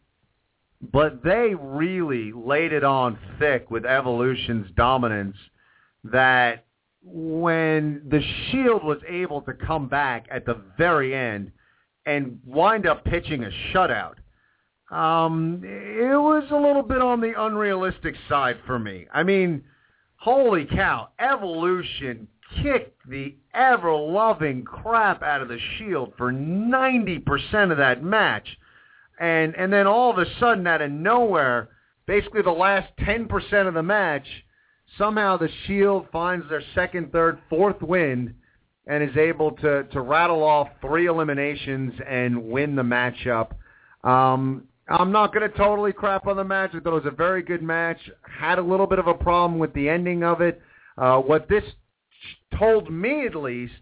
but 0.82 1.24
they 1.24 1.54
really 1.60 2.32
laid 2.32 2.72
it 2.72 2.84
on 2.84 3.20
thick 3.38 3.70
with 3.70 3.86
Evolution's 3.86 4.72
dominance 4.76 5.36
that 6.06 6.66
when 7.02 8.02
the 8.10 8.22
Shield 8.22 8.84
was 8.84 9.00
able 9.08 9.41
to 9.41 9.54
come 9.54 9.88
back 9.88 10.28
at 10.30 10.45
the 10.45 10.62
very 10.78 11.16
end 11.16 11.52
and 12.06 12.39
wind 12.45 12.86
up 12.86 13.06
pitching 13.06 13.43
a 13.43 13.50
shutout, 13.72 14.16
um, 14.91 15.62
it 15.64 16.20
was 16.20 16.45
a 16.52 16.56
little 16.56 16.84
bit 16.84 17.02
on 17.02 17.22
the 17.22 17.34
unrealistic 17.38 18.16
side 18.28 18.58
for 18.66 18.80
me. 18.80 19.06
I 19.14 19.24
mean, 19.24 19.64
holy 20.18 20.66
cow, 20.66 21.10
Evolution 21.20 22.28
kicked 22.62 23.08
the 23.08 23.36
ever-loving 23.54 24.64
crap 24.64 25.22
out 25.22 25.41
of 25.41 25.47
the 25.47 25.60
Shield 25.78 26.14
for 26.18 26.32
90% 26.32 27.72
of 27.72 27.78
that 27.78 28.04
match. 28.04 28.47
And 29.20 29.56
and 29.56 29.72
then 29.72 29.86
all 29.86 30.12
of 30.12 30.18
a 30.18 30.26
sudden, 30.39 30.66
out 30.66 30.82
of 30.82 30.91
nowhere, 30.91 31.70
basically 32.08 32.41
the 32.41 32.52
last 32.52 32.88
10% 33.00 33.68
of 33.68 33.74
the 33.74 33.84
match, 33.84 34.26
somehow 34.98 35.38
the 35.38 35.50
Shield 35.66 36.08
finds 36.12 36.48
their 36.50 36.64
second, 36.76 37.12
third, 37.12 37.40
fourth 37.50 37.82
win 37.82 38.34
and 38.88 39.04
is 39.04 39.16
able 39.18 39.52
to, 39.52 39.84
to 39.84 40.02
rattle 40.02 40.44
off 40.44 40.68
three 40.82 41.06
eliminations 41.06 41.94
and 42.08 42.44
win 42.44 42.76
the 42.76 42.84
matchup. 42.84 43.52
Um, 44.04 44.64
I'm 44.88 45.12
not 45.12 45.34
going 45.34 45.50
to 45.50 45.56
totally 45.56 45.94
crap 45.94 46.26
on 46.26 46.38
the 46.38 46.44
match. 46.44 46.72
I 46.74 46.80
thought 46.80 46.94
it 46.94 47.04
was 47.04 47.14
a 47.14 47.16
very 47.16 47.44
good 47.44 47.62
match. 47.62 48.00
Had 48.22 48.58
a 48.58 48.64
little 48.64 48.88
bit 48.88 48.98
of 48.98 49.08
a 49.08 49.14
problem 49.14 49.60
with 49.60 49.72
the 49.74 49.88
ending 49.88 50.24
of 50.24 50.42
it. 50.42 50.62
Uh, 50.98 51.20
what 51.20 51.48
this 51.48 51.64
told 52.58 52.92
me, 52.92 53.28
at 53.28 53.36
least, 53.36 53.74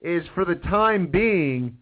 is 0.00 0.24
for 0.34 0.44
the 0.44 0.54
time 0.56 1.06
being, 1.08 1.76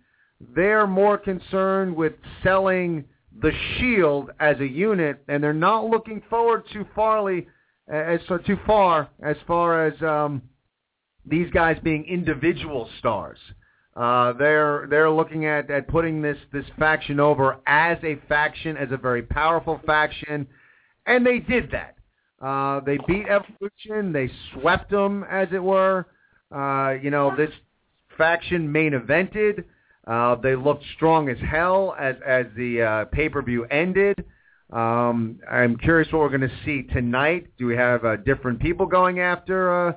they're 0.54 0.88
more 0.88 1.16
concerned 1.16 1.94
with 1.94 2.14
selling 2.42 3.04
the 3.40 3.52
Shield 3.78 4.30
as 4.40 4.58
a 4.58 4.66
unit, 4.66 5.22
and 5.28 5.42
they're 5.42 5.52
not 5.52 5.86
looking 5.86 6.20
forward 6.28 6.64
to 6.72 6.84
farly 6.96 7.46
as 7.92 8.20
so 8.26 8.38
too 8.38 8.58
far 8.66 9.08
as 9.22 9.36
far 9.46 9.86
as 9.86 10.02
um, 10.02 10.42
these 11.26 11.50
guys 11.50 11.78
being 11.82 12.04
individual 12.06 12.88
stars. 12.98 13.38
Uh, 13.94 14.32
they're 14.32 14.86
they're 14.88 15.10
looking 15.10 15.44
at, 15.44 15.70
at 15.70 15.86
putting 15.86 16.22
this 16.22 16.38
this 16.52 16.64
faction 16.78 17.20
over 17.20 17.58
as 17.66 17.98
a 18.02 18.16
faction, 18.28 18.76
as 18.76 18.90
a 18.90 18.96
very 18.96 19.22
powerful 19.22 19.80
faction, 19.84 20.46
and 21.06 21.26
they 21.26 21.38
did 21.38 21.70
that. 21.70 21.96
Uh, 22.40 22.80
they 22.80 22.98
beat 23.06 23.26
Evolution. 23.28 24.12
They 24.12 24.30
swept 24.52 24.90
them, 24.90 25.24
as 25.30 25.48
it 25.52 25.62
were. 25.62 26.06
Uh, 26.50 26.94
you 27.02 27.10
know, 27.10 27.36
this 27.36 27.50
faction 28.16 28.70
main 28.70 28.92
evented. 28.92 29.64
Uh, 30.06 30.34
they 30.36 30.56
looked 30.56 30.84
strong 30.96 31.28
as 31.28 31.38
hell 31.38 31.94
as 31.98 32.16
as 32.26 32.46
the 32.56 32.82
uh, 32.82 33.04
pay 33.06 33.28
per 33.28 33.42
view 33.42 33.64
ended. 33.66 34.24
Um, 34.72 35.38
I'm 35.50 35.76
curious 35.76 36.10
what 36.10 36.20
we're 36.20 36.36
going 36.36 36.48
to 36.48 36.56
see 36.64 36.82
tonight. 36.82 37.48
Do 37.58 37.66
we 37.66 37.76
have 37.76 38.04
uh, 38.04 38.16
different 38.16 38.58
people 38.58 38.86
going 38.86 39.20
after? 39.20 39.88
Uh, 39.88 39.92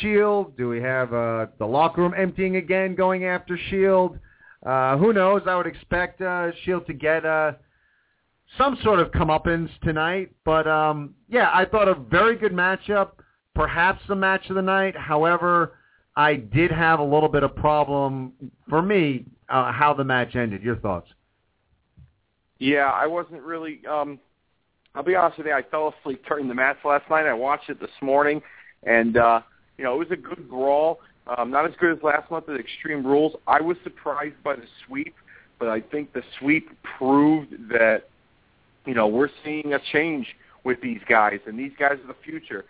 Shield? 0.00 0.58
Do 0.58 0.68
we 0.68 0.80
have 0.82 1.12
uh, 1.14 1.46
the 1.58 1.66
locker 1.66 2.02
room 2.02 2.12
emptying 2.16 2.56
again, 2.56 2.94
going 2.94 3.24
after 3.24 3.58
Shield? 3.70 4.18
Uh, 4.64 4.98
who 4.98 5.14
knows? 5.14 5.42
I 5.46 5.56
would 5.56 5.66
expect 5.66 6.20
uh, 6.20 6.50
Shield 6.64 6.86
to 6.86 6.92
get 6.92 7.24
uh, 7.24 7.52
some 8.58 8.76
sort 8.82 9.00
of 9.00 9.10
comeuppance 9.12 9.70
tonight. 9.82 10.32
But 10.44 10.66
um, 10.66 11.14
yeah, 11.28 11.50
I 11.52 11.64
thought 11.64 11.88
a 11.88 11.94
very 11.94 12.36
good 12.36 12.52
matchup, 12.52 13.12
perhaps 13.54 14.02
the 14.06 14.16
match 14.16 14.50
of 14.50 14.56
the 14.56 14.62
night. 14.62 14.94
However, 14.94 15.78
I 16.14 16.34
did 16.36 16.70
have 16.70 17.00
a 17.00 17.04
little 17.04 17.30
bit 17.30 17.42
of 17.42 17.56
problem 17.56 18.32
for 18.68 18.82
me 18.82 19.24
uh, 19.48 19.72
how 19.72 19.94
the 19.94 20.04
match 20.04 20.36
ended. 20.36 20.62
Your 20.62 20.76
thoughts? 20.76 21.08
Yeah, 22.60 22.90
I 22.90 23.06
wasn't 23.06 23.42
really. 23.42 23.80
Um, 23.90 24.20
I'll 24.94 25.02
be 25.02 25.16
honest 25.16 25.38
with 25.38 25.46
you. 25.48 25.52
I 25.52 25.62
fell 25.62 25.92
asleep 26.00 26.22
during 26.28 26.46
the 26.46 26.54
match 26.54 26.76
last 26.84 27.08
night. 27.10 27.26
I 27.26 27.32
watched 27.32 27.70
it 27.70 27.80
this 27.80 27.90
morning, 28.00 28.40
and 28.84 29.16
uh, 29.16 29.40
you 29.78 29.84
know, 29.84 29.94
it 29.94 29.98
was 29.98 30.10
a 30.10 30.16
good 30.16 30.48
brawl. 30.48 31.00
Um, 31.26 31.50
not 31.50 31.64
as 31.64 31.72
good 31.80 31.96
as 31.96 32.02
last 32.02 32.30
month 32.30 32.48
at 32.48 32.58
Extreme 32.58 33.06
Rules. 33.06 33.34
I 33.46 33.60
was 33.60 33.76
surprised 33.82 34.42
by 34.44 34.56
the 34.56 34.64
sweep, 34.86 35.14
but 35.58 35.68
I 35.68 35.80
think 35.80 36.12
the 36.12 36.22
sweep 36.38 36.70
proved 36.98 37.52
that, 37.70 38.08
you 38.84 38.94
know, 38.94 39.06
we're 39.06 39.28
seeing 39.44 39.74
a 39.74 39.78
change 39.92 40.26
with 40.64 40.80
these 40.82 41.00
guys, 41.08 41.38
and 41.46 41.58
these 41.58 41.72
guys 41.78 41.98
are 42.02 42.08
the 42.08 42.16
future. 42.24 42.64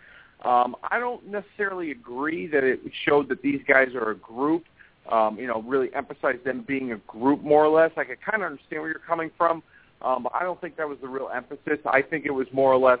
Um, 0.45 0.75
I 0.83 0.99
don't 0.99 1.25
necessarily 1.27 1.91
agree 1.91 2.47
that 2.47 2.63
it 2.63 2.79
showed 3.05 3.29
that 3.29 3.41
these 3.41 3.61
guys 3.67 3.89
are 3.95 4.11
a 4.11 4.15
group. 4.15 4.65
Um, 5.11 5.37
you 5.39 5.47
know, 5.47 5.63
really 5.63 5.93
emphasize 5.95 6.37
them 6.45 6.63
being 6.67 6.91
a 6.91 6.97
group 6.97 7.41
more 7.41 7.65
or 7.65 7.69
less. 7.69 7.91
I 7.97 8.03
can 8.03 8.17
kind 8.23 8.43
of 8.43 8.51
understand 8.51 8.83
where 8.83 8.89
you're 8.89 8.99
coming 8.99 9.31
from, 9.35 9.63
um, 10.03 10.27
I 10.33 10.43
don't 10.43 10.59
think 10.59 10.77
that 10.77 10.87
was 10.87 10.97
the 11.01 11.07
real 11.07 11.29
emphasis. 11.33 11.79
I 11.85 12.01
think 12.01 12.25
it 12.25 12.31
was 12.31 12.47
more 12.51 12.73
or 12.73 12.77
less 12.77 12.99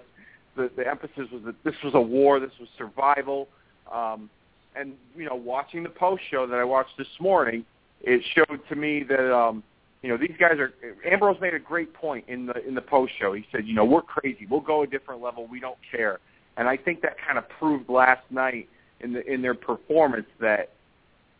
the, 0.55 0.69
the 0.75 0.87
emphasis 0.87 1.27
was 1.31 1.41
that 1.45 1.55
this 1.63 1.75
was 1.83 1.93
a 1.93 2.01
war, 2.01 2.39
this 2.39 2.51
was 2.59 2.69
survival. 2.77 3.47
Um, 3.91 4.29
and 4.75 4.93
you 5.15 5.25
know, 5.25 5.35
watching 5.35 5.83
the 5.83 5.89
post 5.89 6.23
show 6.29 6.47
that 6.47 6.57
I 6.57 6.63
watched 6.63 6.97
this 6.97 7.07
morning, 7.19 7.65
it 8.01 8.21
showed 8.33 8.59
to 8.69 8.75
me 8.75 9.03
that 9.03 9.33
um, 9.33 9.63
you 10.01 10.09
know 10.09 10.17
these 10.17 10.35
guys 10.39 10.57
are. 10.59 10.73
Ambrose 11.05 11.39
made 11.41 11.53
a 11.53 11.59
great 11.59 11.93
point 11.93 12.25
in 12.27 12.45
the 12.45 12.65
in 12.65 12.75
the 12.75 12.81
post 12.81 13.13
show. 13.19 13.33
He 13.33 13.45
said, 13.51 13.67
you 13.67 13.73
know, 13.73 13.85
we're 13.85 14.01
crazy. 14.01 14.47
We'll 14.49 14.61
go 14.61 14.83
a 14.83 14.87
different 14.87 15.21
level. 15.21 15.47
We 15.47 15.59
don't 15.59 15.77
care. 15.91 16.19
And 16.57 16.67
I 16.67 16.77
think 16.77 17.01
that 17.01 17.15
kind 17.25 17.37
of 17.37 17.47
proved 17.49 17.89
last 17.89 18.23
night 18.29 18.69
in 19.01 19.13
the 19.13 19.25
in 19.31 19.41
their 19.41 19.53
performance 19.55 20.27
that 20.39 20.71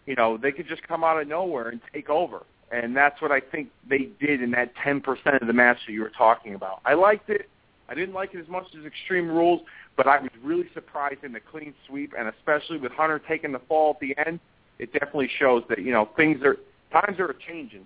you 0.05 0.15
know 0.15 0.37
they 0.37 0.51
could 0.51 0.67
just 0.67 0.85
come 0.87 1.03
out 1.03 1.21
of 1.21 1.27
nowhere 1.27 1.69
and 1.69 1.79
take 1.93 2.09
over. 2.09 2.43
And 2.71 2.95
that's 2.95 3.21
what 3.21 3.31
I 3.31 3.41
think 3.41 3.69
they 3.89 4.09
did 4.19 4.41
in 4.41 4.51
that 4.51 4.73
10% 4.75 5.03
of 5.41 5.47
the 5.47 5.53
match 5.53 5.77
that 5.85 5.93
you 5.93 6.01
were 6.01 6.11
talking 6.17 6.55
about. 6.55 6.79
I 6.85 6.93
liked 6.93 7.29
it. 7.29 7.49
I 7.89 7.93
didn't 7.93 8.15
like 8.15 8.33
it 8.33 8.39
as 8.39 8.47
much 8.47 8.63
as 8.79 8.85
Extreme 8.85 9.27
Rules, 9.27 9.61
but 9.97 10.07
I 10.07 10.19
was 10.21 10.29
really 10.41 10.69
surprised 10.73 11.23
in 11.23 11.33
the 11.33 11.41
clean 11.41 11.73
sweep, 11.87 12.13
and 12.17 12.29
especially 12.29 12.77
with 12.77 12.93
Hunter 12.93 13.19
taking 13.27 13.51
the 13.51 13.59
fall 13.67 13.91
at 13.91 13.99
the 13.99 14.15
end, 14.25 14.39
it 14.79 14.93
definitely 14.93 15.29
shows 15.37 15.63
that 15.67 15.79
you 15.79 15.91
know 15.91 16.09
things 16.15 16.41
are 16.43 16.55
times 16.91 17.19
are 17.19 17.35
changing, 17.47 17.85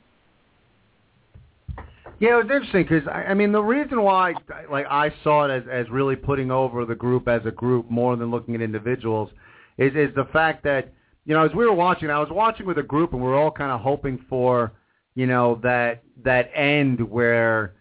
Yeah, 2.20 2.40
it 2.40 2.46
was 2.46 2.52
interesting 2.52 2.84
because 2.84 3.08
I, 3.08 3.24
I 3.26 3.34
mean 3.34 3.52
the 3.52 3.62
reason 3.62 4.02
why 4.02 4.34
like 4.72 4.86
I 4.90 5.12
saw 5.24 5.46
it 5.46 5.52
as 5.52 5.64
as 5.72 5.90
really 5.90 6.16
putting 6.16 6.52
over 6.52 6.86
the 6.86 6.96
group 6.96 7.28
as 7.28 7.42
a 7.46 7.52
group 7.52 7.90
more 7.90 8.16
than 8.16 8.32
looking 8.32 8.56
at 8.56 8.62
individuals 8.62 9.30
is 9.78 9.94
is 9.96 10.14
the 10.16 10.26
fact 10.32 10.64
that 10.64 10.92
you 11.26 11.34
know 11.34 11.46
as 11.46 11.54
we 11.54 11.66
were 11.66 11.74
watching, 11.74 12.10
I 12.10 12.20
was 12.20 12.30
watching 12.32 12.66
with 12.66 12.78
a 12.78 12.84
group 12.84 13.14
and 13.14 13.22
we 13.22 13.28
were 13.28 13.36
all 13.36 13.52
kind 13.52 13.72
of 13.72 13.82
hoping 13.82 14.24
for 14.30 14.74
you 15.16 15.28
know 15.28 15.60
that 15.64 16.04
that 16.24 16.52
end 16.56 17.02
where 17.02 17.74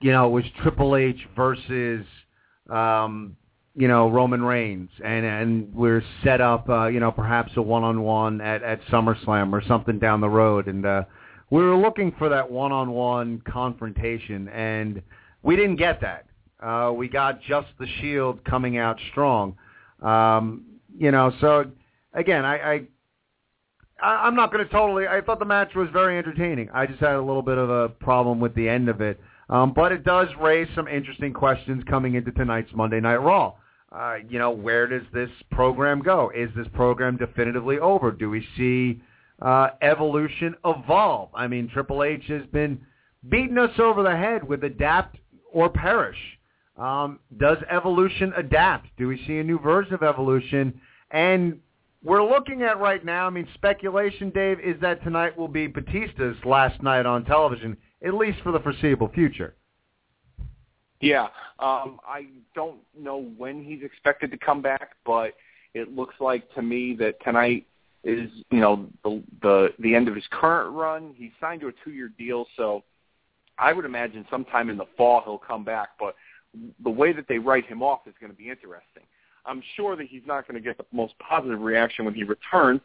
you 0.00 0.12
know 0.12 0.26
it 0.26 0.30
was 0.30 0.44
Triple 0.62 0.96
H 0.96 1.20
versus 1.36 2.04
um, 2.70 3.36
you 3.74 3.88
know 3.88 4.08
Roman 4.08 4.42
Reigns 4.42 4.90
and 5.04 5.24
and 5.24 5.74
we're 5.74 6.02
set 6.24 6.40
up 6.40 6.68
uh, 6.68 6.86
you 6.86 7.00
know 7.00 7.12
perhaps 7.12 7.52
a 7.56 7.62
one 7.62 7.84
on 7.84 8.02
one 8.02 8.40
at 8.40 8.62
at 8.62 8.82
SummerSlam 8.86 9.52
or 9.52 9.62
something 9.66 9.98
down 9.98 10.20
the 10.20 10.28
road 10.28 10.68
and. 10.68 10.86
uh 10.86 11.04
we 11.50 11.62
were 11.62 11.76
looking 11.76 12.12
for 12.18 12.28
that 12.28 12.50
one-on-one 12.50 13.42
confrontation, 13.50 14.48
and 14.48 15.00
we 15.42 15.56
didn't 15.56 15.76
get 15.76 16.00
that. 16.02 16.26
Uh, 16.62 16.92
we 16.92 17.08
got 17.08 17.40
just 17.42 17.68
the 17.78 17.86
Shield 18.00 18.44
coming 18.44 18.76
out 18.76 18.98
strong. 19.10 19.56
Um, 20.02 20.64
you 20.96 21.10
know, 21.10 21.32
so 21.40 21.64
again, 22.18 22.44
I, 22.44 22.56
I 22.72 22.86
I'm 24.00 24.36
not 24.36 24.52
going 24.52 24.64
to 24.64 24.70
totally. 24.70 25.08
I 25.08 25.20
thought 25.20 25.38
the 25.38 25.44
match 25.44 25.74
was 25.74 25.88
very 25.92 26.18
entertaining. 26.18 26.68
I 26.72 26.86
just 26.86 27.00
had 27.00 27.14
a 27.14 27.20
little 27.20 27.42
bit 27.42 27.58
of 27.58 27.68
a 27.68 27.88
problem 27.88 28.38
with 28.38 28.54
the 28.54 28.68
end 28.68 28.88
of 28.88 29.00
it, 29.00 29.20
um, 29.48 29.72
but 29.74 29.90
it 29.90 30.04
does 30.04 30.28
raise 30.40 30.68
some 30.74 30.86
interesting 30.86 31.32
questions 31.32 31.82
coming 31.88 32.14
into 32.14 32.30
tonight's 32.32 32.70
Monday 32.74 33.00
Night 33.00 33.16
Raw. 33.16 33.54
Uh, 33.90 34.16
you 34.28 34.38
know, 34.38 34.50
where 34.50 34.86
does 34.86 35.02
this 35.12 35.30
program 35.50 36.00
go? 36.02 36.30
Is 36.34 36.50
this 36.54 36.66
program 36.74 37.16
definitively 37.16 37.78
over? 37.78 38.12
Do 38.12 38.30
we 38.30 38.46
see 38.56 39.00
uh, 39.40 39.68
evolution 39.82 40.54
evolve. 40.64 41.30
I 41.34 41.46
mean, 41.46 41.68
Triple 41.68 42.02
H 42.02 42.24
has 42.28 42.44
been 42.52 42.80
beating 43.28 43.58
us 43.58 43.78
over 43.78 44.02
the 44.02 44.16
head 44.16 44.46
with 44.46 44.64
adapt 44.64 45.16
or 45.52 45.68
perish. 45.68 46.18
Um, 46.76 47.18
does 47.36 47.58
evolution 47.70 48.32
adapt? 48.36 48.88
Do 48.96 49.08
we 49.08 49.22
see 49.26 49.38
a 49.38 49.44
new 49.44 49.58
version 49.58 49.94
of 49.94 50.02
evolution? 50.02 50.80
And 51.10 51.60
we're 52.02 52.22
looking 52.22 52.62
at 52.62 52.78
right 52.78 53.04
now, 53.04 53.26
I 53.26 53.30
mean, 53.30 53.48
speculation, 53.54 54.30
Dave, 54.30 54.60
is 54.60 54.80
that 54.80 55.02
tonight 55.02 55.36
will 55.36 55.48
be 55.48 55.66
Batista's 55.66 56.36
last 56.44 56.82
night 56.82 57.06
on 57.06 57.24
television, 57.24 57.76
at 58.04 58.14
least 58.14 58.38
for 58.42 58.52
the 58.52 58.60
foreseeable 58.60 59.08
future. 59.08 59.54
Yeah, 61.00 61.28
um, 61.58 62.00
I 62.06 62.26
don't 62.54 62.80
know 62.98 63.30
when 63.36 63.64
he's 63.64 63.82
expected 63.82 64.30
to 64.32 64.38
come 64.38 64.62
back, 64.62 64.92
but 65.04 65.34
it 65.74 65.94
looks 65.94 66.14
like 66.20 66.52
to 66.54 66.62
me 66.62 66.94
that 66.98 67.22
tonight 67.24 67.66
is 68.04 68.30
you 68.50 68.60
know 68.60 68.88
the 69.04 69.22
the 69.42 69.68
the 69.80 69.94
end 69.94 70.08
of 70.08 70.14
his 70.14 70.24
current 70.30 70.74
run. 70.74 71.14
He 71.16 71.32
signed 71.40 71.60
to 71.60 71.68
a 71.68 71.72
two 71.84 71.92
year 71.92 72.10
deal, 72.18 72.46
so 72.56 72.82
I 73.58 73.72
would 73.72 73.84
imagine 73.84 74.26
sometime 74.30 74.70
in 74.70 74.76
the 74.76 74.86
fall 74.96 75.22
he'll 75.24 75.38
come 75.38 75.64
back. 75.64 75.90
But 76.00 76.16
the 76.82 76.90
way 76.90 77.12
that 77.12 77.26
they 77.28 77.38
write 77.38 77.66
him 77.66 77.82
off 77.82 78.00
is 78.06 78.14
going 78.20 78.32
to 78.32 78.38
be 78.38 78.48
interesting. 78.48 79.04
I'm 79.48 79.62
sure 79.76 79.96
that 79.96 80.06
he's 80.06 80.22
not 80.26 80.46
going 80.46 80.62
to 80.62 80.66
get 80.66 80.76
the 80.76 80.84
most 80.92 81.14
positive 81.18 81.60
reaction 81.60 82.04
when 82.04 82.14
he 82.14 82.24
returns 82.24 82.80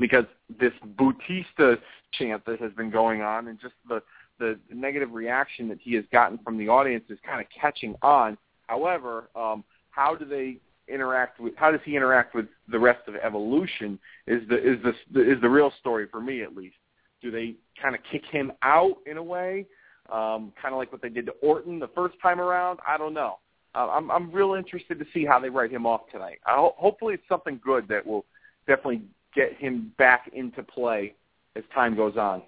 because 0.00 0.24
this 0.58 0.72
Bautista 0.96 1.78
chant 2.12 2.44
that 2.46 2.60
has 2.60 2.72
been 2.72 2.90
going 2.90 3.22
on 3.22 3.48
and 3.48 3.60
just 3.60 3.74
the 3.88 4.02
the 4.40 4.58
negative 4.72 5.12
reaction 5.12 5.68
that 5.68 5.78
he 5.80 5.94
has 5.94 6.04
gotten 6.10 6.38
from 6.38 6.58
the 6.58 6.68
audience 6.68 7.04
is 7.08 7.18
kind 7.24 7.40
of 7.40 7.46
catching 7.48 7.94
on. 8.02 8.36
However, 8.66 9.28
um, 9.36 9.62
how 9.90 10.16
do 10.16 10.24
they 10.24 10.56
interact 10.88 11.38
with 11.38 11.54
how 11.56 11.70
does 11.70 11.80
he 11.84 11.96
interact 11.96 12.34
with 12.34 12.46
the 12.68 12.78
rest 12.78 13.06
of 13.06 13.14
evolution 13.16 13.98
is 14.26 14.42
the 14.48 14.56
is 14.56 14.78
the 15.12 15.20
is 15.20 15.40
the 15.40 15.48
real 15.48 15.72
story 15.80 16.06
for 16.10 16.20
me 16.20 16.42
at 16.42 16.56
least. 16.56 16.76
Do 17.22 17.30
they 17.30 17.54
kind 17.80 17.94
of 17.94 18.00
kick 18.10 18.22
him 18.30 18.52
out 18.62 18.96
in 19.06 19.16
a 19.16 19.22
way 19.22 19.66
um 20.12 20.52
kind 20.60 20.74
of 20.74 20.78
like 20.78 20.92
what 20.92 21.00
they 21.00 21.08
did 21.08 21.26
to 21.26 21.32
Orton 21.42 21.78
the 21.78 21.88
first 21.94 22.16
time 22.20 22.40
around? 22.40 22.80
I 22.86 22.98
don't 22.98 23.14
know 23.14 23.38
uh, 23.74 23.88
I'm 23.90 24.10
I'm 24.10 24.30
real 24.32 24.54
interested 24.54 24.98
to 24.98 25.06
see 25.12 25.24
how 25.24 25.38
they 25.38 25.50
write 25.50 25.70
him 25.70 25.86
off 25.86 26.02
tonight 26.10 26.38
I 26.46 26.54
ho- 26.54 26.74
hopefully 26.76 27.14
it's 27.14 27.28
something 27.28 27.60
good 27.64 27.88
that 27.88 28.06
will 28.06 28.24
definitely 28.66 29.02
get 29.34 29.54
him 29.54 29.92
back 29.98 30.30
into 30.32 30.62
play 30.62 31.14
as 31.56 31.64
time 31.74 31.96
goes 31.96 32.16
on 32.16 32.42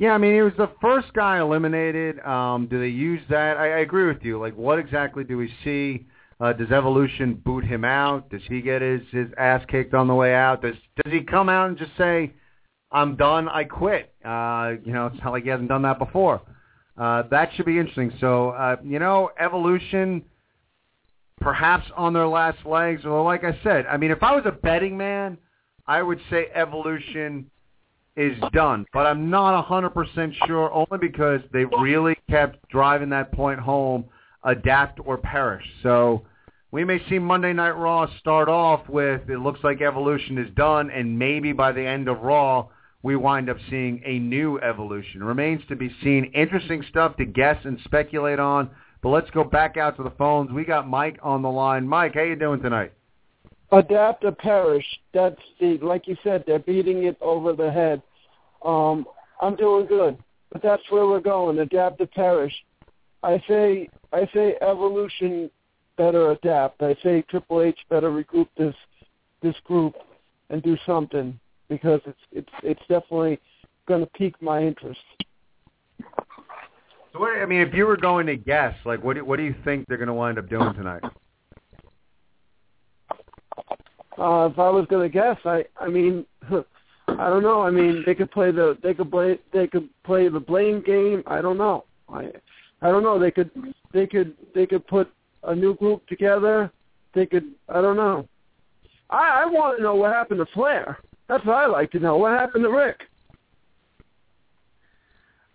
yeah, 0.00 0.12
I 0.12 0.18
mean, 0.18 0.34
he 0.34 0.40
was 0.40 0.54
the 0.56 0.70
first 0.80 1.12
guy 1.12 1.40
eliminated. 1.40 2.20
Um, 2.20 2.66
do 2.68 2.80
they 2.80 2.88
use 2.88 3.20
that? 3.28 3.58
I, 3.58 3.66
I 3.66 3.78
agree 3.80 4.06
with 4.06 4.22
you. 4.22 4.40
Like, 4.40 4.56
what 4.56 4.78
exactly 4.78 5.24
do 5.24 5.36
we 5.36 5.52
see? 5.62 6.06
Uh, 6.40 6.54
does 6.54 6.70
Evolution 6.70 7.34
boot 7.34 7.64
him 7.64 7.84
out? 7.84 8.30
Does 8.30 8.40
he 8.48 8.62
get 8.62 8.80
his 8.80 9.02
his 9.12 9.28
ass 9.36 9.62
kicked 9.68 9.92
on 9.92 10.08
the 10.08 10.14
way 10.14 10.34
out? 10.34 10.62
Does 10.62 10.74
does 11.04 11.12
he 11.12 11.20
come 11.20 11.50
out 11.50 11.68
and 11.68 11.76
just 11.76 11.90
say, 11.98 12.32
"I'm 12.90 13.14
done, 13.14 13.46
I 13.46 13.64
quit"? 13.64 14.14
Uh, 14.24 14.72
you 14.82 14.94
know, 14.94 15.08
it's 15.12 15.22
not 15.22 15.32
like 15.32 15.42
he 15.42 15.50
hasn't 15.50 15.68
done 15.68 15.82
that 15.82 15.98
before. 15.98 16.40
Uh, 16.96 17.22
that 17.30 17.50
should 17.54 17.66
be 17.66 17.78
interesting. 17.78 18.12
So, 18.20 18.50
uh, 18.50 18.76
you 18.84 18.98
know, 18.98 19.30
Evolution, 19.38 20.22
perhaps 21.40 21.86
on 21.96 22.12
their 22.12 22.28
last 22.28 22.64
legs. 22.66 23.04
Well, 23.04 23.24
like 23.24 23.44
I 23.44 23.58
said, 23.62 23.86
I 23.86 23.96
mean, 23.96 24.10
if 24.10 24.22
I 24.22 24.34
was 24.34 24.44
a 24.46 24.52
betting 24.52 24.96
man, 24.96 25.38
I 25.86 26.02
would 26.02 26.20
say 26.30 26.48
Evolution 26.54 27.50
is 28.16 28.36
done. 28.52 28.86
But 28.92 29.06
I'm 29.06 29.30
not 29.30 29.66
100% 29.66 30.34
sure, 30.46 30.72
only 30.72 30.98
because 31.00 31.40
they 31.52 31.64
really 31.64 32.16
kept 32.28 32.68
driving 32.68 33.08
that 33.10 33.32
point 33.32 33.60
home, 33.60 34.04
adapt 34.44 35.00
or 35.04 35.16
perish. 35.16 35.64
So 35.82 36.26
we 36.70 36.84
may 36.84 37.00
see 37.08 37.18
Monday 37.18 37.52
Night 37.52 37.70
Raw 37.70 38.06
start 38.18 38.48
off 38.48 38.88
with 38.88 39.28
it 39.28 39.38
looks 39.38 39.60
like 39.62 39.80
Evolution 39.80 40.38
is 40.38 40.52
done, 40.54 40.90
and 40.90 41.18
maybe 41.18 41.52
by 41.52 41.72
the 41.72 41.84
end 41.84 42.08
of 42.08 42.20
Raw 42.20 42.68
we 43.02 43.16
wind 43.16 43.48
up 43.48 43.56
seeing 43.70 44.02
a 44.04 44.18
new 44.18 44.60
Evolution. 44.60 45.22
Remains 45.22 45.62
to 45.68 45.76
be 45.76 45.90
seen. 46.02 46.30
Interesting 46.34 46.84
stuff 46.90 47.16
to 47.16 47.24
guess 47.24 47.56
and 47.64 47.78
speculate 47.84 48.38
on. 48.38 48.70
But 49.02 49.08
let's 49.10 49.30
go 49.30 49.44
back 49.44 49.76
out 49.76 49.96
to 49.96 50.02
the 50.02 50.10
phones. 50.10 50.50
We 50.50 50.64
got 50.64 50.88
Mike 50.88 51.18
on 51.22 51.40
the 51.40 51.50
line. 51.50 51.88
Mike, 51.88 52.14
how 52.14 52.22
you 52.22 52.36
doing 52.36 52.60
tonight? 52.60 52.92
Adapt 53.72 54.24
or 54.24 54.32
perish. 54.32 54.84
That's 55.14 55.40
the 55.60 55.78
like 55.78 56.06
you 56.06 56.16
said. 56.22 56.44
They're 56.46 56.58
beating 56.58 57.04
it 57.04 57.16
over 57.20 57.52
the 57.52 57.70
head. 57.70 58.02
Um, 58.64 59.06
I'm 59.40 59.56
doing 59.56 59.86
good, 59.86 60.18
but 60.52 60.60
that's 60.60 60.82
where 60.90 61.06
we're 61.06 61.20
going. 61.20 61.58
Adapt 61.60 62.00
or 62.00 62.06
perish. 62.06 62.52
I 63.22 63.42
say 63.48 63.88
I 64.12 64.28
say 64.34 64.56
evolution 64.60 65.50
better 65.96 66.32
adapt. 66.32 66.82
I 66.82 66.96
say 67.02 67.22
Triple 67.30 67.62
H 67.62 67.78
better 67.88 68.10
regroup 68.10 68.48
this 68.58 68.74
this 69.40 69.56
group 69.64 69.94
and 70.50 70.62
do 70.62 70.76
something 70.84 71.38
because 71.70 72.00
it's 72.04 72.18
it's 72.32 72.52
it's 72.62 72.80
definitely 72.80 73.38
going 73.88 74.00
to 74.00 74.10
pique 74.10 74.40
my 74.42 74.60
interest. 74.62 75.00
So, 77.12 77.18
what, 77.18 77.40
I 77.40 77.46
mean, 77.46 77.60
if 77.60 77.72
you 77.72 77.86
were 77.86 77.96
going 77.96 78.26
to 78.26 78.36
guess, 78.36 78.74
like, 78.84 79.02
what 79.02 79.14
do 79.14 79.24
what 79.24 79.36
do 79.36 79.44
you 79.44 79.54
think 79.64 79.86
they're 79.88 79.96
going 79.96 80.08
to 80.08 80.14
wind 80.14 80.38
up 80.38 80.50
doing 80.50 80.74
tonight? 80.74 81.02
Uh, 84.18 84.50
if 84.52 84.58
I 84.58 84.68
was 84.68 84.86
going 84.90 85.08
to 85.10 85.12
guess, 85.12 85.38
I 85.46 85.64
I 85.80 85.88
mean, 85.88 86.26
I 87.08 87.28
don't 87.28 87.42
know. 87.42 87.62
I 87.62 87.70
mean, 87.70 88.02
they 88.04 88.14
could 88.14 88.30
play 88.30 88.50
the 88.50 88.76
they 88.82 88.92
could 88.92 89.10
play 89.10 89.38
they 89.52 89.66
could 89.66 89.88
play 90.04 90.28
the 90.28 90.40
blame 90.40 90.82
game. 90.82 91.22
I 91.26 91.40
don't 91.40 91.56
know. 91.56 91.84
I 92.08 92.32
I 92.82 92.90
don't 92.90 93.02
know. 93.02 93.18
They 93.18 93.30
could 93.30 93.50
they 93.94 94.06
could 94.06 94.34
they 94.54 94.66
could 94.66 94.86
put 94.86 95.10
a 95.44 95.54
new 95.54 95.74
group 95.76 96.06
together. 96.08 96.70
They 97.14 97.26
could 97.26 97.54
I 97.68 97.80
don't 97.80 97.96
know. 97.96 98.28
I 99.08 99.42
I 99.42 99.46
want 99.46 99.78
to 99.78 99.82
know 99.82 99.94
what 99.94 100.12
happened 100.12 100.40
to 100.40 100.46
Flair. 100.52 100.98
That's 101.30 101.46
what 101.46 101.54
I 101.54 101.66
like 101.66 101.92
to 101.92 102.00
know. 102.00 102.16
What 102.16 102.32
happened 102.32 102.64
to 102.64 102.70
Ric? 102.70 103.02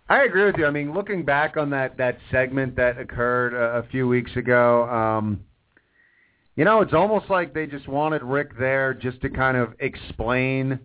I 0.08 0.22
agree 0.22 0.46
with 0.46 0.56
you. 0.56 0.64
I 0.64 0.70
mean, 0.70 0.94
looking 0.94 1.22
back 1.22 1.58
on 1.58 1.68
that 1.70 1.98
that 1.98 2.16
segment 2.30 2.76
that 2.76 2.98
occurred 2.98 3.52
a, 3.52 3.80
a 3.80 3.82
few 3.90 4.08
weeks 4.08 4.34
ago, 4.36 4.88
um, 4.88 5.40
you 6.54 6.64
know, 6.64 6.80
it's 6.80 6.94
almost 6.94 7.28
like 7.28 7.52
they 7.52 7.66
just 7.66 7.88
wanted 7.88 8.22
Ric 8.22 8.58
there 8.58 8.94
just 8.94 9.20
to 9.20 9.28
kind 9.28 9.58
of 9.58 9.74
explain 9.78 10.78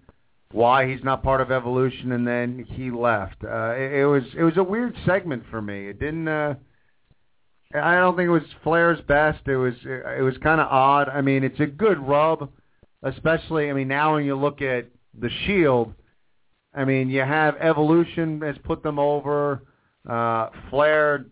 why 0.52 0.90
he's 0.90 1.04
not 1.06 1.24
part 1.24 1.40
of 1.40 1.52
Evolution, 1.52 2.12
and 2.12 2.28
then 2.28 2.66
he 2.68 2.92
left. 2.92 3.46
Uh, 3.46 3.72
it, 3.74 4.02
it 4.02 4.06
was 4.06 4.24
it 4.38 4.44
was 4.44 4.58
a 4.58 4.64
weird 4.64 4.94
segment 5.06 5.44
for 5.50 5.62
me. 5.62 5.88
It 5.88 6.02
didn't. 6.02 6.28
Uh, 6.28 6.56
I 7.74 7.96
don't 7.96 8.18
think 8.18 8.28
it 8.28 8.32
was 8.32 8.44
Flair's 8.62 9.00
best. 9.08 9.48
It 9.48 9.56
was 9.56 9.76
it, 9.86 10.20
it 10.20 10.22
was 10.22 10.36
kind 10.44 10.60
of 10.60 10.68
odd. 10.68 11.08
I 11.08 11.22
mean, 11.22 11.46
it's 11.46 11.62
a 11.62 11.66
good 11.66 11.98
rub, 12.00 12.50
especially. 13.03 13.69
I 13.69 13.73
mean, 13.73 13.88
now 13.88 14.15
when 14.15 14.26
you 14.26 14.36
look 14.36 14.61
at 14.61 14.88
the 15.19 15.30
Shield, 15.45 15.94
I 16.73 16.86
mean, 16.86 17.10
you 17.10 17.22
have 17.22 17.56
Evolution 17.57 18.41
has 18.41 18.56
put 18.64 18.84
them 18.84 18.99
over. 18.99 19.64
Uh, 20.10 20.49
Flair 20.69 21.26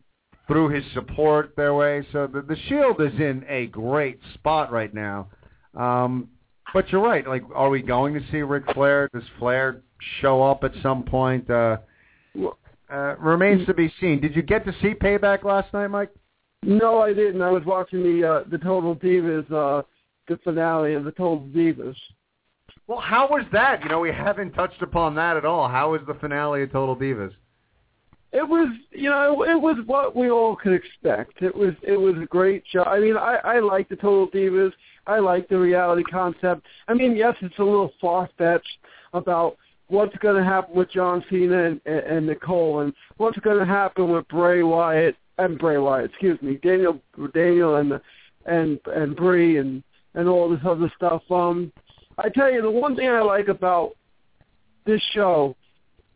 threw 0.47 0.69
his 0.69 0.83
support 0.93 1.53
their 1.55 1.73
way, 1.73 2.05
so 2.11 2.27
the, 2.27 2.41
the 2.41 2.57
Shield 2.67 3.01
is 3.01 3.13
in 3.19 3.45
a 3.47 3.67
great 3.67 4.19
spot 4.33 4.71
right 4.71 4.93
now. 4.93 5.27
Um, 5.75 6.29
but 6.73 6.89
you're 6.91 7.01
right. 7.01 7.27
Like, 7.27 7.43
are 7.53 7.69
we 7.69 7.81
going 7.81 8.13
to 8.13 8.21
see 8.31 8.41
Ric 8.41 8.63
Flair? 8.73 9.09
Does 9.13 9.23
Flair 9.37 9.81
show 10.21 10.43
up 10.43 10.63
at 10.63 10.71
some 10.81 11.03
point? 11.03 11.49
Uh, 11.49 11.77
uh, 12.91 13.15
remains 13.17 13.65
to 13.67 13.73
be 13.73 13.93
seen. 13.99 14.19
Did 14.19 14.35
you 14.35 14.41
get 14.41 14.65
to 14.65 14.73
see 14.81 14.93
Payback 14.93 15.43
last 15.43 15.71
night, 15.73 15.87
Mike? 15.87 16.09
No, 16.63 16.99
I 17.01 17.13
didn't. 17.13 17.41
I 17.41 17.49
was 17.49 17.63
watching 17.65 18.03
the 18.03 18.27
uh, 18.27 18.43
the 18.49 18.57
Total 18.57 18.95
Divas, 18.95 19.49
uh, 19.51 19.83
the 20.29 20.37
finale 20.37 20.93
of 20.93 21.03
the 21.03 21.11
Total 21.11 21.45
Divas. 21.53 21.95
Well, 22.87 22.99
how 22.99 23.27
was 23.29 23.43
that? 23.51 23.83
You 23.83 23.89
know, 23.89 23.99
we 23.99 24.11
haven't 24.11 24.53
touched 24.53 24.81
upon 24.81 25.15
that 25.15 25.35
at 25.35 25.45
all. 25.45 25.67
How 25.67 25.91
was 25.91 26.01
the 26.07 26.13
finale 26.15 26.63
of 26.63 26.71
Total 26.71 26.95
Divas? 26.95 27.33
it 28.31 28.47
was 28.47 28.69
you 28.91 29.09
know 29.09 29.43
it 29.43 29.59
was 29.59 29.77
what 29.85 30.15
we 30.15 30.29
all 30.29 30.55
could 30.55 30.73
expect. 30.73 31.41
It 31.41 31.55
was 31.55 31.73
it 31.81 31.99
was 31.99 32.15
a 32.21 32.25
great 32.25 32.63
show. 32.69 32.83
I 32.83 32.99
mean, 32.99 33.17
I 33.17 33.39
I 33.43 33.59
like 33.59 33.89
the 33.89 33.95
Total 33.95 34.27
Divas. 34.27 34.71
I 35.07 35.19
like 35.19 35.47
the 35.49 35.57
reality 35.57 36.03
concept. 36.03 36.65
I 36.87 36.93
mean, 36.93 37.15
yes, 37.15 37.35
it's 37.41 37.57
a 37.57 37.63
little 37.63 37.91
far 37.99 38.29
fetched 38.37 38.77
about 39.13 39.57
what's 39.87 40.15
going 40.17 40.35
to 40.35 40.47
happen 40.47 40.75
with 40.75 40.91
John 40.91 41.23
Cena 41.31 41.63
and, 41.63 41.81
and, 41.87 41.99
and 41.99 42.27
Nicole, 42.27 42.81
and 42.81 42.93
what's 43.17 43.39
going 43.39 43.57
to 43.57 43.65
happen 43.65 44.11
with 44.11 44.27
Bray 44.27 44.61
Wyatt 44.61 45.15
and 45.39 45.57
Bray 45.57 45.79
Wyatt, 45.79 46.11
excuse 46.11 46.39
me, 46.43 46.59
Daniel 46.61 46.99
Daniel 47.33 47.77
and 47.77 47.99
and 48.45 48.79
and 48.85 49.15
Brie 49.15 49.57
and 49.57 49.83
and 50.15 50.27
all 50.27 50.49
this 50.49 50.59
other 50.65 50.91
stuff. 50.95 51.21
Um, 51.29 51.71
I 52.17 52.29
tell 52.29 52.51
you, 52.51 52.61
the 52.61 52.71
one 52.71 52.95
thing 52.95 53.07
I 53.09 53.21
like 53.21 53.47
about 53.47 53.91
this 54.85 55.01
show 55.13 55.55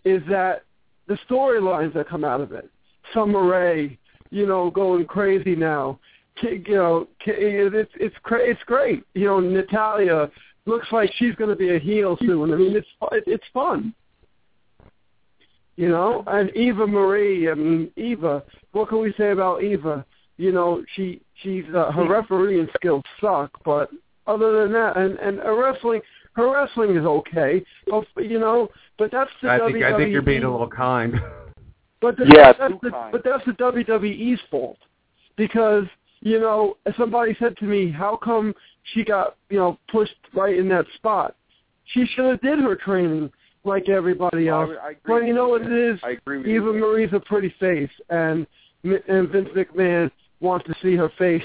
is 0.03 0.21
that 0.29 0.63
the 1.07 1.17
storylines 1.29 1.93
that 1.93 2.07
come 2.07 2.23
out 2.23 2.41
of 2.41 2.51
it. 2.51 2.69
Summer 3.13 3.45
Rae, 3.45 3.97
you 4.29 4.47
know, 4.47 4.69
going 4.69 5.05
crazy 5.05 5.55
now. 5.55 5.99
You 6.41 6.63
know, 6.69 7.07
it's 7.25 7.91
it's 7.99 8.15
it's 8.25 8.63
great. 8.65 9.03
You 9.13 9.25
know, 9.25 9.39
Natalya 9.39 10.31
looks 10.65 10.87
like 10.91 11.11
she's 11.15 11.35
going 11.35 11.51
to 11.51 11.55
be 11.55 11.75
a 11.75 11.79
heel 11.79 12.17
soon. 12.19 12.51
I 12.51 12.55
mean, 12.55 12.75
it's 12.75 12.87
it's 13.27 13.43
fun. 13.53 13.93
You 15.75 15.89
know, 15.89 16.23
and 16.27 16.49
Eva 16.55 16.87
Marie. 16.87 17.49
I 17.49 17.53
mean, 17.53 17.91
Eva. 17.95 18.43
What 18.71 18.89
can 18.89 18.99
we 18.99 19.13
say 19.17 19.31
about 19.31 19.63
Eva? 19.63 20.05
You 20.37 20.51
know, 20.51 20.83
she 20.95 21.21
she's 21.43 21.65
uh, 21.75 21.91
her 21.91 22.07
refereeing 22.07 22.67
skills 22.75 23.03
suck, 23.21 23.51
but 23.63 23.89
other 24.25 24.63
than 24.63 24.71
that, 24.73 24.97
and 24.97 25.17
and 25.19 25.39
her 25.39 25.55
wrestling, 25.61 26.01
her 26.33 26.51
wrestling 26.51 26.95
is 26.97 27.05
okay. 27.05 27.63
But 27.87 28.05
you 28.17 28.39
know, 28.39 28.69
but 28.97 29.11
that's 29.11 29.29
the 29.41 29.49
I 29.49 29.59
think 29.59 29.77
WWE. 29.77 29.93
I 29.93 29.97
think 29.97 30.11
you're 30.11 30.21
being 30.21 30.43
a 30.43 30.51
little 30.51 30.67
kind. 30.69 31.13
But 32.01 32.17
the, 32.17 32.25
Yeah, 32.27 32.51
that's 32.57 32.73
too 32.73 32.79
the, 32.83 32.89
kind. 32.91 33.11
but 33.11 33.23
that's 33.23 33.45
the 33.45 33.53
WWE's 33.53 34.41
fault 34.51 34.77
because 35.37 35.85
you 36.21 36.39
know 36.39 36.75
somebody 36.97 37.35
said 37.39 37.55
to 37.57 37.65
me, 37.65 37.91
how 37.91 38.17
come 38.17 38.53
she 38.93 39.03
got 39.03 39.35
you 39.49 39.57
know 39.57 39.77
pushed 39.91 40.15
right 40.33 40.57
in 40.57 40.67
that 40.69 40.85
spot? 40.95 41.35
She 41.85 42.05
should 42.07 42.25
have 42.25 42.41
did 42.41 42.59
her 42.59 42.75
training 42.75 43.31
like 43.65 43.87
everybody 43.87 44.45
Well, 44.49 44.55
I 44.57 44.61
else. 44.61 44.69
would- 44.69 44.77
I 44.79 44.89
agree 44.91 45.19
But 45.21 45.27
you 45.27 45.33
know 45.33 45.47
what 45.49 45.61
it 45.61 45.71
is? 45.71 45.99
I 46.03 46.11
agree 46.11 46.37
with 46.39 46.47
Eva 46.47 46.65
you. 46.65 46.71
there. 46.73 46.81
Marie's 46.81 47.13
a 47.13 47.19
pretty 47.19 47.53
face, 47.59 47.89
and 48.09 48.45
and 48.83 49.29
Vince 49.29 49.47
McMahon 49.55 50.11
wants 50.43 50.65
to 50.67 50.75
see 50.81 50.95
her 50.95 51.09
face 51.17 51.43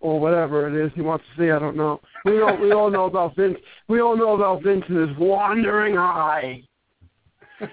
or 0.00 0.20
whatever 0.20 0.68
it 0.68 0.86
is 0.86 0.92
he 0.94 1.00
wants 1.00 1.24
to 1.24 1.42
see. 1.42 1.50
I 1.50 1.58
don't 1.58 1.76
know. 1.76 2.00
We 2.24 2.42
all 2.42 2.56
we 2.58 2.72
all 2.72 2.90
know 2.90 3.04
about 3.06 3.36
Vince. 3.36 3.58
We 3.88 4.00
all 4.00 4.16
know 4.16 4.34
about 4.34 4.62
Vince 4.62 4.84
and 4.88 5.08
his 5.08 5.16
wandering 5.18 5.96
eye. 5.96 6.62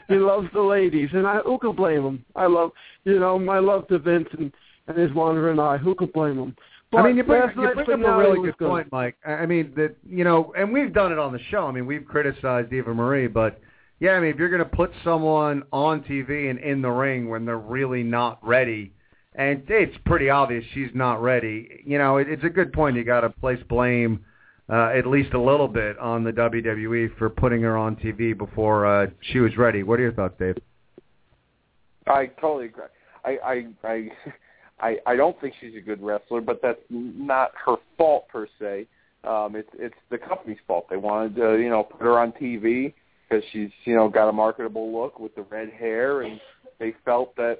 He 0.07 0.15
loves 0.15 0.47
the 0.53 0.61
ladies, 0.61 1.09
and 1.13 1.27
I 1.27 1.39
who 1.39 1.57
can 1.57 1.73
blame 1.75 2.05
him? 2.05 2.25
I 2.35 2.45
love 2.45 2.71
you 3.03 3.19
know 3.19 3.37
my 3.37 3.59
love 3.59 3.87
to 3.89 3.99
Vince 3.99 4.29
and 4.37 4.53
and 4.87 4.97
his 4.97 5.11
wandering 5.13 5.59
eye. 5.59 5.77
Who 5.77 5.95
can 5.95 6.07
blame 6.07 6.37
him? 6.37 6.55
But 6.91 6.99
I 6.99 7.07
mean, 7.07 7.17
you 7.17 7.23
bring, 7.23 7.41
you 7.41 7.73
bring 7.73 8.03
up 8.03 8.09
a 8.09 8.17
really 8.17 8.39
was 8.39 8.53
good 8.57 8.67
point, 8.67 8.91
Mike. 8.91 9.17
I 9.25 9.31
I 9.31 9.45
mean, 9.45 9.73
that 9.75 9.95
you 10.07 10.23
know, 10.23 10.53
and 10.57 10.71
we've 10.71 10.93
done 10.93 11.11
it 11.11 11.19
on 11.19 11.33
the 11.33 11.39
show. 11.49 11.65
I 11.65 11.71
mean, 11.71 11.85
we've 11.85 12.05
criticized 12.05 12.71
Eva 12.71 12.93
Marie, 12.93 13.27
but 13.27 13.59
yeah, 13.99 14.11
I 14.11 14.19
mean, 14.19 14.29
if 14.29 14.37
you're 14.37 14.49
going 14.49 14.59
to 14.59 14.75
put 14.75 14.91
someone 15.03 15.63
on 15.71 16.03
TV 16.03 16.49
and 16.49 16.59
in 16.59 16.81
the 16.81 16.89
ring 16.89 17.29
when 17.29 17.45
they're 17.45 17.57
really 17.57 18.03
not 18.03 18.45
ready, 18.45 18.93
and 19.35 19.63
it's 19.67 19.97
pretty 20.05 20.29
obvious 20.29 20.63
she's 20.73 20.91
not 20.93 21.21
ready, 21.21 21.81
you 21.85 21.97
know, 21.97 22.17
it, 22.17 22.27
it's 22.29 22.43
a 22.43 22.49
good 22.49 22.71
point. 22.73 22.95
You 22.95 23.03
got 23.03 23.21
to 23.21 23.29
place 23.29 23.59
blame 23.67 24.23
uh, 24.69 24.91
at 24.95 25.05
least 25.05 25.33
a 25.33 25.41
little 25.41 25.67
bit 25.67 25.97
on 25.99 26.23
the 26.23 26.31
WWE 26.31 27.17
for 27.17 27.29
putting 27.29 27.61
her 27.61 27.77
on 27.77 27.95
TV 27.95 28.37
before 28.37 28.85
uh, 28.85 29.07
she 29.31 29.39
was 29.39 29.57
ready. 29.57 29.83
What 29.83 29.99
are 29.99 30.03
your 30.03 30.13
thoughts, 30.13 30.35
Dave? 30.39 30.57
I 32.07 32.27
totally 32.39 32.65
agree. 32.65 32.83
I 33.25 33.65
I 33.83 34.09
I 34.79 34.97
I, 35.05 35.15
don't 35.15 35.39
think 35.39 35.53
she's 35.61 35.75
a 35.75 35.81
good 35.81 36.01
wrestler, 36.01 36.41
but 36.41 36.61
that's 36.61 36.81
not 36.89 37.51
her 37.65 37.75
fault 37.97 38.27
per 38.27 38.47
se. 38.59 38.87
Um, 39.23 39.55
it's 39.55 39.69
it's 39.75 39.95
the 40.09 40.17
company's 40.17 40.57
fault. 40.67 40.87
They 40.89 40.97
wanted 40.97 41.35
to 41.35 41.57
you 41.57 41.69
know 41.69 41.83
put 41.83 42.01
her 42.01 42.19
on 42.19 42.33
TV 42.33 42.93
because 43.29 43.43
she's 43.51 43.69
you 43.85 43.95
know 43.95 44.09
got 44.09 44.27
a 44.27 44.33
marketable 44.33 44.91
look 44.91 45.19
with 45.19 45.33
the 45.35 45.43
red 45.43 45.69
hair, 45.69 46.21
and 46.21 46.39
they 46.79 46.93
felt 47.05 47.35
that 47.37 47.59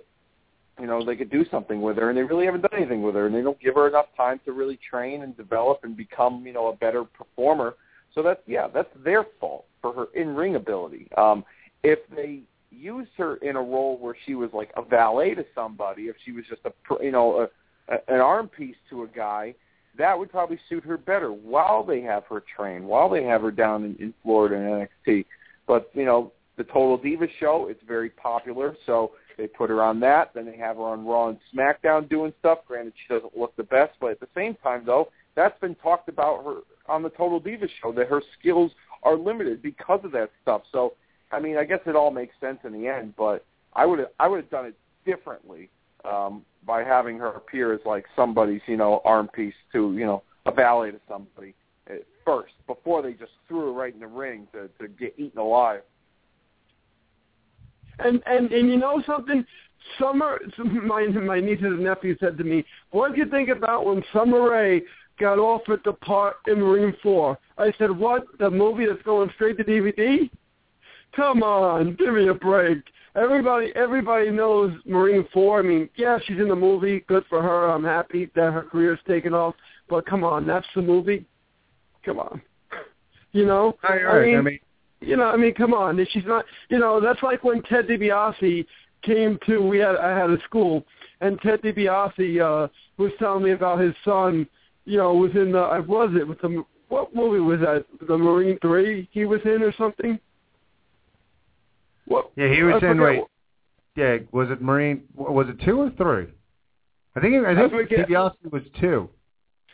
you 0.80 0.88
know 0.88 1.04
they 1.04 1.16
could 1.16 1.30
do 1.30 1.46
something 1.50 1.82
with 1.82 1.98
her, 1.98 2.10
and 2.10 2.18
they 2.18 2.24
really 2.24 2.46
haven't 2.46 2.62
done 2.62 2.72
anything 2.76 3.02
with 3.02 3.16
her, 3.16 3.28
and 3.28 3.36
they 3.36 3.42
don't 3.42 3.60
give 3.60 3.76
her 3.76 3.88
enough 3.88 4.08
time 4.18 4.40
to 4.46 4.52
really 4.52 4.80
train 4.90 5.24
and 5.24 5.36
develop 5.38 5.80
and 5.84 5.96
become 5.96 6.46
you 6.46 6.54
know 6.54 6.68
a 6.68 6.76
better 6.76 7.04
performer. 7.04 7.76
So 8.16 8.24
that's 8.24 8.42
yeah, 8.48 8.68
that's 8.74 8.90
their 9.04 9.26
fault 9.40 9.66
for 9.82 9.94
her 9.94 10.06
in 10.16 10.36
ring 10.36 10.56
ability. 10.56 11.08
Um, 11.18 11.44
if 11.84 12.00
they 12.16 12.42
used 12.72 13.12
her 13.18 13.36
in 13.38 13.56
a 13.56 13.62
role 13.62 13.98
where 13.98 14.16
she 14.26 14.36
was 14.36 14.50
like 14.54 14.72
a 14.76 14.82
valet 14.82 15.36
to 15.36 15.46
somebody, 15.54 16.04
if 16.04 16.16
she 16.26 16.32
was 16.32 16.46
just 16.50 16.62
a 16.66 16.72
you 17.04 17.12
know 17.12 17.42
a, 17.42 17.94
a, 17.94 18.14
an 18.14 18.20
arm 18.20 18.48
piece 18.48 18.76
to 18.90 19.04
a 19.04 19.08
guy, 19.08 19.54
that 19.98 20.18
would 20.18 20.32
probably 20.32 20.60
suit 20.70 20.84
her 20.84 20.98
better. 20.98 21.30
While 21.30 21.84
they 21.84 22.02
have 22.02 22.24
her 22.26 22.44
train, 22.56 22.86
while 22.86 23.10
they 23.10 23.24
have 23.24 23.42
her 23.42 23.52
down 23.52 23.84
in, 23.84 23.96
in 23.98 24.14
Florida 24.24 24.56
in 24.56 24.88
NXT, 25.08 25.26
but 25.68 25.92
you 25.94 26.06
know 26.06 26.32
the 26.58 26.64
Total 26.64 27.00
Divas 27.00 27.30
show, 27.40 27.68
it's 27.70 27.82
very 27.88 28.10
popular, 28.10 28.76
so 28.86 29.12
they 29.38 29.48
put 29.48 29.70
her 29.70 29.82
on 29.82 30.00
that. 30.02 30.32
Then 30.34 30.46
they 30.46 30.58
have 30.58 30.78
her 30.78 30.84
on 30.84 31.06
Raw 31.06 31.30
and 31.30 31.40
SmackDown 31.54 32.10
doing 32.10 32.34
stuff. 32.40 32.60
Granted, 32.68 32.94
she 32.96 33.14
doesn't 33.14 33.38
look 33.38 33.56
the 33.56 33.64
best, 33.64 33.94
but 34.00 34.12
at 34.12 34.20
the 34.20 34.28
same 34.36 34.56
time, 34.64 34.84
though, 34.86 35.10
that's 35.36 35.60
been 35.60 35.76
talked 35.76 36.10
about 36.10 36.44
her 36.44 36.58
on 36.88 37.02
the 37.04 37.10
Total 37.10 37.40
Diva 37.40 37.68
show 37.82 37.92
that 37.94 38.08
her 38.08 38.22
skills 38.40 38.72
are 39.04 39.16
limited 39.16 39.62
because 39.62 40.00
of 40.04 40.12
that 40.12 40.32
stuff. 40.42 40.62
So, 40.72 40.94
I 41.32 41.40
mean, 41.40 41.58
I 41.58 41.64
guess 41.64 41.80
it 41.86 41.96
all 41.96 42.12
makes 42.12 42.36
sense 42.40 42.60
in 42.64 42.74
the 42.74 42.88
end, 42.88 43.14
but 43.18 43.46
I 43.74 43.86
would 43.86 44.06
I 44.20 44.28
would 44.28 44.42
have 44.42 44.50
done 44.50 44.66
it 44.66 44.76
differently 45.06 45.70
um, 46.06 46.44
by 46.66 46.84
having 46.84 47.18
her 47.18 47.30
appear 47.30 47.74
as 47.74 47.82
like 47.86 48.06
somebody's 48.16 48.62
you 48.68 48.78
know 48.78 49.02
arm 49.06 49.28
piece 49.30 49.56
to 49.74 49.94
you 49.94 50.06
know 50.06 50.24
a 50.46 50.52
valet 50.52 50.92
to 50.92 51.00
somebody 51.10 51.56
at 51.88 52.04
first 52.26 52.54
before 52.68 53.02
they 53.02 53.14
just 53.14 53.32
threw 53.48 53.62
her 53.62 53.74
right 53.74 53.94
in 53.94 54.00
the 54.00 54.08
ring 54.08 54.48
to 54.54 54.70
to 54.80 54.88
get 54.88 55.14
eaten 55.18 55.40
alive. 55.40 55.82
And 58.00 58.22
and 58.26 58.52
and 58.52 58.70
you 58.70 58.78
know 58.78 59.02
something? 59.06 59.46
Summer, 60.00 60.40
my 60.58 61.06
my 61.08 61.40
nieces 61.40 61.66
and 61.66 61.84
nephews 61.84 62.18
said 62.20 62.38
to 62.38 62.44
me, 62.44 62.66
"What 62.92 63.10
did 63.10 63.18
you 63.18 63.30
think 63.30 63.50
about 63.50 63.86
when 63.86 64.04
Summer 64.14 64.50
Rae 64.50 64.82
got 65.20 65.40
offered 65.40 65.82
the 65.86 65.94
part 65.94 66.38
in 66.48 66.60
Marine 66.60 66.96
Four?" 67.04 67.38
I 67.58 67.74
said, 67.78 67.92
"What? 67.92 68.26
The 68.40 68.50
movie 68.50 68.86
that's 68.86 69.02
going 69.04 69.30
straight 69.36 69.58
to 69.58 69.64
DVD? 69.64 70.30
Come 71.16 71.44
on, 71.44 71.96
give 71.96 72.14
me 72.14 72.28
a 72.28 72.34
break." 72.34 72.80
Everybody, 73.16 73.72
everybody 73.76 74.32
knows 74.32 74.74
Marine 74.86 75.28
Four. 75.32 75.60
I 75.60 75.62
mean, 75.62 75.88
yeah, 75.96 76.18
she's 76.26 76.40
in 76.40 76.48
the 76.48 76.56
movie. 76.56 77.02
Good 77.02 77.24
for 77.30 77.44
her. 77.44 77.70
I'm 77.70 77.84
happy 77.84 78.32
that 78.34 78.52
her 78.52 78.64
career's 78.64 79.00
taken 79.08 79.36
off. 79.36 79.54
But 79.88 80.08
come 80.08 80.24
on, 80.24 80.48
that's 80.48 80.66
the 80.74 80.82
movie. 80.82 81.26
Come 82.04 82.18
on, 82.18 82.42
you 83.32 83.46
know. 83.46 83.78
No, 83.88 83.96
you're 83.96 84.20
right. 84.20 84.36
I 84.36 84.42
mean, 84.42 84.60
you 85.04 85.18
know, 85.18 85.26
I 85.26 85.38
mean, 85.38 85.54
come 85.54 85.74
on. 85.74 86.06
She's 86.12 86.26
not. 86.26 86.46
You 86.70 86.80
know, 86.80 87.00
that's 87.00 87.22
like 87.24 87.44
when 87.44 87.62
Ted 87.64 87.88
DiBiase 87.88 88.66
came 89.04 89.38
to. 89.46 89.60
We 89.60 89.78
had 89.80 89.96
I 89.96 90.18
had 90.18 90.30
a 90.30 90.42
school, 90.44 90.86
and 91.22 91.40
Ted 91.42 91.62
DiBiase 91.62 92.42
uh, 92.42 92.68
was 92.98 93.12
telling 93.20 93.44
me 93.44 93.52
about 93.52 93.80
his 93.80 93.94
son. 94.04 94.48
You 94.86 94.98
know, 94.98 95.14
was 95.14 95.32
in 95.36 95.52
the. 95.52 95.60
I 95.60 95.80
was 95.80 96.12
it 96.16 96.28
with 96.28 96.42
the. 96.42 96.64
What 96.90 97.16
movie 97.16 97.40
was 97.40 97.60
that? 97.62 97.86
The 98.08 98.18
Marine 98.18 98.58
Three. 98.62 99.08
He 99.12 99.26
was 99.26 99.40
in 99.46 99.64
or 99.64 99.74
something. 99.78 100.20
What? 102.06 102.32
yeah, 102.36 102.54
he 102.54 102.64
was 102.64 102.82
I 102.84 102.92
in. 102.92 103.02
Wait, 103.02 103.20
what- 103.20 103.30
yeah, 103.96 104.18
was 104.32 104.50
it 104.50 104.62
Marine? 104.62 105.04
Was 105.16 105.48
it 105.50 105.64
two 105.64 105.80
or 105.80 105.92
three? 105.92 106.28
I 107.16 107.20
think 107.20 107.36
it, 107.36 107.46
I 107.46 107.56
think 107.56 107.72
forget. 107.72 108.08
DiBiase 108.08 108.52
was 108.52 108.64
two. 108.80 109.10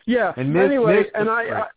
Yeah. 0.06 0.34
And 0.36 0.54
Miz- 0.54 0.64
anyway, 0.66 0.98
Miz 0.98 1.06
and 1.16 1.30
I. 1.30 1.44
I, 1.44 1.68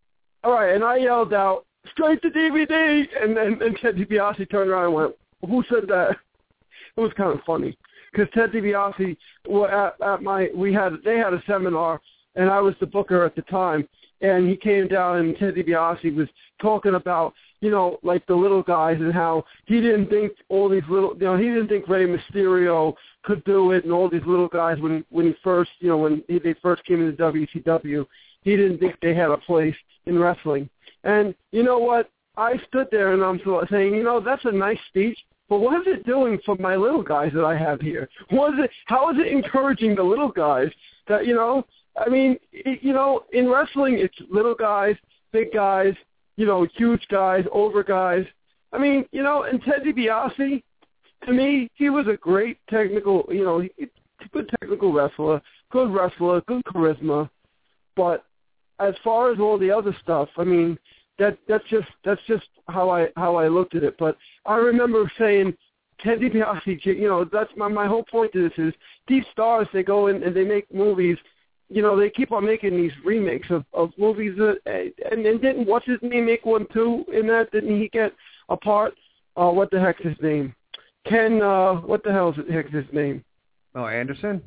all 0.44 0.52
right, 0.52 0.74
and 0.74 0.82
I 0.82 0.96
yelled 0.96 1.32
out 1.32 1.66
straight 1.90 2.22
to 2.22 2.30
DVD, 2.30 3.04
and 3.20 3.36
then 3.36 3.58
and 3.60 3.76
Ted 3.78 3.96
DiBiase 3.96 4.50
turned 4.50 4.70
around 4.70 4.86
and 4.86 4.94
went, 4.94 5.14
"Who 5.48 5.64
said 5.68 5.88
that?" 5.88 6.16
It 6.96 7.00
was 7.00 7.12
kind 7.16 7.32
of 7.32 7.44
funny 7.44 7.76
because 8.12 8.28
Ted 8.34 8.52
DiBiase, 8.52 9.16
at, 9.70 10.06
at 10.06 10.22
my, 10.22 10.50
we 10.54 10.72
had 10.72 10.92
they 11.04 11.16
had 11.16 11.32
a 11.32 11.42
seminar, 11.46 12.00
and 12.36 12.50
I 12.50 12.60
was 12.60 12.74
the 12.80 12.86
booker 12.86 13.24
at 13.24 13.34
the 13.34 13.42
time, 13.42 13.88
and 14.20 14.48
he 14.48 14.56
came 14.56 14.88
down 14.88 15.18
and 15.18 15.36
Ted 15.36 15.54
DiBiase 15.54 16.14
was 16.14 16.28
talking 16.60 16.94
about 16.94 17.34
you 17.60 17.70
know 17.70 17.98
like 18.02 18.26
the 18.26 18.34
little 18.34 18.62
guys 18.62 18.96
and 19.00 19.12
how 19.12 19.44
he 19.66 19.80
didn't 19.80 20.08
think 20.08 20.32
all 20.48 20.68
these 20.68 20.82
little 20.88 21.14
you 21.14 21.24
know 21.24 21.36
he 21.36 21.44
didn't 21.44 21.68
think 21.68 21.88
Rey 21.88 22.06
Mysterio 22.06 22.94
could 23.24 23.42
do 23.44 23.72
it 23.72 23.84
and 23.84 23.92
all 23.92 24.08
these 24.08 24.22
little 24.26 24.48
guys 24.48 24.78
when 24.80 25.04
when 25.10 25.26
he 25.26 25.34
first 25.42 25.70
you 25.80 25.88
know 25.88 25.98
when 25.98 26.22
he, 26.28 26.38
they 26.38 26.54
first 26.62 26.84
came 26.84 27.04
into 27.04 27.22
WCW 27.22 28.06
he 28.42 28.56
didn't 28.56 28.78
think 28.78 28.96
they 29.00 29.14
had 29.14 29.30
a 29.30 29.38
place 29.38 29.74
in 30.06 30.18
wrestling 30.18 30.68
and 31.04 31.34
you 31.52 31.62
know 31.62 31.78
what 31.78 32.10
I 32.36 32.54
stood 32.68 32.88
there 32.90 33.12
and 33.12 33.22
I'm 33.22 33.40
saying 33.70 33.94
you 33.94 34.02
know 34.02 34.20
that's 34.20 34.44
a 34.44 34.52
nice 34.52 34.78
speech 34.88 35.18
but 35.52 35.60
what 35.60 35.78
is 35.82 35.86
it 35.86 36.06
doing 36.06 36.38
for 36.46 36.56
my 36.56 36.76
little 36.76 37.02
guys 37.02 37.30
that 37.34 37.44
I 37.44 37.54
have 37.58 37.78
here? 37.78 38.08
What 38.30 38.54
is 38.54 38.60
it? 38.64 38.70
How 38.86 39.10
is 39.10 39.18
it 39.18 39.26
encouraging 39.26 39.94
the 39.94 40.02
little 40.02 40.30
guys 40.30 40.70
that 41.08 41.26
you 41.26 41.34
know? 41.34 41.66
I 41.94 42.08
mean, 42.08 42.38
it, 42.52 42.82
you 42.82 42.94
know, 42.94 43.24
in 43.34 43.50
wrestling, 43.50 43.98
it's 43.98 44.14
little 44.30 44.54
guys, 44.54 44.96
big 45.30 45.52
guys, 45.52 45.92
you 46.36 46.46
know, 46.46 46.66
huge 46.78 47.06
guys, 47.10 47.44
older 47.52 47.82
guys. 47.82 48.24
I 48.72 48.78
mean, 48.78 49.04
you 49.12 49.22
know, 49.22 49.42
and 49.42 49.62
Ted 49.62 49.82
DiBiase, 49.84 50.62
to 51.26 51.32
me, 51.34 51.68
he 51.74 51.90
was 51.90 52.06
a 52.06 52.16
great 52.16 52.56
technical, 52.70 53.28
you 53.28 53.44
know, 53.44 53.62
good 54.32 54.50
technical 54.58 54.90
wrestler, 54.90 55.42
good 55.70 55.92
wrestler, 55.92 56.40
good 56.48 56.62
charisma. 56.64 57.28
But 57.94 58.24
as 58.88 58.94
far 59.02 59.32
as 59.32 59.40
all 59.40 59.58
the 59.58 59.70
other 59.70 59.96
stuff, 60.02 60.28
I 60.36 60.44
mean, 60.44 60.78
that 61.18 61.38
that's 61.48 61.64
just 61.68 61.88
that's 62.04 62.20
just 62.26 62.46
how 62.68 62.90
I 62.90 63.08
how 63.16 63.36
I 63.36 63.48
looked 63.48 63.74
at 63.74 63.84
it. 63.84 63.96
But 63.98 64.16
I 64.46 64.56
remember 64.56 65.10
saying 65.18 65.54
Ted 66.00 66.20
DiBiase, 66.20 66.84
you 66.84 67.08
know, 67.08 67.24
that's 67.24 67.50
my 67.56 67.68
my 67.68 67.86
whole 67.86 68.04
point 68.04 68.32
to 68.32 68.48
this 68.48 68.58
is 68.58 68.74
these 69.08 69.24
stars 69.32 69.66
they 69.72 69.82
go 69.82 70.08
in 70.08 70.22
and 70.22 70.34
they 70.34 70.44
make 70.44 70.72
movies. 70.72 71.16
You 71.68 71.80
know, 71.80 71.98
they 71.98 72.10
keep 72.10 72.32
on 72.32 72.44
making 72.44 72.76
these 72.76 72.92
remakes 73.04 73.48
of 73.50 73.64
of 73.72 73.90
movies 73.98 74.36
that 74.36 74.58
and 74.66 75.24
and 75.26 75.40
didn't 75.40 75.66
what's 75.66 75.86
his 75.86 75.98
name 76.02 76.26
make 76.26 76.44
one 76.44 76.66
too 76.72 77.04
in 77.12 77.26
that? 77.28 77.50
Didn't 77.52 77.80
he 77.80 77.88
get 77.88 78.12
a 78.48 78.56
part? 78.56 78.94
Uh, 79.36 79.50
what 79.50 79.70
the 79.70 79.80
heck's 79.80 80.02
his 80.02 80.16
name? 80.20 80.54
Ken. 81.06 81.40
Uh, 81.40 81.74
what 81.74 82.02
the 82.04 82.12
hell's 82.12 82.36
his 82.36 82.84
name? 82.92 83.24
Oh, 83.74 83.86
Anderson. 83.86 84.42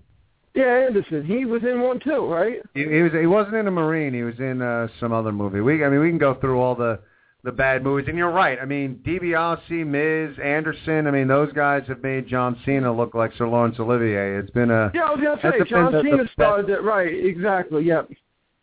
Yeah, 0.56 0.86
Anderson. 0.88 1.26
He 1.26 1.44
was 1.44 1.64
in 1.64 1.82
one 1.82 2.00
too, 2.00 2.26
right? 2.26 2.62
He, 2.74 2.84
he 2.84 3.02
was. 3.02 3.12
He 3.12 3.28
wasn't 3.28 3.56
in 3.56 3.68
a 3.68 3.72
Marine. 3.72 4.14
He 4.14 4.24
was 4.24 4.40
in 4.40 4.62
uh, 4.62 4.88
some 5.02 5.12
other 5.12 5.34
movie. 5.34 5.60
We. 5.60 5.84
I 5.84 5.90
mean, 5.90 6.00
we 6.00 6.10
can 6.10 6.18
go 6.18 6.34
through 6.36 6.62
all 6.62 6.76
the 6.76 7.00
the 7.44 7.52
bad 7.52 7.84
movies, 7.84 8.08
and 8.08 8.18
you're 8.18 8.32
right. 8.32 8.58
I 8.60 8.66
mean, 8.66 9.02
DiBiase, 9.06 9.86
Miz, 9.86 10.40
Anderson. 10.44 11.08
I 11.08 11.12
mean, 11.12 11.28
those 11.28 11.52
guys 11.52 11.84
have 11.88 12.02
made 12.02 12.28
John 12.28 12.58
Cena 12.66 12.92
look 12.92 13.14
like 13.14 13.32
Sir 13.38 13.48
Laurence 13.48 13.80
Olivier. 13.80 14.38
It's 14.38 14.50
been 14.50 14.72
a. 14.72 14.92
Yeah, 14.96 15.02
I 15.02 15.12
was 15.12 15.20
gonna 15.22 15.42
say 15.42 15.70
John 15.70 15.92
Cena 16.02 16.24
the 16.24 16.30
started 16.32 16.70
it 16.70 16.82
right. 16.82 17.14
Exactly. 17.14 17.84
Yep. 17.84 18.12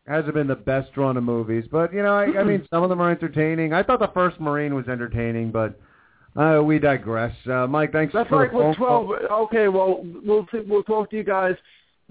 hasn't 0.07 0.33
been 0.33 0.49
the 0.49 0.57
best 0.57 0.97
run 0.97 1.19
of 1.19 1.25
movies, 1.25 1.67
but 1.71 1.93
you 1.93 2.03
know, 2.03 2.15
I, 2.15 2.41
I 2.41 2.43
mean, 2.43 2.67
some 2.71 2.83
of 2.83 2.89
them 2.89 3.03
are 3.03 3.11
entertaining. 3.11 3.75
I 3.75 3.83
thought 3.83 4.01
the 4.01 4.11
first 4.15 4.41
Marine 4.41 4.75
was 4.75 4.89
entertaining, 4.89 5.53
but 5.53 5.79
uh, 6.37 6.63
we 6.65 6.79
digress. 6.79 7.35
Uh, 7.47 7.67
Mike, 7.67 7.93
thanks 7.93 8.15
That's 8.15 8.31
for 8.31 8.37
like 8.37 8.51
the 8.51 8.59
phone 8.59 8.69
with 8.69 8.79
call. 8.79 9.05
twelve. 9.05 9.49
Okay, 9.49 9.69
well 9.69 10.03
we'll 10.25 10.47
we'll 10.67 10.83
talk 10.85 11.11
to 11.11 11.17
you 11.17 11.23
guys 11.23 11.55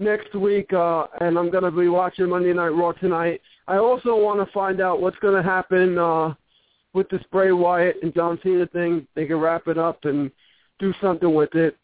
next 0.02 0.34
week, 0.34 0.72
uh, 0.72 1.06
and 1.20 1.38
I'm 1.38 1.50
gonna 1.50 1.70
be 1.70 1.88
watching 1.88 2.28
Monday 2.28 2.52
Night 2.52 2.68
Raw 2.68 2.92
tonight. 2.92 3.40
I 3.68 3.76
also 3.76 4.16
want 4.16 4.44
to 4.46 4.52
find 4.52 4.80
out 4.80 5.00
what's 5.00 5.18
gonna 5.18 5.42
happen 5.42 5.98
uh, 5.98 6.34
with 6.92 7.08
this 7.08 7.22
Bray 7.30 7.52
Wyatt 7.52 7.96
and 8.02 8.14
John 8.14 8.38
Cena 8.42 8.66
thing. 8.66 9.06
They 9.14 9.26
can 9.26 9.36
wrap 9.36 9.68
it 9.68 9.78
up 9.78 10.04
and 10.04 10.30
do 10.78 10.92
something 11.00 11.32
with 11.32 11.54
it. 11.54 11.76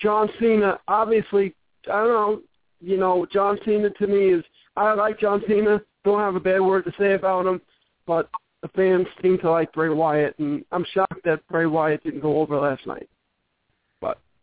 John 0.00 0.28
Cena, 0.40 0.78
obviously, 0.88 1.54
I 1.86 2.04
don't 2.04 2.08
know. 2.08 2.42
You 2.80 2.98
know, 2.98 3.26
John 3.32 3.58
Cena 3.64 3.90
to 3.90 4.06
me 4.06 4.32
is 4.32 4.44
I 4.76 4.92
like 4.94 5.18
John 5.20 5.42
Cena. 5.48 5.80
Don't 6.04 6.20
have 6.20 6.36
a 6.36 6.40
bad 6.40 6.60
word 6.60 6.84
to 6.84 6.92
say 6.98 7.14
about 7.14 7.46
him, 7.46 7.60
but 8.06 8.28
the 8.62 8.68
fans 8.68 9.06
seem 9.22 9.38
to 9.38 9.50
like 9.50 9.72
Bray 9.72 9.88
Wyatt, 9.88 10.38
and 10.38 10.64
I'm 10.72 10.84
shocked 10.92 11.24
that 11.24 11.46
Bray 11.48 11.66
Wyatt 11.66 12.02
didn't 12.04 12.20
go 12.20 12.40
over 12.40 12.58
last 12.58 12.86
night. 12.86 13.08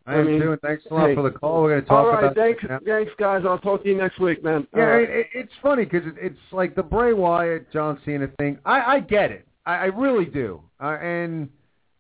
But 0.05 0.15
I 0.15 0.19
am 0.19 0.25
mean, 0.27 0.41
too, 0.41 0.57
thanks 0.61 0.83
a 0.89 0.93
lot 0.93 1.09
hey. 1.09 1.15
for 1.15 1.23
the 1.23 1.31
call. 1.31 1.63
We're 1.63 1.69
going 1.69 1.81
to 1.81 1.87
talk 1.87 2.05
all 2.05 2.11
right, 2.11 2.23
about 2.25 2.35
thanks, 2.35 2.63
Yeah. 2.67 2.79
thanks, 2.85 3.11
guys. 3.17 3.43
I'll 3.47 3.57
talk 3.57 3.83
to 3.83 3.89
you 3.89 3.95
next 3.95 4.19
week, 4.19 4.43
man. 4.43 4.67
Yeah, 4.75 4.81
right. 4.81 5.09
it, 5.09 5.09
it, 5.09 5.27
it's 5.33 5.53
funny 5.61 5.85
because 5.85 6.05
it, 6.05 6.15
it's 6.19 6.39
like 6.51 6.75
the 6.75 6.83
Bray 6.83 7.13
Wyatt 7.13 7.71
John 7.71 7.99
Cena 8.05 8.27
thing. 8.37 8.59
I, 8.65 8.95
I 8.95 8.99
get 8.99 9.31
it. 9.31 9.47
I, 9.65 9.75
I 9.75 9.85
really 9.85 10.25
do. 10.25 10.61
Uh, 10.81 10.97
and 11.01 11.49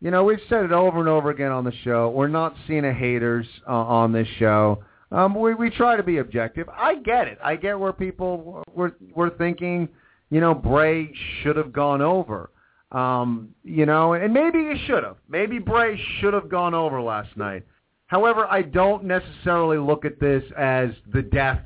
you 0.01 0.11
know, 0.11 0.25
we've 0.25 0.41
said 0.49 0.65
it 0.65 0.73
over 0.73 0.99
and 0.99 1.07
over 1.07 1.29
again 1.29 1.51
on 1.51 1.63
the 1.63 1.71
show. 1.85 2.09
We're 2.09 2.27
not 2.27 2.55
Cena 2.67 2.93
haters 2.93 3.47
uh, 3.67 3.71
on 3.71 4.11
this 4.11 4.27
show. 4.37 4.83
Um, 5.13 5.33
we 5.33 5.53
we 5.53 5.69
try 5.69 5.95
to 5.95 6.03
be 6.03 6.17
objective. 6.17 6.67
I 6.69 6.95
get 6.95 7.27
it. 7.27 7.37
I 7.41 7.55
get 7.55 7.79
where 7.79 7.93
people 7.93 8.63
were 8.73 8.97
were 9.15 9.29
thinking. 9.29 9.87
You 10.29 10.41
know, 10.41 10.53
Bray 10.53 11.13
should 11.41 11.55
have 11.55 11.71
gone 11.71 12.01
over. 12.01 12.49
Um, 12.91 13.55
you 13.63 13.85
know, 13.85 14.13
and 14.13 14.33
maybe 14.33 14.59
he 14.59 14.85
should 14.87 15.03
have. 15.03 15.17
Maybe 15.29 15.57
Bray 15.59 15.99
should 16.19 16.33
have 16.33 16.49
gone 16.49 16.73
over 16.73 17.01
last 17.01 17.37
night. 17.37 17.63
However, 18.07 18.45
I 18.49 18.61
don't 18.61 19.05
necessarily 19.05 19.77
look 19.77 20.05
at 20.05 20.19
this 20.19 20.43
as 20.57 20.89
the 21.13 21.21
death 21.21 21.61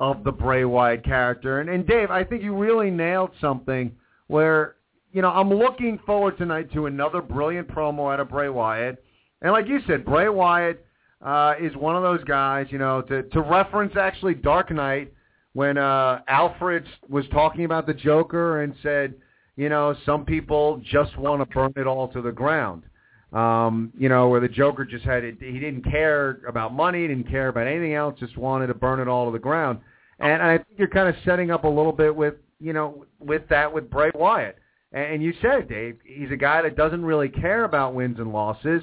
of 0.00 0.24
the 0.24 0.32
Bray 0.32 0.64
Wyatt 0.64 1.04
character. 1.04 1.60
And, 1.60 1.70
and 1.70 1.86
Dave, 1.86 2.10
I 2.10 2.24
think 2.24 2.42
you 2.42 2.56
really 2.56 2.90
nailed 2.90 3.30
something 3.40 3.92
where, 4.26 4.76
you 5.12 5.22
know, 5.22 5.30
I'm 5.30 5.52
looking 5.52 5.98
forward 6.04 6.36
tonight 6.38 6.72
to 6.74 6.86
another 6.86 7.22
brilliant 7.22 7.68
promo 7.68 8.12
out 8.12 8.20
of 8.20 8.28
Bray 8.28 8.48
Wyatt. 8.48 9.02
And 9.42 9.52
like 9.52 9.66
you 9.66 9.80
said, 9.86 10.04
Bray 10.04 10.28
Wyatt 10.28 10.84
uh, 11.22 11.54
is 11.60 11.74
one 11.74 11.96
of 11.96 12.02
those 12.02 12.22
guys, 12.24 12.66
you 12.70 12.78
know, 12.78 13.02
to, 13.02 13.22
to 13.22 13.40
reference 13.40 13.96
actually 13.96 14.34
Dark 14.34 14.70
Knight 14.70 15.12
when 15.54 15.78
uh, 15.78 16.20
Alfred 16.28 16.84
was 17.08 17.24
talking 17.32 17.64
about 17.64 17.86
the 17.86 17.94
Joker 17.94 18.62
and 18.62 18.74
said, 18.82 19.14
you 19.56 19.68
know, 19.68 19.96
some 20.06 20.24
people 20.24 20.80
just 20.88 21.16
want 21.16 21.40
to 21.40 21.46
burn 21.54 21.72
it 21.76 21.86
all 21.86 22.08
to 22.08 22.22
the 22.22 22.30
ground 22.30 22.84
um, 23.32 23.92
you 23.98 24.08
know, 24.08 24.28
where 24.28 24.40
the 24.40 24.48
Joker 24.48 24.84
just 24.84 25.04
had 25.04 25.24
it. 25.24 25.36
He 25.40 25.58
didn't 25.58 25.82
care 25.82 26.40
about 26.48 26.72
money, 26.72 27.06
didn't 27.06 27.28
care 27.28 27.48
about 27.48 27.66
anything 27.66 27.94
else, 27.94 28.18
just 28.18 28.36
wanted 28.36 28.68
to 28.68 28.74
burn 28.74 29.00
it 29.00 29.08
all 29.08 29.26
to 29.26 29.32
the 29.32 29.38
ground. 29.38 29.80
And 30.18 30.42
I 30.42 30.58
think 30.58 30.78
you're 30.78 30.88
kind 30.88 31.08
of 31.08 31.14
setting 31.24 31.50
up 31.50 31.64
a 31.64 31.68
little 31.68 31.92
bit 31.92 32.14
with, 32.14 32.34
you 32.58 32.72
know, 32.72 33.04
with 33.20 33.42
that 33.50 33.72
with 33.72 33.90
Bray 33.90 34.10
Wyatt. 34.14 34.58
And 34.92 35.22
you 35.22 35.34
said, 35.42 35.68
Dave, 35.68 35.98
he's 36.04 36.30
a 36.30 36.36
guy 36.36 36.62
that 36.62 36.74
doesn't 36.74 37.04
really 37.04 37.28
care 37.28 37.64
about 37.64 37.94
wins 37.94 38.18
and 38.18 38.32
losses. 38.32 38.82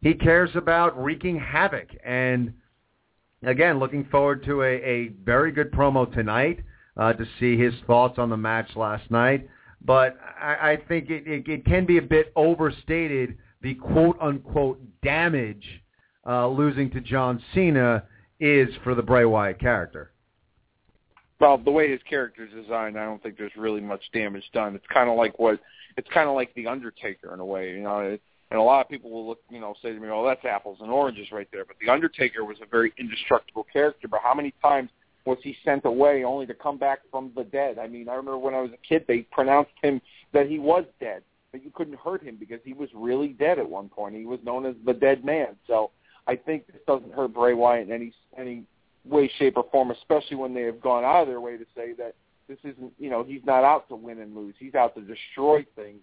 He 0.00 0.14
cares 0.14 0.50
about 0.54 1.00
wreaking 1.00 1.38
havoc. 1.38 1.88
And 2.04 2.54
again, 3.42 3.78
looking 3.78 4.06
forward 4.06 4.44
to 4.46 4.62
a, 4.62 4.74
a 4.76 5.08
very 5.24 5.52
good 5.52 5.70
promo 5.70 6.12
tonight 6.12 6.60
uh, 6.96 7.12
to 7.12 7.26
see 7.38 7.58
his 7.58 7.74
thoughts 7.86 8.18
on 8.18 8.30
the 8.30 8.36
match 8.36 8.74
last 8.76 9.10
night. 9.10 9.48
But 9.84 10.16
I, 10.40 10.72
I 10.72 10.78
think 10.88 11.10
it, 11.10 11.26
it, 11.26 11.46
it 11.46 11.66
can 11.66 11.84
be 11.84 11.98
a 11.98 12.02
bit 12.02 12.32
overstated 12.34 13.36
the 13.62 13.74
quote 13.74 14.16
unquote 14.20 14.80
damage 15.02 15.64
uh, 16.26 16.48
losing 16.48 16.90
to 16.90 17.00
John 17.00 17.42
Cena 17.54 18.04
is 18.40 18.68
for 18.82 18.94
the 18.94 19.02
Bray 19.02 19.24
Wyatt 19.24 19.60
character. 19.60 20.12
Well, 21.40 21.58
the 21.58 21.70
way 21.70 21.90
his 21.90 22.00
character 22.08 22.44
is 22.44 22.52
designed, 22.52 22.98
I 22.98 23.04
don't 23.04 23.20
think 23.22 23.36
there's 23.36 23.56
really 23.56 23.80
much 23.80 24.02
damage 24.12 24.44
done. 24.52 24.76
It's 24.76 24.86
kind 24.92 25.10
of 25.10 25.16
like 25.16 25.38
what 25.38 25.58
it's 25.96 26.08
kind 26.14 26.28
of 26.28 26.34
like 26.34 26.54
the 26.54 26.66
Undertaker 26.66 27.34
in 27.34 27.40
a 27.40 27.44
way, 27.44 27.72
you 27.72 27.82
know. 27.82 27.98
It, 28.00 28.22
and 28.50 28.60
a 28.60 28.62
lot 28.62 28.84
of 28.84 28.90
people 28.90 29.10
will 29.10 29.26
look, 29.26 29.40
you 29.50 29.60
know, 29.60 29.74
say 29.82 29.92
to 29.92 29.98
me, 29.98 30.08
"Oh, 30.08 30.24
that's 30.26 30.44
apples 30.44 30.78
and 30.80 30.90
oranges 30.90 31.32
right 31.32 31.48
there." 31.52 31.64
But 31.64 31.76
the 31.80 31.90
Undertaker 31.90 32.44
was 32.44 32.58
a 32.62 32.66
very 32.66 32.92
indestructible 32.98 33.66
character. 33.72 34.08
But 34.08 34.20
how 34.22 34.34
many 34.34 34.54
times 34.62 34.90
was 35.24 35.38
he 35.42 35.56
sent 35.64 35.84
away 35.84 36.22
only 36.24 36.46
to 36.46 36.54
come 36.54 36.78
back 36.78 37.00
from 37.10 37.32
the 37.34 37.44
dead? 37.44 37.78
I 37.78 37.86
mean, 37.86 38.08
I 38.08 38.14
remember 38.14 38.38
when 38.38 38.54
I 38.54 38.60
was 38.60 38.70
a 38.72 38.86
kid, 38.86 39.04
they 39.08 39.22
pronounced 39.32 39.72
him 39.82 40.00
that 40.32 40.48
he 40.48 40.58
was 40.58 40.84
dead, 41.00 41.22
but 41.52 41.62
you 41.62 41.70
couldn't 41.70 41.98
hurt 41.98 42.22
him 42.22 42.36
because 42.40 42.60
he 42.64 42.72
was 42.72 42.88
really 42.94 43.28
dead 43.28 43.58
at 43.58 43.68
one 43.68 43.88
point. 43.88 44.16
He 44.16 44.24
was 44.24 44.40
known 44.42 44.66
as 44.66 44.74
the 44.84 44.94
Dead 44.94 45.24
Man. 45.24 45.48
So 45.66 45.90
I 46.26 46.34
think 46.34 46.66
this 46.66 46.80
doesn't 46.86 47.12
hurt 47.12 47.34
Bray 47.34 47.54
Wyatt 47.54 47.88
in 47.88 47.94
any 47.94 48.12
any 48.36 48.64
way, 49.04 49.30
shape, 49.38 49.56
or 49.56 49.66
form, 49.70 49.90
especially 49.90 50.36
when 50.36 50.54
they 50.54 50.62
have 50.62 50.80
gone 50.80 51.04
out 51.04 51.22
of 51.22 51.28
their 51.28 51.40
way 51.40 51.56
to 51.56 51.66
say 51.76 51.92
that 51.94 52.14
this 52.48 52.58
isn't, 52.64 52.92
you 52.98 53.10
know, 53.10 53.22
he's 53.22 53.44
not 53.44 53.64
out 53.64 53.88
to 53.88 53.96
win 53.96 54.20
and 54.20 54.34
lose. 54.34 54.54
He's 54.58 54.74
out 54.74 54.94
to 54.94 55.00
destroy 55.00 55.66
things 55.76 56.00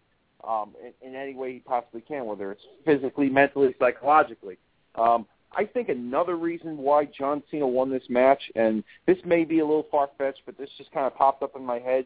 um, 0.48 0.76
in, 0.82 1.10
in 1.10 1.16
any 1.16 1.34
way 1.34 1.54
he 1.54 1.60
possibly 1.60 2.02
can, 2.02 2.26
whether 2.26 2.52
it's 2.52 2.64
physically, 2.86 3.30
mentally, 3.30 3.74
psychologically. 3.80 4.58
Um, 4.96 5.26
I 5.56 5.66
think 5.66 5.90
another 5.90 6.36
reason 6.36 6.78
why 6.78 7.06
John 7.06 7.42
Cena 7.50 7.68
won 7.68 7.90
this 7.90 8.04
match, 8.10 8.42
and 8.56 8.84
this 9.08 9.18
may 9.26 9.46
be 9.46 9.60
a 9.60 9.66
little 9.66 9.88
far 9.90 10.10
fetched, 10.18 10.42
but 10.46 10.58
this 10.58 10.70
just 10.78 10.92
kind 10.92 11.08
of 11.08 11.16
popped 11.16 11.42
up 11.42 11.56
in 11.56 11.66
my 11.66 11.80
head. 11.80 12.06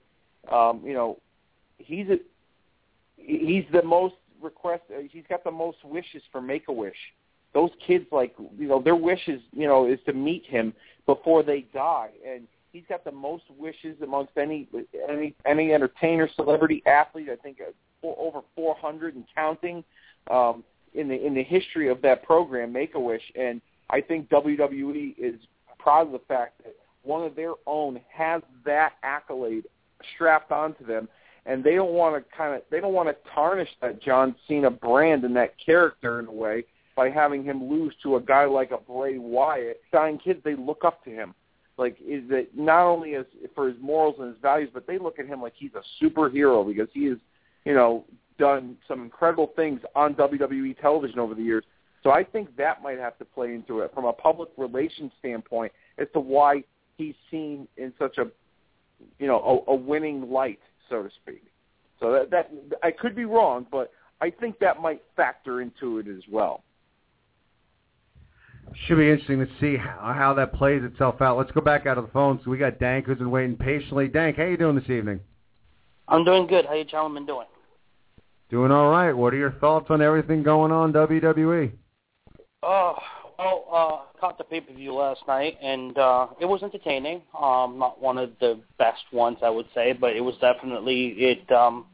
Um, 0.51 0.81
you 0.85 0.93
know, 0.93 1.19
he's 1.77 2.07
a, 2.09 2.19
he's 3.25 3.65
the 3.71 3.83
most 3.83 4.15
request. 4.41 4.83
uh, 4.95 5.01
He's 5.09 5.23
got 5.29 5.43
the 5.43 5.51
most 5.51 5.77
wishes 5.83 6.21
for 6.31 6.41
Make 6.41 6.67
a 6.67 6.73
Wish. 6.73 6.95
Those 7.53 7.71
kids, 7.85 8.05
like 8.11 8.35
you 8.57 8.67
know, 8.67 8.81
their 8.81 8.95
wishes, 8.95 9.41
you 9.51 9.67
know, 9.67 9.87
is 9.87 9.99
to 10.05 10.13
meet 10.13 10.45
him 10.45 10.73
before 11.05 11.43
they 11.43 11.61
die, 11.73 12.09
and 12.27 12.47
he's 12.71 12.83
got 12.89 13.03
the 13.03 13.11
most 13.11 13.43
wishes 13.57 13.95
amongst 14.01 14.37
any 14.37 14.67
any 15.07 15.35
any 15.45 15.71
entertainer, 15.73 16.27
celebrity, 16.35 16.81
athlete. 16.85 17.29
I 17.31 17.35
think 17.35 17.59
uh, 17.61 18.07
over 18.07 18.41
400 18.55 19.15
and 19.15 19.25
counting 19.35 19.83
um, 20.31 20.63
in 20.93 21.07
the 21.07 21.25
in 21.25 21.35
the 21.35 21.43
history 21.43 21.89
of 21.89 22.01
that 22.01 22.23
program, 22.23 22.73
Make 22.73 22.95
a 22.95 22.99
Wish, 22.99 23.21
and 23.35 23.61
I 23.89 24.01
think 24.01 24.29
WWE 24.29 25.13
is 25.17 25.35
proud 25.77 26.07
of 26.07 26.13
the 26.13 26.21
fact 26.27 26.63
that 26.63 26.75
one 27.03 27.23
of 27.23 27.35
their 27.35 27.53
own 27.67 27.99
has 28.11 28.41
that 28.65 28.93
accolade 29.03 29.65
strapped 30.15 30.51
onto 30.51 30.85
them 30.85 31.07
and 31.45 31.63
they 31.63 31.75
don't 31.75 31.93
want 31.93 32.15
to 32.15 32.35
kind 32.35 32.55
of 32.55 32.61
they 32.69 32.79
don't 32.79 32.93
want 32.93 33.09
to 33.09 33.15
tarnish 33.33 33.69
that 33.81 34.01
John 34.01 34.35
Cena 34.47 34.71
brand 34.71 35.23
and 35.23 35.35
that 35.35 35.53
character 35.63 36.19
in 36.19 36.27
a 36.27 36.31
way 36.31 36.65
by 36.95 37.09
having 37.09 37.43
him 37.43 37.69
lose 37.69 37.93
to 38.03 38.17
a 38.17 38.21
guy 38.21 38.45
like 38.45 38.71
a 38.71 38.77
Bray 38.77 39.17
Wyatt. 39.17 39.81
Dying 39.91 40.17
kids, 40.17 40.39
they 40.43 40.55
look 40.55 40.83
up 40.85 41.03
to 41.05 41.09
him. 41.09 41.33
Like 41.77 41.97
is 42.05 42.29
that 42.29 42.49
not 42.55 42.85
only 42.85 43.15
as 43.15 43.25
for 43.55 43.67
his 43.67 43.77
morals 43.81 44.15
and 44.19 44.29
his 44.29 44.41
values, 44.41 44.69
but 44.73 44.85
they 44.85 44.97
look 44.97 45.19
at 45.19 45.25
him 45.25 45.41
like 45.41 45.53
he's 45.55 45.71
a 45.73 46.03
superhero 46.03 46.65
because 46.65 46.87
he 46.93 47.05
has, 47.05 47.17
you 47.65 47.73
know, 47.73 48.05
done 48.37 48.77
some 48.87 49.01
incredible 49.01 49.51
things 49.55 49.81
on 49.95 50.13
WWE 50.13 50.79
television 50.79 51.19
over 51.19 51.33
the 51.33 51.41
years. 51.41 51.63
So 52.03 52.11
I 52.11 52.23
think 52.23 52.55
that 52.57 52.83
might 52.83 52.99
have 52.99 53.17
to 53.19 53.25
play 53.25 53.53
into 53.53 53.79
it 53.79 53.91
from 53.93 54.05
a 54.05 54.13
public 54.13 54.49
relations 54.57 55.11
standpoint 55.19 55.71
as 55.97 56.07
to 56.13 56.19
why 56.19 56.63
he's 56.97 57.15
seen 57.31 57.67
in 57.77 57.93
such 57.97 58.17
a, 58.17 58.25
you 59.19 59.27
know, 59.27 59.63
a, 59.67 59.71
a 59.71 59.75
winning 59.75 60.29
light 60.29 60.59
so 60.89 61.03
to 61.03 61.09
speak. 61.21 61.43
So 61.99 62.11
that, 62.11 62.31
that 62.31 62.51
I 62.81 62.91
could 62.91 63.15
be 63.15 63.25
wrong, 63.25 63.65
but 63.71 63.91
I 64.21 64.29
think 64.29 64.59
that 64.59 64.81
might 64.81 65.01
factor 65.15 65.61
into 65.61 65.99
it 65.99 66.07
as 66.07 66.23
well. 66.31 66.63
should 68.85 68.97
be 68.97 69.09
interesting 69.09 69.39
to 69.39 69.47
see 69.59 69.77
how, 69.77 70.13
how 70.15 70.33
that 70.35 70.53
plays 70.53 70.83
itself 70.83 71.21
out. 71.21 71.37
Let's 71.37 71.51
go 71.51 71.61
back 71.61 71.85
out 71.85 71.97
of 71.97 72.05
the 72.05 72.11
phone. 72.11 72.39
So 72.43 72.51
we 72.51 72.57
got 72.57 72.79
Dank 72.79 73.05
who's 73.05 73.17
been 73.17 73.31
waiting 73.31 73.55
patiently. 73.55 74.07
Dank, 74.07 74.37
how 74.37 74.43
you 74.43 74.57
doing 74.57 74.75
this 74.75 74.89
evening? 74.89 75.19
I'm 76.07 76.25
doing 76.25 76.47
good. 76.47 76.65
How 76.65 76.73
you 76.73 76.83
gentlemen 76.83 77.25
doing? 77.25 77.47
Doing 78.49 78.71
all 78.71 78.91
right. 78.91 79.13
What 79.13 79.33
are 79.33 79.37
your 79.37 79.53
thoughts 79.53 79.87
on 79.89 80.01
everything 80.01 80.43
going 80.43 80.71
on 80.71 80.93
WWE? 80.93 81.71
Oh, 82.61 82.95
well, 83.43 83.65
uh, 83.71 84.19
caught 84.19 84.37
the 84.37 84.43
pay-per-view 84.43 84.93
last 84.93 85.21
night, 85.27 85.57
and 85.61 85.97
uh, 85.97 86.27
it 86.39 86.45
was 86.45 86.63
entertaining. 86.63 87.21
Um, 87.39 87.77
not 87.77 88.01
one 88.01 88.17
of 88.17 88.31
the 88.39 88.59
best 88.77 89.03
ones, 89.11 89.37
I 89.43 89.49
would 89.49 89.67
say, 89.75 89.93
but 89.93 90.15
it 90.15 90.21
was 90.21 90.35
definitely 90.39 91.07
it. 91.17 91.51
Um, 91.51 91.85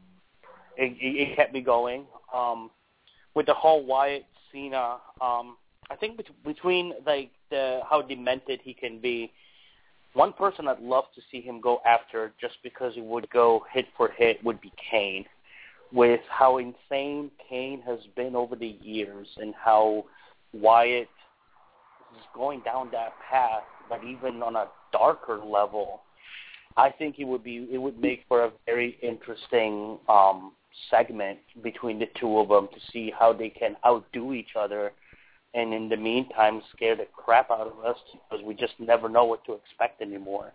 it, 0.76 0.96
it 1.00 1.36
kept 1.36 1.52
me 1.52 1.60
going. 1.60 2.04
Um, 2.34 2.70
with 3.34 3.46
the 3.46 3.54
whole 3.54 3.84
Wyatt 3.84 4.24
Cena, 4.52 4.98
um, 5.20 5.56
I 5.90 5.96
think 5.98 6.16
bet- 6.16 6.44
between 6.44 6.94
like 7.06 7.30
the 7.50 7.80
how 7.88 8.02
demented 8.02 8.60
he 8.62 8.72
can 8.72 9.00
be, 9.00 9.32
one 10.14 10.32
person 10.32 10.68
I'd 10.68 10.80
love 10.80 11.04
to 11.14 11.20
see 11.30 11.40
him 11.40 11.60
go 11.60 11.80
after 11.84 12.32
just 12.40 12.54
because 12.62 12.94
he 12.94 13.00
would 13.00 13.28
go 13.30 13.64
hit 13.72 13.86
for 13.96 14.10
hit 14.10 14.42
would 14.44 14.60
be 14.60 14.72
Kane. 14.90 15.24
With 15.92 16.20
how 16.28 16.58
insane 16.58 17.32
Kane 17.48 17.82
has 17.82 17.98
been 18.14 18.36
over 18.36 18.54
the 18.54 18.78
years 18.80 19.26
and 19.38 19.52
how 19.54 20.04
Wyatt 20.52 21.08
is 22.16 22.24
going 22.34 22.60
down 22.60 22.90
that 22.92 23.12
path, 23.30 23.62
but 23.88 24.02
even 24.04 24.42
on 24.42 24.56
a 24.56 24.66
darker 24.92 25.38
level, 25.38 26.02
I 26.76 26.90
think 26.90 27.18
it 27.18 27.24
would 27.24 27.42
be 27.44 27.68
it 27.70 27.78
would 27.78 28.00
make 28.00 28.24
for 28.28 28.44
a 28.44 28.52
very 28.66 28.98
interesting 29.02 29.98
um, 30.08 30.52
segment 30.90 31.38
between 31.62 31.98
the 31.98 32.08
two 32.18 32.38
of 32.38 32.48
them 32.48 32.68
to 32.72 32.80
see 32.92 33.12
how 33.16 33.32
they 33.32 33.48
can 33.48 33.76
outdo 33.84 34.32
each 34.32 34.56
other, 34.58 34.92
and 35.54 35.74
in 35.74 35.88
the 35.88 35.96
meantime 35.96 36.62
scare 36.74 36.96
the 36.96 37.06
crap 37.16 37.50
out 37.50 37.66
of 37.66 37.84
us 37.84 37.96
because 38.12 38.44
we 38.44 38.54
just 38.54 38.74
never 38.78 39.08
know 39.08 39.24
what 39.24 39.44
to 39.46 39.54
expect 39.54 40.00
anymore. 40.00 40.52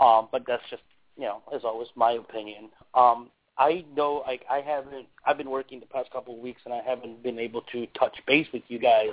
Um, 0.00 0.28
but 0.32 0.44
that's 0.46 0.62
just 0.70 0.82
you 1.16 1.24
know, 1.24 1.42
as 1.54 1.62
always, 1.64 1.88
my 1.96 2.12
opinion. 2.12 2.70
Um, 2.94 3.30
I 3.58 3.84
know 3.94 4.24
like 4.26 4.44
I 4.50 4.60
haven't 4.60 5.06
I've 5.26 5.36
been 5.36 5.50
working 5.50 5.80
the 5.80 5.86
past 5.86 6.10
couple 6.10 6.34
of 6.34 6.40
weeks 6.40 6.62
and 6.64 6.72
I 6.72 6.80
haven't 6.84 7.22
been 7.22 7.38
able 7.38 7.62
to 7.72 7.86
touch 7.98 8.16
base 8.26 8.46
with 8.52 8.62
you 8.68 8.78
guys. 8.78 9.10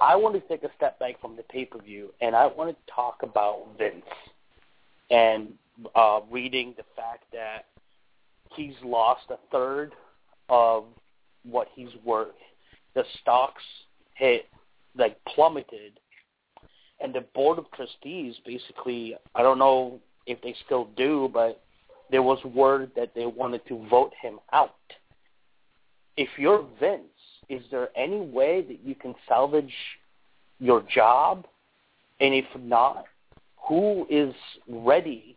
I 0.00 0.16
want 0.16 0.34
to 0.34 0.40
take 0.40 0.62
a 0.62 0.70
step 0.76 0.98
back 0.98 1.20
from 1.20 1.36
the 1.36 1.42
pay 1.44 1.64
per 1.64 1.80
view 1.80 2.12
and 2.20 2.34
I 2.36 2.46
want 2.46 2.70
to 2.70 2.92
talk 2.92 3.18
about 3.22 3.66
Vince 3.78 4.04
and 5.10 5.48
uh 5.94 6.20
reading 6.30 6.74
the 6.76 6.84
fact 6.96 7.24
that 7.32 7.66
he's 8.54 8.74
lost 8.84 9.22
a 9.30 9.38
third 9.50 9.94
of 10.48 10.84
what 11.44 11.68
he's 11.74 11.90
worth. 12.04 12.34
The 12.94 13.04
stocks 13.20 13.62
hit 14.14 14.46
like 14.96 15.16
plummeted 15.24 16.00
and 17.00 17.14
the 17.14 17.24
board 17.34 17.58
of 17.58 17.70
trustees 17.72 18.36
basically 18.44 19.16
I 19.34 19.42
don't 19.42 19.58
know 19.58 20.00
if 20.26 20.40
they 20.42 20.54
still 20.66 20.88
do, 20.96 21.30
but 21.32 21.62
there 22.10 22.22
was 22.22 22.42
word 22.44 22.92
that 22.96 23.14
they 23.14 23.26
wanted 23.26 23.66
to 23.68 23.86
vote 23.88 24.12
him 24.20 24.38
out. 24.52 24.74
If 26.16 26.28
you're 26.36 26.64
Vince, 26.78 27.02
is 27.48 27.62
there 27.70 27.88
any 27.96 28.20
way 28.20 28.62
that 28.62 28.80
you 28.84 28.94
can 28.94 29.14
salvage 29.26 29.74
your 30.58 30.82
job? 30.82 31.46
And 32.20 32.34
if 32.34 32.46
not, 32.58 33.04
who 33.68 34.06
is 34.10 34.34
ready, 34.68 35.36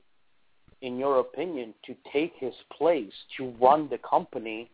in 0.82 0.98
your 0.98 1.20
opinion, 1.20 1.74
to 1.86 1.96
take 2.12 2.34
his 2.38 2.54
place 2.78 3.14
to 3.38 3.54
run 3.62 3.88
the 3.90 4.00
company 4.00 4.70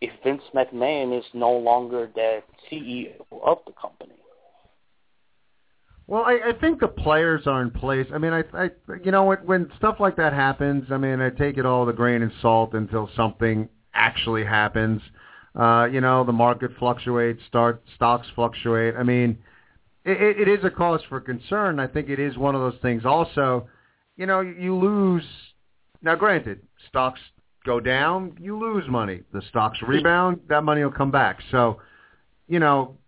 if 0.00 0.10
Vince 0.22 0.42
McMahon 0.54 1.18
is 1.18 1.24
no 1.32 1.52
longer 1.52 2.10
the 2.14 2.42
CEO 2.70 3.14
of 3.42 3.58
the 3.66 3.72
company? 3.72 4.12
Well, 6.08 6.22
I, 6.22 6.50
I 6.50 6.52
think 6.60 6.78
the 6.78 6.88
players 6.88 7.46
are 7.46 7.62
in 7.62 7.70
place. 7.70 8.06
I 8.14 8.18
mean, 8.18 8.32
I, 8.32 8.44
I, 8.52 8.70
you 9.02 9.10
know, 9.10 9.24
when, 9.24 9.38
when 9.38 9.72
stuff 9.76 9.96
like 9.98 10.16
that 10.16 10.32
happens, 10.32 10.84
I 10.92 10.98
mean, 10.98 11.20
I 11.20 11.30
take 11.30 11.58
it 11.58 11.66
all 11.66 11.84
with 11.84 11.94
a 11.94 11.96
grain 11.96 12.22
of 12.22 12.30
salt 12.40 12.74
until 12.74 13.10
something 13.16 13.68
actually 13.92 14.44
happens. 14.44 15.02
Uh, 15.56 15.86
you 15.90 16.00
know, 16.00 16.22
the 16.22 16.32
market 16.32 16.70
fluctuates, 16.78 17.40
start 17.48 17.82
stocks 17.94 18.26
fluctuate. 18.34 18.94
I 18.94 19.02
mean, 19.02 19.38
it, 20.04 20.40
it 20.40 20.48
is 20.48 20.64
a 20.64 20.70
cause 20.70 21.00
for 21.08 21.20
concern. 21.20 21.80
I 21.80 21.86
think 21.86 22.10
it 22.10 22.18
is 22.18 22.36
one 22.36 22.54
of 22.54 22.60
those 22.60 22.80
things. 22.82 23.04
Also, 23.04 23.68
you 24.16 24.26
know, 24.26 24.40
you 24.40 24.76
lose. 24.76 25.24
Now, 26.02 26.14
granted, 26.14 26.60
stocks 26.88 27.20
go 27.64 27.80
down, 27.80 28.36
you 28.38 28.58
lose 28.58 28.84
money. 28.88 29.22
The 29.32 29.42
stocks 29.48 29.78
rebound, 29.86 30.40
that 30.48 30.62
money 30.62 30.84
will 30.84 30.92
come 30.92 31.10
back. 31.10 31.38
So, 31.50 31.80
you 32.48 32.60
know, 32.60 32.98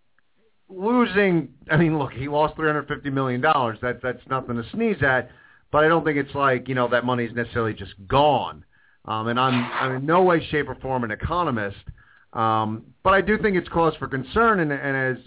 losing. 0.69 1.49
I 1.69 1.77
mean, 1.77 1.99
look, 1.99 2.13
he 2.13 2.27
lost 2.27 2.55
three 2.55 2.67
hundred 2.67 2.87
fifty 2.87 3.11
million 3.11 3.41
dollars. 3.41 3.77
That 3.81 4.01
that's 4.01 4.21
nothing 4.27 4.55
to 4.55 4.63
sneeze 4.71 5.03
at. 5.03 5.29
But 5.71 5.85
I 5.85 5.87
don't 5.87 6.03
think 6.03 6.17
it's 6.17 6.33
like 6.33 6.67
you 6.67 6.73
know 6.73 6.87
that 6.89 7.05
money 7.05 7.25
is 7.25 7.35
necessarily 7.35 7.75
just 7.75 7.93
gone. 8.07 8.65
Um, 9.05 9.27
and 9.27 9.39
I'm 9.39 9.71
I'm 9.71 9.95
in 9.97 10.05
no 10.05 10.23
way, 10.23 10.45
shape, 10.49 10.67
or 10.67 10.75
form 10.75 11.03
an 11.03 11.11
economist. 11.11 11.77
Um, 12.33 12.85
but 13.03 13.13
I 13.13 13.21
do 13.21 13.37
think 13.37 13.55
it's 13.55 13.69
cause 13.69 13.93
for 13.97 14.07
concern. 14.07 14.59
And, 14.59 14.71
and 14.71 15.17
as 15.17 15.23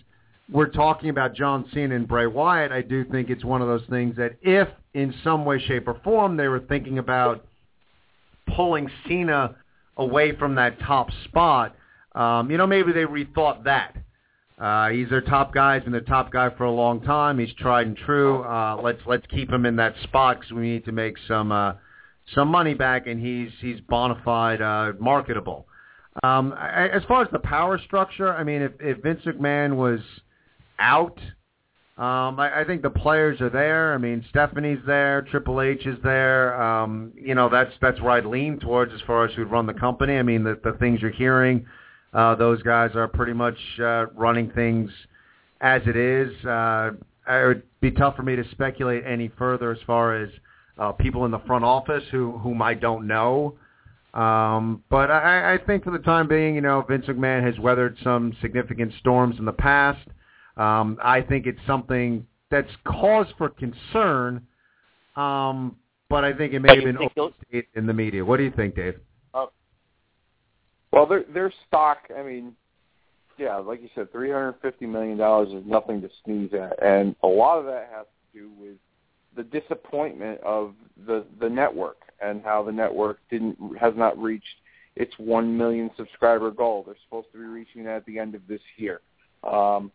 we're 0.51 0.69
talking 0.69 1.11
about 1.11 1.35
John 1.35 1.65
Cena 1.73 1.95
and 1.95 2.07
Bray 2.07 2.27
Wyatt, 2.27 2.73
I 2.73 2.83
do 2.83 3.05
think 3.05 3.31
it's 3.31 3.45
one 3.45 3.63
of 3.63 3.69
those 3.69 3.89
things 3.89 4.17
that 4.17 4.33
if 4.43 4.69
in 4.95 5.15
some 5.25 5.45
way, 5.45 5.59
shape, 5.59 5.89
or 5.89 5.99
form 6.05 6.37
they 6.37 6.49
were 6.49 6.61
thinking 6.61 6.99
about 6.99 7.45
pulling 8.55 8.91
Cena 9.09 9.57
away 9.97 10.37
from 10.37 10.55
that 10.57 10.79
top 10.81 11.09
spot, 11.25 11.75
um, 12.15 12.51
you 12.51 12.59
know, 12.59 12.67
maybe 12.67 12.93
they 12.93 13.05
rethought 13.05 13.65
that. 13.65 13.97
Uh, 14.59 14.91
he's 14.91 15.09
their 15.09 15.23
top 15.23 15.53
guy. 15.53 15.77
He's 15.77 15.85
been 15.85 15.93
their 15.93 16.03
top 16.03 16.31
guy 16.31 16.51
for 16.51 16.65
a 16.65 16.71
long 16.71 17.01
time. 17.01 17.39
He's 17.39 17.53
tried 17.55 17.87
and 17.87 17.97
true. 17.97 18.43
Uh, 18.45 18.79
let's 18.81 19.01
let's 19.07 19.27
keep 19.27 19.51
him 19.51 19.67
in 19.67 19.77
that 19.77 19.95
spot 20.05 20.39
because 20.39 20.53
we 20.53 20.63
need 20.63 20.85
to 20.85 20.93
make 20.93 21.17
some 21.27 21.51
uh, 21.51 21.73
some 22.35 22.49
money 22.49 22.75
back, 22.75 23.07
and 23.07 23.21
he's 23.21 23.51
he's 23.61 23.81
bona 23.81 24.21
fide 24.25 24.63
uh, 24.63 24.93
marketable. 25.01 25.67
Um, 26.23 26.53
as 26.53 27.03
far 27.05 27.23
as 27.23 27.29
the 27.33 27.39
power 27.39 27.79
structure, 27.79 28.35
I 28.35 28.45
mean, 28.45 28.63
if, 28.63 28.73
if 28.81 29.03
Vince 29.03 29.23
McMahon 29.25 29.77
was 29.77 30.01
out, 30.79 31.19
um, 31.97 32.39
I, 32.39 32.61
I 32.61 32.65
think 32.65 32.83
the 32.83 32.91
players 32.91 33.41
are 33.41 33.51
there. 33.51 33.95
I 33.95 33.99
mean, 33.99 34.25
Stephanie's 34.29 34.81
there, 34.87 35.23
Triple 35.23 35.63
H 35.63 35.87
is 35.87 35.99
there. 36.03 36.61
Um, 36.63 37.13
you 37.17 37.35
know, 37.35 37.49
that's 37.49 37.73
that's 37.81 38.01
where 38.01 38.13
I'd 38.13 38.27
lean 38.27 38.59
towards 38.59 38.93
as 38.93 39.01
far 39.07 39.25
as 39.25 39.35
who'd 39.35 39.51
run 39.51 39.67
the 39.67 39.75
company. 39.75 40.17
I 40.17 40.23
mean, 40.23 40.45
the 40.45 40.59
the 40.63 40.73
things 40.79 41.01
you're 41.01 41.11
hearing 41.11 41.67
uh, 42.13 42.35
those 42.35 42.63
guys 42.63 42.91
are 42.95 43.09
pretty 43.09 43.33
much 43.33 43.57
uh, 43.81 44.07
running 44.15 44.51
things 44.51 44.91
as 45.61 45.83
it 45.87 45.97
is. 45.97 46.33
Uh, 46.45 46.91
it 47.29 47.47
would 47.47 47.63
be 47.81 47.91
tough 47.91 48.17
for 48.17 48.23
me 48.23 48.37
to 48.37 48.45
speculate 48.51 49.05
any 49.07 49.31
further 49.39 49.71
as 49.71 49.79
far 49.87 50.17
as 50.17 50.29
uh, 50.79 50.93
people 50.93 51.25
in 51.25 51.31
the 51.31 51.39
front 51.41 51.65
office 51.65 52.05
who 52.11 52.39
whom 52.39 52.61
I 52.61 52.75
don't 52.75 53.07
know. 53.07 53.55
Um, 54.15 54.83
but 54.91 55.11
I, 55.11 55.55
I 55.55 55.59
think 55.59 55.85
for 55.85 55.91
the 55.91 55.99
time 55.99 56.29
being, 56.29 56.55
you 56.55 56.61
know, 56.61 56.85
Vince 56.87 57.07
McMahon 57.07 57.43
has 57.45 57.59
weathered 57.59 57.97
some 58.05 58.37
significant 58.43 58.93
storms 59.01 59.39
in 59.39 59.45
the 59.45 59.53
past. 59.53 60.07
Um, 60.59 60.99
I 61.03 61.23
think 61.23 61.47
it's 61.47 61.61
something 61.67 62.27
that's 62.51 62.71
cause 62.85 63.27
for 63.39 63.49
concern, 63.49 64.47
um, 65.17 65.77
but 66.11 66.25
I 66.25 66.35
think 66.35 66.53
it 66.53 66.61
may 66.61 66.75
have 66.75 66.85
been 66.85 66.99
overstated 66.99 67.67
in 67.75 67.87
the 67.87 67.95
media. 67.95 68.23
What 68.23 68.37
do 68.37 68.43
you 68.43 68.53
think, 68.55 68.77
Dave? 68.77 68.97
Well, 70.93 71.07
their 71.07 71.25
their 71.33 71.53
stock. 71.67 71.99
I 72.17 72.23
mean, 72.23 72.55
yeah, 73.39 73.57
like 73.57 73.81
you 73.81 73.89
said, 73.95 74.13
three 74.13 74.31
hundred 74.31 74.57
fifty 74.61 74.87
million 74.87 75.17
dollars 75.17 75.49
is 75.49 75.65
nothing 75.67 76.03
to 76.03 76.11
sneeze 76.25 76.51
at, 76.53 76.83
and 76.83 77.17
a 77.23 77.27
lot 77.27 77.59
of 77.59 77.65
that 77.65 77.89
has 77.95 78.05
to 78.05 78.39
do 78.39 78.51
with 78.59 78.77
the 79.37 79.43
disappointment 79.45 80.41
of 80.41 80.75
the 81.07 81.25
the 81.41 81.49
network 81.49 81.99
and 82.21 82.43
how 82.43 82.63
the 82.63 82.73
network 82.73 83.19
didn't 83.31 83.57
has 83.79 83.95
not 83.97 84.19
reached 84.19 84.45
its 84.97 85.13
one 85.19 85.57
million 85.57 85.91
subscriber 85.97 86.51
goal. 86.51 86.85
They're 86.85 86.95
supposed 87.05 87.29
to 87.33 87.39
be 87.39 87.45
reaching 87.45 87.85
that 87.85 87.97
at 87.97 88.07
the 88.07 88.19
end 88.19 88.35
of 88.35 88.43
this 88.47 88.61
year, 88.77 89.01
um, 89.45 89.91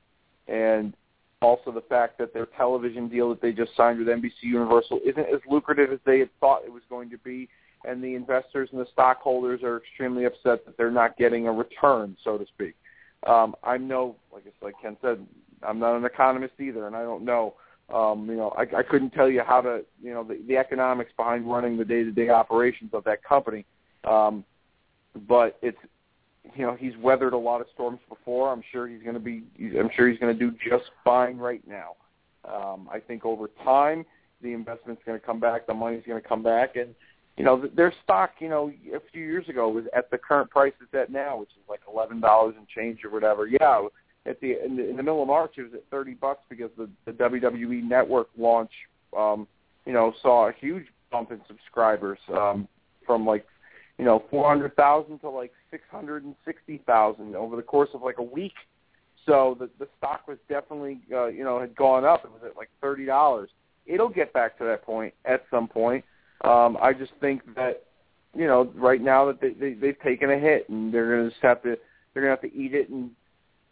and 0.48 0.94
also 1.42 1.72
the 1.72 1.82
fact 1.82 2.18
that 2.18 2.34
their 2.34 2.48
television 2.58 3.08
deal 3.08 3.30
that 3.30 3.42
they 3.42 3.52
just 3.52 3.76
signed 3.78 4.00
with 4.00 4.08
NBC 4.08 4.32
Universal 4.42 5.02
isn't 5.06 5.28
as 5.28 5.40
lucrative 5.48 5.92
as 5.92 6.00
they 6.04 6.20
had 6.20 6.30
thought 6.40 6.64
it 6.66 6.72
was 6.72 6.82
going 6.90 7.12
to 7.12 7.18
be 7.20 7.48
and 7.86 8.04
the 8.04 8.16
investors 8.16 8.70
and 8.72 8.82
the 8.82 8.88
stockholders 8.92 9.64
are 9.64 9.78
extremely 9.78 10.26
upset 10.26 10.66
that 10.66 10.78
they're 10.78 10.92
not 10.92 11.18
getting 11.18 11.48
a 11.48 11.52
return, 11.52 12.18
so 12.24 12.38
to 12.38 12.46
speak. 12.46 12.76
Um, 13.26 13.56
I'm 13.64 13.88
no, 13.88 14.16
like 14.32 14.44
like 14.62 14.76
Ken 14.82 14.98
said, 15.02 15.26
I'm 15.64 15.80
not 15.80 15.98
an 15.98 16.06
economist 16.06 16.54
either, 16.60 16.88
and 16.88 16.96
I 16.96 17.02
don't 17.02 17.24
know. 17.24 17.56
Um, 17.94 18.28
you 18.30 18.36
know, 18.36 18.50
I, 18.50 18.64
I 18.80 18.84
couldn't 18.84 19.12
tell 19.12 19.30
you 19.30 19.42
how 19.46 19.62
to, 19.62 19.86
you 20.02 20.14
know, 20.14 20.24
the, 20.24 20.42
the 20.48 20.58
economics 20.58 21.12
behind 21.16 21.50
running 21.50 21.78
the 21.78 21.86
day-to-day 21.86 22.30
operations 22.30 22.92
of 22.94 23.04
that 23.06 23.24
company. 23.24 23.66
Um, 24.04 24.44
but 25.28 25.58
it's, 25.62 25.78
you 26.56 26.66
know, 26.66 26.76
he's 26.76 26.96
weathered 26.98 27.34
a 27.34 27.38
lot 27.38 27.62
of 27.62 27.68
storms 27.74 28.00
before. 28.10 28.52
I'm 28.52 28.64
sure 28.72 28.88
he's 28.88 29.02
going 29.02 29.14
to 29.16 29.20
be. 29.20 29.44
I'm 29.78 29.90
sure 29.96 30.10
he's 30.10 30.20
going 30.20 30.38
to 30.38 30.40
do 30.40 30.56
just 30.70 30.86
fine 31.04 31.38
right 31.38 31.62
now. 31.68 31.96
Um, 32.46 32.90
I 32.92 33.00
think 33.00 33.26
over 33.26 33.50
time 33.64 34.06
the 34.42 34.54
investment's 34.54 35.02
going 35.06 35.20
to 35.20 35.26
come 35.26 35.40
back, 35.40 35.66
the 35.66 35.74
money's 35.74 36.04
going 36.08 36.22
to 36.22 36.28
come 36.28 36.44
back, 36.44 36.76
and 36.76 36.94
you 37.38 37.44
know, 37.44 37.68
their 37.76 37.94
stock, 38.04 38.32
you 38.40 38.50
know, 38.50 38.72
a 38.94 39.00
few 39.12 39.24
years 39.24 39.48
ago 39.48 39.70
was 39.70 39.86
at 39.96 40.10
the 40.10 40.18
current 40.18 40.50
price 40.50 40.74
it's 40.82 40.94
at 40.94 41.12
now, 41.12 41.38
which 41.38 41.52
is 41.52 41.64
like 41.70 41.82
eleven 41.92 42.20
dollars 42.20 42.56
and 42.58 42.68
change 42.68 43.04
or 43.04 43.12
whatever. 43.12 43.48
Yeah, 43.48 43.88
at 44.28 44.40
the 44.42 44.64
in, 44.64 44.76
the 44.76 44.90
in 44.90 44.98
the 44.98 45.04
middle 45.04 45.22
of 45.22 45.28
March 45.28 45.54
it 45.58 45.64
was 45.64 45.74
at 45.74 45.84
thirty 45.90 46.14
bucks 46.14 46.42
because 46.50 46.70
the 46.78 46.90
the 47.06 47.12
WWE 47.14 47.84
Network 47.84 48.28
launch, 48.38 48.72
um, 49.18 49.48
you 49.86 49.94
know, 49.94 50.14
saw 50.22 50.50
a 50.50 50.54
huge 50.60 50.86
bump 51.12 51.32
in 51.32 51.40
subscribers 51.48 52.20
um, 52.34 52.68
from 53.06 53.26
like 53.26 53.46
you 53.98 54.06
know 54.06 54.24
four 54.30 54.48
hundred 54.48 54.76
thousand 54.76 55.20
to 55.20 55.30
like 55.30 55.54
six 55.72 55.84
hundred 55.90 56.24
and 56.26 56.36
sixty 56.46 56.82
thousand 56.86 57.36
over 57.36 57.56
the 57.56 57.62
course 57.62 57.90
of 57.94 58.02
like 58.02 58.18
a 58.18 58.24
week. 58.24 58.54
So 59.26 59.56
the 59.60 59.70
the 59.80 59.88
stock 59.98 60.28
was 60.28 60.38
definitely 60.50 61.00
uh, 61.14 61.28
you 61.28 61.44
know 61.44 61.60
had 61.60 61.76
gone 61.76 62.06
up. 62.06 62.26
It 62.26 62.32
was 62.32 62.42
at 62.46 62.58
like 62.58 62.70
thirty 62.82 63.06
dollars. 63.06 63.50
It'll 63.86 64.10
get 64.10 64.34
back 64.34 64.58
to 64.58 64.66
that 64.66 64.84
point 64.84 65.14
at 65.26 65.46
some 65.50 65.68
point. 65.68 66.04
Um, 66.44 66.78
I 66.82 66.92
just 66.94 67.14
think 67.22 67.42
that 67.56 67.84
you 68.36 68.48
know 68.48 68.72
right 68.76 69.02
now 69.02 69.26
that 69.26 69.40
they, 69.40 69.52
they 69.52 69.74
they've 69.74 70.00
taken 70.02 70.30
a 70.30 70.38
hit 70.38 70.68
and 70.70 70.94
they're 70.94 71.16
going 71.16 71.24
to 71.26 71.30
just 71.30 71.42
have 71.42 71.64
to 71.64 71.78
they're 72.14 72.24
going 72.24 72.36
to 72.36 72.42
have 72.42 72.52
to 72.52 72.58
eat 72.58 72.74
it 72.74 72.90
and 72.90 73.12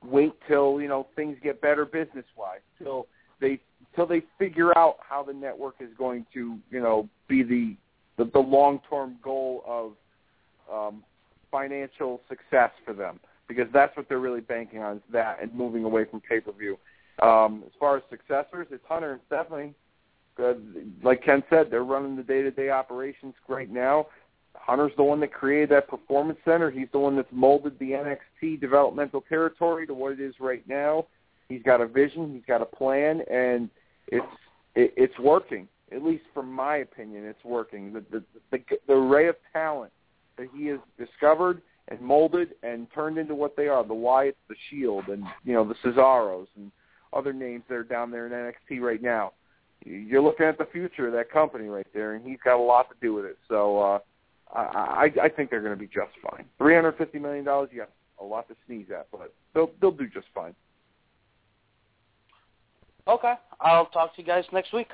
wait 0.07 0.33
till 0.47 0.79
you 0.81 0.87
know 0.87 1.07
things 1.15 1.37
get 1.43 1.61
better 1.61 1.85
business 1.85 2.25
wise 2.37 2.61
till 2.77 3.07
they 3.39 3.59
till 3.95 4.05
they 4.05 4.23
figure 4.37 4.77
out 4.77 4.97
how 5.07 5.23
the 5.23 5.33
network 5.33 5.75
is 5.79 5.89
going 5.97 6.25
to 6.33 6.57
you 6.69 6.81
know 6.81 7.07
be 7.27 7.43
the 7.43 7.75
the, 8.17 8.29
the 8.31 8.39
long 8.39 8.79
term 8.89 9.17
goal 9.23 9.63
of 9.67 9.93
um, 10.71 11.03
financial 11.51 12.21
success 12.27 12.71
for 12.83 12.93
them 12.93 13.19
because 13.47 13.67
that's 13.73 13.95
what 13.95 14.09
they're 14.09 14.19
really 14.19 14.41
banking 14.41 14.81
on 14.81 14.97
is 14.97 15.03
that 15.11 15.41
and 15.41 15.53
moving 15.53 15.83
away 15.83 16.05
from 16.05 16.21
pay 16.21 16.39
per 16.39 16.51
view. 16.51 16.77
Um, 17.21 17.63
as 17.65 17.71
far 17.79 17.97
as 17.97 18.03
successors, 18.09 18.67
it's 18.71 18.83
Hunter 18.87 19.13
and 19.13 19.21
Stephanie. 19.27 19.73
Good. 20.35 20.97
Like 21.01 21.23
Ken 21.23 21.43
said, 21.49 21.67
they're 21.71 21.85
running 21.85 22.15
the 22.17 22.23
day 22.23 22.41
to 22.41 22.51
day 22.51 22.69
operations 22.69 23.35
right 23.47 23.71
now. 23.71 24.07
Hunter's 24.59 24.91
the 24.97 25.03
one 25.03 25.19
that 25.21 25.33
created 25.33 25.69
that 25.69 25.87
performance 25.87 26.39
center. 26.45 26.71
He's 26.71 26.87
the 26.91 26.99
one 26.99 27.15
that's 27.15 27.31
molded 27.31 27.77
the 27.79 27.91
NXT 27.91 28.59
developmental 28.59 29.21
territory 29.21 29.87
to 29.87 29.93
what 29.93 30.13
it 30.13 30.19
is 30.19 30.35
right 30.39 30.67
now. 30.67 31.05
He's 31.49 31.63
got 31.63 31.81
a 31.81 31.87
vision, 31.87 32.33
he's 32.33 32.45
got 32.47 32.61
a 32.61 32.65
plan, 32.65 33.21
and 33.29 33.69
it's 34.07 34.25
it, 34.75 34.93
it's 34.97 35.17
working. 35.19 35.67
At 35.91 36.03
least 36.03 36.23
from 36.33 36.51
my 36.51 36.77
opinion, 36.77 37.25
it's 37.25 37.43
working. 37.43 37.93
The, 37.93 38.03
the 38.11 38.23
the 38.51 38.59
the 38.87 38.93
array 38.93 39.27
of 39.27 39.35
talent 39.53 39.91
that 40.37 40.47
he 40.55 40.65
has 40.67 40.79
discovered 40.97 41.61
and 41.89 42.01
molded 42.01 42.55
and 42.63 42.87
turned 42.93 43.17
into 43.17 43.35
what 43.35 43.55
they 43.55 43.67
are, 43.67 43.83
the 43.83 43.93
Wyatts, 43.93 44.35
the 44.49 44.55
Shield, 44.69 45.07
and 45.07 45.23
you 45.43 45.53
know 45.53 45.63
the 45.63 45.75
Cesaros 45.75 46.47
and 46.55 46.71
other 47.13 47.33
names 47.33 47.63
that 47.69 47.75
are 47.75 47.83
down 47.83 48.11
there 48.11 48.25
in 48.25 48.31
NXT 48.31 48.81
right 48.81 49.01
now. 49.01 49.33
You're 49.85 50.21
looking 50.21 50.47
at 50.47 50.57
the 50.57 50.67
future 50.71 51.07
of 51.07 51.13
that 51.13 51.31
company 51.31 51.67
right 51.67 51.87
there, 51.93 52.15
and 52.15 52.25
he's 52.25 52.39
got 52.43 52.57
a 52.57 52.61
lot 52.61 52.89
to 52.89 52.95
do 53.01 53.13
with 53.13 53.25
it. 53.25 53.37
So 53.47 53.79
uh, 53.79 53.99
I, 54.55 55.11
I 55.21 55.29
think 55.29 55.49
they're 55.49 55.61
going 55.61 55.73
to 55.73 55.79
be 55.79 55.87
just 55.87 56.11
fine. 56.29 56.45
Three 56.57 56.75
hundred 56.75 56.97
fifty 56.97 57.19
million 57.19 57.43
dollars, 57.43 57.69
yes, 57.73 57.87
a 58.19 58.23
lot 58.23 58.47
to 58.47 58.55
sneeze 58.65 58.87
at, 58.91 59.07
but 59.11 59.33
they'll 59.53 59.71
they'll 59.81 59.91
do 59.91 60.07
just 60.07 60.27
fine. 60.33 60.55
Okay, 63.07 63.33
I'll 63.61 63.87
talk 63.87 64.15
to 64.15 64.21
you 64.21 64.27
guys 64.27 64.45
next 64.51 64.73
week. 64.73 64.87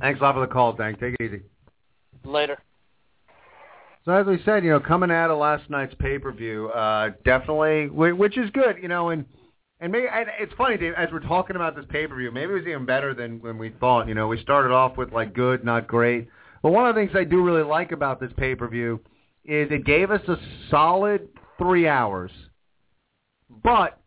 Thanks 0.00 0.20
a 0.20 0.22
lot 0.22 0.34
for 0.34 0.40
the 0.40 0.46
call, 0.46 0.72
Dank. 0.72 1.00
Take 1.00 1.14
it 1.18 1.24
easy. 1.24 1.42
Later. 2.24 2.58
So 4.04 4.12
as 4.12 4.26
we 4.26 4.40
said, 4.44 4.64
you 4.64 4.70
know, 4.70 4.80
coming 4.80 5.10
out 5.10 5.30
of 5.30 5.38
last 5.38 5.68
night's 5.68 5.94
pay 5.98 6.18
per 6.18 6.32
view, 6.32 6.68
uh, 6.68 7.10
definitely, 7.24 7.88
which 7.88 8.38
is 8.38 8.48
good, 8.50 8.76
you 8.80 8.88
know, 8.88 9.10
and 9.10 9.24
and 9.80 9.92
maybe 9.92 10.06
and 10.12 10.28
it's 10.38 10.52
funny, 10.54 10.76
Dave, 10.76 10.94
as 10.96 11.08
we're 11.12 11.20
talking 11.20 11.56
about 11.56 11.76
this 11.76 11.84
pay 11.88 12.06
per 12.06 12.16
view, 12.16 12.30
maybe 12.30 12.52
it 12.52 12.54
was 12.54 12.66
even 12.66 12.86
better 12.86 13.14
than 13.14 13.40
when 13.40 13.58
we 13.58 13.70
thought. 13.80 14.08
You 14.08 14.14
know, 14.14 14.28
we 14.28 14.40
started 14.40 14.72
off 14.72 14.96
with 14.96 15.12
like 15.12 15.34
good, 15.34 15.64
not 15.64 15.86
great, 15.86 16.28
but 16.62 16.72
one 16.72 16.86
of 16.86 16.94
the 16.94 17.00
things 17.00 17.12
I 17.14 17.24
do 17.24 17.42
really 17.42 17.62
like 17.62 17.92
about 17.92 18.20
this 18.20 18.32
pay 18.36 18.54
per 18.54 18.68
view 18.68 19.00
is 19.44 19.68
it 19.70 19.84
gave 19.84 20.10
us 20.10 20.22
a 20.28 20.36
solid 20.70 21.28
three 21.58 21.88
hours, 21.88 22.30
but 23.48 23.98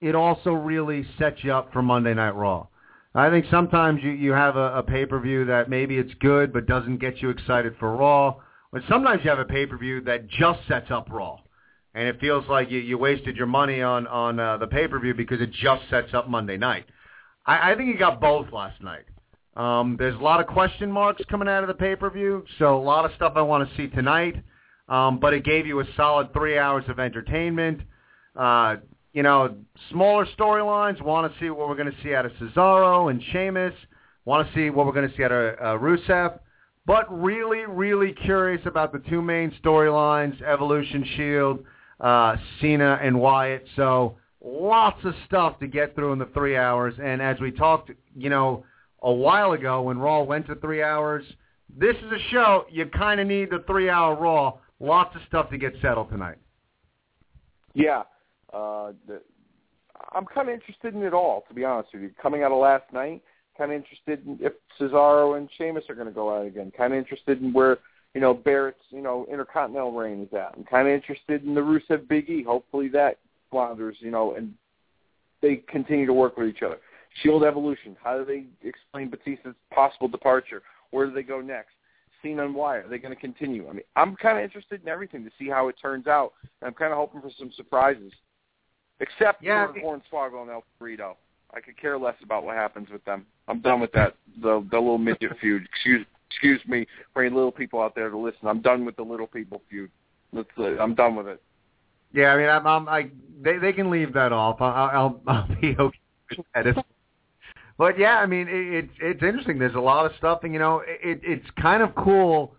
it 0.00 0.14
also 0.14 0.52
really 0.52 1.06
sets 1.18 1.42
you 1.42 1.52
up 1.52 1.72
for 1.72 1.82
Monday 1.82 2.14
Night 2.14 2.34
Raw. 2.34 2.68
I 3.14 3.30
think 3.30 3.46
sometimes 3.50 4.02
you 4.02 4.10
you 4.10 4.32
have 4.32 4.56
a, 4.56 4.78
a 4.78 4.82
pay 4.82 5.06
per 5.06 5.18
view 5.18 5.46
that 5.46 5.70
maybe 5.70 5.96
it's 5.96 6.12
good 6.20 6.52
but 6.52 6.66
doesn't 6.66 6.98
get 6.98 7.22
you 7.22 7.30
excited 7.30 7.74
for 7.78 7.96
Raw. 7.96 8.36
But 8.72 8.82
sometimes 8.88 9.22
you 9.24 9.30
have 9.30 9.38
a 9.38 9.44
pay 9.44 9.64
per 9.64 9.78
view 9.78 10.02
that 10.02 10.28
just 10.28 10.60
sets 10.68 10.90
up 10.90 11.08
Raw, 11.10 11.38
and 11.94 12.08
it 12.08 12.20
feels 12.20 12.44
like 12.46 12.70
you, 12.70 12.78
you 12.78 12.98
wasted 12.98 13.36
your 13.36 13.46
money 13.46 13.80
on 13.80 14.06
on 14.06 14.38
uh, 14.38 14.58
the 14.58 14.66
pay 14.66 14.86
per 14.86 14.98
view 14.98 15.14
because 15.14 15.40
it 15.40 15.50
just 15.50 15.88
sets 15.88 16.12
up 16.12 16.28
Monday 16.28 16.58
night. 16.58 16.84
I, 17.46 17.72
I 17.72 17.74
think 17.74 17.88
you 17.88 17.98
got 17.98 18.20
both 18.20 18.52
last 18.52 18.82
night. 18.82 19.06
Um, 19.56 19.96
there's 19.98 20.14
a 20.14 20.22
lot 20.22 20.40
of 20.40 20.46
question 20.46 20.92
marks 20.92 21.22
coming 21.30 21.48
out 21.48 21.64
of 21.64 21.68
the 21.68 21.74
pay 21.74 21.96
per 21.96 22.10
view, 22.10 22.44
so 22.58 22.76
a 22.76 22.82
lot 22.82 23.04
of 23.04 23.12
stuff 23.16 23.32
I 23.36 23.42
want 23.42 23.68
to 23.68 23.76
see 23.76 23.88
tonight. 23.88 24.36
Um, 24.88 25.18
but 25.18 25.34
it 25.34 25.44
gave 25.44 25.66
you 25.66 25.80
a 25.80 25.84
solid 25.96 26.32
three 26.32 26.58
hours 26.58 26.84
of 26.88 27.00
entertainment. 27.00 27.80
Uh, 28.36 28.76
you 29.14 29.22
know, 29.22 29.56
smaller 29.90 30.26
storylines. 30.38 31.00
Want 31.02 31.32
to 31.32 31.40
see 31.40 31.48
what 31.48 31.68
we're 31.68 31.76
going 31.76 31.90
to 31.90 32.02
see 32.02 32.14
out 32.14 32.26
of 32.26 32.32
Cesaro 32.32 33.10
and 33.10 33.20
Sheamus. 33.32 33.72
Want 34.26 34.46
to 34.46 34.54
see 34.54 34.68
what 34.68 34.84
we're 34.84 34.92
going 34.92 35.08
to 35.08 35.16
see 35.16 35.24
out 35.24 35.32
of 35.32 35.54
uh, 35.54 35.82
Rusev. 35.82 36.38
But 36.84 37.06
really, 37.10 37.64
really 37.66 38.12
curious 38.12 38.60
about 38.66 38.92
the 38.92 38.98
two 39.08 39.22
main 39.22 39.52
storylines: 39.64 40.40
Evolution 40.42 41.04
Shield, 41.16 41.64
uh, 41.98 42.36
Cena 42.60 43.00
and 43.02 43.18
Wyatt. 43.18 43.66
So 43.74 44.18
lots 44.44 45.02
of 45.04 45.14
stuff 45.24 45.58
to 45.60 45.66
get 45.66 45.94
through 45.94 46.12
in 46.12 46.18
the 46.18 46.28
three 46.34 46.56
hours. 46.58 46.94
And 47.02 47.22
as 47.22 47.40
we 47.40 47.50
talked, 47.50 47.90
you 48.14 48.28
know, 48.28 48.64
a 49.06 49.12
while 49.12 49.52
ago 49.52 49.82
when 49.82 49.98
Raw 49.98 50.24
went 50.24 50.48
to 50.48 50.56
three 50.56 50.82
hours, 50.82 51.24
this 51.74 51.96
is 51.96 52.12
a 52.12 52.18
show 52.30 52.66
you 52.70 52.86
kind 52.86 53.20
of 53.20 53.28
need 53.28 53.50
the 53.50 53.62
three-hour 53.66 54.16
Raw. 54.16 54.58
Lots 54.80 55.14
of 55.14 55.22
stuff 55.28 55.48
to 55.50 55.56
get 55.56 55.74
settled 55.80 56.10
tonight. 56.10 56.36
Yeah, 57.72 58.02
uh, 58.52 58.92
the, 59.06 59.22
I'm 60.12 60.26
kind 60.26 60.48
of 60.48 60.54
interested 60.54 60.94
in 60.94 61.02
it 61.02 61.14
all, 61.14 61.44
to 61.48 61.54
be 61.54 61.64
honest 61.64 61.90
with 61.92 62.02
you. 62.02 62.10
Coming 62.20 62.42
out 62.42 62.50
of 62.50 62.58
last 62.58 62.92
night, 62.92 63.22
kind 63.56 63.70
of 63.70 63.76
interested 63.76 64.26
in 64.26 64.38
if 64.40 64.52
Cesaro 64.78 65.38
and 65.38 65.48
Sheamus 65.56 65.84
are 65.88 65.94
going 65.94 66.08
to 66.08 66.12
go 66.12 66.36
out 66.36 66.44
again. 66.44 66.72
Kind 66.76 66.92
of 66.92 66.98
interested 66.98 67.40
in 67.40 67.52
where 67.52 67.78
you 68.12 68.20
know 68.20 68.34
Barrett's 68.34 68.80
you 68.90 69.02
know 69.02 69.24
intercontinental 69.30 69.92
reign 69.92 70.22
is 70.22 70.34
at. 70.34 70.54
I'm 70.56 70.64
kind 70.64 70.88
of 70.88 70.94
interested 70.94 71.44
in 71.44 71.54
the 71.54 71.60
Rusev 71.60 72.08
Big 72.08 72.28
E. 72.28 72.42
Hopefully 72.42 72.88
that 72.88 73.18
flounders, 73.50 73.96
you 74.00 74.10
know, 74.10 74.34
and 74.34 74.52
they 75.42 75.62
continue 75.68 76.06
to 76.06 76.12
work 76.12 76.36
with 76.36 76.48
each 76.48 76.62
other. 76.62 76.78
Shield 77.22 77.44
Evolution. 77.44 77.96
How 78.02 78.18
do 78.18 78.24
they 78.24 78.44
explain 78.66 79.10
Batista's 79.10 79.54
possible 79.72 80.08
departure? 80.08 80.62
Where 80.90 81.06
do 81.06 81.12
they 81.12 81.22
go 81.22 81.40
next? 81.40 81.72
Cena 82.22 82.44
and 82.44 82.54
Wyatt. 82.54 82.86
Are 82.86 82.88
they 82.88 82.98
going 82.98 83.14
to 83.14 83.20
continue? 83.20 83.68
I 83.68 83.72
mean, 83.72 83.82
I'm 83.94 84.16
kind 84.16 84.38
of 84.38 84.44
interested 84.44 84.82
in 84.82 84.88
everything 84.88 85.24
to 85.24 85.30
see 85.38 85.48
how 85.48 85.68
it 85.68 85.76
turns 85.80 86.06
out. 86.06 86.32
And 86.60 86.68
I'm 86.68 86.74
kind 86.74 86.92
of 86.92 86.98
hoping 86.98 87.20
for 87.20 87.30
some 87.38 87.52
surprises. 87.56 88.12
Except 89.00 89.42
yeah, 89.42 89.66
for 89.66 89.80
Hornswoggle 89.80 90.42
and 90.42 90.50
El 90.50 90.64
Torito. 90.80 91.16
I 91.54 91.60
could 91.60 91.80
care 91.80 91.98
less 91.98 92.16
about 92.22 92.44
what 92.44 92.56
happens 92.56 92.88
with 92.90 93.04
them. 93.04 93.26
I'm 93.48 93.60
done 93.60 93.80
with 93.80 93.92
that. 93.92 94.16
The 94.42 94.66
the 94.70 94.78
little 94.78 94.98
midget 94.98 95.32
feud. 95.40 95.64
Excuse 95.64 96.06
excuse 96.30 96.60
me 96.66 96.86
for 97.12 97.22
any 97.22 97.34
little 97.34 97.52
people 97.52 97.80
out 97.80 97.94
there 97.94 98.10
to 98.10 98.18
listen. 98.18 98.48
I'm 98.48 98.60
done 98.62 98.84
with 98.84 98.96
the 98.96 99.02
little 99.02 99.26
people 99.26 99.62
feud. 99.68 99.90
Let's. 100.32 100.48
Uh, 100.58 100.76
I'm 100.78 100.94
done 100.94 101.14
with 101.14 101.28
it. 101.28 101.42
Yeah, 102.12 102.32
I 102.32 102.36
mean, 102.36 102.48
I'm, 102.48 102.66
I'm 102.66 102.88
I 102.88 103.10
they 103.42 103.58
they 103.58 103.72
can 103.72 103.90
leave 103.90 104.12
that 104.14 104.32
off. 104.32 104.60
I'll 104.60 104.72
I'll, 104.72 105.20
I'll 105.26 105.48
be 105.60 105.76
okay 105.78 105.98
with 106.36 106.46
that. 106.54 106.84
But 107.78 107.98
yeah, 107.98 108.18
I 108.18 108.26
mean, 108.26 108.48
it, 108.48 108.84
it's 108.84 108.92
it's 109.00 109.22
interesting. 109.22 109.58
There's 109.58 109.74
a 109.74 109.80
lot 109.80 110.06
of 110.06 110.12
stuff, 110.16 110.40
and 110.44 110.52
you 110.52 110.58
know, 110.58 110.82
it, 110.86 111.20
it's 111.22 111.46
kind 111.60 111.82
of 111.82 111.94
cool. 111.94 112.54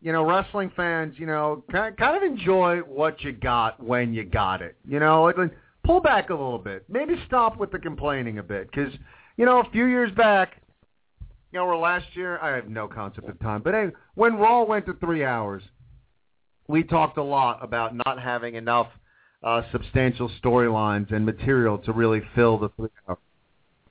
You 0.00 0.12
know, 0.12 0.24
wrestling 0.24 0.70
fans, 0.76 1.14
you 1.18 1.26
know, 1.26 1.64
kind 1.70 1.96
kind 1.96 2.16
of 2.16 2.22
enjoy 2.22 2.78
what 2.78 3.22
you 3.22 3.32
got 3.32 3.82
when 3.82 4.14
you 4.14 4.24
got 4.24 4.62
it. 4.62 4.76
You 4.86 5.00
know, 5.00 5.24
like, 5.24 5.36
pull 5.84 6.00
back 6.00 6.30
a 6.30 6.34
little 6.34 6.58
bit. 6.58 6.84
Maybe 6.88 7.14
stop 7.26 7.56
with 7.58 7.70
the 7.70 7.78
complaining 7.78 8.38
a 8.38 8.42
bit, 8.42 8.70
because 8.70 8.92
you 9.36 9.44
know, 9.44 9.60
a 9.60 9.70
few 9.70 9.86
years 9.86 10.10
back, 10.12 10.60
you 11.52 11.58
know, 11.58 11.64
or 11.64 11.76
last 11.76 12.06
year, 12.14 12.38
I 12.38 12.54
have 12.56 12.68
no 12.68 12.88
concept 12.88 13.28
of 13.28 13.38
time, 13.40 13.62
but 13.62 13.74
hey, 13.74 13.88
when 14.14 14.36
Raw 14.36 14.64
went 14.64 14.86
to 14.86 14.94
three 14.94 15.24
hours, 15.24 15.62
we 16.66 16.82
talked 16.82 17.16
a 17.16 17.22
lot 17.22 17.62
about 17.62 17.94
not 17.94 18.20
having 18.20 18.56
enough 18.56 18.88
uh, 19.42 19.62
substantial 19.70 20.30
storylines 20.42 21.12
and 21.12 21.24
material 21.24 21.78
to 21.78 21.92
really 21.92 22.22
fill 22.34 22.58
the 22.58 22.68
three 22.70 22.88
hours 23.08 23.18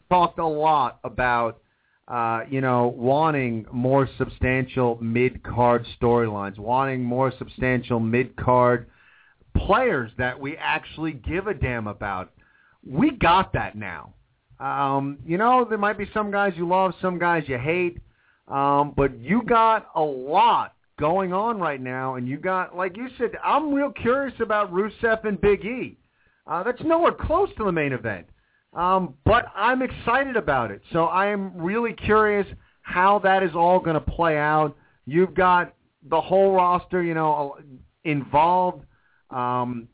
talked 0.09 0.39
a 0.39 0.47
lot 0.47 0.99
about 1.03 1.59
uh, 2.07 2.41
you 2.49 2.61
know 2.61 2.87
wanting 2.95 3.65
more 3.71 4.09
substantial 4.17 4.97
mid 5.01 5.43
card 5.43 5.85
storylines, 5.99 6.57
wanting 6.57 7.03
more 7.03 7.33
substantial 7.37 7.99
mid 7.99 8.35
card 8.35 8.87
players 9.55 10.11
that 10.17 10.39
we 10.39 10.55
actually 10.57 11.13
give 11.13 11.47
a 11.47 11.53
damn 11.53 11.87
about. 11.87 12.31
We 12.85 13.11
got 13.11 13.53
that 13.53 13.75
now. 13.75 14.13
Um, 14.59 15.17
you 15.25 15.37
know, 15.37 15.65
there 15.65 15.77
might 15.77 15.97
be 15.97 16.09
some 16.13 16.31
guys 16.31 16.53
you 16.55 16.67
love, 16.67 16.93
some 17.01 17.19
guys 17.19 17.43
you 17.47 17.57
hate, 17.57 17.99
um, 18.47 18.93
but 18.95 19.19
you 19.19 19.43
got 19.43 19.89
a 19.95 20.01
lot 20.01 20.73
going 20.99 21.31
on 21.31 21.59
right 21.59 21.81
now, 21.81 22.15
and 22.15 22.27
you 22.27 22.37
got, 22.37 22.75
like 22.75 22.97
you 22.97 23.07
said, 23.17 23.31
I'm 23.43 23.73
real 23.73 23.91
curious 23.91 24.33
about 24.39 24.73
Rusev 24.73 25.25
and 25.25 25.39
Big 25.39 25.63
E. 25.63 25.97
Uh, 26.47 26.63
that's 26.63 26.81
nowhere 26.83 27.11
close 27.11 27.49
to 27.57 27.65
the 27.65 27.71
main 27.71 27.93
event. 27.93 28.25
Um, 28.77 29.15
but 29.25 29.47
I'm 29.55 29.81
excited 29.81 30.37
about 30.37 30.69
it. 30.69 30.81
So 30.93 31.05
I 31.05 31.27
am 31.27 31.51
really 31.57 31.93
curious 31.93 32.45
how 32.83 33.19
that 33.19 33.41
is 33.41 33.55
all 33.55 33.79
going 33.79 33.95
to 33.95 33.99
play 33.99 34.37
out. 34.37 34.77
You've 35.05 35.33
got 35.33 35.73
the 36.09 36.21
whole 36.21 36.53
roster, 36.53 37.01
you 37.03 37.15
know, 37.15 37.57
involved. 38.03 38.85
Um, 39.31 39.89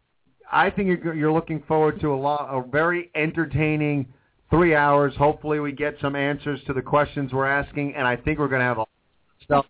I 0.51 0.69
think 0.69 0.89
you're, 1.03 1.15
you're 1.15 1.31
looking 1.31 1.63
forward 1.65 2.01
to 2.01 2.13
a 2.13 2.15
lot, 2.15 2.49
a 2.51 2.61
very 2.69 3.09
entertaining 3.15 4.05
three 4.49 4.75
hours. 4.75 5.13
Hopefully, 5.15 5.61
we 5.61 5.71
get 5.71 5.95
some 6.01 6.15
answers 6.15 6.59
to 6.67 6.73
the 6.73 6.81
questions 6.81 7.31
we're 7.31 7.47
asking, 7.47 7.95
and 7.95 8.05
I 8.05 8.17
think 8.17 8.37
we're 8.37 8.49
going 8.49 8.59
to 8.59 8.65
have 8.65 8.79
a 8.79 8.85
stuff 9.43 9.65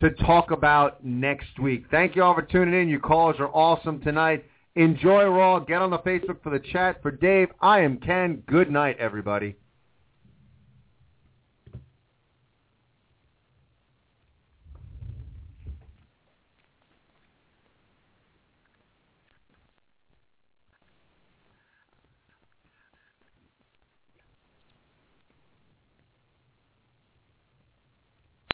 to 0.00 0.10
talk 0.10 0.50
about 0.50 1.04
next 1.04 1.58
week. 1.60 1.84
Thank 1.90 2.16
you 2.16 2.22
all 2.22 2.34
for 2.34 2.42
tuning 2.42 2.80
in. 2.80 2.88
Your 2.88 3.00
calls 3.00 3.36
are 3.38 3.48
awesome 3.48 4.00
tonight. 4.00 4.44
Enjoy 4.76 5.24
Raw. 5.24 5.58
Get 5.58 5.80
on 5.80 5.90
the 5.90 5.98
Facebook 5.98 6.42
for 6.42 6.50
the 6.50 6.60
chat. 6.60 7.00
For 7.02 7.10
Dave, 7.10 7.48
I 7.60 7.80
am 7.80 7.98
Ken. 7.98 8.42
Good 8.46 8.70
night, 8.70 8.98
everybody. 8.98 9.56